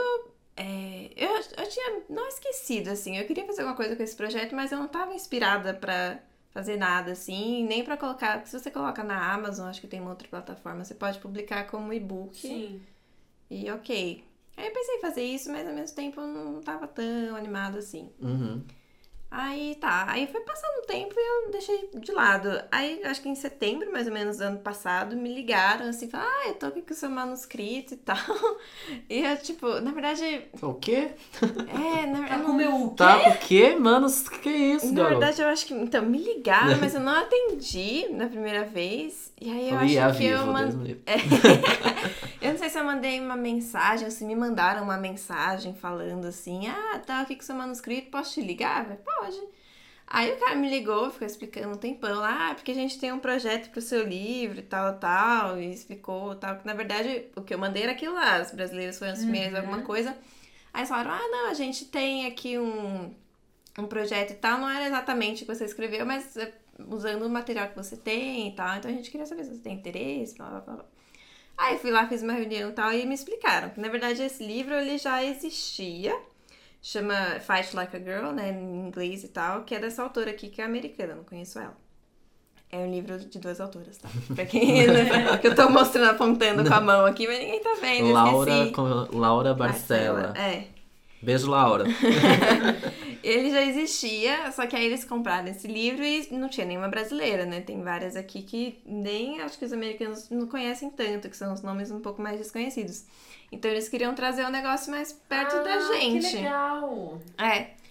é, 0.55 1.11
eu, 1.15 1.29
eu 1.31 1.69
tinha 1.69 2.01
não 2.09 2.27
esquecido, 2.27 2.89
assim, 2.89 3.17
eu 3.17 3.25
queria 3.25 3.45
fazer 3.45 3.61
alguma 3.61 3.75
coisa 3.75 3.95
com 3.95 4.03
esse 4.03 4.15
projeto, 4.15 4.55
mas 4.55 4.71
eu 4.71 4.77
não 4.77 4.87
tava 4.87 5.13
inspirada 5.13 5.73
pra 5.73 6.19
fazer 6.51 6.77
nada, 6.77 7.11
assim, 7.13 7.65
nem 7.65 7.83
pra 7.83 7.97
colocar, 7.97 8.35
porque 8.35 8.49
se 8.49 8.59
você 8.59 8.69
coloca 8.69 9.03
na 9.03 9.33
Amazon, 9.33 9.67
acho 9.67 9.81
que 9.81 9.87
tem 9.87 9.99
uma 9.99 10.11
outra 10.11 10.27
plataforma, 10.27 10.83
você 10.83 10.93
pode 10.93 11.19
publicar 11.19 11.65
como 11.65 11.91
e-book. 11.91 12.35
Sim. 12.39 12.81
E 13.49 13.69
ok. 13.71 14.23
Aí 14.55 14.67
eu 14.67 14.71
pensei 14.71 14.95
em 14.95 15.01
fazer 15.01 15.23
isso, 15.23 15.51
mas 15.51 15.67
ao 15.67 15.73
mesmo 15.73 15.95
tempo 15.95 16.21
eu 16.21 16.27
não 16.27 16.61
tava 16.61 16.87
tão 16.87 17.35
animada 17.35 17.79
assim. 17.79 18.11
Uhum. 18.19 18.63
Aí 19.35 19.73
tá, 19.81 20.05
aí 20.09 20.27
foi 20.27 20.41
passando 20.41 20.83
o 20.83 20.85
tempo 20.85 21.11
e 21.17 21.45
eu 21.45 21.51
deixei 21.51 21.89
de 21.95 22.11
lado. 22.11 22.49
Aí 22.71 23.01
acho 23.03 23.19
que 23.19 23.27
em 23.27 23.33
setembro, 23.33 23.91
mais 23.91 24.05
ou 24.05 24.13
menos, 24.13 24.37
do 24.37 24.43
ano 24.43 24.59
passado, 24.59 25.15
me 25.17 25.33
ligaram 25.33 25.87
assim, 25.87 26.07
falaram, 26.07 26.29
ah, 26.31 26.47
eu 26.49 26.53
tô 26.53 26.67
aqui 26.67 26.83
com 26.83 26.93
o 26.93 26.95
seu 26.95 27.09
manuscrito 27.09 27.95
e 27.95 27.97
tal. 27.97 28.15
E 29.09 29.19
eu, 29.23 29.37
tipo, 29.37 29.67
na 29.81 29.91
verdade. 29.91 30.43
O 30.61 30.73
quê? 30.75 31.09
É, 31.67 32.05
na 32.05 32.13
Tá 32.29 32.35
verdade. 32.37 32.43
com 32.43 32.51
o 32.51 32.55
meu 32.55 32.75
o 32.75 32.89
quê? 32.91 32.95
Tá, 32.97 33.17
o 33.29 33.37
quê, 33.39 33.75
mano? 33.75 34.07
Que 34.11 34.39
que 34.39 34.49
é 34.49 34.57
isso, 34.75 34.85
Na 34.93 35.03
garoto? 35.03 35.19
verdade, 35.19 35.41
eu 35.41 35.47
acho 35.47 35.65
que. 35.65 35.73
Então, 35.73 36.03
me 36.05 36.19
ligaram, 36.19 36.77
mas 36.79 36.93
eu 36.93 37.01
não 37.01 37.13
atendi 37.19 38.07
na 38.11 38.27
primeira 38.27 38.63
vez. 38.65 39.33
E 39.41 39.49
aí 39.51 39.69
eu 39.71 39.77
acho 39.77 39.99
"Ah, 39.99 40.11
que 40.17 40.25
eu 40.25 40.37
vivo, 40.39 40.51
mandei. 40.53 41.01
Deus 42.43 42.45
me 42.45 42.47
livre." 42.47 42.47
eu 42.47 42.51
não 42.51 42.57
sei 42.59 42.69
se 42.69 42.79
eu 42.79 42.83
mandei 42.83 43.19
uma 43.19 43.35
mensagem, 43.35 44.05
ou 44.05 44.11
se 44.11 44.23
me 44.25 44.35
mandaram 44.35 44.83
uma 44.83 44.97
mensagem 44.97 45.73
falando 45.73 46.25
assim: 46.27 46.67
ah, 46.67 46.99
tá 47.05 47.21
aqui 47.21 47.35
com 47.35 47.41
seu 47.43 47.55
manuscrito, 47.55 48.09
posso 48.11 48.33
te 48.33 48.41
ligar? 48.41 48.83
Falei, 48.83 48.97
Pode. 48.97 49.41
Aí 50.05 50.31
o 50.31 50.37
cara 50.37 50.55
me 50.55 50.69
ligou, 50.69 51.09
ficou 51.09 51.25
explicando 51.25 51.69
um 51.69 51.77
tempão 51.77 52.15
lá, 52.19 52.51
ah, 52.51 52.55
porque 52.55 52.71
a 52.71 52.75
gente 52.75 52.99
tem 52.99 53.11
um 53.11 53.19
projeto 53.19 53.71
pro 53.71 53.81
seu 53.81 54.03
livro 54.07 54.59
e 54.59 54.61
tal, 54.61 54.99
tal, 54.99 55.57
e 55.59 55.73
explicou 55.73 56.35
tal. 56.35 56.57
Que 56.57 56.65
na 56.67 56.73
verdade 56.73 57.25
o 57.35 57.41
que 57.41 57.53
eu 57.53 57.57
mandei 57.57 57.83
era 57.83 57.93
aquilo 57.93 58.13
lá, 58.13 58.41
os 58.41 58.51
brasileiros 58.51 58.99
foram 58.99 59.13
os 59.13 59.19
primeiros, 59.19 59.53
Uhum. 59.53 59.59
alguma 59.61 59.81
coisa. 59.81 60.11
Aí 60.73 60.81
eles 60.81 60.89
falaram: 60.89 61.11
ah, 61.11 61.27
não, 61.31 61.49
a 61.49 61.53
gente 61.55 61.85
tem 61.85 62.27
aqui 62.27 62.59
um, 62.59 63.11
um 63.79 63.87
projeto 63.87 64.31
e 64.31 64.35
tal, 64.35 64.59
não 64.59 64.69
era 64.69 64.85
exatamente 64.87 65.43
o 65.43 65.47
que 65.47 65.55
você 65.55 65.65
escreveu, 65.65 66.05
mas 66.05 66.37
é, 66.37 66.53
usando 66.89 67.23
o 67.25 67.29
material 67.29 67.69
que 67.69 67.75
você 67.75 67.95
tem 67.97 68.49
e 68.49 68.55
tal, 68.55 68.75
então 68.77 68.91
a 68.91 68.93
gente 68.93 69.09
queria 69.09 69.25
saber 69.25 69.45
se 69.45 69.55
você 69.55 69.61
tem 69.63 69.73
interesse, 69.75 70.35
blá 70.35 70.47
blá 70.49 70.59
blá. 70.59 70.85
Aí 71.57 71.77
fui 71.77 71.91
lá, 71.91 72.07
fiz 72.07 72.21
uma 72.21 72.33
reunião 72.33 72.69
e 72.69 72.73
tal, 72.73 72.91
e 72.91 73.05
me 73.05 73.13
explicaram 73.13 73.69
que 73.69 73.79
na 73.79 73.87
verdade 73.89 74.21
esse 74.21 74.45
livro 74.45 74.73
ele 74.73 74.97
já 74.97 75.23
existia, 75.23 76.15
chama 76.81 77.39
Fight 77.39 77.75
Like 77.75 77.95
a 77.95 77.99
Girl, 77.99 78.31
né, 78.31 78.51
em 78.51 78.87
inglês 78.87 79.23
e 79.23 79.27
tal, 79.27 79.63
que 79.63 79.75
é 79.75 79.79
dessa 79.79 80.03
autora 80.03 80.31
aqui, 80.31 80.49
que 80.49 80.61
é 80.61 80.65
americana, 80.65 81.15
não 81.15 81.23
conheço 81.23 81.59
ela. 81.59 81.77
É 82.71 82.77
um 82.77 82.89
livro 82.89 83.19
de 83.19 83.37
duas 83.37 83.61
autoras, 83.61 83.99
tá? 83.99 84.09
Pra 84.33 84.47
quem 84.47 84.87
que 85.39 85.47
eu 85.47 85.53
tô 85.53 85.69
mostrando, 85.69 86.09
apontando 86.09 86.67
com 86.67 86.73
a 86.73 86.81
mão 86.81 87.05
aqui, 87.05 87.27
mas 87.27 87.37
ninguém 87.37 87.61
tá 87.61 87.75
vendo, 87.79 88.11
Laura, 88.11 88.51
esqueci. 88.51 88.71
com, 88.71 89.17
Laura 89.17 89.53
Barcela. 89.53 90.33
É. 90.35 90.63
Beijo, 91.21 91.49
Laura. 91.49 91.85
Ele 93.23 93.51
já 93.51 93.63
existia, 93.63 94.51
só 94.51 94.67
que 94.67 94.75
aí 94.75 94.85
eles 94.85 95.05
compraram 95.05 95.47
esse 95.47 95.67
livro 95.67 96.03
e 96.03 96.27
não 96.31 96.49
tinha 96.49 96.65
nenhuma 96.65 96.89
brasileira, 96.89 97.45
né? 97.45 97.61
Tem 97.61 97.81
várias 97.81 98.15
aqui 98.17 98.41
que 98.41 98.81
nem 98.85 99.39
acho 99.41 99.57
que 99.57 99.63
os 99.63 99.71
americanos 99.71 100.29
não 100.29 100.45
conhecem 100.45 100.89
tanto, 100.89 101.29
que 101.29 101.37
são 101.37 101.53
os 101.53 101.61
nomes 101.61 101.89
um 101.89 102.01
pouco 102.01 102.21
mais 102.21 102.37
desconhecidos. 102.37 103.05
Então 103.51 103.71
eles 103.71 103.87
queriam 103.87 104.13
trazer 104.13 104.43
o 104.45 104.49
negócio 104.49 104.91
mais 104.91 105.13
perto 105.13 105.63
da 105.63 105.75
Ah, 105.75 105.93
gente. 105.93 106.29
Que 106.29 106.35
legal. 106.37 107.21
É. 107.37 107.82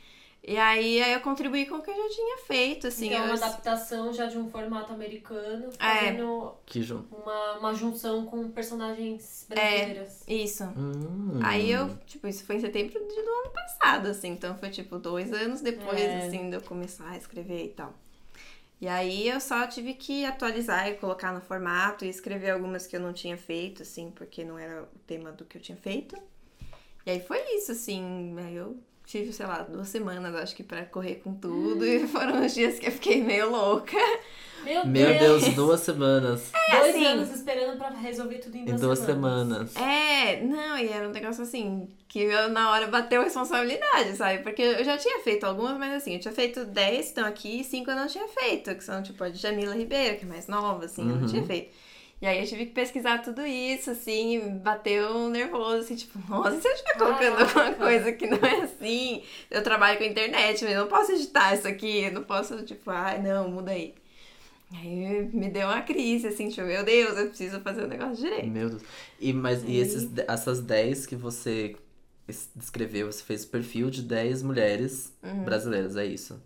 E 0.44 0.56
aí, 0.58 1.00
aí 1.00 1.12
eu 1.12 1.20
contribuí 1.20 1.66
com 1.66 1.76
o 1.76 1.82
que 1.82 1.88
eu 1.90 1.94
já 1.94 2.08
tinha 2.16 2.38
feito, 2.38 2.88
assim. 2.88 3.06
então, 3.06 3.18
é 3.18 3.20
eu... 3.22 3.26
uma 3.26 3.34
adaptação 3.46 4.12
já 4.12 4.26
de 4.26 4.36
um 4.36 4.50
formato 4.50 4.92
americano, 4.92 5.70
É. 5.78 5.94
fazendo 5.94 6.54
Que 6.66 6.82
junto. 6.82 7.14
uma, 7.14 7.58
uma 7.58 7.74
junção 7.74 8.26
com 8.26 8.50
personagens 8.50 9.46
É. 9.50 9.54
brasileiras. 9.54 10.24
Isso. 10.26 10.64
Hum. 10.76 11.38
Aí 11.44 11.70
eu, 11.70 11.96
tipo, 12.06 12.26
isso 12.26 12.44
foi 12.44 12.56
em 12.56 12.60
setembro 12.60 12.98
do 12.98 13.04
ano 13.30 13.50
passado, 13.54 14.08
assim. 14.08 14.30
Então 14.30 14.58
foi, 14.58 14.70
tipo, 14.70 14.98
dois 14.98 15.32
anos 15.32 15.60
depois, 15.60 16.00
É. 16.00 16.26
assim, 16.26 16.50
de 16.50 16.56
eu 16.56 16.60
começar 16.62 17.08
a 17.10 17.16
escrever 17.16 17.64
e 17.66 17.68
tal. 17.68 17.94
E 18.80 18.88
aí 18.88 19.28
eu 19.28 19.40
só 19.40 19.64
tive 19.68 19.94
que 19.94 20.24
atualizar 20.24 20.88
e 20.88 20.94
colocar 20.94 21.32
no 21.32 21.40
formato 21.40 22.04
e 22.04 22.08
escrever 22.08 22.50
algumas 22.50 22.84
que 22.84 22.96
eu 22.96 23.00
não 23.00 23.12
tinha 23.12 23.36
feito, 23.36 23.82
assim, 23.82 24.10
porque 24.10 24.42
não 24.42 24.58
era 24.58 24.82
o 24.82 24.98
tema 25.06 25.30
do 25.30 25.44
que 25.44 25.56
eu 25.56 25.62
tinha 25.62 25.78
feito. 25.78 26.16
E 27.06 27.12
aí 27.12 27.20
foi 27.20 27.38
isso, 27.54 27.70
assim. 27.70 28.34
Aí 28.40 28.56
eu 28.56 28.76
tive, 29.12 29.32
sei 29.32 29.44
lá, 29.46 29.58
duas 29.62 29.88
semanas, 29.88 30.34
acho 30.34 30.56
que, 30.56 30.62
pra 30.62 30.84
correr 30.86 31.16
com 31.22 31.34
tudo. 31.34 31.84
E 31.84 32.06
foram 32.08 32.44
os 32.44 32.54
dias 32.54 32.78
que 32.78 32.86
eu 32.86 32.92
fiquei 32.92 33.22
meio 33.22 33.50
louca. 33.50 33.96
Meu, 34.64 34.86
Meu 34.86 35.18
Deus, 35.18 35.48
duas 35.54 35.80
semanas. 35.80 36.50
Dois 36.70 36.94
assim- 36.94 37.04
anos 37.04 37.30
esperando 37.34 37.76
pra 37.76 37.88
resolver 37.90 38.38
tudo 38.38 38.56
em 38.56 38.60
Em 38.60 38.64
duas, 38.66 38.80
duas 38.80 38.98
semanas. 39.00 39.74
É, 39.76 40.40
não, 40.40 40.78
e 40.78 40.88
era 40.88 41.08
um 41.08 41.10
negócio 41.12 41.42
assim, 41.42 41.88
que 42.08 42.20
eu, 42.20 42.48
na 42.48 42.70
hora 42.70 42.86
bateu 42.86 43.22
responsabilidade, 43.24 44.16
sabe? 44.16 44.38
Porque 44.44 44.62
eu 44.62 44.84
já 44.84 44.96
tinha 44.96 45.18
feito 45.18 45.44
algumas, 45.44 45.76
mas 45.76 45.92
assim, 45.94 46.14
eu 46.14 46.20
tinha 46.20 46.32
feito 46.32 46.64
10, 46.64 47.06
estão 47.06 47.26
aqui, 47.26 47.60
e 47.60 47.64
5 47.64 47.90
eu 47.90 47.96
não 47.96 48.06
tinha 48.06 48.26
feito, 48.28 48.72
que 48.74 48.84
são 48.84 49.02
tipo 49.02 49.22
a 49.24 49.28
de 49.28 49.38
Jamila 49.38 49.74
Ribeiro, 49.74 50.16
que 50.18 50.24
é 50.24 50.28
mais 50.28 50.46
nova, 50.46 50.84
assim, 50.84 51.02
eu 51.02 51.08
não 51.16 51.22
Uhum. 51.22 51.26
tinha 51.26 51.44
feito. 51.44 51.74
E 52.22 52.26
aí 52.26 52.38
eu 52.40 52.46
tive 52.46 52.66
que 52.66 52.72
pesquisar 52.72 53.18
tudo 53.18 53.44
isso, 53.44 53.90
assim, 53.90 54.36
e 54.36 54.40
bateu 54.50 55.08
um 55.10 55.28
nervoso, 55.28 55.78
assim, 55.78 55.96
tipo, 55.96 56.18
nossa, 56.30 56.56
e 56.56 56.60
se 56.60 56.68
eu 56.68 56.72
estiver 56.72 56.96
colocando 56.96 57.36
Caraca. 57.36 57.60
alguma 57.60 57.74
coisa 57.74 58.12
que 58.12 58.26
não 58.28 58.38
é 58.38 58.60
assim? 58.62 59.24
Eu 59.50 59.60
trabalho 59.62 59.98
com 59.98 60.04
internet, 60.04 60.62
mas 60.64 60.72
eu 60.72 60.80
não 60.82 60.86
posso 60.88 61.10
editar 61.12 61.52
isso 61.52 61.66
aqui, 61.66 62.04
eu 62.04 62.12
não 62.12 62.22
posso, 62.22 62.62
tipo, 62.64 62.88
ai, 62.90 63.20
não, 63.20 63.50
muda 63.50 63.72
aí. 63.72 63.92
Aí 64.74 65.28
me 65.34 65.50
deu 65.50 65.66
uma 65.66 65.82
crise, 65.82 66.28
assim, 66.28 66.48
tipo, 66.48 66.62
meu 66.66 66.84
Deus, 66.84 67.18
eu 67.18 67.26
preciso 67.28 67.60
fazer 67.60 67.82
o 67.82 67.88
negócio 67.88 68.16
direito. 68.24 68.46
Meu 68.46 68.70
Deus. 68.70 68.82
E, 69.20 69.32
mas, 69.32 69.62
e 69.64 69.66
Aí- 69.66 69.76
esses, 69.80 70.08
essas 70.28 70.60
10 70.60 71.04
que 71.06 71.16
você 71.16 71.74
es- 72.28 72.48
descreveu, 72.54 73.10
você 73.10 73.22
fez 73.24 73.44
o 73.44 73.48
perfil 73.48 73.90
de 73.90 74.00
10 74.00 74.42
mulheres 74.42 75.12
Uhum. 75.24 75.44
brasileiras, 75.44 75.96
é 75.96 76.06
isso? 76.06 76.40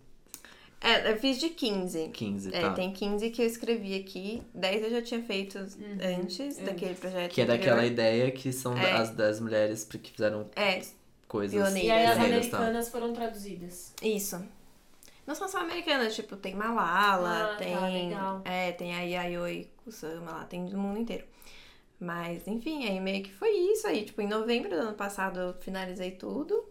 É, 0.79 1.11
eu 1.11 1.17
fiz 1.17 1.39
de 1.39 1.49
15. 1.49 2.09
15, 2.09 2.53
É, 2.55 2.61
tá. 2.61 2.73
tem 2.73 2.91
15 2.93 3.29
que 3.31 3.41
eu 3.41 3.45
escrevi 3.47 3.95
aqui, 3.95 4.43
10 4.53 4.83
eu 4.83 4.89
já 4.91 5.01
tinha 5.01 5.23
feito 5.23 5.57
antes 5.57 6.57
daquele 6.57 6.93
projeto. 6.93 7.31
Que 7.33 7.41
é 7.41 7.43
anterior. 7.45 7.59
daquela 7.65 7.85
ideia 7.85 8.31
que 8.31 8.53
são 8.53 8.77
É. 8.77 8.91
as 8.93 9.09
10 9.09 9.39
mulheres 9.39 9.83
que 9.83 10.11
fizeram 10.11 10.47
É, 10.55 10.81
coisas 11.27 11.55
Pioneiras. 11.59 11.83
E 11.87 11.91
aí 11.91 12.05
as 12.05 12.15
tá? 12.17 12.23
americanas 12.23 12.89
foram 12.89 13.11
traduzidas. 13.13 13.93
isso. 14.03 14.39
Não 15.25 15.35
são 15.35 15.47
só 15.49 15.57
americanas, 15.57 16.15
tipo, 16.15 16.37
tem 16.37 16.55
Malala, 16.55 17.43
Ah, 17.43 17.47
tá, 17.49 17.55
tem. 17.57 18.05
legal. 18.07 18.41
é, 18.45 18.71
tem 18.71 18.95
a 18.95 19.01
Yayoi 19.01 19.69
Kusama 19.83 20.31
lá, 20.31 20.45
tem 20.45 20.65
do 20.67 20.77
mundo 20.77 20.99
inteiro. 20.99 21.25
Mas, 21.99 22.47
enfim, 22.47 22.87
aí 22.87 22.99
meio 23.01 23.23
que 23.23 23.33
foi 23.33 23.49
isso 23.49 23.87
aí. 23.87 24.05
Tipo, 24.05 24.21
em 24.21 24.27
novembro 24.27 24.69
do 24.69 24.75
ano 24.75 24.93
passado 24.93 25.39
eu 25.39 25.53
finalizei 25.55 26.11
tudo. 26.11 26.63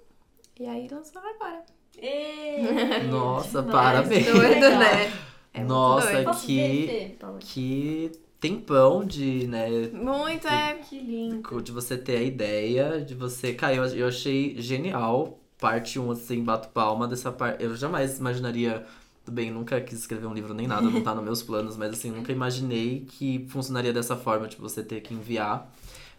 E 0.58 0.64
aí 0.66 0.88
lançou 0.88 1.20
agora. 1.20 1.64
Ê, 1.98 3.02
Nossa, 3.10 3.62
parabéns. 3.62 4.26
Que 4.26 4.32
Doido, 4.32 4.70
né? 4.78 5.12
É 5.52 5.58
muito 5.60 5.68
Nossa, 5.70 6.12
doido. 6.12 6.30
Que-? 6.40 7.16
Que 7.40 8.12
tempão 8.40 9.04
de, 9.04 9.46
né, 9.46 9.68
Muito, 9.92 10.46
é. 10.46 10.74
Que 10.74 11.00
lindo. 11.00 11.62
de 11.62 11.72
você 11.72 11.96
ter 11.96 12.18
a 12.18 12.22
ideia, 12.22 13.00
de 13.00 13.14
você. 13.14 13.54
Cara, 13.54 13.74
eu, 13.74 13.84
eu 13.86 14.08
achei 14.08 14.54
genial. 14.60 15.40
Parte 15.58 15.98
1, 15.98 16.10
assim, 16.10 16.44
bato 16.44 16.68
palma 16.68 17.08
dessa 17.08 17.32
parte. 17.32 17.64
Eu 17.64 17.74
jamais 17.74 18.18
imaginaria. 18.18 18.84
Tudo 19.24 19.34
bem, 19.34 19.50
nunca 19.50 19.80
quis 19.80 19.98
escrever 19.98 20.26
um 20.26 20.34
livro 20.34 20.54
nem 20.54 20.68
nada, 20.68 20.82
não 20.82 21.00
tá 21.00 21.12
nos 21.12 21.24
meus 21.24 21.42
planos, 21.42 21.76
mas 21.76 21.90
assim, 21.94 22.12
nunca 22.12 22.30
imaginei 22.30 23.04
que 23.08 23.44
funcionaria 23.48 23.92
dessa 23.92 24.14
forma, 24.14 24.46
tipo, 24.46 24.62
você 24.62 24.84
ter 24.84 25.00
que 25.00 25.14
enviar 25.14 25.68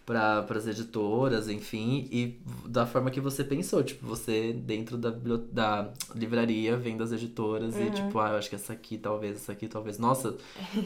para 0.08 0.46
as 0.52 0.66
editoras, 0.66 1.50
enfim, 1.50 2.08
e 2.10 2.40
da 2.66 2.86
forma 2.88 3.12
que 3.12 3.20
você 3.20 3.44
pensou, 3.44 3.84
tipo, 3.84 4.08
você 4.08 4.54
dentro 4.54 4.98
da, 4.98 5.10
da 5.52 5.90
livraria 6.16 6.78
vendo 6.78 7.04
as 7.04 7.12
editoras 7.12 7.76
e 7.76 7.92
tipo, 7.92 8.18
ah, 8.18 8.30
eu 8.30 8.38
acho 8.38 8.48
que 8.50 8.56
essa 8.56 8.72
aqui 8.72 8.98
talvez, 8.98 9.36
essa 9.36 9.52
aqui 9.52 9.68
talvez. 9.68 10.00
Nossa, 10.00 10.38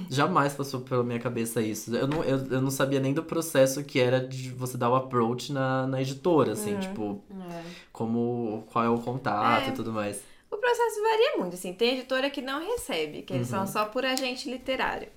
jamais 0.09 0.53
passou 0.55 0.81
pela 0.81 1.03
minha 1.03 1.19
cabeça 1.19 1.61
isso. 1.61 1.95
Eu 1.95 2.07
não, 2.07 2.23
eu, 2.23 2.47
eu 2.47 2.59
não 2.61 2.71
sabia 2.71 2.99
nem 2.99 3.13
do 3.13 3.21
processo 3.23 3.83
que 3.83 3.99
era 3.99 4.19
de 4.19 4.49
você 4.49 4.75
dar 4.75 4.89
o 4.89 4.95
approach 4.95 5.53
na, 5.53 5.85
na 5.85 6.01
editora, 6.01 6.53
assim, 6.53 6.75
tipo, 6.79 7.21
É. 7.51 7.61
como, 7.93 8.63
qual 8.71 8.83
é 8.85 8.89
o 8.89 8.97
contato 8.97 9.67
É. 9.67 9.69
e 9.69 9.73
tudo 9.73 9.91
mais. 9.93 10.19
O 10.49 10.57
processo 10.57 10.99
varia 10.99 11.37
muito, 11.37 11.53
assim. 11.53 11.73
Tem 11.73 11.93
editora 11.99 12.27
que 12.31 12.41
não 12.41 12.59
recebe, 12.59 13.21
que 13.21 13.33
eles 13.33 13.51
Uhum. 13.51 13.65
são 13.65 13.67
só 13.67 13.85
por 13.85 14.03
agente 14.03 14.49
literário. 14.49 15.09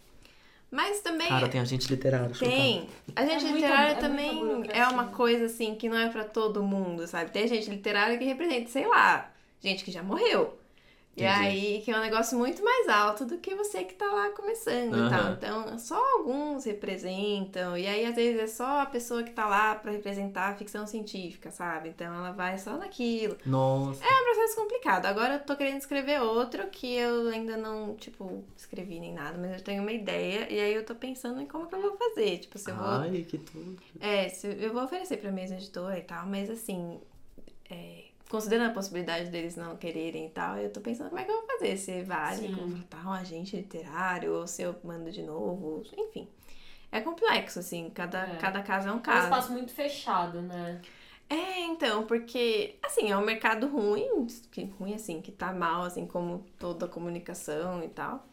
Mas 0.75 1.01
também 1.03 1.29
Cara, 1.29 1.49
tem 1.49 1.61
agente 1.61 1.89
literário. 1.89 2.35
chocado. 2.35 2.51
tem. 2.57 2.89
Agente 3.15 3.45
É 3.47 3.49
muita- 3.49 3.67
literário 3.69 3.93
é 3.93 3.95
também 3.95 4.39
burocracia. 4.41 4.83
é 4.83 4.89
uma 4.89 5.05
coisa, 5.07 5.45
assim, 5.45 5.77
que 5.77 5.89
não 5.89 5.97
é 5.97 6.09
pra 6.09 6.25
todo 6.25 6.65
mundo, 6.65 7.07
sabe? 7.07 7.31
Tem 7.31 7.45
agente 7.45 7.71
literário 7.71 8.19
que 8.19 8.25
representa, 8.25 8.69
sei 8.71 8.85
lá, 8.89 9.31
gente 9.61 9.85
que 9.85 9.93
já 9.93 10.03
morreu. 10.03 10.59
E 11.17 11.23
Entendi. 11.23 11.41
aí, 11.41 11.83
que 11.85 11.93
é 11.93 11.97
um 11.97 12.01
negócio 12.01 12.37
muito 12.37 12.63
mais 12.65 12.89
alto 12.89 13.25
do 13.25 13.39
que 13.39 13.55
você 13.55 13.85
que 13.85 13.95
tá 13.95 14.05
lá 14.07 14.31
começando 14.31 14.97
e 14.97 14.99
Aham. 14.99 15.09
tal. 15.09 15.33
Então, 15.35 15.79
só 15.79 15.97
alguns 16.19 16.65
representam. 16.65 17.79
E 17.79 17.87
aí, 17.87 18.05
às 18.05 18.17
vezes, 18.17 18.41
é 18.41 18.47
só 18.49 18.81
a 18.81 18.87
pessoa 18.87 19.23
que 19.23 19.31
tá 19.31 19.47
lá 19.47 19.77
pra 19.77 19.93
representar 19.93 20.49
a 20.51 20.55
ficção 20.57 20.87
científica, 20.89 21.53
sabe? 21.53 21.91
Então, 21.91 22.13
ela 22.13 22.33
vai 22.33 22.59
só 22.59 22.77
naquilo. 22.77 23.37
Nossa. 23.47 24.05
É 24.05 24.09
um 24.09 24.25
processo 24.25 24.57
complicado. 24.57 25.07
Agora 25.07 25.35
eu 25.35 25.41
tô 25.41 25.55
querendo 25.57 25.79
escrever 25.79 26.21
outro 26.21 26.67
que 26.67 26.95
eu 26.97 27.29
ainda 27.29 27.57
não, 27.57 27.95
tipo, 27.95 28.43
escrevi 28.57 28.99
nem 28.99 29.13
nada, 29.15 29.39
mas 29.39 29.53
eu 29.53 29.63
tenho 29.63 29.83
uma 29.83 29.93
ideia 29.93 30.53
e 30.53 30.59
aí 30.59 30.75
eu 30.75 30.85
tô 30.85 30.97
pensando 30.97 31.41
em 31.41 31.47
como 31.47 31.69
que 31.69 31.77
eu 31.77 31.81
vou 31.81 31.97
fazer. 31.97 32.39
Tipo, 32.39 32.59
se 32.59 32.71
eu 32.71 32.75
vou. 32.77 32.87
Ai, 32.87 33.25
que 33.29 33.39
tudo. 33.39 33.77
É, 34.01 34.29
se 34.29 34.49
eu 34.49 34.73
vou 34.73 34.83
oferecer 34.83 35.19
pra 35.19 35.31
mesma 35.31 35.57
editora 35.59 35.97
e 35.97 36.03
tal, 36.03 36.27
mas 36.27 36.51
assim. 36.51 37.01
é, 37.71 38.04
considerando 38.29 38.71
a 38.71 38.75
possibilidade 38.75 39.31
deles 39.31 39.57
não 39.57 39.77
quererem 39.77 40.27
e 40.27 40.31
tal, 40.31 40.57
eu 40.59 40.71
tô 40.71 40.81
pensando 40.81 41.09
como 41.11 41.21
é 41.21 41.25
que 41.25 41.31
eu 41.31 41.37
vou 41.37 41.47
fazer. 41.47 41.77
Se 41.77 42.03
vale 42.03 42.49
Sim. 42.49 42.55
contratar 42.55 43.07
um 43.07 43.13
agente 43.13 43.57
literário 43.57 44.33
ou 44.35 44.47
se 44.47 44.63
eu 44.63 44.75
mando 44.83 45.11
de 45.11 45.23
novo, 45.23 45.83
enfim. 45.97 46.29
É 46.91 47.01
complexo, 47.01 47.59
assim, 47.59 47.91
cada, 47.91 48.19
É. 48.25 48.37
cada 48.37 48.63
caso 48.63 48.89
é 48.89 48.93
um 48.93 48.95
É 48.95 48.99
um 48.99 49.03
caso. 49.03 49.25
espaço 49.25 49.53
muito 49.53 49.73
fechado, 49.73 50.41
né? 50.43 50.81
É, 51.29 51.61
então, 51.63 52.07
porque, 52.07 52.77
assim, 52.83 53.11
é 53.11 53.17
um 53.17 53.25
mercado 53.25 53.67
ruim, 53.67 54.27
que, 54.53 54.65
ruim 54.79 54.95
assim, 54.95 55.21
que 55.21 55.33
tá 55.33 55.53
mal, 55.53 55.83
assim, 55.83 56.07
como 56.07 56.45
toda 56.59 56.87
a 56.87 56.89
comunicação 56.89 57.83
e 57.83 57.89
tal. 57.89 58.25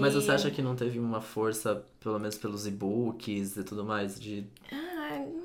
Mas 0.00 0.14
E- 0.14 0.22
você 0.22 0.30
acha 0.32 0.50
que 0.50 0.62
não 0.62 0.74
teve 0.74 0.98
uma 0.98 1.20
força, 1.20 1.84
pelo 2.00 2.18
menos 2.18 2.38
pelos 2.38 2.66
e-books 2.66 3.56
e 3.56 3.64
tudo 3.64 3.84
mais, 3.84 4.18
de, 4.18 4.46
Ah, 4.72 4.93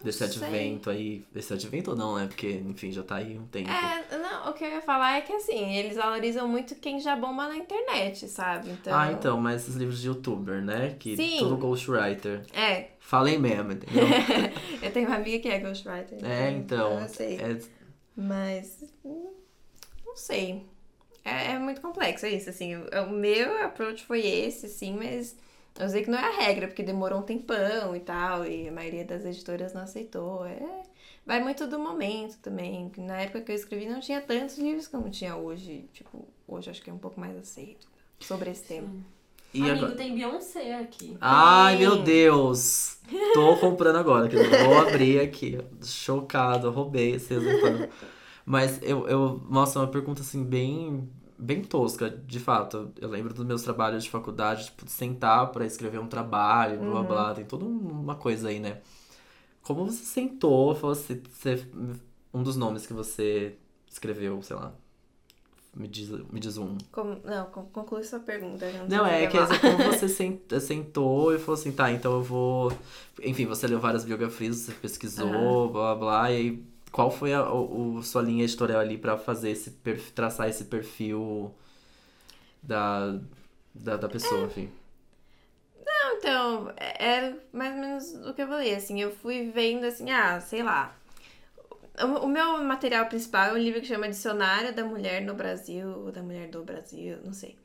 desse 0.03 0.19
sei. 0.19 0.27
advento 0.27 0.89
aí? 0.89 1.25
Desse 1.31 1.53
advento 1.53 1.91
ou 1.91 1.97
não, 1.97 2.15
né? 2.17 2.27
Porque, 2.27 2.61
enfim, 2.67 2.91
já 2.91 3.03
tá 3.03 3.15
aí 3.15 3.37
um 3.37 3.45
tempo. 3.47 3.69
É, 3.69 4.17
não, 4.17 4.49
o 4.49 4.53
que 4.53 4.63
eu 4.63 4.69
ia 4.69 4.81
falar 4.81 5.17
é 5.17 5.21
que, 5.21 5.33
assim, 5.33 5.75
eles 5.75 5.95
valorizam 5.95 6.47
muito 6.47 6.75
quem 6.75 6.99
já 6.99 7.15
bomba 7.15 7.47
na 7.47 7.57
internet, 7.57 8.27
sabe? 8.27 8.69
Então... 8.69 8.97
Ah, 8.97 9.11
então, 9.11 9.39
mas 9.39 9.63
esses 9.63 9.75
livros 9.75 10.01
de 10.01 10.07
youtuber, 10.07 10.61
né? 10.61 10.95
Que 10.99 11.15
Sim. 11.15 11.37
tudo 11.39 11.57
ghostwriter. 11.57 12.43
É, 12.53 12.89
Falei 12.99 13.37
mesmo, 13.37 13.71
entendeu? 13.71 14.05
eu 14.83 14.91
tenho 14.91 15.07
uma 15.07 15.15
amiga 15.15 15.39
que 15.39 15.49
é 15.49 15.59
ghostwriter. 15.59 16.23
é, 16.23 16.51
então. 16.51 17.01
Eu 17.01 17.07
sei. 17.09 17.37
é- 17.37 17.59
Mas, 18.15 18.83
não 20.05 20.15
sei. 20.15 20.65
É, 21.25 21.53
é 21.53 21.59
muito 21.59 21.81
complexo, 21.81 22.25
é 22.25 22.29
isso, 22.31 22.49
assim. 22.49 22.75
O 22.75 22.85
o 23.07 23.09
meu 23.09 23.63
approach 23.63 24.03
foi 24.05 24.25
esse, 24.25 24.67
assim, 24.67 24.95
mas 24.95 25.35
eu 25.79 25.89
sei 25.89 26.03
que 26.03 26.09
não 26.09 26.17
é 26.19 26.25
a 26.25 26.37
regra, 26.45 26.67
porque 26.67 26.83
demorou 26.83 27.19
um 27.19 27.23
tempão 27.23 27.95
e 27.95 27.99
tal, 28.01 28.45
e 28.45 28.67
a 28.67 28.71
maioria 28.71 29.05
das 29.05 29.25
editoras 29.25 29.73
não 29.73 29.81
aceitou. 29.81 30.45
É, 30.45 30.83
vai 31.25 31.41
muito 31.41 31.65
do 31.67 31.79
momento 31.79 32.37
também. 32.39 32.91
Na 32.97 33.21
época 33.21 33.41
que 33.41 33.51
eu 33.51 33.55
escrevi 33.55 33.87
não 33.87 33.99
tinha 33.99 34.21
tantos 34.21 34.57
livros 34.57 34.87
como 34.87 35.09
tinha 35.09 35.35
hoje. 35.35 35.89
Tipo, 35.93 36.27
hoje 36.47 36.69
acho 36.69 36.81
que 36.81 36.89
é 36.89 36.93
um 36.93 36.97
pouco 36.97 37.19
mais 37.19 37.37
aceito 37.37 37.87
sobre 38.19 38.51
esse 38.51 38.63
tema. 38.63 38.89
E 39.53 39.61
Amigo, 39.61 39.85
agora... 39.85 39.95
tem 39.95 40.13
Beyoncé 40.13 40.79
aqui. 40.79 41.17
Ai, 41.19 41.77
Tem. 41.77 41.87
meu 41.87 42.03
Deus! 42.03 42.99
Tô 43.33 43.57
comprando 43.57 43.95
agora, 43.95 44.29
que 44.29 44.35
eu 44.35 44.65
vou 44.65 44.77
abrir 44.77 45.19
aqui. 45.19 45.59
Chocado, 45.83 46.69
roubei 46.69 47.15
esse 47.15 47.33
exemplar. 47.33 47.89
Mas 48.45 48.79
eu, 48.81 49.07
eu. 49.07 49.41
Nossa, 49.49 49.79
uma 49.79 49.87
pergunta 49.87 50.21
assim, 50.21 50.43
bem. 50.43 51.09
Bem 51.39 51.63
tosca, 51.63 52.09
de 52.09 52.39
fato. 52.39 52.91
Eu 52.99 53.09
lembro 53.09 53.33
dos 53.33 53.45
meus 53.45 53.61
trabalhos 53.63 54.03
de 54.03 54.09
faculdade, 54.09 54.65
tipo, 54.65 54.85
de 54.85 54.91
sentar 54.91 55.51
pra 55.51 55.65
escrever 55.65 55.99
um 55.99 56.07
trabalho, 56.07 56.79
blá 56.79 56.89
blá 56.89 57.03
blá. 57.03 57.33
Tem 57.35 57.45
toda 57.45 57.65
uma 57.65 58.15
coisa 58.15 58.49
aí, 58.49 58.59
né? 58.59 58.81
Como 59.63 59.85
você 59.85 60.03
sentou, 60.05 60.75
falou 60.75 60.93
assim, 60.93 61.21
você, 61.31 61.65
um 62.33 62.43
dos 62.43 62.57
nomes 62.57 62.87
que 62.87 62.93
você 62.93 63.57
escreveu, 63.89 64.41
sei 64.43 64.55
lá. 64.55 64.73
Me 65.75 65.87
diz, 65.87 66.09
me 66.09 66.39
diz 66.39 66.57
um. 66.57 66.75
Como, 66.91 67.19
não, 67.23 67.45
con- 67.51 67.67
conclui 67.71 68.03
sua 68.03 68.19
pergunta. 68.19 68.65
eu 68.65 68.87
Não, 68.89 69.05
sei 69.05 69.13
é 69.13 69.27
que 69.27 69.37
levar. 69.37 69.53
assim, 69.55 69.61
como 69.61 69.77
você 69.77 70.09
sen- 70.09 70.41
sentou 70.59 71.33
e 71.33 71.37
falou 71.39 71.53
assim, 71.59 71.71
tá, 71.71 71.91
então 71.91 72.13
eu 72.13 72.23
vou. 72.23 72.71
Enfim, 73.23 73.45
você 73.45 73.67
leu 73.67 73.79
várias 73.79 74.03
biografias, 74.03 74.57
você 74.57 74.71
pesquisou, 74.73 75.69
blá 75.71 75.93
blá 75.93 75.95
blá, 75.95 76.31
e 76.31 76.35
aí 76.35 76.63
qual 76.91 77.11
foi 77.11 77.33
a 77.33 77.49
o, 77.51 77.97
o- 77.97 78.03
sua 78.03 78.21
linha 78.21 78.43
editorial 78.43 78.79
ali 78.81 78.97
pra 78.97 79.17
fazer 79.17 79.51
esse 79.51 79.71
traçar 80.15 80.49
esse 80.49 80.65
perfil 80.65 81.53
da, 82.61 83.19
da, 83.73 83.97
da 83.97 84.09
pessoa, 84.09 84.45
enfim. 84.47 84.69
Não, 85.85 86.15
então, 86.17 86.73
é- 86.77 87.05
era 87.17 87.37
mais 87.51 87.73
ou 87.73 87.79
menos 87.79 88.13
o 88.27 88.33
que 88.33 88.41
eu 88.41 88.47
falei, 88.47 88.73
assim, 88.75 89.01
eu 89.01 89.11
fui 89.11 89.49
vendo 89.51 89.85
assim, 89.85 90.09
ah, 90.11 90.39
sei 90.41 90.63
lá. 90.63 90.95
O, 92.01 92.25
o 92.25 92.27
meu 92.27 92.63
material 92.63 93.05
principal 93.07 93.49
é 93.49 93.53
um 93.53 93.57
livro 93.57 93.81
que 93.81 93.87
chama 93.87 94.07
Dicionário 94.09 94.73
da 94.73 94.83
Mulher 94.83 95.21
no 95.21 95.33
Brasil, 95.33 95.87
ou 96.05 96.11
da 96.11 96.21
Mulher 96.23 96.49
do 96.49 96.63
Brasil, 96.63 97.17
não 97.23 97.33
sei. 97.33 97.57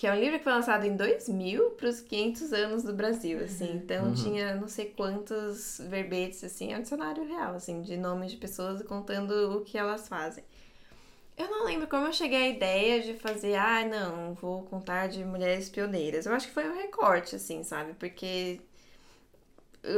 Que 0.00 0.06
é 0.06 0.12
um 0.12 0.18
livro 0.18 0.38
que 0.38 0.44
foi 0.44 0.52
lançado 0.54 0.84
em 0.86 0.96
2000 0.96 1.72
para 1.72 1.88
os 1.90 2.00
500 2.00 2.52
anos 2.54 2.82
do 2.82 2.92
Brasil, 2.94 3.38
assim. 3.44 3.70
Então 3.76 4.06
Uhum. 4.06 4.14
tinha 4.14 4.54
não 4.56 4.66
sei 4.66 4.86
quantos 4.86 5.78
verbetes, 5.90 6.42
assim, 6.42 6.72
é 6.72 6.78
um 6.78 6.82
dicionário 6.82 7.22
real, 7.24 7.54
assim, 7.54 7.82
de 7.82 7.96
nomes 7.98 8.30
de 8.30 8.38
pessoas 8.38 8.82
contando 8.82 9.58
o 9.58 9.60
que 9.64 9.76
elas 9.76 10.08
fazem. 10.08 10.42
Eu 11.36 11.48
não 11.50 11.64
lembro 11.66 11.88
como 11.88 12.06
eu 12.06 12.12
cheguei 12.12 12.42
à 12.44 12.48
ideia 12.48 13.02
de 13.02 13.14
fazer, 13.14 13.56
ah, 13.56 13.84
não, 13.86 14.34
vou 14.34 14.62
contar 14.64 15.08
de 15.08 15.24
mulheres 15.24 15.68
pioneiras. 15.68 16.26
Eu 16.26 16.34
acho 16.34 16.48
que 16.48 16.54
foi 16.54 16.68
um 16.68 16.74
recorte, 16.76 17.36
assim, 17.36 17.62
sabe? 17.64 17.94
Porque 17.94 18.60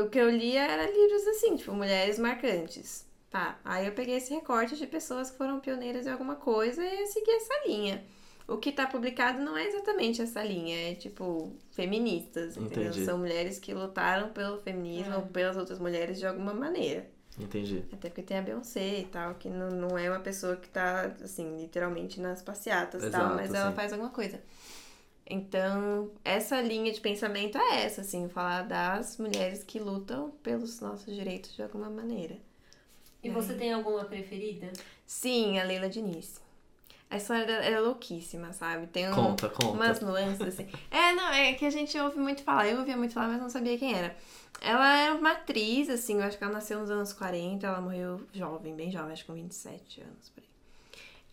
o 0.04 0.08
que 0.10 0.18
eu 0.18 0.30
lia 0.30 0.62
era 0.62 0.90
livros 0.90 1.26
assim, 1.28 1.56
tipo, 1.56 1.72
mulheres 1.72 2.18
marcantes. 2.18 3.06
Tá, 3.30 3.58
aí 3.64 3.86
eu 3.86 3.92
peguei 3.94 4.16
esse 4.16 4.32
recorte 4.34 4.76
de 4.76 4.86
pessoas 4.86 5.30
que 5.30 5.38
foram 5.38 5.58
pioneiras 5.60 6.06
em 6.06 6.10
alguma 6.10 6.36
coisa 6.36 6.84
e 6.84 7.00
eu 7.00 7.06
segui 7.06 7.30
essa 7.30 7.54
linha. 7.66 8.04
O 8.52 8.58
que 8.58 8.70
tá 8.70 8.86
publicado 8.86 9.40
não 9.40 9.56
é 9.56 9.66
exatamente 9.66 10.20
essa 10.20 10.42
linha, 10.44 10.90
é 10.90 10.94
tipo, 10.94 11.52
feministas, 11.70 12.56
entendeu? 12.56 12.90
Entendi. 12.90 13.04
São 13.04 13.16
mulheres 13.18 13.58
que 13.58 13.72
lutaram 13.72 14.28
pelo 14.30 14.58
feminismo 14.58 15.14
É. 15.14 15.16
ou 15.16 15.22
pelas 15.22 15.56
outras 15.56 15.78
mulheres 15.78 16.18
de 16.18 16.26
alguma 16.26 16.52
maneira. 16.52 17.08
Entendi. 17.38 17.82
Até 17.90 18.10
porque 18.10 18.22
tem 18.22 18.38
a 18.38 18.42
Beyoncé 18.42 19.00
e 19.00 19.04
tal, 19.06 19.34
que 19.36 19.48
não, 19.48 19.70
não 19.70 19.96
é 19.98 20.10
uma 20.10 20.20
pessoa 20.20 20.56
que 20.56 20.68
tá, 20.68 21.14
assim, 21.22 21.56
literalmente 21.62 22.20
nas 22.20 22.42
passeatas 22.42 23.02
e 23.02 23.10
tal, 23.10 23.34
mas 23.34 23.54
ela 23.54 23.70
sim. 23.70 23.76
faz 23.76 23.92
alguma 23.92 24.10
coisa. 24.10 24.38
Então, 25.24 26.10
essa 26.22 26.60
linha 26.60 26.92
de 26.92 27.00
pensamento 27.00 27.56
é 27.56 27.84
essa, 27.84 28.02
assim, 28.02 28.28
falar 28.28 28.62
das 28.62 29.16
mulheres 29.16 29.64
que 29.64 29.78
lutam 29.78 30.30
pelos 30.42 30.78
nossos 30.80 31.14
direitos 31.14 31.54
de 31.54 31.62
alguma 31.62 31.88
maneira. 31.88 32.36
E 33.22 33.30
você 33.30 33.54
tem 33.54 33.72
alguma 33.72 34.04
preferida? 34.04 34.70
Sim, 35.06 35.58
a 35.58 35.64
Leila 35.64 35.88
Diniz. 35.88 36.40
A 37.12 37.16
história 37.18 37.44
dela 37.44 37.62
é 37.62 37.78
louquíssima, 37.78 38.54
sabe? 38.54 38.86
Tem 38.86 39.06
um, 39.06 39.14
Conta, 39.14 39.50
conta. 39.50 39.72
umas 39.72 40.00
nuances, 40.00 40.48
assim. 40.48 40.66
É, 40.90 41.12
não, 41.12 41.28
é 41.28 41.52
que 41.52 41.66
a 41.66 41.70
gente 41.70 41.98
ouve 41.98 42.18
muito 42.18 42.42
falar. 42.42 42.66
Eu 42.66 42.78
ouvia 42.78 42.96
muito 42.96 43.12
falar, 43.12 43.28
mas 43.28 43.38
não 43.42 43.50
sabia 43.50 43.76
quem 43.76 43.92
era. 43.94 44.16
Ela 44.62 44.96
era 44.96 45.14
uma 45.14 45.32
atriz, 45.32 45.90
assim, 45.90 46.16
eu 46.16 46.22
acho 46.22 46.38
que 46.38 46.44
ela 46.44 46.54
nasceu 46.54 46.80
nos 46.80 46.90
anos 46.90 47.12
40, 47.12 47.66
ela 47.66 47.82
morreu 47.82 48.22
jovem, 48.32 48.74
bem 48.74 48.90
jovem, 48.90 49.12
acho 49.12 49.24
que 49.24 49.26
com 49.26 49.34
27 49.34 50.00
anos, 50.00 50.30
por 50.30 50.42
aí. 50.42 50.48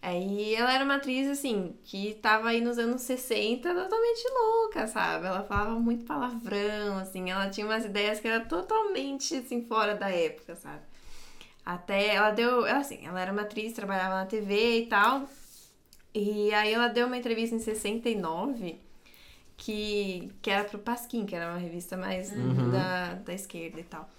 Aí 0.01 0.55
ela 0.55 0.73
era 0.73 0.83
uma 0.83 0.95
atriz, 0.95 1.29
assim, 1.29 1.73
que 1.85 2.15
tava 2.15 2.49
aí 2.49 2.59
nos 2.59 2.77
anos 2.77 3.01
60 3.03 3.73
totalmente 3.73 4.23
louca, 4.33 4.85
sabe? 4.87 5.27
Ela 5.27 5.43
falava 5.43 5.79
muito 5.79 6.03
palavrão, 6.03 6.97
assim, 6.97 7.31
ela 7.31 7.49
tinha 7.49 7.65
umas 7.65 7.85
ideias 7.85 8.19
que 8.19 8.27
eram 8.27 8.45
totalmente, 8.47 9.33
assim, 9.35 9.61
fora 9.65 9.95
da 9.95 10.09
época, 10.09 10.55
sabe? 10.55 10.81
Até 11.65 12.15
ela 12.15 12.31
deu, 12.31 12.65
ela, 12.65 12.79
assim, 12.79 12.99
ela 13.05 13.21
era 13.21 13.31
uma 13.31 13.43
atriz, 13.43 13.71
trabalhava 13.71 14.15
na 14.15 14.25
TV 14.25 14.79
e 14.79 14.85
tal. 14.87 15.25
E 16.13 16.53
aí 16.53 16.73
ela 16.73 16.87
deu 16.87 17.07
uma 17.07 17.17
entrevista 17.17 17.55
em 17.55 17.59
69 17.59 18.79
que, 19.57 20.31
que 20.41 20.49
era 20.49 20.63
pro 20.63 20.79
Pasquim, 20.79 21.25
que 21.25 21.35
era 21.35 21.49
uma 21.51 21.57
revista 21.59 21.97
mais 21.97 22.31
Uhum. 22.31 22.71
da, 22.71 23.13
da 23.15 23.33
esquerda 23.33 23.79
e 23.79 23.83
tal. 23.83 24.09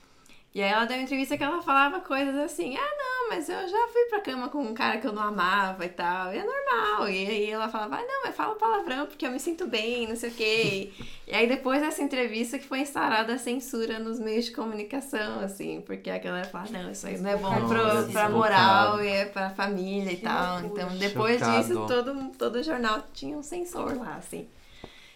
E 0.54 0.62
aí 0.62 0.70
ela 0.70 0.84
deu 0.84 0.96
uma 0.96 1.02
entrevista 1.04 1.36
que 1.36 1.44
ela 1.44 1.62
falava 1.62 2.00
coisas 2.00 2.34
assim, 2.36 2.76
ah 2.76 2.96
mas 3.30 3.48
eu 3.48 3.68
já 3.68 3.88
fui 3.92 4.04
pra 4.10 4.20
cama 4.20 4.48
com 4.48 4.58
um 4.60 4.74
cara 4.74 4.98
que 4.98 5.06
eu 5.06 5.12
não 5.12 5.22
amava 5.22 5.84
e 5.84 5.88
tal, 5.88 6.34
e 6.34 6.38
é 6.38 6.44
normal. 6.44 7.08
E 7.08 7.26
aí 7.26 7.50
ela 7.50 7.68
falava, 7.68 7.96
ah 7.96 8.02
não, 8.02 8.22
mas 8.24 8.34
fala 8.34 8.56
palavrão 8.56 9.06
porque 9.06 9.24
eu 9.24 9.30
me 9.30 9.38
sinto 9.38 9.66
bem, 9.68 10.08
não 10.08 10.16
sei 10.16 10.30
o 10.30 10.34
quê. 10.34 10.92
E 11.28 11.32
aí 11.34 11.46
depois 11.46 11.80
dessa 11.80 12.02
entrevista 12.02 12.58
que 12.58 12.66
foi 12.66 12.80
instaurada 12.80 13.34
a 13.34 13.38
censura 13.38 13.98
nos 14.00 14.18
meios 14.18 14.46
de 14.46 14.50
comunicação, 14.50 15.38
assim, 15.40 15.80
porque 15.86 16.10
a 16.10 16.18
galera 16.18 16.48
fala, 16.48 16.66
não, 16.70 16.90
isso 16.90 17.06
aí 17.06 17.16
não 17.18 17.30
é 17.30 17.36
bom 17.36 17.48
Nossa, 17.50 17.66
pro, 17.68 17.82
pra 18.12 18.22
chocado. 18.24 18.36
moral 18.36 19.02
e 19.04 19.08
é 19.08 19.24
pra 19.26 19.50
família 19.50 20.12
e 20.12 20.16
Que 20.16 20.22
tal. 20.22 20.60
loucura. 20.60 20.82
Então 20.82 20.98
depois 20.98 21.38
Chocado. 21.38 21.58
disso, 21.62 21.86
todo, 21.86 22.32
todo 22.36 22.62
jornal 22.62 23.04
tinha 23.14 23.36
um 23.38 23.42
censor 23.42 23.96
lá, 23.96 24.16
assim. 24.16 24.48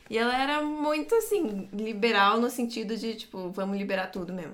E 0.09 0.17
ela 0.19 0.37
era 0.41 0.61
muito, 0.61 1.15
assim, 1.15 1.69
liberal 1.73 2.39
no 2.39 2.51
sentido 2.51 2.97
de, 2.97 3.15
tipo, 3.15 3.51
vamos 3.51 3.77
liberar 3.79 4.09
tudo 4.13 4.33
mesmo. 4.33 4.53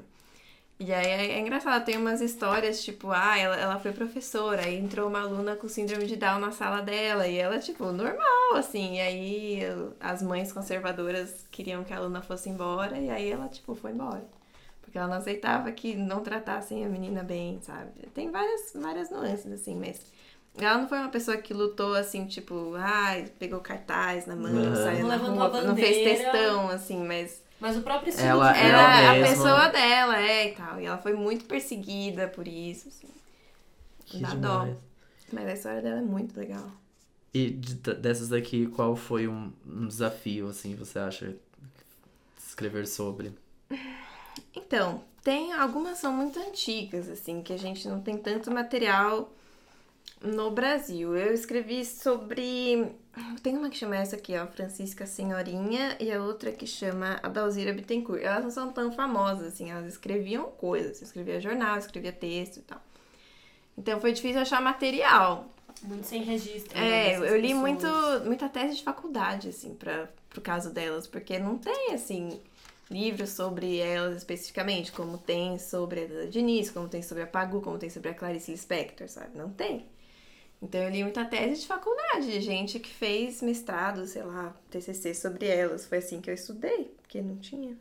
E 0.83 0.95
aí 0.95 1.07
é, 1.07 1.33
é 1.33 1.39
engraçado, 1.41 1.85
tem 1.85 1.99
umas 1.99 2.23
histórias, 2.23 2.83
tipo, 2.83 3.11
ah, 3.11 3.37
ela, 3.39 3.55
ela 3.57 3.79
foi 3.79 3.93
professora, 3.93 4.63
aí 4.65 4.79
entrou 4.79 5.09
uma 5.09 5.21
aluna 5.21 5.55
com 5.55 5.69
síndrome 5.69 6.07
de 6.07 6.17
Down 6.17 6.39
na 6.41 6.53
sala 6.53 6.81
dela, 6.81 7.29
e 7.29 7.37
ela, 7.37 7.59
tipo, 7.59 7.93
normal, 7.93 8.55
assim, 8.57 8.97
e 8.97 9.01
aí 9.01 9.61
as 10.01 10.23
mães 10.23 10.51
conservadoras 10.53 11.47
queriam 11.51 11.85
que 11.85 11.93
a 11.93 11.99
aluna 11.99 12.23
fosse 12.23 12.49
embora, 12.49 12.99
e 12.99 13.11
aí 13.11 13.31
ela, 13.31 13.47
tipo, 13.49 13.75
foi 13.75 13.91
embora. 13.91 14.25
Porque 14.81 14.97
ela 14.97 15.07
não 15.07 15.19
aceitava 15.19 15.71
que 15.71 15.95
não 15.95 16.23
tratassem 16.23 16.83
a 16.85 16.89
menina 16.89 17.23
bem, 17.23 17.61
sabe? 17.61 17.91
Tem 18.15 18.31
várias, 18.31 18.73
várias 18.75 19.11
nuances, 19.11 19.53
assim, 19.53 19.77
mas 19.79 20.01
ela 20.59 20.79
não 20.79 20.89
foi 20.89 20.99
uma 20.99 21.11
pessoa 21.11 21.37
que 21.37 21.53
lutou, 21.53 21.95
assim, 21.95 22.25
tipo, 22.27 22.75
ai, 22.77 23.27
pegou 23.39 23.61
cartaz 23.61 24.25
na 24.27 24.35
mão, 24.35 24.51
Uhum. 24.51 24.75
saiu 24.75 25.07
na 25.07 25.17
rua, 25.17 25.63
não 25.63 25.77
fez 25.77 25.97
textão, 26.19 26.69
assim, 26.71 27.05
mas... 27.05 27.50
Mas 27.61 27.77
o 27.77 27.83
próprio 27.83 28.09
estilo 28.11 28.29
Ela- 28.29 28.53
de 28.53 28.59
ela 28.59 28.97
Era 28.99 29.11
a 29.11 29.15
mesma. 29.15 29.29
pessoa 29.29 29.69
dela, 29.69 30.19
é, 30.21 30.49
e 30.49 30.55
tal. 30.55 30.81
E 30.81 30.87
ela 30.87 30.99
foi 30.99 31.13
muito 31.13 31.45
perseguida 31.45 32.27
por 32.29 32.49
isso, 32.49 32.89
assim. 32.89 33.09
Que 34.07 34.19
Dá 34.19 34.35
dó. 34.35 34.69
Mas 35.33 35.47
a 35.49 35.53
história 35.53 35.83
dela 35.83 35.99
é 35.99 36.03
muito 36.03 36.39
legal. 36.39 36.71
E 37.33 37.51
de- 37.51 37.75
dessas 37.95 38.29
daqui, 38.31 38.67
qual 38.67 38.97
foi 38.97 39.29
um, 39.29 39.53
um 39.67 39.87
desafio, 39.87 40.49
assim, 40.49 40.75
você 40.75 40.99
acha? 40.99 41.37
Escrever 42.39 42.87
sobre? 42.89 43.33
Então, 44.55 45.05
tem 45.23 45.53
algumas 45.53 45.99
são 45.99 46.13
muito 46.13 46.39
antigas, 46.41 47.09
assim, 47.09 47.43
que 47.43 47.53
a 47.53 47.57
gente 47.59 47.87
não 47.87 48.01
tem 48.01 48.17
tanto 48.17 48.51
material 48.51 49.33
no 50.21 50.51
Brasil. 50.51 51.17
Eu 51.17 51.33
escrevi 51.33 51.85
sobre. 51.85 52.91
Tem 53.43 53.57
uma 53.57 53.69
que 53.69 53.77
chama 53.77 53.97
essa 53.97 54.17
aqui, 54.17 54.37
ó, 54.37 54.47
Francisca 54.47 55.05
Senhorinha, 55.07 55.97
e 55.99 56.13
a 56.13 56.23
outra 56.23 56.53
que 56.53 56.67
chama 56.67 57.19
Adalzira 57.23 57.73
Bittencourt. 57.73 58.23
Elas 58.23 58.45
não 58.45 58.51
são 58.51 58.73
tão 58.73 58.93
famosas, 58.93 59.49
assim, 59.49 59.71
elas 59.71 59.87
escreviam 59.87 60.45
coisas. 60.45 61.03
Escrevia 61.03 61.41
jornal, 61.41 61.79
escrevia 61.79 62.13
texto 62.13 62.59
e 62.59 62.63
tal. 62.63 62.81
Então 63.77 64.01
foi 64.01 64.13
difícil 64.13 64.41
achar 64.41 64.61
material. 64.61 65.49
Muito 65.83 66.07
sem 66.07 66.23
registro. 66.23 66.77
É, 66.77 66.81
né, 66.81 67.09
dessas 67.11 67.31
eu 67.31 67.37
li 67.37 67.43
pessoas. 67.49 67.61
muito, 67.61 67.87
muita 68.27 68.49
tese 68.49 68.77
de 68.77 68.83
faculdade, 68.83 69.49
assim, 69.49 69.75
pra, 69.75 70.09
pro 70.29 70.41
caso 70.41 70.71
delas, 70.71 71.07
porque 71.07 71.39
não 71.39 71.57
tem, 71.57 71.95
assim, 71.95 72.39
livros 72.91 73.31
sobre 73.31 73.79
elas 73.79 74.17
especificamente, 74.17 74.93
como 74.93 75.17
tem 75.17 75.59
sobre 75.59 76.05
a 76.23 76.27
Diniz, 76.27 76.71
como 76.71 76.89
tem 76.89 77.03
sobre 77.03 77.23
a 77.23 77.27
Pagu, 77.27 77.61
como 77.61 77.79
tem 77.79 77.89
sobre 77.89 78.11
a 78.11 78.15
Clarice 78.15 78.51
Lispector, 78.51 79.09
sabe? 79.09 79.37
Não 79.37 79.51
tem. 79.51 79.87
Então 80.63 80.81
eu 80.83 80.91
li 80.91 81.03
muita 81.03 81.25
tese 81.25 81.63
de 81.63 81.67
faculdade, 81.67 82.27
de 82.31 82.41
gente 82.41 82.79
que 82.79 82.91
fez 82.91 83.41
mestrado, 83.41 84.07
sei 84.07 84.23
lá, 84.23 84.55
TCC 84.71 85.15
sobre 85.15 85.47
elas. 85.47 85.87
Foi 85.87 85.99
assim 85.99 86.21
que 86.21 86.29
eu 86.29 86.35
estudei, 86.35 86.95
porque 87.01 87.21
não 87.23 87.37
tinha. 87.37 87.77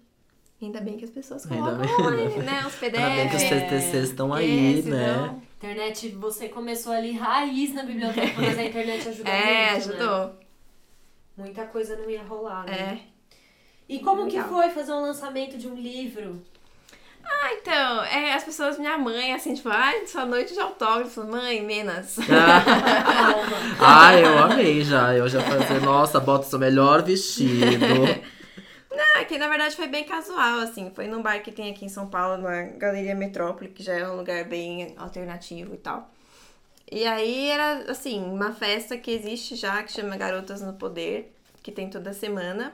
Ainda 0.61 0.79
bem 0.81 0.97
que 0.97 1.05
as 1.05 1.11
pessoas 1.11 1.49
Ainda 1.49 1.71
colocam 1.77 2.05
online, 2.05 2.37
né? 2.43 2.65
Os 2.65 2.75
PDFs. 2.75 2.99
Ainda 3.03 3.15
bem 3.15 3.29
que 3.29 3.35
os 3.35 3.43
É. 3.43 3.59
TTCs 3.61 4.09
estão 4.09 4.33
aí, 4.33 4.79
Esse, 4.79 4.89
né? 4.89 5.15
não. 5.15 5.41
Internet, 5.57 6.09
você 6.09 6.47
começou 6.49 6.93
ali 6.93 7.11
raiz 7.11 7.73
na 7.73 7.83
biblioteca, 7.83 8.33
mas 8.41 8.57
a 8.57 8.63
internet 8.63 9.07
ajudou 9.09 9.31
É, 9.33 9.71
muito, 9.73 9.87
né? 9.89 9.95
ajudou. 9.95 10.39
Muita 11.37 11.65
coisa 11.65 11.95
não 11.97 12.09
ia 12.09 12.23
rolar, 12.23 12.65
né? 12.65 13.01
É. 13.05 13.09
E 13.87 13.99
como 13.99 14.27
que 14.27 14.35
Legal. 14.37 14.49
foi 14.49 14.69
fazer 14.69 14.91
um 14.93 15.01
lançamento 15.01 15.57
de 15.57 15.67
um 15.67 15.75
livro? 15.75 16.41
Ah, 17.31 17.53
então, 17.53 18.03
é, 18.05 18.33
as 18.33 18.43
pessoas, 18.43 18.79
minha 18.79 18.97
mãe, 18.97 19.33
assim, 19.33 19.53
tipo, 19.53 19.69
ai, 19.69 20.05
sua 20.07 20.25
noite 20.25 20.53
de 20.53 20.59
autógrafo, 20.59 21.23
mãe, 21.23 21.61
Menas. 21.61 22.17
Ah, 23.79 24.15
eu 24.15 24.37
amei 24.39 24.83
já. 24.83 25.13
Eu 25.15 25.29
já 25.29 25.41
falei, 25.41 25.79
nossa, 25.79 26.19
bota 26.19 26.45
seu 26.45 26.59
melhor 26.59 27.03
vestido. 27.03 27.85
Ah, 29.15 29.23
que 29.23 29.37
na 29.37 29.47
verdade 29.47 29.75
foi 29.75 29.87
bem 29.87 30.03
casual, 30.03 30.59
assim. 30.59 30.91
Foi 30.93 31.07
num 31.07 31.21
bar 31.21 31.41
que 31.41 31.51
tem 31.51 31.71
aqui 31.71 31.85
em 31.85 31.89
São 31.89 32.07
Paulo, 32.07 32.41
na 32.41 32.63
Galeria 32.63 33.15
Metrópole, 33.15 33.69
que 33.69 33.81
já 33.81 33.93
é 33.93 34.07
um 34.07 34.17
lugar 34.17 34.43
bem 34.45 34.93
alternativo 34.97 35.73
e 35.73 35.77
tal. 35.77 36.11
E 36.91 37.05
aí 37.05 37.49
era, 37.49 37.91
assim, 37.91 38.21
uma 38.21 38.51
festa 38.51 38.97
que 38.97 39.11
existe 39.11 39.55
já, 39.55 39.81
que 39.83 39.91
chama 39.91 40.17
Garotas 40.17 40.61
no 40.61 40.73
Poder, 40.73 41.31
que 41.61 41.71
tem 41.71 41.89
toda 41.89 42.13
semana. 42.13 42.73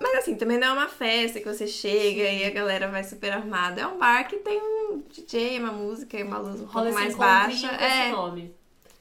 Mas 0.00 0.14
assim, 0.18 0.36
também 0.36 0.58
não 0.58 0.68
é 0.68 0.72
uma 0.72 0.88
festa 0.88 1.40
que 1.40 1.46
você 1.46 1.66
chega 1.66 2.22
e 2.30 2.44
a 2.44 2.50
galera 2.50 2.88
vai 2.88 3.02
super 3.04 3.32
arrumada. 3.32 3.80
É 3.80 3.86
um 3.86 3.98
bar 3.98 4.28
que 4.28 4.36
tem 4.36 4.60
um 4.60 5.02
DJ, 5.10 5.58
uma 5.58 5.72
música 5.72 6.16
e 6.18 6.22
uma 6.22 6.38
luz 6.38 6.60
um 6.60 6.64
Rola 6.66 6.86
pouco 6.86 6.92
mais 7.00 7.14
encontrinho 7.14 7.18
baixa. 7.18 7.66
É, 7.84 8.10
nome. 8.12 8.54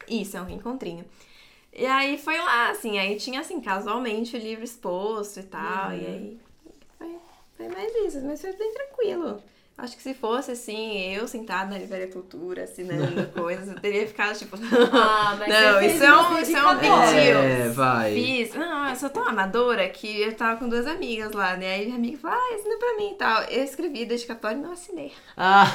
isso, 0.07 0.38
é 0.38 0.41
um 0.41 0.45
reencontrinho. 0.45 1.06
E 1.74 1.86
aí 1.86 2.18
foi 2.18 2.38
lá, 2.40 2.72
assim, 2.72 2.98
aí 2.98 3.15
tinha 3.18 3.40
assim, 3.41 3.61
casualmente 3.61 4.36
o 4.36 4.40
livro 4.40 4.64
exposto 4.64 5.40
e 5.40 5.44
tal, 5.44 5.90
Uhum. 5.91 5.95
e 5.98 6.06
aí 6.07 6.40
foi, 6.98 7.15
foi 7.56 7.68
mais 7.68 7.94
isso, 8.07 8.22
mas 8.26 8.41
foi 8.41 8.53
bem 8.53 8.74
tranquilo. 8.74 9.41
Acho 9.78 9.95
que 9.95 10.02
se 10.02 10.16
fosse 10.16 10.52
assim, 10.52 11.14
eu 11.14 11.28
sentada 11.28 11.70
na 11.70 11.78
Livraria 11.78 12.08
Cultura, 12.08 12.64
assinando 12.66 13.28
coisas, 13.28 13.68
eu 13.68 13.76
teria 13.80 14.08
ficado 14.08 14.36
tipo. 14.38 14.58
Ah, 14.91 15.36
mas 15.38 15.48
Não, 15.54 15.74
você 15.74 15.80
fez 15.80 15.94
isso 15.95 16.04
é 16.04 16.18
um- 16.18 16.40
isso 16.40 16.58
é 16.58 16.68
um 16.68 16.76
big 16.76 16.82
deal. 16.90 17.44
É, 17.44 17.70
vai. 17.70 18.14
Fiz. 18.14 18.56
Não, 18.56 18.90
eu 18.90 18.95
sou 18.95 19.10
tão 19.10 19.28
amadora 19.28 19.88
que 19.90 20.22
eu 20.22 20.34
tava 20.34 20.58
com 20.58 20.68
duas 20.68 20.88
amigas 20.88 21.32
lá, 21.34 21.56
né? 21.56 21.76
Aí 21.76 21.86
minha 21.86 21.98
amiga 21.98 22.18
falou, 22.18 22.38
ah, 22.40 22.56
assina 22.56 22.76
pra 22.80 22.95
mim 22.98 23.12
e 23.12 23.16
tal. 23.16 23.44
Eu 23.44 23.64
escrevi 23.64 24.06
dedicatório 24.06 24.58
e 24.58 24.62
não 24.62 24.72
assinei. 24.72 25.12
Ah, 25.38 25.68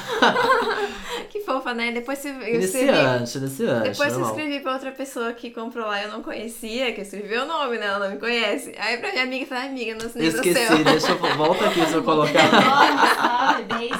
Que 1.29 1.39
fofa, 1.41 1.73
né? 1.73 1.91
Depois 1.93 2.19
você- 2.19 2.29
eu 2.29 2.59
escrevi. 2.59 2.89
iniciante, 2.89 3.37
iniciante. 3.37 3.89
Depois 3.91 4.13
eu 4.13 4.19
normal. 4.19 4.29
escrevi 4.37 4.59
pra 4.59 4.73
outra 4.73 4.91
pessoa 4.91 5.31
que 5.33 5.49
comprou 5.51 5.85
lá, 5.87 6.01
eu 6.03 6.09
não 6.09 6.21
conhecia, 6.21 6.91
que 6.93 7.01
escreveu 7.01 7.43
o 7.43 7.45
nome, 7.45 7.77
né? 7.77 7.85
Ela 7.87 7.99
não 8.07 8.11
me 8.15 8.19
conhece. 8.19 8.75
Aí 8.77 8.97
pra 8.97 9.11
minha 9.11 9.23
amiga, 9.23 9.43
eu 9.45 9.47
falei, 9.47 9.69
amiga, 9.69 9.95
não 9.95 10.05
assinei 10.07 10.27
Esqueci, 10.27 10.67
seu. 10.67 10.83
deixa 10.83 11.11
eu 11.13 11.17
volta 11.37 11.65
aqui 11.67 11.85
se 11.85 11.93
eu 11.93 12.03
colocar. 12.03 12.51
Nome, 12.51 13.07
sabe? 13.15 13.92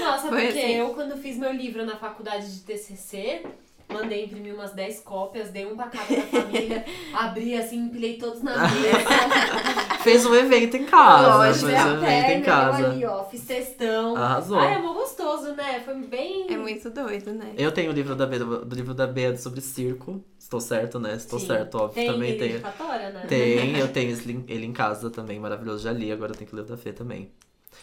Nossa, 0.00 0.28
Foi 0.28 0.46
porque 0.46 0.58
assim. 0.58 0.72
eu, 0.74 0.90
quando 0.90 1.16
fiz 1.16 1.36
meu 1.36 1.52
livro 1.52 1.84
na 1.84 1.96
faculdade 1.96 2.52
de 2.54 2.60
TCC, 2.60 3.42
mandei 3.88 4.24
imprimir 4.24 4.54
umas 4.54 4.72
10 4.72 5.00
cópias, 5.00 5.50
dei 5.50 5.66
um 5.66 5.76
pra 5.76 5.86
cada 5.86 6.14
da 6.16 6.22
família, 6.22 6.84
abri 7.12 7.56
assim, 7.56 7.78
empilhei 7.78 8.16
todos 8.16 8.42
na 8.42 8.56
mesa. 8.68 9.98
Fez 10.02 10.24
um 10.26 10.34
evento 10.34 10.76
em 10.76 10.84
casa. 10.84 11.36
Lógico, 11.36 11.66
fez 11.66 11.78
um 11.78 11.88
a 11.88 11.92
evento 11.92 12.04
em 12.04 12.06
perna, 12.06 12.38
eu 12.38 12.44
casa. 12.44 12.86
ali, 12.86 13.04
ó, 13.04 13.24
fiz 13.24 13.44
textão. 13.44 14.16
Arrasou. 14.16 14.58
Ai, 14.58 14.74
é 14.74 14.78
mó 14.78 14.92
gostoso, 14.94 15.52
né? 15.54 15.80
Foi 15.84 15.94
bem... 15.94 16.52
É 16.52 16.56
muito 16.56 16.90
doido, 16.90 17.32
né? 17.32 17.52
Eu 17.56 17.70
tenho 17.70 17.90
o 17.90 17.94
livro 17.94 18.16
da 18.16 18.26
Bea, 18.26 18.38
do 18.40 18.74
livro 18.74 18.94
da 18.94 19.06
Bea 19.06 19.36
sobre 19.36 19.60
circo. 19.60 20.24
Estou 20.38 20.60
certo, 20.60 20.98
né? 20.98 21.14
Estou 21.14 21.38
Sim. 21.38 21.46
certo, 21.46 21.76
óbvio. 21.76 21.94
Tem 21.94 22.06
também 22.12 22.36
tenho. 22.36 22.52
dedicatória, 22.54 23.10
né? 23.10 23.24
Tem, 23.28 23.78
eu 23.78 23.88
tenho 23.92 24.10
ele 24.10 24.44
ele 24.48 24.66
em 24.66 24.72
casa 24.72 25.08
também, 25.10 25.38
maravilhoso. 25.38 25.84
Já 25.84 25.92
li, 25.92 26.10
agora 26.10 26.32
eu 26.32 26.36
tenho 26.36 26.50
que 26.50 26.56
ler 26.56 26.62
o 26.62 26.64
da 26.66 26.76
Fê 26.76 26.92
também. 26.92 27.30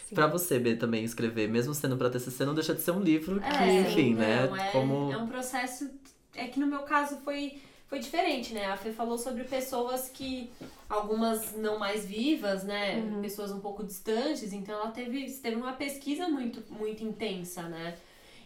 Sim. 0.10 0.16
Pra 0.16 0.26
você, 0.26 0.58
B, 0.58 0.76
também 0.76 1.04
escrever, 1.04 1.48
mesmo 1.48 1.72
sendo 1.76 1.96
pra 1.96 2.10
TCC, 2.10 2.44
não 2.44 2.56
deixa 2.56 2.74
de 2.74 2.82
ser 2.82 2.90
um 2.90 3.00
livro 3.00 3.40
que, 3.40 3.46
É, 3.46 3.82
enfim, 3.82 4.16
né? 4.16 4.48
não, 4.48 4.56
é, 4.56 4.72
Como... 4.72 5.14
é 5.14 5.18
um 5.18 5.28
processo. 5.28 5.88
É 6.34 6.48
que 6.48 6.60
no 6.60 6.66
meu 6.66 6.80
caso 6.80 7.18
foi, 7.18 7.62
foi 7.86 8.00
diferente, 8.00 8.52
né? 8.52 8.66
A 8.66 8.76
Fê 8.76 8.92
falou 8.92 9.20
sobre 9.20 9.44
pessoas 9.44 10.10
que. 10.10 10.50
Algumas 10.90 11.56
não 11.56 11.78
mais 11.78 12.08
vivas, 12.08 12.64
né? 12.64 13.04
Pessoas 13.22 13.52
um 13.52 13.60
pouco 13.60 13.84
distantes, 13.84 14.52
então 14.52 14.74
ela 14.74 14.90
teve, 14.90 15.32
teve 15.34 15.56
uma 15.56 15.74
pesquisa 15.74 16.28
muito, 16.28 16.64
muito 16.74 17.04
intensa, 17.04 17.62
né? 17.64 17.96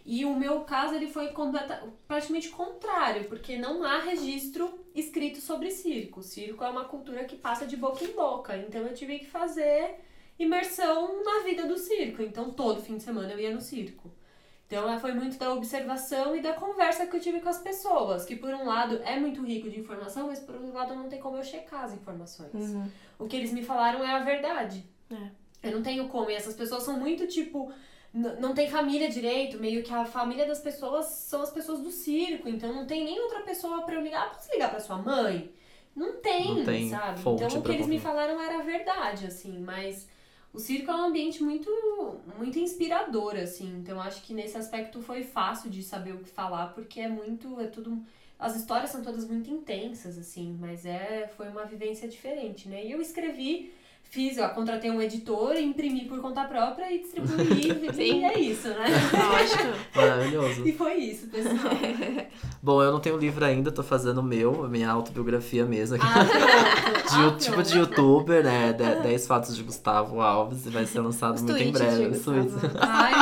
E 0.04 0.26
o 0.26 0.36
meu 0.38 0.60
caso 0.60 0.94
ele 0.94 1.06
foi 1.06 1.28
completa, 1.28 1.82
praticamente 2.06 2.50
contrário, 2.50 3.24
porque 3.24 3.56
não 3.56 3.82
há 3.82 4.00
registro 4.00 4.78
escrito 4.94 5.40
sobre 5.40 5.70
circo. 5.70 6.22
Circo 6.22 6.62
é 6.62 6.68
uma 6.68 6.84
cultura 6.84 7.24
que 7.24 7.36
passa 7.36 7.64
de 7.66 7.74
boca 7.74 8.04
em 8.04 8.12
boca, 8.12 8.54
então 8.58 8.82
eu 8.82 8.92
tive 8.92 9.20
que 9.20 9.26
fazer 9.26 10.03
imersão 10.38 11.22
na 11.24 11.44
vida 11.44 11.66
do 11.66 11.78
circo. 11.78 12.22
Então 12.22 12.50
todo 12.50 12.82
fim 12.82 12.96
de 12.96 13.02
semana 13.02 13.32
eu 13.32 13.38
ia 13.38 13.54
no 13.54 13.60
circo. 13.60 14.10
Então 14.66 14.98
foi 14.98 15.12
muito 15.12 15.38
da 15.38 15.52
observação 15.52 16.34
e 16.34 16.40
da 16.40 16.54
conversa 16.54 17.06
que 17.06 17.14
eu 17.16 17.20
tive 17.20 17.40
com 17.40 17.48
as 17.48 17.58
pessoas, 17.58 18.24
que 18.24 18.34
por 18.34 18.48
um 18.50 18.64
lado 18.64 19.00
é 19.04 19.18
muito 19.20 19.42
rico 19.44 19.68
de 19.68 19.78
informação, 19.78 20.26
mas 20.28 20.40
por 20.40 20.54
outro 20.54 20.72
lado 20.72 20.94
não 20.94 21.08
tem 21.08 21.20
como 21.20 21.36
eu 21.36 21.44
checar 21.44 21.84
as 21.84 21.92
informações. 21.92 22.52
Uhum. 22.54 22.90
O 23.18 23.26
que 23.26 23.36
eles 23.36 23.52
me 23.52 23.62
falaram 23.62 24.02
é 24.02 24.12
a 24.12 24.24
verdade. 24.24 24.84
É. 25.10 25.44
Eu 25.68 25.72
não 25.72 25.82
tenho 25.82 26.08
como. 26.08 26.30
E 26.30 26.34
essas 26.34 26.54
pessoas 26.54 26.82
são 26.82 26.98
muito 26.98 27.26
tipo. 27.26 27.72
Não 28.12 28.54
tem 28.54 28.70
família 28.70 29.08
direito, 29.08 29.58
meio 29.58 29.82
que 29.82 29.92
a 29.92 30.04
família 30.04 30.46
das 30.46 30.60
pessoas 30.60 31.06
são 31.06 31.42
as 31.42 31.50
pessoas 31.50 31.80
do 31.80 31.90
circo, 31.90 32.48
então 32.48 32.72
não 32.72 32.86
tem 32.86 33.04
nem 33.04 33.20
outra 33.20 33.40
pessoa 33.40 33.82
pra 33.82 33.96
eu 33.96 34.00
ligar. 34.00 34.32
Posso 34.32 34.52
ligar 34.52 34.70
pra 34.70 34.78
sua 34.78 34.98
mãe? 34.98 35.52
Não 35.96 36.20
tem, 36.20 36.54
Não 36.54 36.64
tem 36.64 36.88
sabe? 36.90 37.20
fonte 37.20 37.42
Então 37.42 37.58
o 37.58 37.62
que 37.62 37.72
eles 37.72 37.88
me 37.88 37.98
falaram 37.98 38.40
era 38.40 38.58
a 38.60 38.62
verdade, 38.62 39.26
assim, 39.26 39.58
mas 39.58 40.08
o 40.54 40.60
circo 40.60 40.88
é 40.88 40.94
um 40.94 41.06
ambiente 41.06 41.42
muito, 41.42 41.68
muito 42.38 42.60
inspirador, 42.60 43.34
assim. 43.34 43.76
Então 43.76 44.00
acho 44.00 44.22
que 44.22 44.32
nesse 44.32 44.56
aspecto 44.56 45.02
foi 45.02 45.24
fácil 45.24 45.68
de 45.68 45.82
saber 45.82 46.12
o 46.14 46.18
que 46.18 46.30
falar, 46.30 46.68
porque 46.68 47.00
é 47.00 47.08
muito. 47.08 47.60
É 47.60 47.66
tudo. 47.66 48.00
As 48.38 48.54
histórias 48.54 48.90
são 48.90 49.02
todas 49.02 49.28
muito 49.28 49.50
intensas, 49.50 50.16
assim, 50.16 50.56
mas 50.60 50.86
é, 50.86 51.28
foi 51.36 51.48
uma 51.48 51.64
vivência 51.64 52.08
diferente, 52.08 52.68
né? 52.68 52.84
E 52.84 52.92
eu 52.92 53.00
escrevi, 53.00 53.72
fiz, 54.14 54.38
ó, 54.38 54.48
contratei 54.50 54.90
um 54.92 55.02
editor, 55.02 55.56
imprimi 55.56 56.04
por 56.04 56.20
conta 56.20 56.44
própria 56.44 56.90
e 56.92 57.00
distribuí, 57.00 57.90
e 57.98 58.24
é 58.24 58.38
isso, 58.38 58.68
né? 58.68 58.84
Lógico. 59.12 59.76
Maravilhoso. 59.94 60.66
E 60.66 60.72
foi 60.72 60.94
isso, 60.94 61.26
pessoal. 61.26 61.56
Bom, 62.62 62.80
eu 62.82 62.92
não 62.92 63.00
tenho 63.00 63.16
livro 63.18 63.44
ainda, 63.44 63.70
tô 63.72 63.82
fazendo 63.82 64.18
o 64.18 64.22
meu, 64.22 64.64
a 64.64 64.68
minha 64.68 64.88
autobiografia 64.90 65.64
mesmo. 65.66 65.96
aqui. 65.96 66.06
Ah. 66.06 66.22
De, 66.22 67.14
Ah, 67.16 67.22
you- 67.24 67.36
tipo 67.36 67.52
pronto. 67.54 67.68
de 67.68 67.78
youtuber, 67.78 68.42
né? 68.44 68.72
De- 68.72 69.02
10 69.02 69.26
fatos 69.26 69.56
de 69.56 69.62
Gustavo 69.62 70.20
Alves 70.20 70.64
e 70.64 70.70
vai 70.70 70.86
ser 70.86 71.00
lançado 71.00 71.34
Os 71.34 71.42
muito 71.42 71.60
em 71.62 71.70
breve. 71.72 72.10
Ai. 72.80 73.12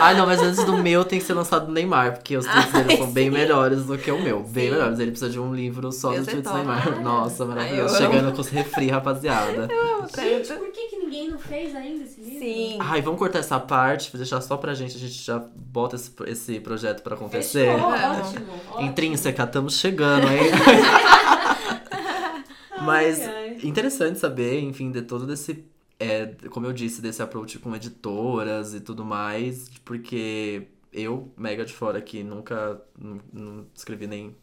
Ai, 0.00 0.16
não, 0.16 0.26
mas 0.26 0.40
antes 0.40 0.64
do 0.64 0.76
meu 0.78 1.04
tem 1.04 1.18
que 1.18 1.24
ser 1.24 1.34
lançado 1.34 1.66
do 1.66 1.72
Neymar, 1.72 2.12
porque 2.14 2.36
os 2.36 2.46
tweets 2.46 2.72
dele 2.72 2.86
Ai, 2.90 2.96
são 2.96 3.10
bem 3.12 3.30
melhores 3.30 3.84
do 3.84 3.96
que 3.98 4.10
o 4.10 4.20
meu. 4.20 4.40
Bem 4.40 4.64
Sim. 4.66 4.70
melhores. 4.72 4.98
Ele 4.98 5.10
precisa 5.10 5.30
de 5.30 5.38
um 5.38 5.54
livro 5.54 5.92
só 5.92 6.10
Deus 6.10 6.24
dos 6.26 6.32
tweets 6.32 6.50
do. 6.50 6.56
Neymar. 6.58 6.88
Ai, 6.96 7.02
Nossa, 7.02 7.44
maravilhoso. 7.44 7.94
eu 7.96 8.04
amo. 8.06 8.12
Chegando 8.14 8.34
com 8.34 8.40
os 8.40 8.48
refri, 8.48 8.90
rapaziada. 8.92 9.68
Gente, 10.14 10.48
Tanto. 10.48 10.60
por 10.60 10.70
que, 10.72 10.88
que 10.88 10.96
ninguém 10.96 11.30
não 11.30 11.38
fez 11.38 11.74
ainda 11.74 12.04
esse 12.04 12.20
livro? 12.20 12.38
Sim. 12.38 12.78
Ai, 12.80 13.02
vamos 13.02 13.18
cortar 13.18 13.38
essa 13.40 13.58
parte, 13.58 14.16
deixar 14.16 14.40
só 14.40 14.56
pra 14.56 14.74
gente, 14.74 14.96
a 14.96 15.00
gente 15.00 15.12
já 15.14 15.38
bota 15.38 15.96
esse, 15.96 16.12
esse 16.26 16.60
projeto 16.60 17.02
pra 17.02 17.14
acontecer. 17.14 17.72
Fechou, 17.72 17.88
ótimo, 17.88 18.52
ótimo. 18.70 18.86
Intrínseca, 18.88 19.44
estamos 19.44 19.78
chegando, 19.78 20.26
hein? 20.28 20.50
Mas 22.82 23.20
Ai, 23.20 23.28
ai. 23.50 23.58
interessante 23.62 24.18
saber, 24.18 24.60
enfim, 24.60 24.90
de 24.90 25.02
todo 25.02 25.26
desse. 25.26 25.64
É, 26.00 26.34
como 26.50 26.66
eu 26.66 26.72
disse, 26.72 27.00
desse 27.00 27.22
approach 27.22 27.58
com 27.60 27.74
editoras 27.76 28.74
e 28.74 28.80
tudo 28.80 29.04
mais, 29.04 29.68
porque 29.84 30.66
eu, 30.92 31.30
mega 31.36 31.64
de 31.64 31.72
fora 31.72 31.98
aqui, 31.98 32.24
nunca 32.24 32.82
não, 32.98 33.20
não 33.32 33.66
escrevi 33.72 34.08
nem 34.08 34.34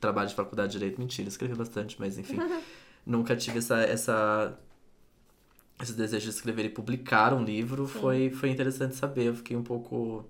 trabalho 0.00 0.28
de 0.28 0.36
faculdade 0.36 0.70
de 0.72 0.78
direito. 0.78 1.00
Mentira, 1.00 1.28
escrevi 1.28 1.54
bastante, 1.54 1.96
mas 1.98 2.16
enfim. 2.16 2.38
nunca 3.06 3.36
tive 3.36 3.58
essa, 3.58 3.78
essa, 3.80 4.58
esse 5.82 5.92
desejo 5.92 6.24
de 6.24 6.30
escrever 6.30 6.64
e 6.66 6.68
publicar 6.68 7.34
um 7.34 7.44
livro. 7.44 7.86
Foi, 7.86 8.30
foi 8.30 8.50
interessante 8.50 8.94
saber. 8.94 9.24
Eu 9.26 9.34
fiquei 9.34 9.56
um 9.56 9.62
pouco 9.62 10.24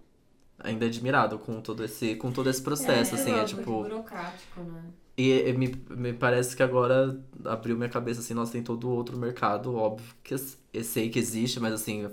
ainda 0.58 0.86
admirado 0.86 1.38
com 1.38 1.60
todo 1.60 1.84
esse, 1.84 2.16
com 2.16 2.32
todo 2.32 2.48
esse 2.48 2.62
processo, 2.62 3.14
é, 3.14 3.18
assim, 3.18 3.30
é 3.32 3.40
lógico, 3.40 3.60
tipo. 3.60 3.82
burocrático, 3.82 4.60
né? 4.62 4.82
E, 5.16 5.30
e 5.30 5.52
me, 5.52 5.72
me 5.90 6.12
parece 6.12 6.56
que 6.56 6.62
agora 6.62 7.20
abriu 7.44 7.76
minha 7.76 7.88
cabeça, 7.88 8.18
assim, 8.20 8.34
nós 8.34 8.50
tem 8.50 8.62
todo 8.64 8.90
outro 8.90 9.16
mercado, 9.16 9.76
óbvio 9.76 10.12
que 10.24 10.34
eu 10.34 10.82
sei 10.84 11.08
que 11.08 11.20
existe, 11.20 11.60
mas 11.60 11.72
assim, 11.72 12.08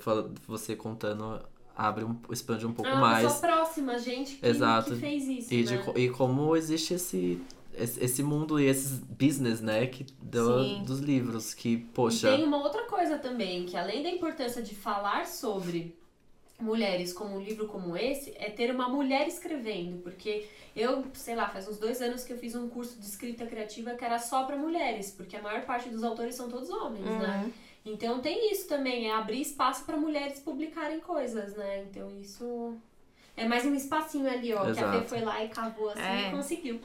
você 0.47 0.75
contando, 0.75 1.41
abre 1.75 2.03
um, 2.03 2.15
expande 2.31 2.63
um 2.63 2.71
pouco 2.73 2.91
É 2.91 2.95
uma 2.95 3.01
mais. 3.01 3.33
pessoa 3.33 3.41
próxima, 3.41 3.97
gente 3.97 4.35
que, 4.35 4.45
Exato. 4.45 4.93
que 4.93 4.99
fez 5.01 5.27
isso, 5.27 5.51
E, 5.51 5.63
de 5.63 5.77
né? 5.77 5.83
co- 5.83 5.97
e 5.97 6.09
como 6.11 6.55
existe 6.55 6.93
esse, 6.93 7.41
esse, 7.75 8.03
mundo 8.23 8.59
e 8.59 8.65
esses 8.65 8.99
business, 8.99 9.61
né, 9.61 9.87
que, 9.87 10.03
do- 10.21 10.79
dos 10.83 10.99
livros, 10.99 11.53
que, 11.53 11.69
E 11.73 11.77
poxa, 11.77 12.29
tem 12.35 12.43
uma 12.43 12.57
outra 12.61 12.83
coisa 12.83 13.17
também, 13.17 13.65
que 13.65 13.77
além 13.77 14.03
da 14.03 14.09
importância 14.09 14.61
de 14.61 14.75
falar 14.75 15.25
sobre 15.27 15.95
mulheres 16.59 17.11
como 17.11 17.37
um 17.37 17.41
livro 17.41 17.67
como 17.67 17.97
esse, 17.97 18.33
é 18.37 18.49
ter 18.49 18.69
uma 18.73 18.87
mulher 18.87 19.27
escrevendo. 19.27 20.01
Porque 20.03 20.45
eu, 20.75 21.03
sei 21.13 21.35
lá, 21.35 21.49
faz 21.49 21.67
uns 21.67 21.77
dois 21.79 22.01
anos 22.01 22.23
que 22.23 22.33
eu 22.33 22.37
fiz 22.37 22.53
um 22.55 22.67
curso 22.69 22.99
de 22.99 23.05
escrita 23.05 23.45
criativa 23.47 23.95
que 23.95 24.05
era 24.05 24.19
só 24.19 24.43
para 24.43 24.55
mulheres, 24.57 25.09
porque 25.11 25.35
a 25.35 25.41
maior 25.41 25.61
parte 25.65 25.89
dos 25.89 26.03
autores 26.03 26.35
são 26.35 26.49
todos 26.49 26.69
homens, 26.69 27.03
né? 27.05 27.43
Uhum. 27.45 27.51
Então 27.83 28.19
tem 28.21 28.51
isso 28.51 28.67
também, 28.67 29.07
é 29.09 29.13
abrir 29.13 29.41
espaço 29.41 29.85
para 29.85 29.97
mulheres 29.97 30.39
publicarem 30.39 30.99
coisas, 30.99 31.55
né? 31.55 31.83
Então 31.89 32.11
isso 32.21 32.75
é 33.35 33.47
mais 33.47 33.65
um 33.65 33.73
espacinho 33.73 34.29
ali, 34.29 34.53
ó, 34.53 34.61
que 34.65 34.69
a 34.71 34.75
Fê 34.75 34.81
Exato. 34.81 35.07
foi 35.09 35.21
lá 35.21 35.43
e 35.43 35.49
cavou 35.49 35.89
assim 35.89 35.99
É. 36.01 36.27
e 36.27 36.31
conseguiu. 36.31 36.79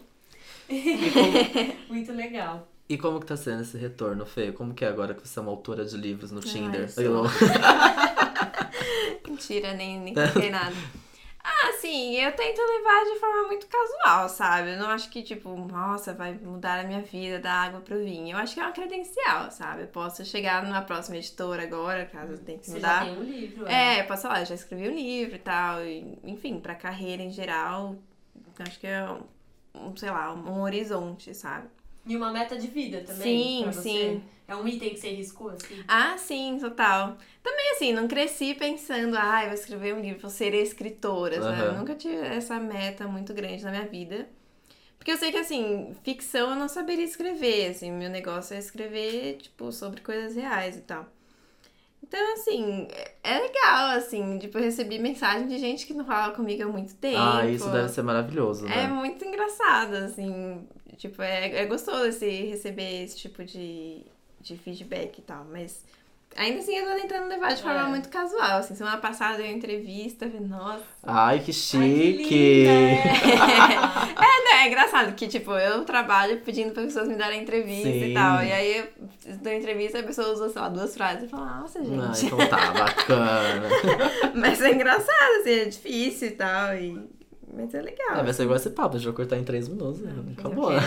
Como, 0.68 1.86
Muito 1.88 2.12
legal. 2.12 2.68
e 2.88 2.98
como 2.98 3.20
que 3.20 3.26
tá 3.26 3.36
sendo 3.36 3.62
esse 3.62 3.76
retorno, 3.78 4.26
Fê? 4.26 4.52
Como 4.52 4.74
que 4.74 4.84
é 4.84 4.88
agora 4.88 5.14
que 5.14 5.26
você 5.26 5.38
é 5.38 5.42
uma 5.42 5.50
autora 5.50 5.84
de 5.84 5.96
livros 5.96 6.30
no 6.30 6.40
Tinder? 6.40 6.90
sou. 6.90 7.02
Eu- 7.04 7.24
Mentira, 9.28 9.74
nem, 9.74 10.00
nem 10.00 10.14
coloquei 10.14 10.50
nada. 10.50 10.74
Ah, 11.48 11.72
sim, 11.80 12.16
eu 12.16 12.32
tento 12.32 12.58
levar 12.60 13.04
de 13.04 13.20
forma 13.20 13.46
muito 13.46 13.68
casual, 13.68 14.28
sabe? 14.28 14.72
Eu 14.72 14.78
não 14.78 14.88
acho 14.88 15.08
que, 15.10 15.22
tipo, 15.22 15.54
nossa, 15.56 16.12
vai 16.12 16.32
mudar 16.34 16.80
a 16.80 16.84
minha 16.84 17.00
vida 17.02 17.38
da 17.38 17.52
água 17.52 17.80
pro 17.80 17.96
vinho. 17.98 18.34
Eu 18.34 18.38
acho 18.38 18.54
que 18.54 18.60
é 18.60 18.64
uma 18.64 18.72
credencial, 18.72 19.48
sabe? 19.52 19.82
Eu 19.82 19.86
posso 19.86 20.24
chegar 20.24 20.64
numa 20.64 20.82
próxima 20.82 21.16
editora 21.18 21.62
agora, 21.62 22.04
caso 22.06 22.32
eu 22.32 22.38
tenha 22.38 22.58
que 22.58 22.66
Você 22.68 22.80
já 22.80 23.00
mudar. 23.00 23.04
tem 23.04 23.18
um 23.18 23.22
livro. 23.22 23.66
É, 23.68 24.00
eu 24.00 24.04
posso 24.06 24.22
falar, 24.22 24.40
eu 24.40 24.46
já 24.46 24.56
escrevi 24.56 24.88
um 24.88 24.94
livro 24.96 25.36
e 25.36 25.38
tal. 25.38 25.84
e, 25.84 26.18
enfim, 26.24 26.58
pra 26.58 26.74
carreira 26.74 27.22
em 27.22 27.30
geral, 27.30 27.94
acho 28.58 28.80
que 28.80 28.86
é 28.88 29.06
um, 29.76 29.96
sei 29.96 30.10
lá, 30.10 30.32
um 30.34 30.62
horizonte, 30.62 31.34
sabe? 31.34 31.68
E 32.06 32.16
uma 32.16 32.30
meta 32.32 32.56
de 32.56 32.68
vida 32.68 33.00
também. 33.00 33.22
Sim, 33.22 33.62
pra 33.64 33.72
você? 33.72 33.82
sim. 33.82 34.22
É 34.48 34.54
um 34.54 34.66
item 34.68 34.90
que 34.90 35.00
você 35.00 35.10
riscou, 35.10 35.50
assim? 35.50 35.82
Ah, 35.88 36.16
sim, 36.16 36.58
total. 36.60 37.16
Também 37.42 37.72
assim, 37.72 37.92
não 37.92 38.06
cresci 38.06 38.54
pensando, 38.54 39.16
ah, 39.18 39.42
eu 39.42 39.48
vou 39.48 39.54
escrever 39.54 39.92
um 39.92 40.00
livro, 40.00 40.20
vou 40.20 40.30
ser 40.30 40.54
escritora, 40.54 41.42
sabe? 41.42 41.60
Eu 41.62 41.74
nunca 41.78 41.96
tive 41.96 42.14
essa 42.14 42.60
meta 42.60 43.08
muito 43.08 43.34
grande 43.34 43.64
na 43.64 43.72
minha 43.72 43.86
vida. 43.86 44.28
Porque 44.98 45.10
eu 45.10 45.16
sei 45.16 45.30
que, 45.32 45.38
assim, 45.38 45.94
ficção 46.04 46.50
eu 46.50 46.56
não 46.56 46.68
saberia 46.68 47.04
escrever, 47.04 47.70
assim, 47.70 47.90
meu 47.92 48.10
negócio 48.10 48.54
é 48.54 48.58
escrever, 48.58 49.36
tipo, 49.38 49.70
sobre 49.72 50.00
coisas 50.00 50.34
reais 50.36 50.76
e 50.76 50.80
tal. 50.80 51.06
Então, 52.08 52.32
assim, 52.34 52.86
é- 52.90 53.14
é 53.24 53.38
legal, 53.40 53.90
assim, 53.96 54.38
tipo, 54.38 54.56
eu 54.58 54.62
recebi 54.62 54.98
mensagem 54.98 55.48
de 55.48 55.58
gente 55.58 55.86
que 55.86 55.92
não 55.94 56.04
fala 56.04 56.32
comigo 56.34 56.62
há 56.62 56.66
muito 56.68 56.94
tempo. 56.94 57.18
Ah, 57.18 57.46
isso 57.46 57.68
deve 57.70 57.88
ser 57.88 58.02
maravilhoso, 58.02 58.66
É 58.66 58.68
né? 58.68 58.86
muito 58.88 59.24
engraçado, 59.24 59.94
assim. 59.96 60.66
Tipo, 60.96 61.20
é, 61.22 61.56
é 61.62 61.66
gostoso 61.66 62.04
esse, 62.06 62.28
receber 62.44 63.04
esse 63.04 63.16
tipo 63.16 63.44
de, 63.44 64.02
de 64.40 64.56
feedback 64.56 65.18
e 65.18 65.22
tal. 65.22 65.44
Mas 65.50 65.84
ainda 66.36 66.58
assim 66.60 66.76
eu 66.76 66.86
tô 66.86 67.00
tentando 67.00 67.28
levar 67.28 67.54
de 67.54 67.62
forma 67.62 67.80
É. 67.80 67.84
muito 67.84 68.08
casual. 68.08 68.58
Assim, 68.58 68.74
semana 68.74 68.98
passada 68.98 69.42
eu 69.42 69.46
entrevista, 69.46 70.26
falei, 70.28 70.46
nossa. 70.46 70.82
Ai, 71.02 71.38
que 71.40 71.50
Ai, 71.50 71.52
chique! 71.52 72.24
que 72.24 72.64
linda, 72.64 72.70
é. 72.70 73.02
É, 74.26 74.44
né? 74.44 74.64
É 74.64 74.66
engraçado 74.68 75.14
que, 75.14 75.26
tipo, 75.28 75.52
eu 75.52 75.84
trabalho 75.84 76.40
pedindo 76.40 76.72
pra 76.72 76.82
pessoas 76.82 77.08
me 77.08 77.14
darem 77.16 77.42
entrevista 77.42 77.90
Sim. 77.90 78.10
e 78.10 78.14
tal. 78.14 78.42
E 78.42 78.52
aí 78.52 78.78
eu 78.78 79.36
dou 79.42 79.52
entrevista 79.52 79.98
a 79.98 80.02
pessoa 80.02 80.32
usa, 80.32 80.48
sei 80.50 80.60
lá, 80.60 80.68
duas 80.68 80.94
frases 80.94 81.24
e 81.24 81.28
fala, 81.28 81.60
nossa, 81.60 81.84
gente. 81.84 82.00
Ah, 82.00 82.12
então 82.26 82.38
tá, 82.48 82.72
bacana. 82.72 83.68
Mas 84.34 84.60
é 84.60 84.72
engraçado, 84.72 85.40
assim, 85.40 85.52
é 85.52 85.64
difícil 85.66 86.28
e 86.28 86.32
tal. 86.32 86.74
E... 86.74 87.15
Mas 87.56 87.74
é 87.74 87.80
legal. 87.80 88.16
É, 88.18 88.22
vai 88.22 88.32
ser 88.34 88.42
igual 88.42 88.56
esse 88.56 88.68
papo, 88.70 88.96
a 88.96 88.98
gente 88.98 89.06
vai 89.06 89.14
cortar 89.16 89.38
em 89.38 89.44
três 89.44 89.66
minutos. 89.68 90.00
né? 90.00 90.12
Acabou. 90.38 90.70
né? 90.70 90.80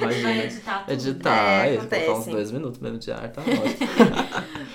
Vai 0.00 0.20
Imagina. 0.20 0.44
editar 0.44 0.78
tudo. 0.80 0.92
Editar, 0.92 1.66
É, 1.68 1.74
e 1.74 1.78
colocar 1.78 2.12
uns 2.18 2.26
dois 2.26 2.50
minutos 2.50 2.78
mesmo 2.80 2.98
de 2.98 3.12
ar, 3.12 3.30
tá 3.30 3.42
ótimo. 3.46 3.88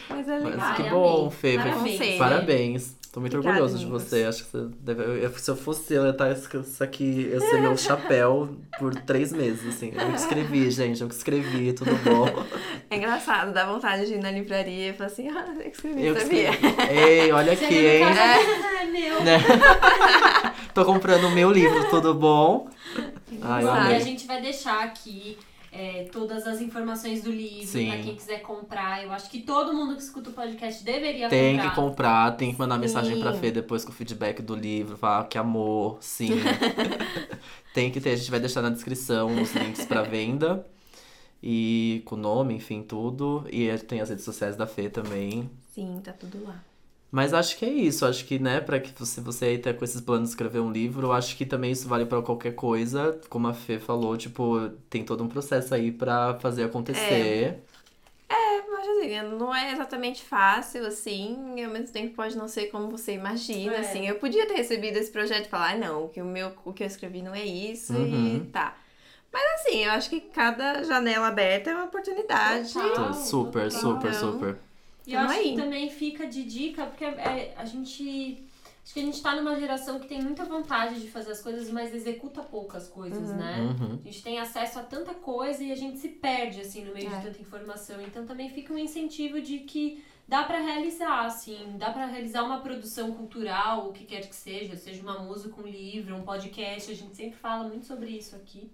Mas 0.09 0.27
é 0.29 0.39
Mas 0.39 0.43
legal. 0.51 0.75
que 0.75 0.81
Ai, 0.83 0.89
bom. 0.91 1.29
Fê. 1.31 1.57
Parabéns. 1.57 2.17
Parabéns. 2.17 2.98
Tô 3.11 3.19
muito 3.19 3.35
Obrigada, 3.37 3.63
orgulhoso 3.63 3.83
de 3.83 3.91
você. 3.91 4.23
Acho 4.25 4.43
que 4.45 4.51
você 4.51 4.67
deve. 4.81 5.01
eu- 5.03 5.17
eu- 5.17 5.33
se 5.37 5.49
eu 5.49 5.55
fosse 5.55 5.93
eu, 5.95 6.03
ia 6.05 6.11
estar 6.11 6.31
isso 6.31 6.83
aqui, 6.83 7.27
ia 7.31 7.39
ser 7.39 7.59
meu 7.59 7.75
chapéu 7.75 8.55
por 8.77 8.93
três 9.01 9.33
meses, 9.33 9.67
assim. 9.75 9.91
Eu 9.95 10.11
que 10.11 10.19
escrevi, 10.19 10.69
gente. 10.69 11.01
Eu 11.01 11.07
que 11.07 11.15
escrevi, 11.15 11.73
tudo 11.73 11.89
bom. 12.03 12.27
É 12.87 12.95
engraçado, 12.97 13.51
dá 13.51 13.65
vontade 13.65 14.05
de 14.05 14.13
ir 14.13 14.19
na 14.19 14.29
livraria 14.29 14.89
e 14.89 14.93
falar 14.93 15.07
assim, 15.07 15.27
ah, 15.29 15.45
eu 15.55 15.61
que 15.61 15.69
escrevi, 15.69 16.05
Eu 16.05 16.13
que 16.15 16.21
sabia? 16.21 16.49
escrevi. 16.51 16.75
Ei, 16.91 17.31
olha 17.31 17.53
aqui, 17.53 17.75
hein? 17.75 18.05
caso- 18.13 18.79
É 18.79 18.85
meu. 18.85 19.23
Né? 19.23 19.37
Tô 20.73 20.85
comprando 20.85 21.25
o 21.25 21.31
meu 21.31 21.51
livro, 21.51 21.89
tudo 21.89 22.13
bom? 22.13 22.69
Ai, 23.41 23.63
eu 23.63 23.91
e 23.91 23.95
a 23.95 23.99
gente 23.99 24.27
vai 24.27 24.39
deixar 24.41 24.83
aqui 24.83 25.37
é, 25.71 26.03
todas 26.11 26.47
as 26.47 26.61
informações 26.61 27.23
do 27.23 27.31
livro 27.31 27.67
Sim. 27.67 27.87
pra 27.89 27.97
quem 27.99 28.15
quiser 28.15 28.41
comprar. 28.41 29.03
Eu 29.03 29.11
acho 29.11 29.29
que 29.29 29.41
todo 29.41 29.73
mundo 29.73 29.95
que 29.95 30.01
escuta 30.01 30.29
o 30.29 30.33
podcast 30.33 30.83
deveria 30.83 31.29
Tem 31.29 31.55
comprar. 31.55 31.69
que 31.69 31.75
comprar, 31.75 32.31
tem 32.37 32.53
que 32.53 32.59
mandar 32.59 32.77
mensagem 32.77 33.19
pra 33.19 33.33
Sim. 33.33 33.39
Fê 33.39 33.51
depois 33.51 33.85
com 33.85 33.91
o 33.91 33.93
feedback 33.93 34.41
do 34.41 34.55
livro, 34.55 34.97
falar 34.97 35.25
que 35.25 35.37
amor, 35.37 35.97
sim. 36.01 36.31
tem 37.73 37.91
que 37.91 38.01
ter, 38.01 38.11
a 38.11 38.15
gente 38.15 38.31
vai 38.31 38.39
deixar 38.39 38.61
na 38.61 38.69
descrição 38.69 39.41
os 39.41 39.53
links 39.53 39.85
pra 39.85 40.01
venda. 40.01 40.65
E 41.41 42.01
com 42.05 42.15
o 42.15 42.17
nome, 42.17 42.53
enfim, 42.55 42.81
tudo. 42.83 43.45
E 43.49 43.75
tem 43.77 44.01
as 44.01 44.09
redes 44.09 44.25
sociais 44.25 44.57
da 44.57 44.67
Fê 44.67 44.89
também. 44.89 45.49
Sim, 45.73 46.01
tá 46.03 46.11
tudo 46.11 46.43
lá. 46.43 46.61
Mas 47.11 47.33
acho 47.33 47.57
que 47.57 47.65
é 47.65 47.69
isso, 47.69 48.05
acho 48.05 48.23
que, 48.25 48.37
né, 48.37 48.61
pra 48.61 48.79
que 48.79 48.93
se 49.05 49.19
você 49.19 49.45
aí 49.45 49.57
tá 49.57 49.73
com 49.73 49.83
esses 49.83 49.99
planos 49.99 50.29
de 50.29 50.33
escrever 50.33 50.59
um 50.59 50.71
livro, 50.71 51.07
eu 51.07 51.11
acho 51.13 51.35
que 51.35 51.43
também 51.45 51.71
isso 51.71 51.87
vale 51.87 52.05
pra 52.05 52.21
qualquer 52.21 52.53
coisa. 52.53 53.19
Como 53.29 53.47
a 53.47 53.53
Fê 53.53 53.79
falou, 53.79 54.15
tipo, 54.15 54.69
tem 54.89 55.03
todo 55.03 55.23
um 55.23 55.27
processo 55.27 55.73
aí 55.73 55.91
pra 55.91 56.37
fazer 56.39 56.63
acontecer. 56.65 57.63
É, 58.27 58.61
mas 58.69 58.87
assim, 58.87 59.21
não 59.37 59.53
é 59.55 59.73
exatamente 59.73 60.23
fácil, 60.23 60.85
assim, 60.85 61.55
e 61.57 61.63
ao 61.63 61.71
mesmo 61.71 61.91
tempo 61.91 62.15
pode 62.15 62.37
não 62.37 62.47
ser 62.47 62.67
como 62.67 62.91
você 62.91 63.13
imagina, 63.13 63.73
É. 63.75 63.79
assim. 63.79 64.07
Eu 64.07 64.15
podia 64.19 64.47
ter 64.47 64.53
recebido 64.53 64.97
esse 64.97 65.11
projeto 65.11 65.47
e 65.47 65.49
falar, 65.49 65.71
ah, 65.71 65.77
não, 65.77 66.09
que 66.09 66.21
o, 66.21 66.25
meu, 66.25 66.53
o 66.63 66.71
que 66.71 66.83
eu 66.83 66.87
escrevi 66.87 67.23
não 67.23 67.33
é 67.33 67.43
isso 67.43 67.93
Uhum. 67.93 68.43
e 68.43 68.49
tá. 68.51 68.77
Mas 69.33 69.43
assim, 69.61 69.85
eu 69.85 69.91
acho 69.91 70.09
que 70.09 70.21
cada 70.21 70.83
janela 70.83 71.27
aberta 71.27 71.69
é 71.71 71.75
uma 71.75 71.85
oportunidade. 71.85 72.73
Total. 72.73 73.13
super, 73.13 73.71
super, 73.71 74.09
Então, 74.09 74.31
super. 74.31 74.68
E 75.09 75.13
eu 75.13 75.19
acho 75.19 75.33
aí. 75.39 75.51
que 75.51 75.55
também 75.55 75.89
fica 75.89 76.27
de 76.27 76.43
dica, 76.43 76.85
porque 76.85 77.05
é, 77.05 77.53
a 77.57 77.65
gente. 77.65 78.43
Acho 78.83 78.93
que 78.95 78.99
a 79.01 79.03
gente 79.03 79.21
tá 79.21 79.35
numa 79.35 79.59
geração 79.59 79.99
que 79.99 80.07
tem 80.07 80.19
muita 80.19 80.43
vontade 80.45 80.99
de 80.99 81.07
fazer 81.11 81.31
as 81.33 81.41
coisas, 81.41 81.69
mas 81.69 81.93
executa 81.93 82.41
poucas 82.41 82.87
coisas, 82.87 83.29
né? 83.35 83.59
Uhum. 83.79 83.99
A 84.01 84.03
gente 84.03 84.23
tem 84.23 84.39
acesso 84.39 84.79
a 84.79 84.83
tanta 84.83 85.13
coisa 85.13 85.63
e 85.63 85.71
a 85.71 85.75
gente 85.75 85.99
se 85.99 86.09
perde, 86.09 86.61
assim, 86.61 86.83
no 86.85 86.93
meio 86.93 87.05
É. 87.07 87.17
de 87.17 87.25
tanta 87.27 87.39
informação. 87.39 88.01
Então 88.01 88.25
também 88.25 88.49
fica 88.49 88.73
um 88.73 88.77
incentivo 88.79 89.39
de 89.41 89.59
que 89.59 90.03
dá 90.27 90.43
pra 90.43 90.59
realizar, 90.59 91.25
assim, 91.25 91.75
dá 91.77 91.91
pra 91.91 92.07
realizar 92.07 92.41
uma 92.43 92.61
produção 92.61 93.11
cultural, 93.11 93.89
o 93.89 93.93
que 93.93 94.05
quer 94.05 94.27
que 94.27 94.35
seja, 94.35 94.75
seja 94.75 95.03
uma 95.03 95.19
música, 95.19 95.61
um 95.61 95.67
livro, 95.67 96.15
um 96.15 96.23
podcast, 96.23 96.91
a 96.91 96.95
gente 96.95 97.15
sempre 97.15 97.37
fala 97.37 97.65
muito 97.67 97.85
sobre 97.85 98.09
isso 98.09 98.35
aqui. 98.35 98.71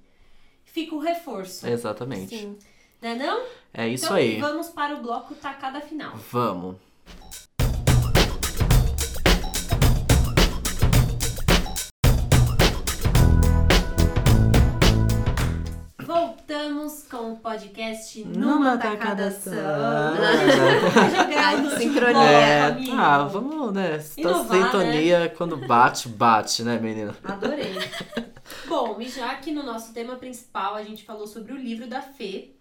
Fica 0.64 0.96
o 0.96 1.00
reforço, 1.00 1.68
Exatamente. 1.68 2.38
Sim. 2.38 2.58
Né 3.06 3.14
não? 3.14 3.46
É 3.72 3.88
isso 3.88 4.06
então 4.06 4.18
aí. 4.18 4.40
vamos 4.40 4.70
para 4.70 4.96
o 4.96 5.04
bloco 5.04 5.36
tacada 5.36 5.80
final. 5.80 6.16
Vamos. 6.32 6.78
Voltamos 16.04 17.04
com 17.04 17.34
o 17.34 17.38
podcast 17.38 18.24
Numa 18.24 18.56
Numa 18.56 18.78
Tacada 18.78 19.30
futebol, 19.30 19.62
sincronia. 21.78 22.24
É, 22.24 22.62
amigo. 22.64 22.96
ah, 22.96 23.24
vamos, 23.26 23.72
né? 23.72 24.00
Tá 24.00 24.04
Inovar, 24.18 24.64
sintonia 24.64 25.34
quando 25.38 25.58
bate, 25.58 26.10
bate, 26.10 26.64
né, 26.64 26.80
menina? 26.80 27.16
Adorei. 27.24 27.76
Bom, 28.68 29.00
e 29.00 29.08
já 29.08 29.36
que 29.36 29.52
no 29.52 29.62
nosso 29.62 29.94
tema 29.94 30.16
principal 30.16 30.74
a 30.74 30.84
gente 30.84 31.04
falou 31.04 31.28
sobre 31.28 31.54
o 31.54 31.58
livro 31.58 31.88
da 31.88 32.02
Fê, 32.02 32.55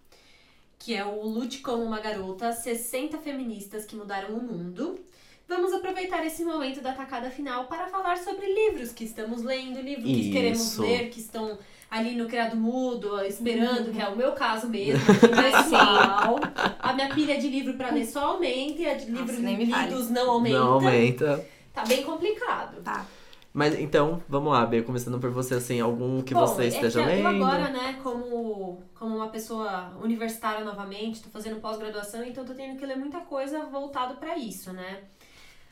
que 0.85 0.93
é 0.93 1.03
o 1.03 1.23
Lute 1.23 1.61
como 1.61 1.81
uma 1.81 1.99
Garota, 1.99 2.51
60 2.51 3.17
feministas 3.17 3.85
que 3.85 3.95
mudaram 3.95 4.35
o 4.35 4.43
mundo. 4.43 4.99
Vamos 5.47 5.73
aproveitar 5.73 6.23
esse 6.23 6.45
momento 6.45 6.79
da 6.79 6.93
tacada 6.93 7.31
final 7.31 7.65
para 7.65 7.87
falar 7.87 8.19
sobre 8.19 8.45
livros 8.45 8.91
que 8.91 9.03
estamos 9.03 9.41
lendo, 9.41 9.81
livros 9.81 10.05
que 10.05 10.31
queremos 10.31 10.77
ler, 10.77 11.09
que 11.09 11.19
estão 11.19 11.57
ali 11.89 12.15
no 12.15 12.27
criado 12.27 12.55
mudo, 12.55 13.19
esperando, 13.25 13.91
que 13.91 13.99
é 13.99 14.07
o 14.07 14.15
meu 14.15 14.33
caso 14.33 14.69
mesmo, 14.69 15.03
pessoal. 15.17 16.39
A 16.77 16.93
minha 16.93 17.09
pilha 17.09 17.39
de 17.39 17.47
livro 17.47 17.73
para 17.73 17.89
ler 17.89 18.05
só 18.05 18.33
aumenta 18.33 18.83
e 18.83 18.87
a 18.87 18.93
de 18.93 19.09
livros 19.09 19.39
lidos 19.39 20.11
não 20.11 20.29
aumenta. 20.29 20.59
Não 20.59 20.73
aumenta. 20.73 21.47
Tá 21.73 21.83
bem 21.83 22.03
complicado. 22.03 22.83
Tá. 22.83 23.07
Mas 23.55 23.79
então, 23.79 24.21
vamos 24.27 24.51
lá, 24.51 24.65
Bê, 24.65 24.81
começando 24.81 25.17
por 25.17 25.29
você, 25.31 25.53
assim, 25.53 25.79
algum 25.79 26.21
que 26.21 26.33
Bom, 26.33 26.45
você 26.45 26.63
é 26.63 26.67
esteja 26.67 27.01
que 27.01 27.07
lendo. 27.07 27.21
Eu 27.21 27.27
agora, 27.27 27.69
né, 27.69 27.97
como, 28.03 28.83
como 28.93 29.15
uma 29.15 29.29
pessoa 29.29 29.93
universitária 30.03 30.65
novamente, 30.65 31.23
tô 31.23 31.29
fazendo 31.29 31.61
pós-graduação, 31.61 32.21
então 32.25 32.43
tô 32.43 32.53
tendo 32.53 32.77
que 32.77 32.85
ler 32.85 32.97
muita 32.97 33.21
coisa 33.21 33.63
voltado 33.67 34.15
pra 34.15 34.37
isso, 34.37 34.73
né? 34.73 35.05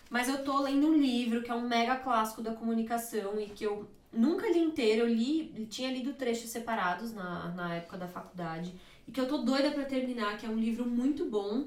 Mas 0.10 0.30
eu 0.30 0.46
tô 0.46 0.62
lendo 0.62 0.88
um 0.88 0.94
livro 0.94 1.44
que 1.44 1.52
é 1.52 1.54
um 1.54 1.68
mega 1.68 1.98
clássico 1.98 2.42
da 2.42 2.54
comunicação 2.54 3.38
e 3.38 3.48
que 3.48 3.66
eu 3.66 3.86
nunca 4.14 4.48
li 4.48 4.60
inteiro. 4.60 5.02
Eu 5.02 5.10
li, 5.10 5.68
tinha 5.70 5.92
lido 5.92 6.14
trechos 6.14 6.52
separados 6.52 7.14
na, 7.14 7.50
na 7.50 7.76
época 7.76 7.98
da 7.98 8.08
faculdade 8.08 8.74
e 9.06 9.12
que 9.12 9.20
eu 9.20 9.28
tô 9.28 9.40
doida 9.40 9.72
para 9.72 9.84
terminar, 9.84 10.38
que 10.38 10.46
é 10.46 10.50
um 10.50 10.56
livro 10.58 10.86
muito 10.86 11.26
bom. 11.26 11.66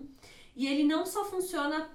E 0.57 0.67
ele 0.67 0.83
não 0.83 1.05
só 1.05 1.27
funciona 1.27 1.91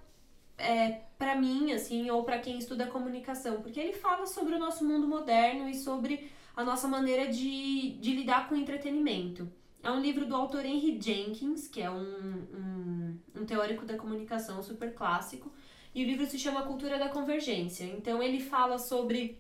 é, 0.61 1.01
para 1.17 1.35
mim, 1.35 1.73
assim, 1.73 2.09
ou 2.09 2.23
para 2.23 2.39
quem 2.39 2.57
estuda 2.57 2.88
comunicação, 2.88 3.61
porque 3.61 3.79
ele 3.79 3.93
fala 3.93 4.25
sobre 4.25 4.55
o 4.55 4.59
nosso 4.59 4.85
mundo 4.85 5.07
moderno 5.07 5.67
e 5.69 5.75
sobre 5.75 6.31
a 6.55 6.63
nossa 6.63 6.88
maneira 6.88 7.27
de, 7.27 7.91
de 7.99 8.13
lidar 8.13 8.47
com 8.47 8.55
o 8.55 8.57
entretenimento. 8.57 9.51
É 9.83 9.89
um 9.89 9.99
livro 9.99 10.25
do 10.25 10.35
autor 10.35 10.65
Henry 10.65 10.99
Jenkins, 11.01 11.67
que 11.67 11.81
é 11.81 11.89
um, 11.89 12.45
um, 12.53 13.19
um 13.35 13.45
teórico 13.45 13.85
da 13.85 13.97
comunicação 13.97 14.61
super 14.61 14.93
clássico, 14.93 15.51
e 15.93 16.03
o 16.03 16.07
livro 16.07 16.25
se 16.25 16.38
chama 16.38 16.61
Cultura 16.63 16.99
da 16.99 17.09
Convergência. 17.09 17.85
Então 17.85 18.21
ele 18.21 18.39
fala 18.39 18.77
sobre 18.77 19.39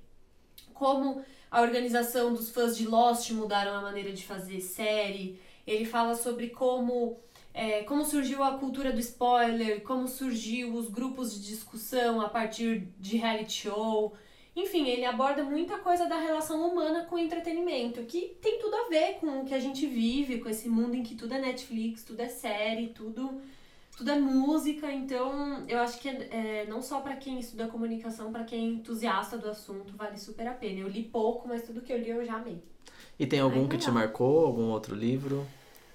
como 0.73 1.23
a 1.49 1.61
organização 1.61 2.33
dos 2.33 2.49
fãs 2.49 2.75
de 2.75 2.87
Lost 2.87 3.29
mudaram 3.31 3.75
a 3.75 3.81
maneira 3.81 4.11
de 4.11 4.25
fazer 4.25 4.59
série. 4.61 5.39
Ele 5.65 5.85
fala 5.85 6.15
sobre 6.15 6.49
como 6.49 7.19
é, 7.53 7.83
como 7.83 8.05
surgiu 8.05 8.43
a 8.43 8.57
cultura 8.57 8.91
do 8.91 8.99
spoiler, 8.99 9.81
como 9.81 10.07
surgiu 10.07 10.73
os 10.73 10.89
grupos 10.89 11.33
de 11.33 11.47
discussão 11.47 12.21
a 12.21 12.29
partir 12.29 12.87
de 12.99 13.17
reality 13.17 13.63
show. 13.63 14.13
Enfim, 14.55 14.87
ele 14.87 15.05
aborda 15.05 15.43
muita 15.43 15.77
coisa 15.77 16.07
da 16.07 16.17
relação 16.17 16.69
humana 16.69 17.05
com 17.05 17.15
o 17.15 17.19
entretenimento, 17.19 18.03
que 18.03 18.35
tem 18.41 18.59
tudo 18.59 18.75
a 18.75 18.89
ver 18.89 19.15
com 19.19 19.41
o 19.41 19.45
que 19.45 19.53
a 19.53 19.59
gente 19.59 19.85
vive, 19.85 20.39
com 20.39 20.49
esse 20.49 20.67
mundo 20.67 20.95
em 20.95 21.03
que 21.03 21.15
tudo 21.15 21.33
é 21.33 21.39
Netflix, 21.39 22.03
tudo 22.03 22.21
é 22.21 22.27
série, 22.27 22.87
tudo, 22.87 23.41
tudo 23.97 24.11
é 24.11 24.19
música. 24.19 24.91
Então, 24.91 25.65
eu 25.67 25.79
acho 25.79 25.99
que 25.99 26.09
é, 26.09 26.65
não 26.67 26.81
só 26.81 26.99
para 26.99 27.15
quem 27.15 27.39
estuda 27.39 27.67
comunicação, 27.67 28.31
para 28.31 28.43
quem 28.43 28.59
é 28.59 28.71
entusiasta 28.73 29.37
do 29.37 29.49
assunto, 29.49 29.93
vale 29.95 30.17
super 30.17 30.47
a 30.47 30.53
pena. 30.53 30.79
Eu 30.79 30.89
li 30.89 31.03
pouco, 31.03 31.47
mas 31.47 31.63
tudo 31.63 31.81
que 31.81 31.91
eu 31.91 31.97
li 31.97 32.09
eu 32.09 32.25
já 32.25 32.35
amei. 32.35 32.61
E 33.17 33.25
tem 33.25 33.39
algum 33.39 33.63
Ai, 33.63 33.67
que 33.69 33.77
te 33.77 33.89
marcou? 33.89 34.45
Algum 34.45 34.69
outro 34.69 34.95
livro 34.95 35.45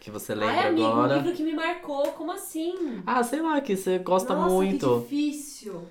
que 0.07 0.11
você 0.13 0.37
lembra 0.37 0.55
Ai, 0.55 0.69
amigo, 0.69 0.87
agora? 0.87 1.15
um 1.15 1.19
livro 1.19 1.33
que 1.33 1.43
me 1.43 1.53
marcou, 1.53 2.13
como 2.13 2.31
assim? 2.31 3.03
Ah, 3.05 3.25
sei 3.25 3.43
lá, 3.43 3.61
que 3.61 3.77
você 3.77 3.99
gosta 3.99 4.37
Nossa, 4.37 4.55
muito. 4.55 5.01
que 5.09 5.17
difícil. 5.17 5.83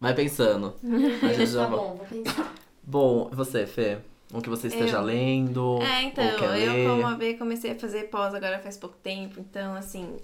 Vai 0.00 0.14
pensando. 0.14 0.72
A 1.20 1.32
gente 1.32 1.50
já 1.50 1.64
tá 1.64 1.66
vai- 1.66 1.78
bom, 1.80 1.96
vou 1.96 2.06
pensar. 2.06 2.54
Bom, 2.80 3.28
você, 3.32 3.66
Fê? 3.66 3.98
Um 4.32 4.40
que 4.40 4.48
você 4.48 4.68
esteja 4.68 4.98
Eu. 4.98 5.02
lendo? 5.02 5.82
É, 5.82 6.04
então, 6.04 6.24
ou 6.24 6.36
quer 6.36 6.44
eu 6.64 6.72
ler? 6.74 6.86
como 6.88 7.06
a 7.08 7.14
B 7.16 7.34
comecei 7.34 7.72
a 7.72 7.74
fazer 7.74 8.04
pós 8.04 8.32
agora 8.34 8.60
faz 8.60 8.76
pouco 8.76 8.96
tempo, 9.02 9.40
então 9.40 9.74
assim. 9.74 10.16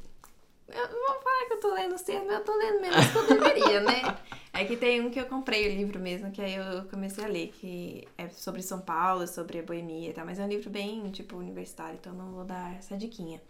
Eu 0.68 0.88
não 0.88 1.06
vou 1.14 1.22
falar 1.22 1.46
que 1.46 1.52
eu 1.52 1.60
tô 1.60 1.74
lendo 1.74 1.94
os 1.94 2.02
mas 2.02 2.38
eu 2.38 2.44
tô 2.44 2.56
lendo 2.56 2.80
menos 2.80 3.06
que 3.06 3.16
eu 3.18 3.26
deveria, 3.26 3.80
né? 3.80 4.16
É 4.52 4.64
que 4.64 4.76
tem 4.76 5.00
um 5.00 5.10
que 5.10 5.20
eu 5.20 5.26
comprei 5.26 5.68
o 5.68 5.76
livro 5.76 6.00
mesmo, 6.00 6.30
que 6.32 6.40
aí 6.42 6.54
eu 6.54 6.84
comecei 6.90 7.24
a 7.24 7.28
ler, 7.28 7.48
que 7.48 8.06
é 8.18 8.28
sobre 8.30 8.62
São 8.62 8.80
Paulo, 8.80 9.26
sobre 9.28 9.58
a 9.60 9.62
boemia 9.62 10.10
e 10.10 10.12
tal, 10.12 10.24
mas 10.24 10.38
é 10.38 10.44
um 10.44 10.48
livro 10.48 10.68
bem, 10.70 11.08
tipo, 11.10 11.36
universitário, 11.36 11.98
então 12.00 12.12
não 12.12 12.32
vou 12.32 12.44
dar 12.44 12.74
essa 12.76 12.96
diquinha. 12.96 13.40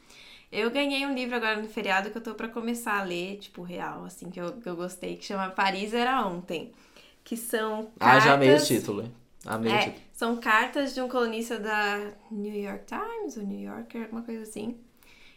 Eu 0.52 0.70
ganhei 0.70 1.06
um 1.06 1.14
livro 1.14 1.36
agora 1.36 1.60
no 1.60 1.68
feriado 1.68 2.10
que 2.10 2.18
eu 2.18 2.22
tô 2.22 2.34
pra 2.34 2.48
começar 2.48 3.00
a 3.00 3.02
ler, 3.02 3.38
tipo, 3.38 3.62
real, 3.62 4.04
assim, 4.04 4.30
que 4.30 4.40
eu, 4.40 4.52
que 4.60 4.68
eu 4.68 4.76
gostei, 4.76 5.16
que 5.16 5.24
chama 5.24 5.48
Paris 5.50 5.94
Era 5.94 6.24
Ontem. 6.26 6.72
Que 7.24 7.36
são 7.36 7.90
Ah, 7.98 8.20
já 8.20 8.34
amei 8.34 8.48
o 8.48 8.52
cartas- 8.52 8.68
título. 8.68 9.10
Amei 9.44 9.72
o 9.72 9.74
é, 9.74 9.78
título. 9.84 10.02
são 10.12 10.36
cartas 10.36 10.94
de 10.94 11.00
um 11.00 11.08
colunista 11.08 11.58
da 11.58 12.12
New 12.30 12.54
York 12.54 12.84
Times, 12.86 13.36
ou 13.36 13.42
New 13.42 13.58
Yorker, 13.60 14.02
alguma 14.02 14.22
coisa 14.22 14.42
assim. 14.42 14.78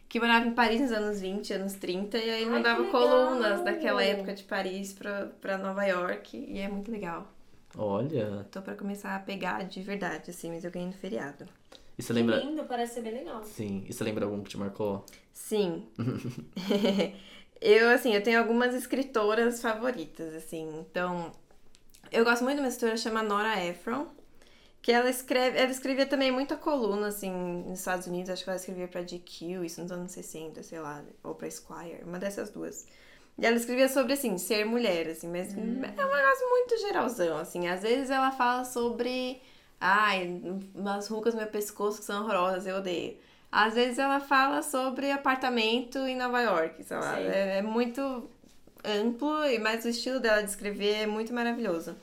Que 0.09 0.19
morava 0.19 0.45
em 0.47 0.53
Paris 0.53 0.81
nos 0.81 0.91
anos 0.91 1.21
20, 1.21 1.53
anos 1.53 1.73
30, 1.73 2.17
e 2.17 2.21
aí 2.21 2.41
ele 2.41 2.45
Ai, 2.45 2.51
mandava 2.51 2.83
colunas 2.85 3.63
daquela 3.63 4.03
época 4.03 4.33
de 4.33 4.43
Paris 4.43 4.91
pra, 4.91 5.27
pra 5.39 5.57
Nova 5.57 5.85
York, 5.85 6.35
e 6.35 6.57
é 6.59 6.67
muito 6.67 6.91
legal. 6.91 7.31
Olha. 7.77 8.47
Tô 8.51 8.59
pra 8.61 8.73
começar 8.75 9.15
a 9.15 9.19
pegar 9.19 9.63
de 9.65 9.81
verdade, 9.81 10.31
assim, 10.31 10.49
mas 10.49 10.65
eu 10.65 10.71
ganhei 10.71 10.87
no 10.87 10.93
feriado. 10.95 11.45
E 11.95 12.01
você 12.01 12.07
Que 12.07 12.13
lembra. 12.13 12.37
lindo, 12.37 12.63
parece 12.63 12.95
ser 12.95 13.01
bem 13.01 13.13
legal. 13.13 13.43
Sim. 13.43 13.85
E 13.87 13.93
você 13.93 14.03
lembra 14.03 14.25
algum 14.25 14.41
que 14.41 14.49
te 14.49 14.57
marcou? 14.57 15.05
Sim. 15.31 15.87
eu, 17.61 17.89
assim, 17.89 18.13
eu 18.15 18.23
tenho 18.23 18.39
algumas 18.39 18.73
escritoras 18.73 19.61
favoritas, 19.61 20.33
assim. 20.33 20.79
Então, 20.89 21.31
eu 22.11 22.23
gosto 22.23 22.43
muito 22.43 22.55
de 22.55 22.61
uma 22.63 22.69
escritora 22.69 22.97
chamada 22.97 23.27
Nora 23.27 23.63
Ephron, 23.63 24.07
que 24.81 24.91
ela 24.91 25.09
escreve, 25.09 25.57
ela 25.57 25.71
escrevia 25.71 26.05
também 26.05 26.31
muita 26.31 26.55
coluna, 26.55 27.07
assim, 27.07 27.31
nos 27.67 27.79
Estados 27.79 28.07
Unidos, 28.07 28.29
acho 28.29 28.43
que 28.43 28.49
ela 28.49 28.57
escrevia 28.57 28.87
pra 28.87 29.01
GQ, 29.01 29.65
isso 29.65 29.81
nos 29.81 29.91
anos 29.91 30.11
60, 30.11 30.63
sei 30.63 30.79
lá, 30.79 31.03
ou 31.23 31.35
pra 31.35 31.47
Esquire, 31.47 32.03
uma 32.05 32.17
dessas 32.17 32.49
duas. 32.49 32.87
E 33.37 33.45
ela 33.45 33.55
escrevia 33.55 33.87
sobre, 33.87 34.13
assim, 34.13 34.37
ser 34.37 34.65
mulher, 34.65 35.07
assim, 35.07 35.27
mas 35.27 35.53
é 35.53 35.57
um 35.57 35.81
negócio 35.81 36.49
muito 36.49 36.77
geralzão, 36.77 37.37
assim. 37.37 37.67
Às 37.67 37.81
vezes 37.81 38.09
ela 38.09 38.31
fala 38.31 38.65
sobre, 38.65 39.41
ai, 39.79 40.41
umas 40.75 41.07
rugas 41.07 41.33
no 41.33 41.41
meu 41.41 41.49
pescoço 41.49 41.99
que 41.99 42.05
são 42.05 42.23
horrorosas, 42.23 42.67
eu 42.67 42.77
odeio. 42.77 43.17
Às 43.51 43.73
vezes 43.73 43.97
ela 43.97 44.19
fala 44.19 44.61
sobre 44.61 45.09
apartamento 45.11 45.99
em 45.99 46.15
Nova 46.15 46.41
York, 46.41 46.83
sei 46.83 46.97
lá. 46.97 47.19
É, 47.19 47.57
é 47.57 47.61
muito 47.61 48.29
amplo, 48.83 49.45
e 49.45 49.57
mas 49.57 49.85
o 49.85 49.89
estilo 49.89 50.19
dela 50.19 50.41
de 50.41 50.49
escrever 50.49 51.03
é 51.03 51.07
muito 51.07 51.33
maravilhoso. 51.33 51.95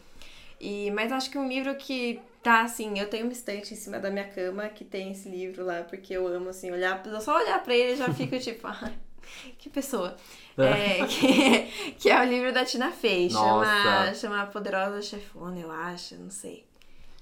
E, 0.61 0.91
mas 0.93 1.13
acho 1.13 1.31
que 1.31 1.39
um 1.39 1.47
livro 1.47 1.75
que 1.77 2.21
tá 2.47 2.63
assim, 2.63 2.97
eu 2.97 3.11
tenho 3.11 3.25
uma 3.25 3.33
estante 3.33 3.75
em 3.75 3.77
cima 3.77 3.99
da 3.99 4.09
minha 4.09 4.25
cama 4.29 4.69
que 4.69 4.85
tem 4.85 5.11
esse 5.11 5.29
livro 5.29 5.65
lá, 5.65 5.83
porque 5.83 6.13
eu 6.13 6.29
amo 6.29 6.51
assim, 6.51 6.71
olhar, 6.71 7.03
só 7.21 7.37
olhar 7.37 7.61
pra 7.61 7.75
ele 7.75 7.97
já 7.97 8.09
fico 8.15 8.39
tipo, 8.39 8.69
ai, 8.69 8.95
que 9.59 9.69
pessoa. 9.69 10.17
É, 10.57 11.05
que, 11.11 11.93
que 11.95 12.09
é 12.09 12.21
o 12.21 12.25
livro 12.25 12.53
da 12.53 12.65
Tina 12.65 12.93
Fey, 12.93 13.31
chama, 13.31 14.05
Nossa. 14.05 14.15
chama 14.15 14.47
Poderosa 14.47 15.03
Chefona, 15.03 15.59
eu 15.59 15.73
acho, 15.73 16.15
não 16.15 16.31
sei. 16.31 16.65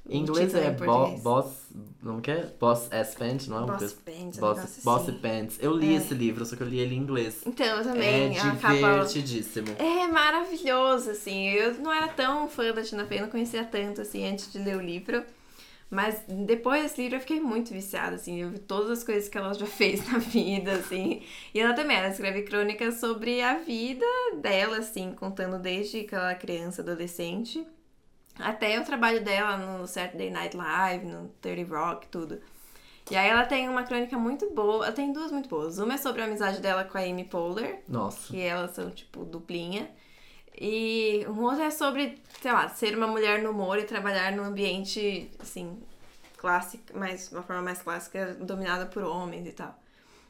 Em 0.08 0.20
inglês 0.20 0.54
é 0.54 0.68
em 0.68 0.72
bo. 0.74 1.16
Boss. 1.22 1.64
Não 2.02 2.20
que 2.20 2.30
é? 2.30 2.52
Boss 2.60 2.88
S 2.90 3.16
Pants, 3.16 3.48
não 3.48 3.62
é? 3.64 3.66
Boss 3.66 3.78
coisa- 3.78 3.96
Pants, 4.04 4.38
Boss, 4.38 4.80
Boss 4.84 5.02
assim. 5.08 5.18
Pants. 5.18 5.58
Eu 5.60 5.72
li 5.72 5.94
É. 5.94 5.96
esse 5.96 6.12
livro, 6.12 6.44
só 6.44 6.54
que 6.56 6.62
eu 6.62 6.66
li 6.68 6.78
ele 6.78 6.94
em 6.94 6.98
inglês. 6.98 7.40
Então, 7.46 7.66
eu 7.66 7.78
É 7.80 7.82
também. 7.84 8.34
capa- 8.34 8.72
divertidíssimo. 8.72 9.68
É 9.78 10.06
maravilhoso, 10.08 11.10
assim. 11.10 11.48
Eu 11.50 11.74
não 11.74 11.90
era 11.92 12.08
tão 12.08 12.46
fã 12.48 12.70
da 12.72 12.82
Tina 12.82 13.06
Fey, 13.06 13.18
eu 13.18 13.22
não 13.22 13.30
conhecia 13.30 13.64
tanto, 13.64 14.02
assim, 14.02 14.26
antes 14.28 14.52
de 14.52 14.58
ler 14.58 14.76
o 14.76 14.80
livro. 14.82 15.22
Mas 15.90 16.20
depois 16.28 16.82
desse 16.82 17.00
livro 17.02 17.16
eu 17.16 17.20
fiquei 17.20 17.40
muito 17.40 17.72
viciada, 17.72 18.16
assim. 18.16 18.40
Eu 18.42 18.50
vi 18.50 18.58
todas 18.58 18.90
as 18.90 19.04
coisas 19.04 19.28
que 19.28 19.38
ela 19.38 19.54
já 19.54 19.64
fez 19.66 20.06
na 20.10 20.18
vida, 20.18 20.72
assim. 20.72 21.22
E 21.54 21.60
ela 21.60 21.72
também, 21.72 21.96
ela 21.96 22.08
escreve 22.08 22.42
crônicas 22.42 22.96
sobre 23.00 23.40
a 23.40 23.58
vida 23.58 24.04
dela, 24.42 24.78
assim, 24.78 25.12
contando 25.12 25.58
desde 25.58 26.02
que 26.04 26.14
ela 26.14 26.30
era 26.30 26.38
criança, 26.38 26.82
adolescente, 26.82 27.64
até 28.38 28.78
o 28.80 28.84
trabalho 28.84 29.22
dela 29.22 29.56
no 29.56 29.86
Saturday 29.86 30.30
Night 30.30 30.56
Live, 30.56 31.06
no 31.06 31.28
30 31.40 31.76
Rock, 31.76 32.08
tudo. 32.08 32.40
E 33.10 33.16
aí 33.16 33.28
ela 33.28 33.44
tem 33.44 33.68
uma 33.68 33.82
crônica 33.82 34.16
muito 34.18 34.50
boa, 34.50 34.86
ela 34.86 34.94
tem 34.94 35.12
duas 35.12 35.30
muito 35.30 35.48
boas. 35.48 35.78
Uma 35.78 35.94
é 35.94 35.96
sobre 35.98 36.22
a 36.22 36.24
amizade 36.24 36.60
dela 36.60 36.84
com 36.84 36.96
a 36.96 37.02
Amy 37.02 37.24
Poehler, 37.24 37.82
Nossa. 37.86 38.28
que 38.28 38.40
elas 38.40 38.70
são, 38.70 38.90
tipo, 38.90 39.24
duplinha. 39.24 39.90
E 40.58 41.26
um 41.28 41.42
outro 41.42 41.62
é 41.62 41.70
sobre, 41.70 42.18
sei 42.40 42.52
lá, 42.52 42.68
ser 42.68 42.96
uma 42.96 43.06
mulher 43.06 43.42
no 43.42 43.50
humor 43.50 43.78
e 43.78 43.84
trabalhar 43.84 44.32
num 44.32 44.44
ambiente, 44.44 45.30
assim, 45.38 45.82
clássico, 46.36 46.96
mais, 46.96 47.30
uma 47.30 47.42
forma 47.42 47.62
mais 47.62 47.82
clássica, 47.82 48.34
dominada 48.40 48.86
por 48.86 49.02
homens 49.02 49.46
e 49.46 49.52
tal. 49.52 49.78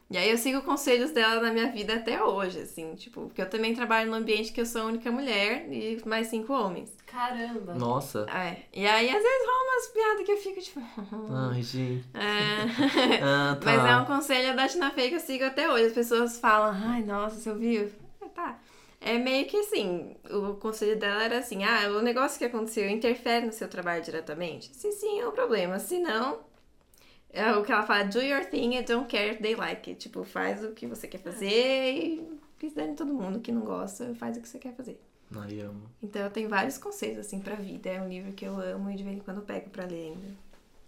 E 0.09 0.17
aí 0.17 0.29
eu 0.29 0.37
sigo 0.37 0.61
conselhos 0.61 1.09
dela 1.11 1.41
na 1.41 1.51
minha 1.51 1.71
vida 1.71 1.95
até 1.95 2.21
hoje, 2.23 2.59
assim, 2.61 2.93
tipo, 2.93 3.21
porque 3.21 3.41
eu 3.41 3.49
também 3.49 3.73
trabalho 3.73 4.09
num 4.09 4.17
ambiente 4.17 4.53
que 4.53 4.61
eu 4.61 4.65
sou 4.65 4.81
a 4.83 4.85
única 4.85 5.11
mulher 5.11 5.67
e 5.71 5.99
mais 6.05 6.27
cinco 6.27 6.53
homens. 6.53 6.95
Caramba. 7.07 7.73
Nossa. 7.73 8.27
É. 8.29 8.57
E 8.71 8.85
aí, 8.85 9.07
às 9.09 9.21
vezes, 9.23 9.45
rola 9.47 9.73
umas 9.73 9.87
piadas 9.87 10.25
que 10.25 10.31
eu 10.31 10.37
fico, 10.37 10.61
tipo... 10.61 10.81
Ai, 11.51 11.61
gente. 11.63 12.05
é... 12.13 13.19
Ah, 13.23 13.57
tá. 13.59 13.65
Mas 13.65 13.83
é 13.89 13.97
um 13.97 14.05
conselho 14.05 14.55
da 14.55 14.67
Tina 14.67 14.91
Fey 14.91 15.09
que 15.09 15.15
eu 15.15 15.19
sigo 15.19 15.43
até 15.43 15.69
hoje. 15.71 15.85
As 15.87 15.93
pessoas 15.93 16.39
falam, 16.39 16.75
ai, 16.85 17.01
nossa, 17.03 17.39
você 17.39 17.49
ouviu? 17.49 17.91
Ah, 18.21 18.27
Tá. 18.29 18.59
É 19.01 19.17
meio 19.19 19.45
que 19.45 19.57
assim, 19.57 20.15
o 20.31 20.55
conselho 20.55 20.97
dela 20.97 21.23
era 21.23 21.37
assim, 21.39 21.63
ah, 21.63 21.89
o 21.89 22.01
negócio 22.01 22.39
que 22.39 22.45
aconteceu 22.45 22.89
interfere 22.89 23.45
no 23.45 23.51
seu 23.53 23.67
trabalho 23.67 24.03
diretamente? 24.03 24.75
Se 24.75 24.91
sim, 24.91 25.19
é 25.19 25.27
um 25.27 25.31
problema. 25.31 25.77
Se 25.79 25.99
não, 25.99 26.39
é 27.35 27.55
o 27.55 27.63
que 27.63 27.71
ela 27.71 27.83
fala, 27.83 28.05
do 28.05 28.21
your 28.21 28.45
thing 28.45 28.77
and 28.77 28.83
don't 28.83 29.07
care 29.07 29.33
if 29.33 29.41
they 29.41 29.55
like 29.55 29.89
it. 29.89 29.99
Tipo, 29.99 30.23
faz 30.23 30.63
o 30.63 30.71
que 30.71 30.87
você 30.87 31.07
quer 31.07 31.19
fazer 31.19 31.93
e 31.93 32.27
que 32.57 32.69
se 32.69 32.75
dane 32.75 32.95
todo 32.95 33.13
mundo 33.13 33.39
que 33.39 33.51
não 33.51 33.61
gosta, 33.61 34.15
faz 34.15 34.37
o 34.37 34.41
que 34.41 34.47
você 34.47 34.57
quer 34.57 34.73
fazer. 34.73 34.99
Ai, 35.35 35.59
amo. 35.59 35.83
Então 36.01 36.21
eu 36.21 36.29
tenho 36.29 36.47
vários 36.49 36.77
conselhos, 36.77 37.19
assim, 37.19 37.39
pra 37.39 37.55
vida. 37.55 37.89
É 37.89 38.01
um 38.01 38.07
livro 38.07 38.31
que 38.31 38.45
eu 38.45 38.57
amo 38.59 38.89
e 38.89 38.95
de 38.95 39.03
vez 39.03 39.17
em 39.17 39.19
quando 39.19 39.37
eu 39.37 39.43
pego 39.43 39.69
pra 39.69 39.85
ler 39.85 40.13
ainda. 40.13 40.45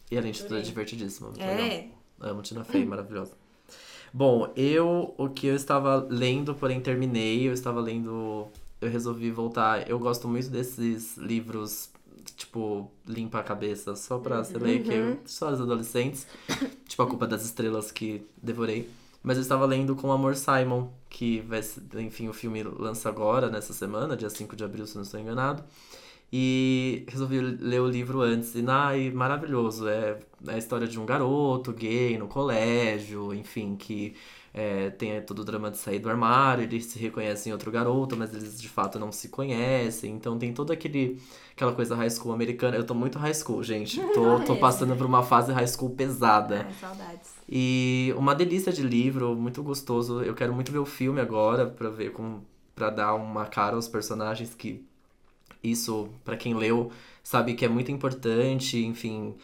E 0.10 0.18
além 0.18 0.32
de 0.32 0.42
tudo, 0.42 0.58
é 0.58 0.62
divertidíssimo. 0.62 1.30
muito 1.30 1.40
legal. 1.40 1.58
É, 1.60 1.90
Amo 2.20 2.42
Tina 2.42 2.64
Fey, 2.64 2.86
maravilhosa. 2.86 3.34
Bom, 4.14 4.52
eu, 4.56 5.14
o 5.18 5.30
que 5.30 5.48
eu 5.48 5.56
estava 5.56 6.08
lendo, 6.10 6.56
porém 6.56 6.80
terminei, 6.80 7.48
eu 7.48 7.54
estava 7.54 7.82
lendo, 7.82 8.48
eu 8.80 8.90
resolvi 8.90 9.30
voltar. 9.30 9.88
Eu 9.90 10.00
gosto 10.00 10.28
muito 10.28 10.50
desses 10.50 11.18
livros, 11.18 11.90
tipo, 12.38 12.90
limpa 13.06 13.40
a 13.40 13.44
cabeça, 13.44 13.96
só 13.96 14.20
pra 14.20 14.44
você 14.44 14.58
ler, 14.58 14.84
que 14.84 14.94
eu, 14.94 15.20
histórias 15.26 15.60
adolescentes, 15.60 16.28
tipo 16.88 17.02
A 17.02 17.08
Culpa 17.08 17.28
das 17.28 17.44
Estrelas, 17.44 17.92
que 17.92 18.26
devorei. 18.42 18.90
Mas 19.24 19.38
eu 19.38 19.42
estava 19.42 19.66
lendo 19.66 19.96
com 19.96 20.12
Amor 20.12 20.36
Simon, 20.36 20.90
que 21.10 21.42
vai 21.42 21.62
ser, 21.64 21.82
enfim, 22.00 22.30
o 22.30 22.34
filme 22.34 22.62
lança 22.64 23.10
agora, 23.10 23.50
nessa 23.50 23.74
semana, 23.74 24.16
dia 24.16 24.30
5 24.30 24.56
de 24.56 24.64
abril, 24.64 24.86
se 24.86 24.96
não 24.96 25.02
estou 25.02 25.20
enganado. 25.20 25.64
E 26.32 27.06
resolvi 27.08 27.40
ler 27.40 27.82
o 27.82 27.88
livro 27.88 28.22
antes. 28.22 28.54
E, 28.54 28.64
ai, 28.68 29.10
maravilhoso. 29.12 29.88
É, 29.88 30.20
é 30.46 30.54
a 30.54 30.58
história 30.58 30.88
de 30.88 31.00
um 31.00 31.06
garoto 31.06 31.72
gay 31.72 32.18
no 32.18 32.28
colégio, 32.28 33.34
enfim, 33.34 33.76
que 33.76 34.14
é, 34.58 34.90
tem 34.90 35.22
todo 35.22 35.40
o 35.40 35.46
drama 35.46 35.70
de 35.70 35.78
sair 35.78 36.00
do 36.00 36.10
armário, 36.10 36.64
eles 36.64 36.88
se 36.88 36.98
reconhecem 36.98 37.52
em 37.52 37.54
outro 37.54 37.70
garoto, 37.70 38.18
mas 38.18 38.34
eles 38.34 38.60
de 38.60 38.68
fato 38.68 38.98
não 38.98 39.12
se 39.12 39.30
conhecem. 39.30 40.16
Então 40.16 40.36
tem 40.40 40.52
toda 40.52 40.74
aquele, 40.74 41.22
aquela 41.52 41.74
coisa 41.74 41.96
high 41.96 42.10
school 42.10 42.34
americana. 42.34 42.76
Eu 42.76 42.84
tô 42.84 42.96
muito 42.96 43.20
high 43.20 43.36
school, 43.36 43.62
gente. 43.64 44.02
Tô, 44.18 44.40
tô 44.40 44.56
passando 44.56 44.96
por 44.96 45.06
uma 45.06 45.22
fase 45.22 45.52
high 45.54 45.68
school 45.68 45.92
pesada. 45.92 46.66
Ai, 46.66 46.74
saudades. 46.74 47.36
E 47.48 48.12
uma 48.18 48.34
delícia 48.34 48.74
de 48.74 48.82
livro, 48.82 49.36
muito 49.36 49.62
gostoso. 49.62 50.24
Eu 50.24 50.34
quero 50.34 50.52
muito 50.56 50.72
ver 50.72 50.80
o 50.80 50.86
filme 50.86 51.22
agora 51.22 51.68
pra 51.68 51.90
ver 51.90 52.12
como 52.12 52.44
para 52.74 52.90
dar 52.90 53.14
uma 53.14 53.46
cara 53.46 53.76
aos 53.76 53.88
personagens 53.88 54.56
que 54.56 54.84
isso 55.64 56.10
para 56.26 56.36
quem 56.36 56.56
leu 56.56 56.92
sabe 57.24 57.54
que 57.54 57.66
é 57.66 57.68
muito 57.68 57.92
importante, 57.92 58.84
enfim, 58.86 59.36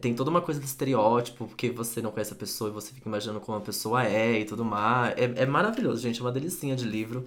tem 0.00 0.14
toda 0.14 0.30
uma 0.30 0.40
coisa 0.42 0.60
do 0.60 0.64
estereótipo, 0.64 1.46
porque 1.46 1.70
você 1.70 2.02
não 2.02 2.10
conhece 2.10 2.32
a 2.32 2.36
pessoa 2.36 2.70
e 2.70 2.72
você 2.72 2.92
fica 2.92 3.08
imaginando 3.08 3.40
como 3.40 3.58
a 3.58 3.60
pessoa 3.60 4.04
é 4.04 4.40
e 4.40 4.44
tudo 4.44 4.64
mais. 4.64 5.14
É, 5.16 5.42
é 5.42 5.46
maravilhoso, 5.46 6.02
gente, 6.02 6.20
é 6.20 6.24
uma 6.24 6.32
delicinha 6.32 6.74
de 6.76 6.84
livro. 6.84 7.24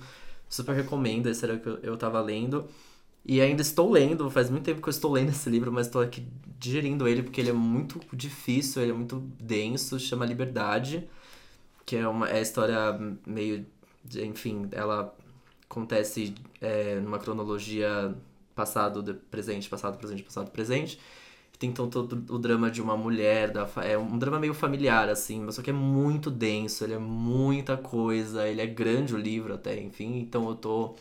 Super 0.50 0.76
recomendo, 0.76 1.28
esse 1.28 1.44
era 1.46 1.56
o 1.56 1.60
que 1.60 1.68
eu, 1.68 1.78
eu 1.80 1.98
tava 1.98 2.22
lendo. 2.22 2.68
E 3.26 3.42
ainda 3.42 3.62
estou 3.62 3.92
lendo, 3.92 4.30
faz 4.32 4.50
muito 4.50 4.64
tempo 4.64 4.82
que 4.82 4.88
eu 4.88 4.92
estou 4.92 5.12
lendo 5.12 5.30
esse 5.30 5.50
livro, 5.50 5.72
mas 5.72 5.88
estou 5.88 6.02
aqui 6.02 6.26
digerindo 6.60 7.08
ele 7.08 7.24
porque 7.24 7.42
ele 7.42 7.50
é 7.50 7.54
muito 7.54 8.00
difícil, 8.16 8.82
ele 8.82 8.92
é 8.92 8.94
muito 8.96 9.20
denso, 9.40 10.00
chama 10.00 10.26
Liberdade, 10.26 11.08
que 11.86 11.96
é 11.98 12.08
uma 12.08 12.30
é 12.30 12.40
a 12.40 12.42
história 12.42 12.78
meio, 13.26 13.66
de, 14.04 14.26
enfim, 14.26 14.68
ela 14.72 15.14
acontece 15.70 16.34
é, 16.62 16.96
numa 17.00 17.20
cronologia 17.20 18.16
passado, 18.56 19.04
presente, 19.30 19.70
passado, 19.70 19.98
presente, 19.98 20.24
passado, 20.24 20.52
presente. 20.52 21.00
Tem 21.60 21.70
então 21.72 21.90
todo 21.90 22.24
o 22.34 22.38
drama 22.38 22.70
de 22.70 22.82
uma 22.82 22.96
mulher, 22.96 23.52
da, 23.52 23.68
é 23.84 23.98
um 23.98 24.18
drama 24.18 24.40
meio 24.40 24.54
familiar, 24.54 25.10
assim, 25.10 25.42
mas 25.42 25.56
só 25.56 25.62
que 25.64 25.72
é 25.72 25.74
muito 25.74 26.30
denso, 26.30 26.84
ele 26.84 26.94
é 26.94 27.00
muita 27.00 27.76
coisa, 27.76 28.48
ele 28.48 28.62
é 28.62 28.68
grande 28.68 29.16
o 29.16 29.18
livro 29.18 29.54
até, 29.56 29.80
enfim, 29.82 30.20
então 30.20 30.48
eu 30.50 30.56
tô 30.56 30.96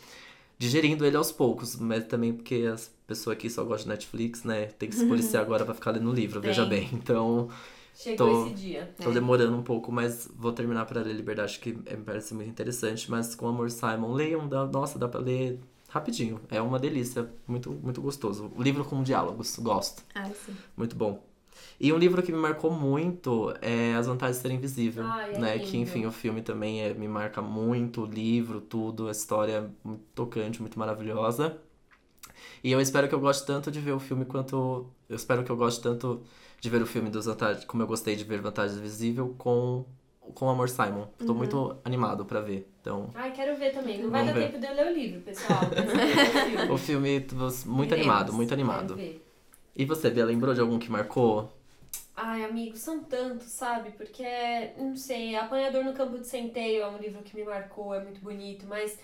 digerindo 0.59 1.05
ele 1.05 1.16
aos 1.16 1.31
poucos, 1.31 1.77
mas 1.77 2.05
também 2.07 2.33
porque 2.33 2.69
as 2.73 2.91
pessoas 3.07 3.37
aqui 3.37 3.51
só 3.51 3.62
gostam 3.65 3.85
de 3.93 3.99
Netflix, 3.99 4.45
né? 4.45 4.66
Tem 4.78 4.89
que 4.89 4.97
se 4.97 5.05
policiar 5.07 5.43
agora 5.43 5.65
pra 5.65 5.74
ficar 5.74 5.91
lendo 5.93 6.11
o 6.11 6.15
livro, 6.15 6.41
veja 6.41 6.65
bem. 6.65 6.89
Então. 6.93 7.49
Chegou 7.95 8.28
tô, 8.28 8.47
esse 8.47 8.55
dia. 8.55 8.95
Tô 9.03 9.11
É. 9.11 9.12
demorando 9.12 9.57
um 9.57 9.62
pouco, 9.62 9.91
mas 9.91 10.28
vou 10.37 10.53
terminar 10.53 10.85
pra 10.87 11.01
ler 11.03 11.15
Liberdade, 11.15 11.59
que 11.59 11.77
é- 11.87 11.97
me 11.97 12.05
parece 12.05 12.35
muito 12.35 12.49
interessante. 12.51 13.11
Mas 13.11 13.35
com 13.35 13.49
Amor 13.49 13.70
Simon, 13.70 14.12
leiam, 14.12 14.49
dá, 14.49 14.66
nossa, 14.66 14.99
dá 14.99 15.09
pra 15.09 15.20
ler 15.20 15.59
rapidinho. 15.97 16.40
É 16.51 16.60
uma 16.60 16.78
delícia, 16.78 17.28
muito, 17.47 17.70
muito 17.70 18.01
gostoso. 18.01 18.52
Livro 18.59 18.85
com 18.85 19.02
diálogos, 19.02 19.59
gosto. 19.59 20.02
Ai, 20.14 20.32
sim. 20.35 20.55
Muito 20.77 20.94
bom. 20.94 21.23
E 21.78 21.93
um 21.93 21.98
livro 21.98 22.23
que 22.23 22.32
me 22.32 22.39
marcou 22.39 22.70
muito 22.70 23.55
é 23.60 23.94
As 23.94 24.06
Vantagens 24.06 24.36
de 24.36 24.43
Ser 24.43 24.55
Invisível, 24.55 25.05
Ai, 25.05 25.35
é 25.35 25.39
né? 25.39 25.59
Que, 25.59 25.77
enfim, 25.77 26.06
o 26.06 26.12
filme 26.12 26.43
também 26.43 26.82
é, 26.82 26.94
me 26.94 27.09
marca 27.09 27.43
muito, 27.43 28.02
o 28.02 28.06
livro, 28.06 28.60
tudo, 28.60 29.09
a 29.09 29.10
história 29.10 29.52
é 29.52 29.68
muito 29.86 30.02
tocante, 30.14 30.60
muito 30.60 30.78
maravilhosa. 30.78 31.59
E 32.62 32.73
eu 32.73 32.81
espero 32.81 33.09
que 33.09 33.14
eu 33.14 33.20
goste 33.20 33.47
tanto 33.47 33.70
de 33.70 33.81
ver 33.81 33.93
o 33.93 33.98
filme 33.98 34.24
quanto... 34.24 34.86
Eu 35.09 35.16
espero 35.16 35.44
que 35.44 35.51
eu 35.51 35.56
goste 35.56 35.82
tanto 35.82 36.23
de 36.60 36.70
ver 36.70 36.82
o 36.82 36.86
filme 36.86 37.10
dos 37.10 37.27
Vantagens, 37.27 37.64
como 37.64 37.82
eu 37.82 37.86
gostei 37.86 38.16
de 38.16 38.24
ver 38.24 38.40
Vantagens 38.40 38.78
Invisível 38.78 39.35
com, 39.39 39.85
com 40.35 40.48
Amor 40.48 40.69
Simon. 40.69 41.07
Tô 41.19 41.32
Uhum. 41.32 41.39
muito 41.39 41.77
animado 41.85 42.24
pra 42.24 42.40
ver, 42.40 42.69
então... 42.81 43.11
Ai, 43.15 43.32
quero 43.32 43.57
ver 43.57 43.73
também. 43.73 44.03
Não 44.03 44.11
vai 44.11 44.20
Vamos 44.24 44.35
dar 44.35 44.40
ver. 44.40 44.47
tempo 44.53 44.61
de 44.61 44.66
eu 44.66 44.74
ler 44.74 44.86
o 44.93 44.94
livro, 44.94 45.20
pessoal. 45.23 45.61
O 46.70 46.77
filme, 46.78 47.27
muito 47.66 47.94
animado, 47.94 48.32
muito 48.32 48.48
Quero 48.51 48.61
animado. 48.61 48.97
ver. 48.97 49.23
E 49.74 49.85
você, 49.85 50.11
Bia, 50.11 50.24
lembrou 50.24 50.55
de 50.55 50.61
algum 50.61 50.78
que 50.78 50.90
marcou? 50.90 51.53
Ai, 52.16 52.44
amigo, 52.44 52.77
são 52.77 53.01
tantos, 53.05 53.48
sabe? 53.48 53.90
Porque, 53.90 54.24
não 54.78 54.97
sei, 54.97 55.36
Apanhador 55.36 55.85
no 55.85 55.93
Campo 55.93 56.19
de 56.19 56.27
Centeio 56.27 56.82
é 56.82 56.89
um 56.89 56.97
livro 56.97 57.23
que 57.23 57.36
me 57.36 57.44
marcou, 57.44 57.94
é 57.94 58.03
muito 58.03 58.20
bonito, 58.23 58.65
mas, 58.66 58.98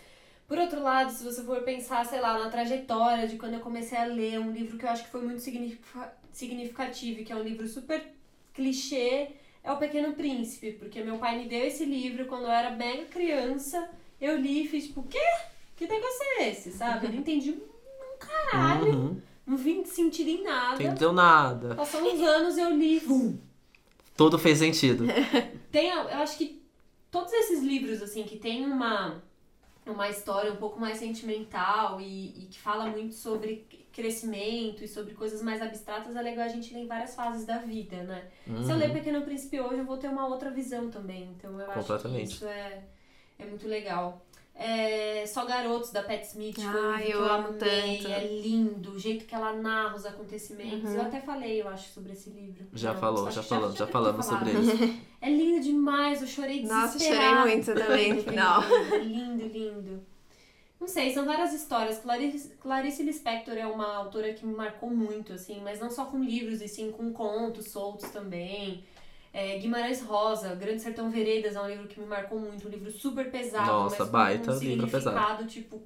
por 0.49 0.57
outro 0.57 0.82
lado, 0.82 1.11
se 1.12 1.23
você 1.23 1.43
for 1.43 1.61
pensar, 1.62 2.07
sei 2.07 2.20
lá, 2.20 2.39
na 2.39 2.49
trajetória 2.49 3.28
de 3.28 3.36
quando 3.36 3.53
eu 3.55 3.61
comecei 3.61 3.99
a 3.99 4.05
ler 4.05 4.40
um 4.40 4.51
livro 4.51 4.78
que 4.78 4.86
eu 4.86 4.89
acho 4.90 5.05
que 5.05 5.11
foi 5.11 5.20
muito 5.20 5.40
significa- 5.43 6.11
significativo 6.32 7.20
e 7.20 7.24
que 7.24 7.32
é 7.32 7.36
um 7.36 7.43
livro 7.43 7.69
super 7.69 8.03
clichê, 8.55 9.32
é 9.64 9.70
O 9.72 9.76
Pequeno 9.76 10.12
Príncipe, 10.14 10.72
porque 10.72 11.02
meu 11.02 11.18
pai 11.18 11.39
me 11.39 11.48
deu 11.48 11.64
esse 11.66 11.84
livro 11.84 12.26
quando 12.26 12.44
eu 12.44 12.51
era 12.51 12.70
mega 12.70 13.05
criança, 13.06 13.89
eu 14.20 14.36
li 14.36 14.64
e 14.64 14.68
fiz 14.68 14.86
tipo, 14.86 15.02
quê? 15.05 15.18
Que 15.76 15.86
negócio 15.86 16.22
é 16.39 16.48
esse, 16.51 16.72
sabe? 16.72 17.06
Eu 17.06 17.12
não 17.12 17.18
entendi 17.18 17.51
um 17.51 18.18
caralho, 18.18 18.93
Uhum. 18.93 19.20
não 19.47 19.56
vi 19.56 19.84
sentido 19.86 20.28
em 20.28 20.43
nada. 20.43 20.82
Entendeu 20.82 21.12
nada. 21.12 21.74
Passou 21.74 22.01
uns 22.02 22.20
anos 22.20 22.56
eu 22.59 22.70
li, 22.76 22.98
vum, 22.98 23.39
Tudo 24.16 24.39
fez 24.39 24.59
sentido. 24.59 25.05
tem, 25.72 25.90
eu 25.90 26.09
acho 26.22 26.36
que 26.39 26.62
todos 27.10 27.32
esses 27.32 27.62
livros, 27.62 28.02
assim, 28.02 28.22
que 28.24 28.36
tem 28.39 28.64
uma, 28.64 29.22
uma 29.86 30.09
história 30.09 30.52
um 30.52 30.56
pouco 30.56 30.78
mais 30.80 30.98
sentimental 30.98 32.01
e, 32.01 32.28
e 32.44 32.47
que 32.51 32.59
fala 32.60 32.86
muito 32.86 33.14
sobre 33.14 33.66
crescimento 33.93 34.82
e 34.82 34.89
sobre 34.89 35.14
coisas 35.14 35.43
mais 35.43 35.60
abstratas, 35.62 36.16
é 36.16 36.23
legal 36.23 36.44
a 36.44 36.48
gente 36.48 36.73
ler 36.74 36.81
em 36.81 36.86
várias 36.86 37.14
fases 37.14 37.44
da 37.47 37.59
vida, 37.59 37.97
né? 38.02 38.24
Se 38.44 38.51
eu 38.51 38.56
Uhum. 38.56 38.77
ler 38.77 38.93
Pequeno 38.93 39.23
Príncipe 39.23 39.60
hoje, 39.60 39.78
eu 39.78 39.85
vou 39.85 39.97
ter 39.97 40.09
uma 40.09 40.27
outra 40.27 40.51
visão 40.51 40.90
também. 40.90 41.28
Então 41.36 41.52
eu 41.52 41.66
acho 41.66 41.73
que 41.74 41.78
Completamente. 41.81 42.32
isso 42.32 42.47
é, 42.47 42.82
é 43.39 43.44
muito 43.47 43.69
legal. 43.69 44.24
É, 44.55 45.24
Só 45.27 45.47
Garotos, 45.47 45.90
da 45.93 46.02
Pat 46.02 46.23
Smith, 46.24 46.56
foi 46.60 46.64
um 46.86 46.90
Ai, 46.90 47.05
livro 47.06 47.20
eu 47.20 47.24
que 47.24 47.31
amo 47.31 47.48
amei, 47.48 47.59
tanto. 47.98 48.09
É 48.12 48.24
lindo, 48.43 48.90
o 48.93 48.98
jeito 48.98 49.24
que 49.24 49.35
ela 49.35 49.52
narra 49.55 49.97
os 49.97 50.05
acontecimentos. 50.05 50.90
Uhum. 50.90 50.97
Eu 50.97 51.02
até 51.02 51.20
falei, 51.23 51.62
eu 51.62 51.69
acho, 51.69 51.90
sobre 51.93 52.12
esse 52.12 52.28
livro. 52.31 52.66
Já 52.74 52.93
Não, 52.93 53.01
falou, 53.01 53.31
já 53.31 53.43
falamos, 53.43 53.77
já 53.78 53.86
ter 53.86 53.93
falamos 53.93 54.27
sobre 54.27 54.51
isso. 54.52 55.01
É 55.23 55.31
lindo 55.31 55.60
demais, 55.62 56.20
eu 56.20 56.28
chorei 56.28 56.62
Nossa, 56.64 56.98
desesperada. 56.98 57.36
chorei 57.39 57.55
muito 57.55 57.74
também 57.74 58.09
no 58.12 58.23
Foi 58.23 58.24
final. 58.32 58.62
Lindo, 59.02 59.47
lindo, 59.47 59.48
lindo. 59.48 60.06
Não 60.82 60.88
sei, 60.88 61.14
são 61.14 61.24
várias 61.24 61.54
histórias. 61.54 62.00
Clarice, 62.00 62.48
Clarice 62.60 63.04
Lispector 63.04 63.56
é 63.56 63.64
uma 63.64 63.94
autora 63.94 64.32
que 64.34 64.44
me 64.44 64.52
marcou 64.52 64.90
muito, 64.90 65.32
assim, 65.32 65.60
mas 65.62 65.78
não 65.78 65.88
só 65.88 66.06
com 66.06 66.20
livros, 66.20 66.60
e 66.60 66.66
sim 66.66 66.90
com 66.90 67.12
contos 67.12 67.66
soltos 67.68 68.10
também. 68.10 68.82
É, 69.32 69.56
Guimarães 69.59 70.02
Rosa, 70.02 70.56
Grande 70.56 70.82
Sertão 70.82 71.09
Veredas 71.09 71.54
é 71.54 71.60
um 71.60 71.68
livro 71.68 71.86
que 71.86 72.00
me 72.00 72.06
marcou 72.06 72.36
muito, 72.36 72.66
um 72.66 72.70
livro 72.70 72.90
super 72.90 73.30
pesado, 73.30 73.64
Nossa, 73.64 73.96
mas 73.96 74.06
com 74.09 74.12
baita 74.12 74.50
um 74.50 74.59
significado, 74.59 75.46
tipo, 75.46 75.80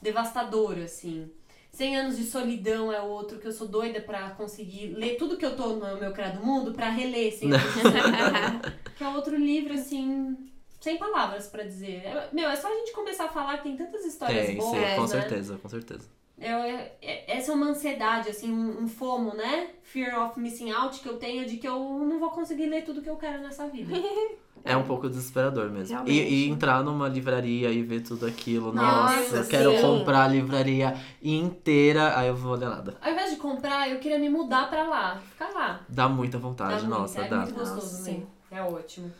devastador, 0.00 0.78
assim. 0.78 1.28
100 1.72 1.96
Anos 1.96 2.16
de 2.16 2.26
Solidão 2.26 2.92
é 2.92 3.00
outro 3.00 3.40
que 3.40 3.48
eu 3.48 3.52
sou 3.52 3.66
doida 3.66 4.00
pra 4.00 4.30
conseguir 4.30 4.94
ler 4.94 5.16
tudo 5.16 5.36
que 5.36 5.44
eu 5.44 5.56
tô 5.56 5.70
no 5.70 5.98
meu 5.98 6.12
Criado 6.12 6.40
Mundo 6.46 6.72
pra 6.72 6.90
reler 6.90 7.32
100 7.32 7.54
Anos 7.54 7.74
de 7.74 7.82
Solidão. 7.82 8.60
que 8.96 9.02
é 9.02 9.08
outro 9.08 9.36
livro, 9.36 9.74
assim, 9.74 10.36
sem 10.80 10.96
palavras 10.98 11.46
pra 11.48 11.62
dizer. 11.62 12.02
É- 12.06 12.28
Meu, 12.32 12.48
é 12.48 12.56
só 12.56 12.68
a 12.68 12.74
gente 12.74 12.92
começar 12.92 13.26
a 13.26 13.28
falar 13.28 13.58
que 13.58 13.64
tem 13.64 13.76
tantas 13.76 14.04
histórias 14.04 14.46
Tem, 14.46 14.56
boas, 14.56 14.70
sim, 14.70 14.94
com 14.96 15.00
né? 15.02 15.06
certeza, 15.06 15.58
com 15.58 15.68
certeza. 15.68 16.08
Eu, 16.38 16.56
é- 16.58 16.92
é- 17.02 17.36
essa 17.36 17.52
é 17.52 17.54
uma 17.54 17.66
ansiedade, 17.66 18.30
assim, 18.30 18.50
um, 18.50 18.82
um 18.84 18.88
fomo, 18.88 19.34
né? 19.34 19.68
Fear 19.82 20.24
of 20.26 20.40
missing 20.40 20.70
out 20.70 20.98
que 21.00 21.06
eu 21.08 21.18
tenho 21.18 21.44
de 21.46 21.58
que 21.58 21.68
eu 21.68 21.78
não 21.78 22.18
vou 22.18 22.30
conseguir 22.30 22.66
ler 22.66 22.82
tudo 22.82 23.02
que 23.02 23.10
eu 23.10 23.16
quero 23.16 23.42
nessa 23.42 23.68
vida. 23.68 23.92
É 24.62 24.76
um 24.76 24.82
pouco 24.82 25.08
desesperador 25.08 25.70
mesmo. 25.70 26.06
E, 26.06 26.20
e 26.20 26.48
entrar 26.50 26.82
numa 26.84 27.08
livraria 27.08 27.70
e 27.70 27.82
ver 27.82 28.00
tudo 28.02 28.26
aquilo. 28.26 28.72
Nossa, 28.74 29.16
Nossa, 29.16 29.36
eu 29.36 29.48
quero 29.48 29.74
sim. 29.74 29.80
comprar 29.80 30.24
a 30.24 30.28
livraria 30.28 30.94
inteira. 31.22 32.18
Aí 32.18 32.28
eu 32.28 32.36
vou 32.36 32.54
ler 32.56 32.68
nada. 32.68 32.94
Ao 33.00 33.10
invés 33.10 33.30
de 33.30 33.36
comprar, 33.36 33.88
eu 33.90 33.98
queria 33.98 34.18
me 34.18 34.28
mudar 34.28 34.68
pra 34.68 34.82
lá, 34.84 35.18
ficar 35.30 35.48
lá. 35.50 35.80
Dá 35.88 36.08
muita 36.10 36.38
Dá 36.38 36.42
vontade, 36.46 36.84
muito, 36.86 36.88
nossa, 36.90 37.22
é 37.22 37.28
dá. 37.28 37.38
muito 37.38 37.54
gostoso 37.54 37.96
Nossa. 37.96 38.22
É 38.50 38.62
ótimo. 38.62 39.10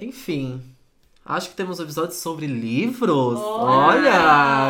Enfim. 0.00 0.60
Acho 1.24 1.50
que 1.50 1.54
temos 1.54 1.78
um 1.78 1.84
episódio 1.84 2.14
sobre 2.16 2.46
livros. 2.46 3.38
Olha! 3.38 4.10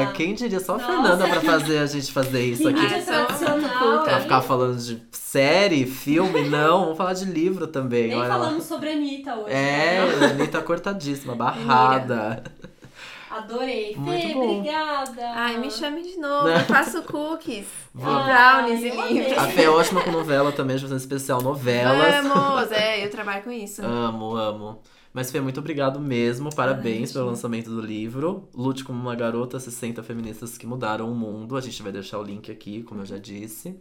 Olha! 0.03 0.13
Quem 0.13 0.35
diria? 0.35 0.61
Só 0.61 0.75
a 0.75 0.79
Nossa! 0.79 0.93
Fernanda 0.93 1.27
pra 1.29 1.41
fazer 1.41 1.79
a 1.79 1.87
gente 1.87 2.13
fazer 2.13 2.45
isso 2.45 2.69
aqui. 2.69 2.87
Tradicional, 2.87 3.79
culta. 3.79 4.05
Pra 4.05 4.21
ficar 4.21 4.43
falando 4.43 4.77
de 4.77 5.03
série, 5.13 5.87
filme, 5.87 6.51
não. 6.51 6.83
Vamos 6.83 6.99
falar 6.99 7.15
de 7.15 7.25
livro 7.25 7.67
também. 7.67 8.09
Nem 8.09 8.19
olha 8.19 8.29
lá. 8.29 8.39
falamos 8.39 8.65
sobre 8.65 8.91
a 8.91 8.93
Anitta 8.93 9.35
hoje. 9.35 9.51
É, 9.55 10.17
né? 10.21 10.27
Anitta 10.27 10.61
cortadíssima, 10.61 11.35
barrada. 11.35 12.43
Adorei. 13.31 13.97
Muito 13.97 14.27
Fê, 14.29 14.35
bom. 14.35 14.59
obrigada. 14.59 15.23
Ai, 15.35 15.57
me 15.57 15.71
chame 15.71 16.03
de 16.03 16.19
novo. 16.19 16.49
Eu 16.49 16.61
faço 16.67 17.03
cookies, 17.05 17.65
Vamos. 17.95 18.27
brownies 18.27 18.81
e 18.83 18.91
livros. 18.91 19.39
A 19.39 19.47
Fê 19.47 19.63
é 19.63 19.71
ótima 19.71 20.03
com 20.03 20.11
novela 20.11 20.53
também, 20.53 20.77
a 20.77 20.79
gente 20.79 20.91
vai 20.91 20.99
fazer 20.99 21.03
um 21.15 21.17
especial 21.17 21.41
novelas. 21.41 22.27
Vamos! 22.27 22.71
É, 22.73 23.03
eu 23.03 23.11
trabalho 23.11 23.43
com 23.43 23.51
isso. 23.51 23.83
Amo, 23.83 24.37
amo. 24.37 24.83
Mas 25.13 25.31
Fê, 25.31 25.41
muito 25.41 25.61
obrigado 25.61 26.01
mesmo. 26.01 26.55
Parabéns 26.55 27.11
Ai, 27.11 27.15
pelo 27.15 27.27
lançamento 27.27 27.71
do 27.71 27.81
livro. 27.81 28.49
Lute 28.55 28.83
como 28.83 28.99
uma 28.99 29.15
garota, 29.15 29.61
60 29.61 30.03
feministas 30.03 30.57
que 30.57 30.67
mudaram 30.67 31.11
o 31.11 31.15
mundo. 31.15 31.57
A 31.57 31.61
gente 31.61 31.83
vai 31.83 31.93
deixar 31.93 32.19
o 32.19 32.23
link 32.23 32.51
aqui, 32.51 32.83
como 32.83 33.03
eu 33.03 33.07
já 33.07 33.19
disse. 33.19 33.79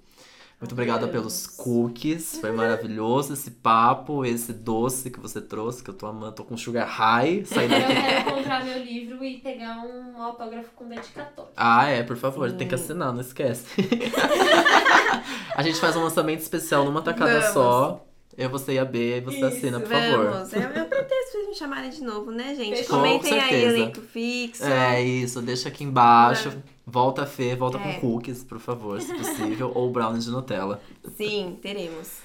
Muito 0.60 0.74
obrigada 0.74 1.08
pelos 1.08 1.48
cookies. 1.48 2.38
Foi 2.40 2.52
maravilhoso 2.52 3.34
esse 3.34 3.50
papo, 3.50 4.24
esse 4.24 4.54
doce 4.54 5.10
que 5.10 5.20
você 5.20 5.42
trouxe, 5.42 5.84
que 5.84 5.90
eu 5.90 5.94
tô 5.94 6.06
amando. 6.06 6.34
Tô 6.34 6.44
com 6.44 6.56
sugar 6.56 6.88
high. 6.88 7.44
Saí 7.48 7.64
Eu 7.64 7.70
daqui 7.70 7.94
quero 7.94 8.36
comprar 8.36 8.64
meu 8.66 8.84
livro 8.84 9.24
e 9.24 9.38
pegar 9.40 9.84
um 9.84 10.22
autógrafo 10.22 10.70
com 10.76 10.88
dedicatório. 10.88 11.52
Ah, 11.58 11.88
é, 11.88 12.04
por 12.04 12.16
favor, 12.16 12.52
tem 12.52 12.68
que 12.68 12.78
Sim. 12.78 12.84
assinar, 12.84 13.12
não 13.12 13.22
esquece. 13.22 13.66
a 15.56 15.64
gente 15.64 15.80
faz 15.80 15.96
um 15.96 16.04
lançamento 16.04 16.42
especial 16.42 16.86
numa 16.86 17.02
tacada 17.02 17.40
Vamos. 17.40 17.54
só. 17.54 18.06
Eu, 18.42 18.50
você 18.50 18.74
e 18.74 18.80
a 18.80 18.86
B, 18.86 19.18
e 19.18 19.22
você 19.22 19.38
Isso, 19.38 19.46
assina, 19.46 19.80
por 19.80 19.90
favor. 19.90 20.32
Vamos. 20.32 20.54
É, 20.54 20.58
é 20.60 20.68
um 20.68 20.72
pretexto 20.90 21.08
pra 21.08 21.32
vocês 21.32 21.48
me 21.50 21.56
chamarem 21.56 21.90
de 21.90 22.02
novo, 22.04 22.32
né, 22.32 22.56
gente? 22.56 22.78
Fechou. 22.78 22.98
Comentem 22.98 23.30
Com 23.34 23.36
aí 23.36 23.50
certeza. 23.50 23.78
elenco 23.78 24.02
fixo. 24.02 24.64
É 24.64 25.02
isso, 25.02 25.42
deixa 25.42 25.70
aqui 25.70 25.84
embaixo. 25.84 26.50
Né? 26.50 26.64
Volta 26.86 27.24
a 27.24 27.26
Fê, 27.26 27.56
volta 27.56 27.78
É. 27.78 27.82
com 27.82 28.00
cookies, 28.02 28.44
por 28.44 28.60
favor, 28.60 29.00
se 29.02 29.14
possível, 29.14 29.72
ou 29.76 29.90
brownie 29.92 30.20
de 30.22 30.30
Nutella. 30.30 30.82
Sim, 31.16 31.58
teremos. 31.62 32.20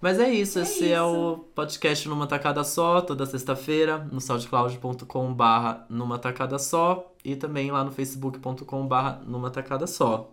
Mas 0.00 0.18
é 0.18 0.30
isso, 0.30 0.58
É 0.58 0.62
esse 0.62 0.84
é 0.92 0.96
isso. 0.96 1.04
o 1.04 1.38
podcast 1.54 2.08
numa 2.08 2.26
tacada 2.26 2.64
só, 2.64 3.00
toda 3.02 3.26
sexta-feira, 3.26 3.98
no 4.10 4.20
soundcloud.com 4.20 5.32
barra 5.34 5.84
numa 5.90 6.18
tacada 6.18 6.58
só 6.58 7.12
e 7.24 7.36
também 7.36 7.70
lá 7.70 7.84
no 7.84 7.90
facebook.com 7.92 8.86
barra 8.86 9.20
numa 9.26 9.50
tacada 9.50 9.86
só. 9.86 10.30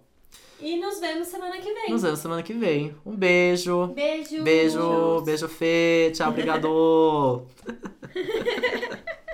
E 0.60 0.78
nos 0.78 1.00
vemos 1.00 1.28
semana 1.28 1.58
que 1.58 1.72
vem. 1.72 1.90
Nos 1.92 2.02
vemos 2.02 2.20
semana 2.20 2.42
que 2.42 2.54
vem. 2.54 2.96
Um 3.06 3.16
beijo. 3.16 3.88
Beijo. 3.88 4.44
Beijo, 4.44 5.22
beijo 5.22 5.48
Fê, 5.48 6.12
tchau, 6.14 6.30
obrigado. 6.30 7.46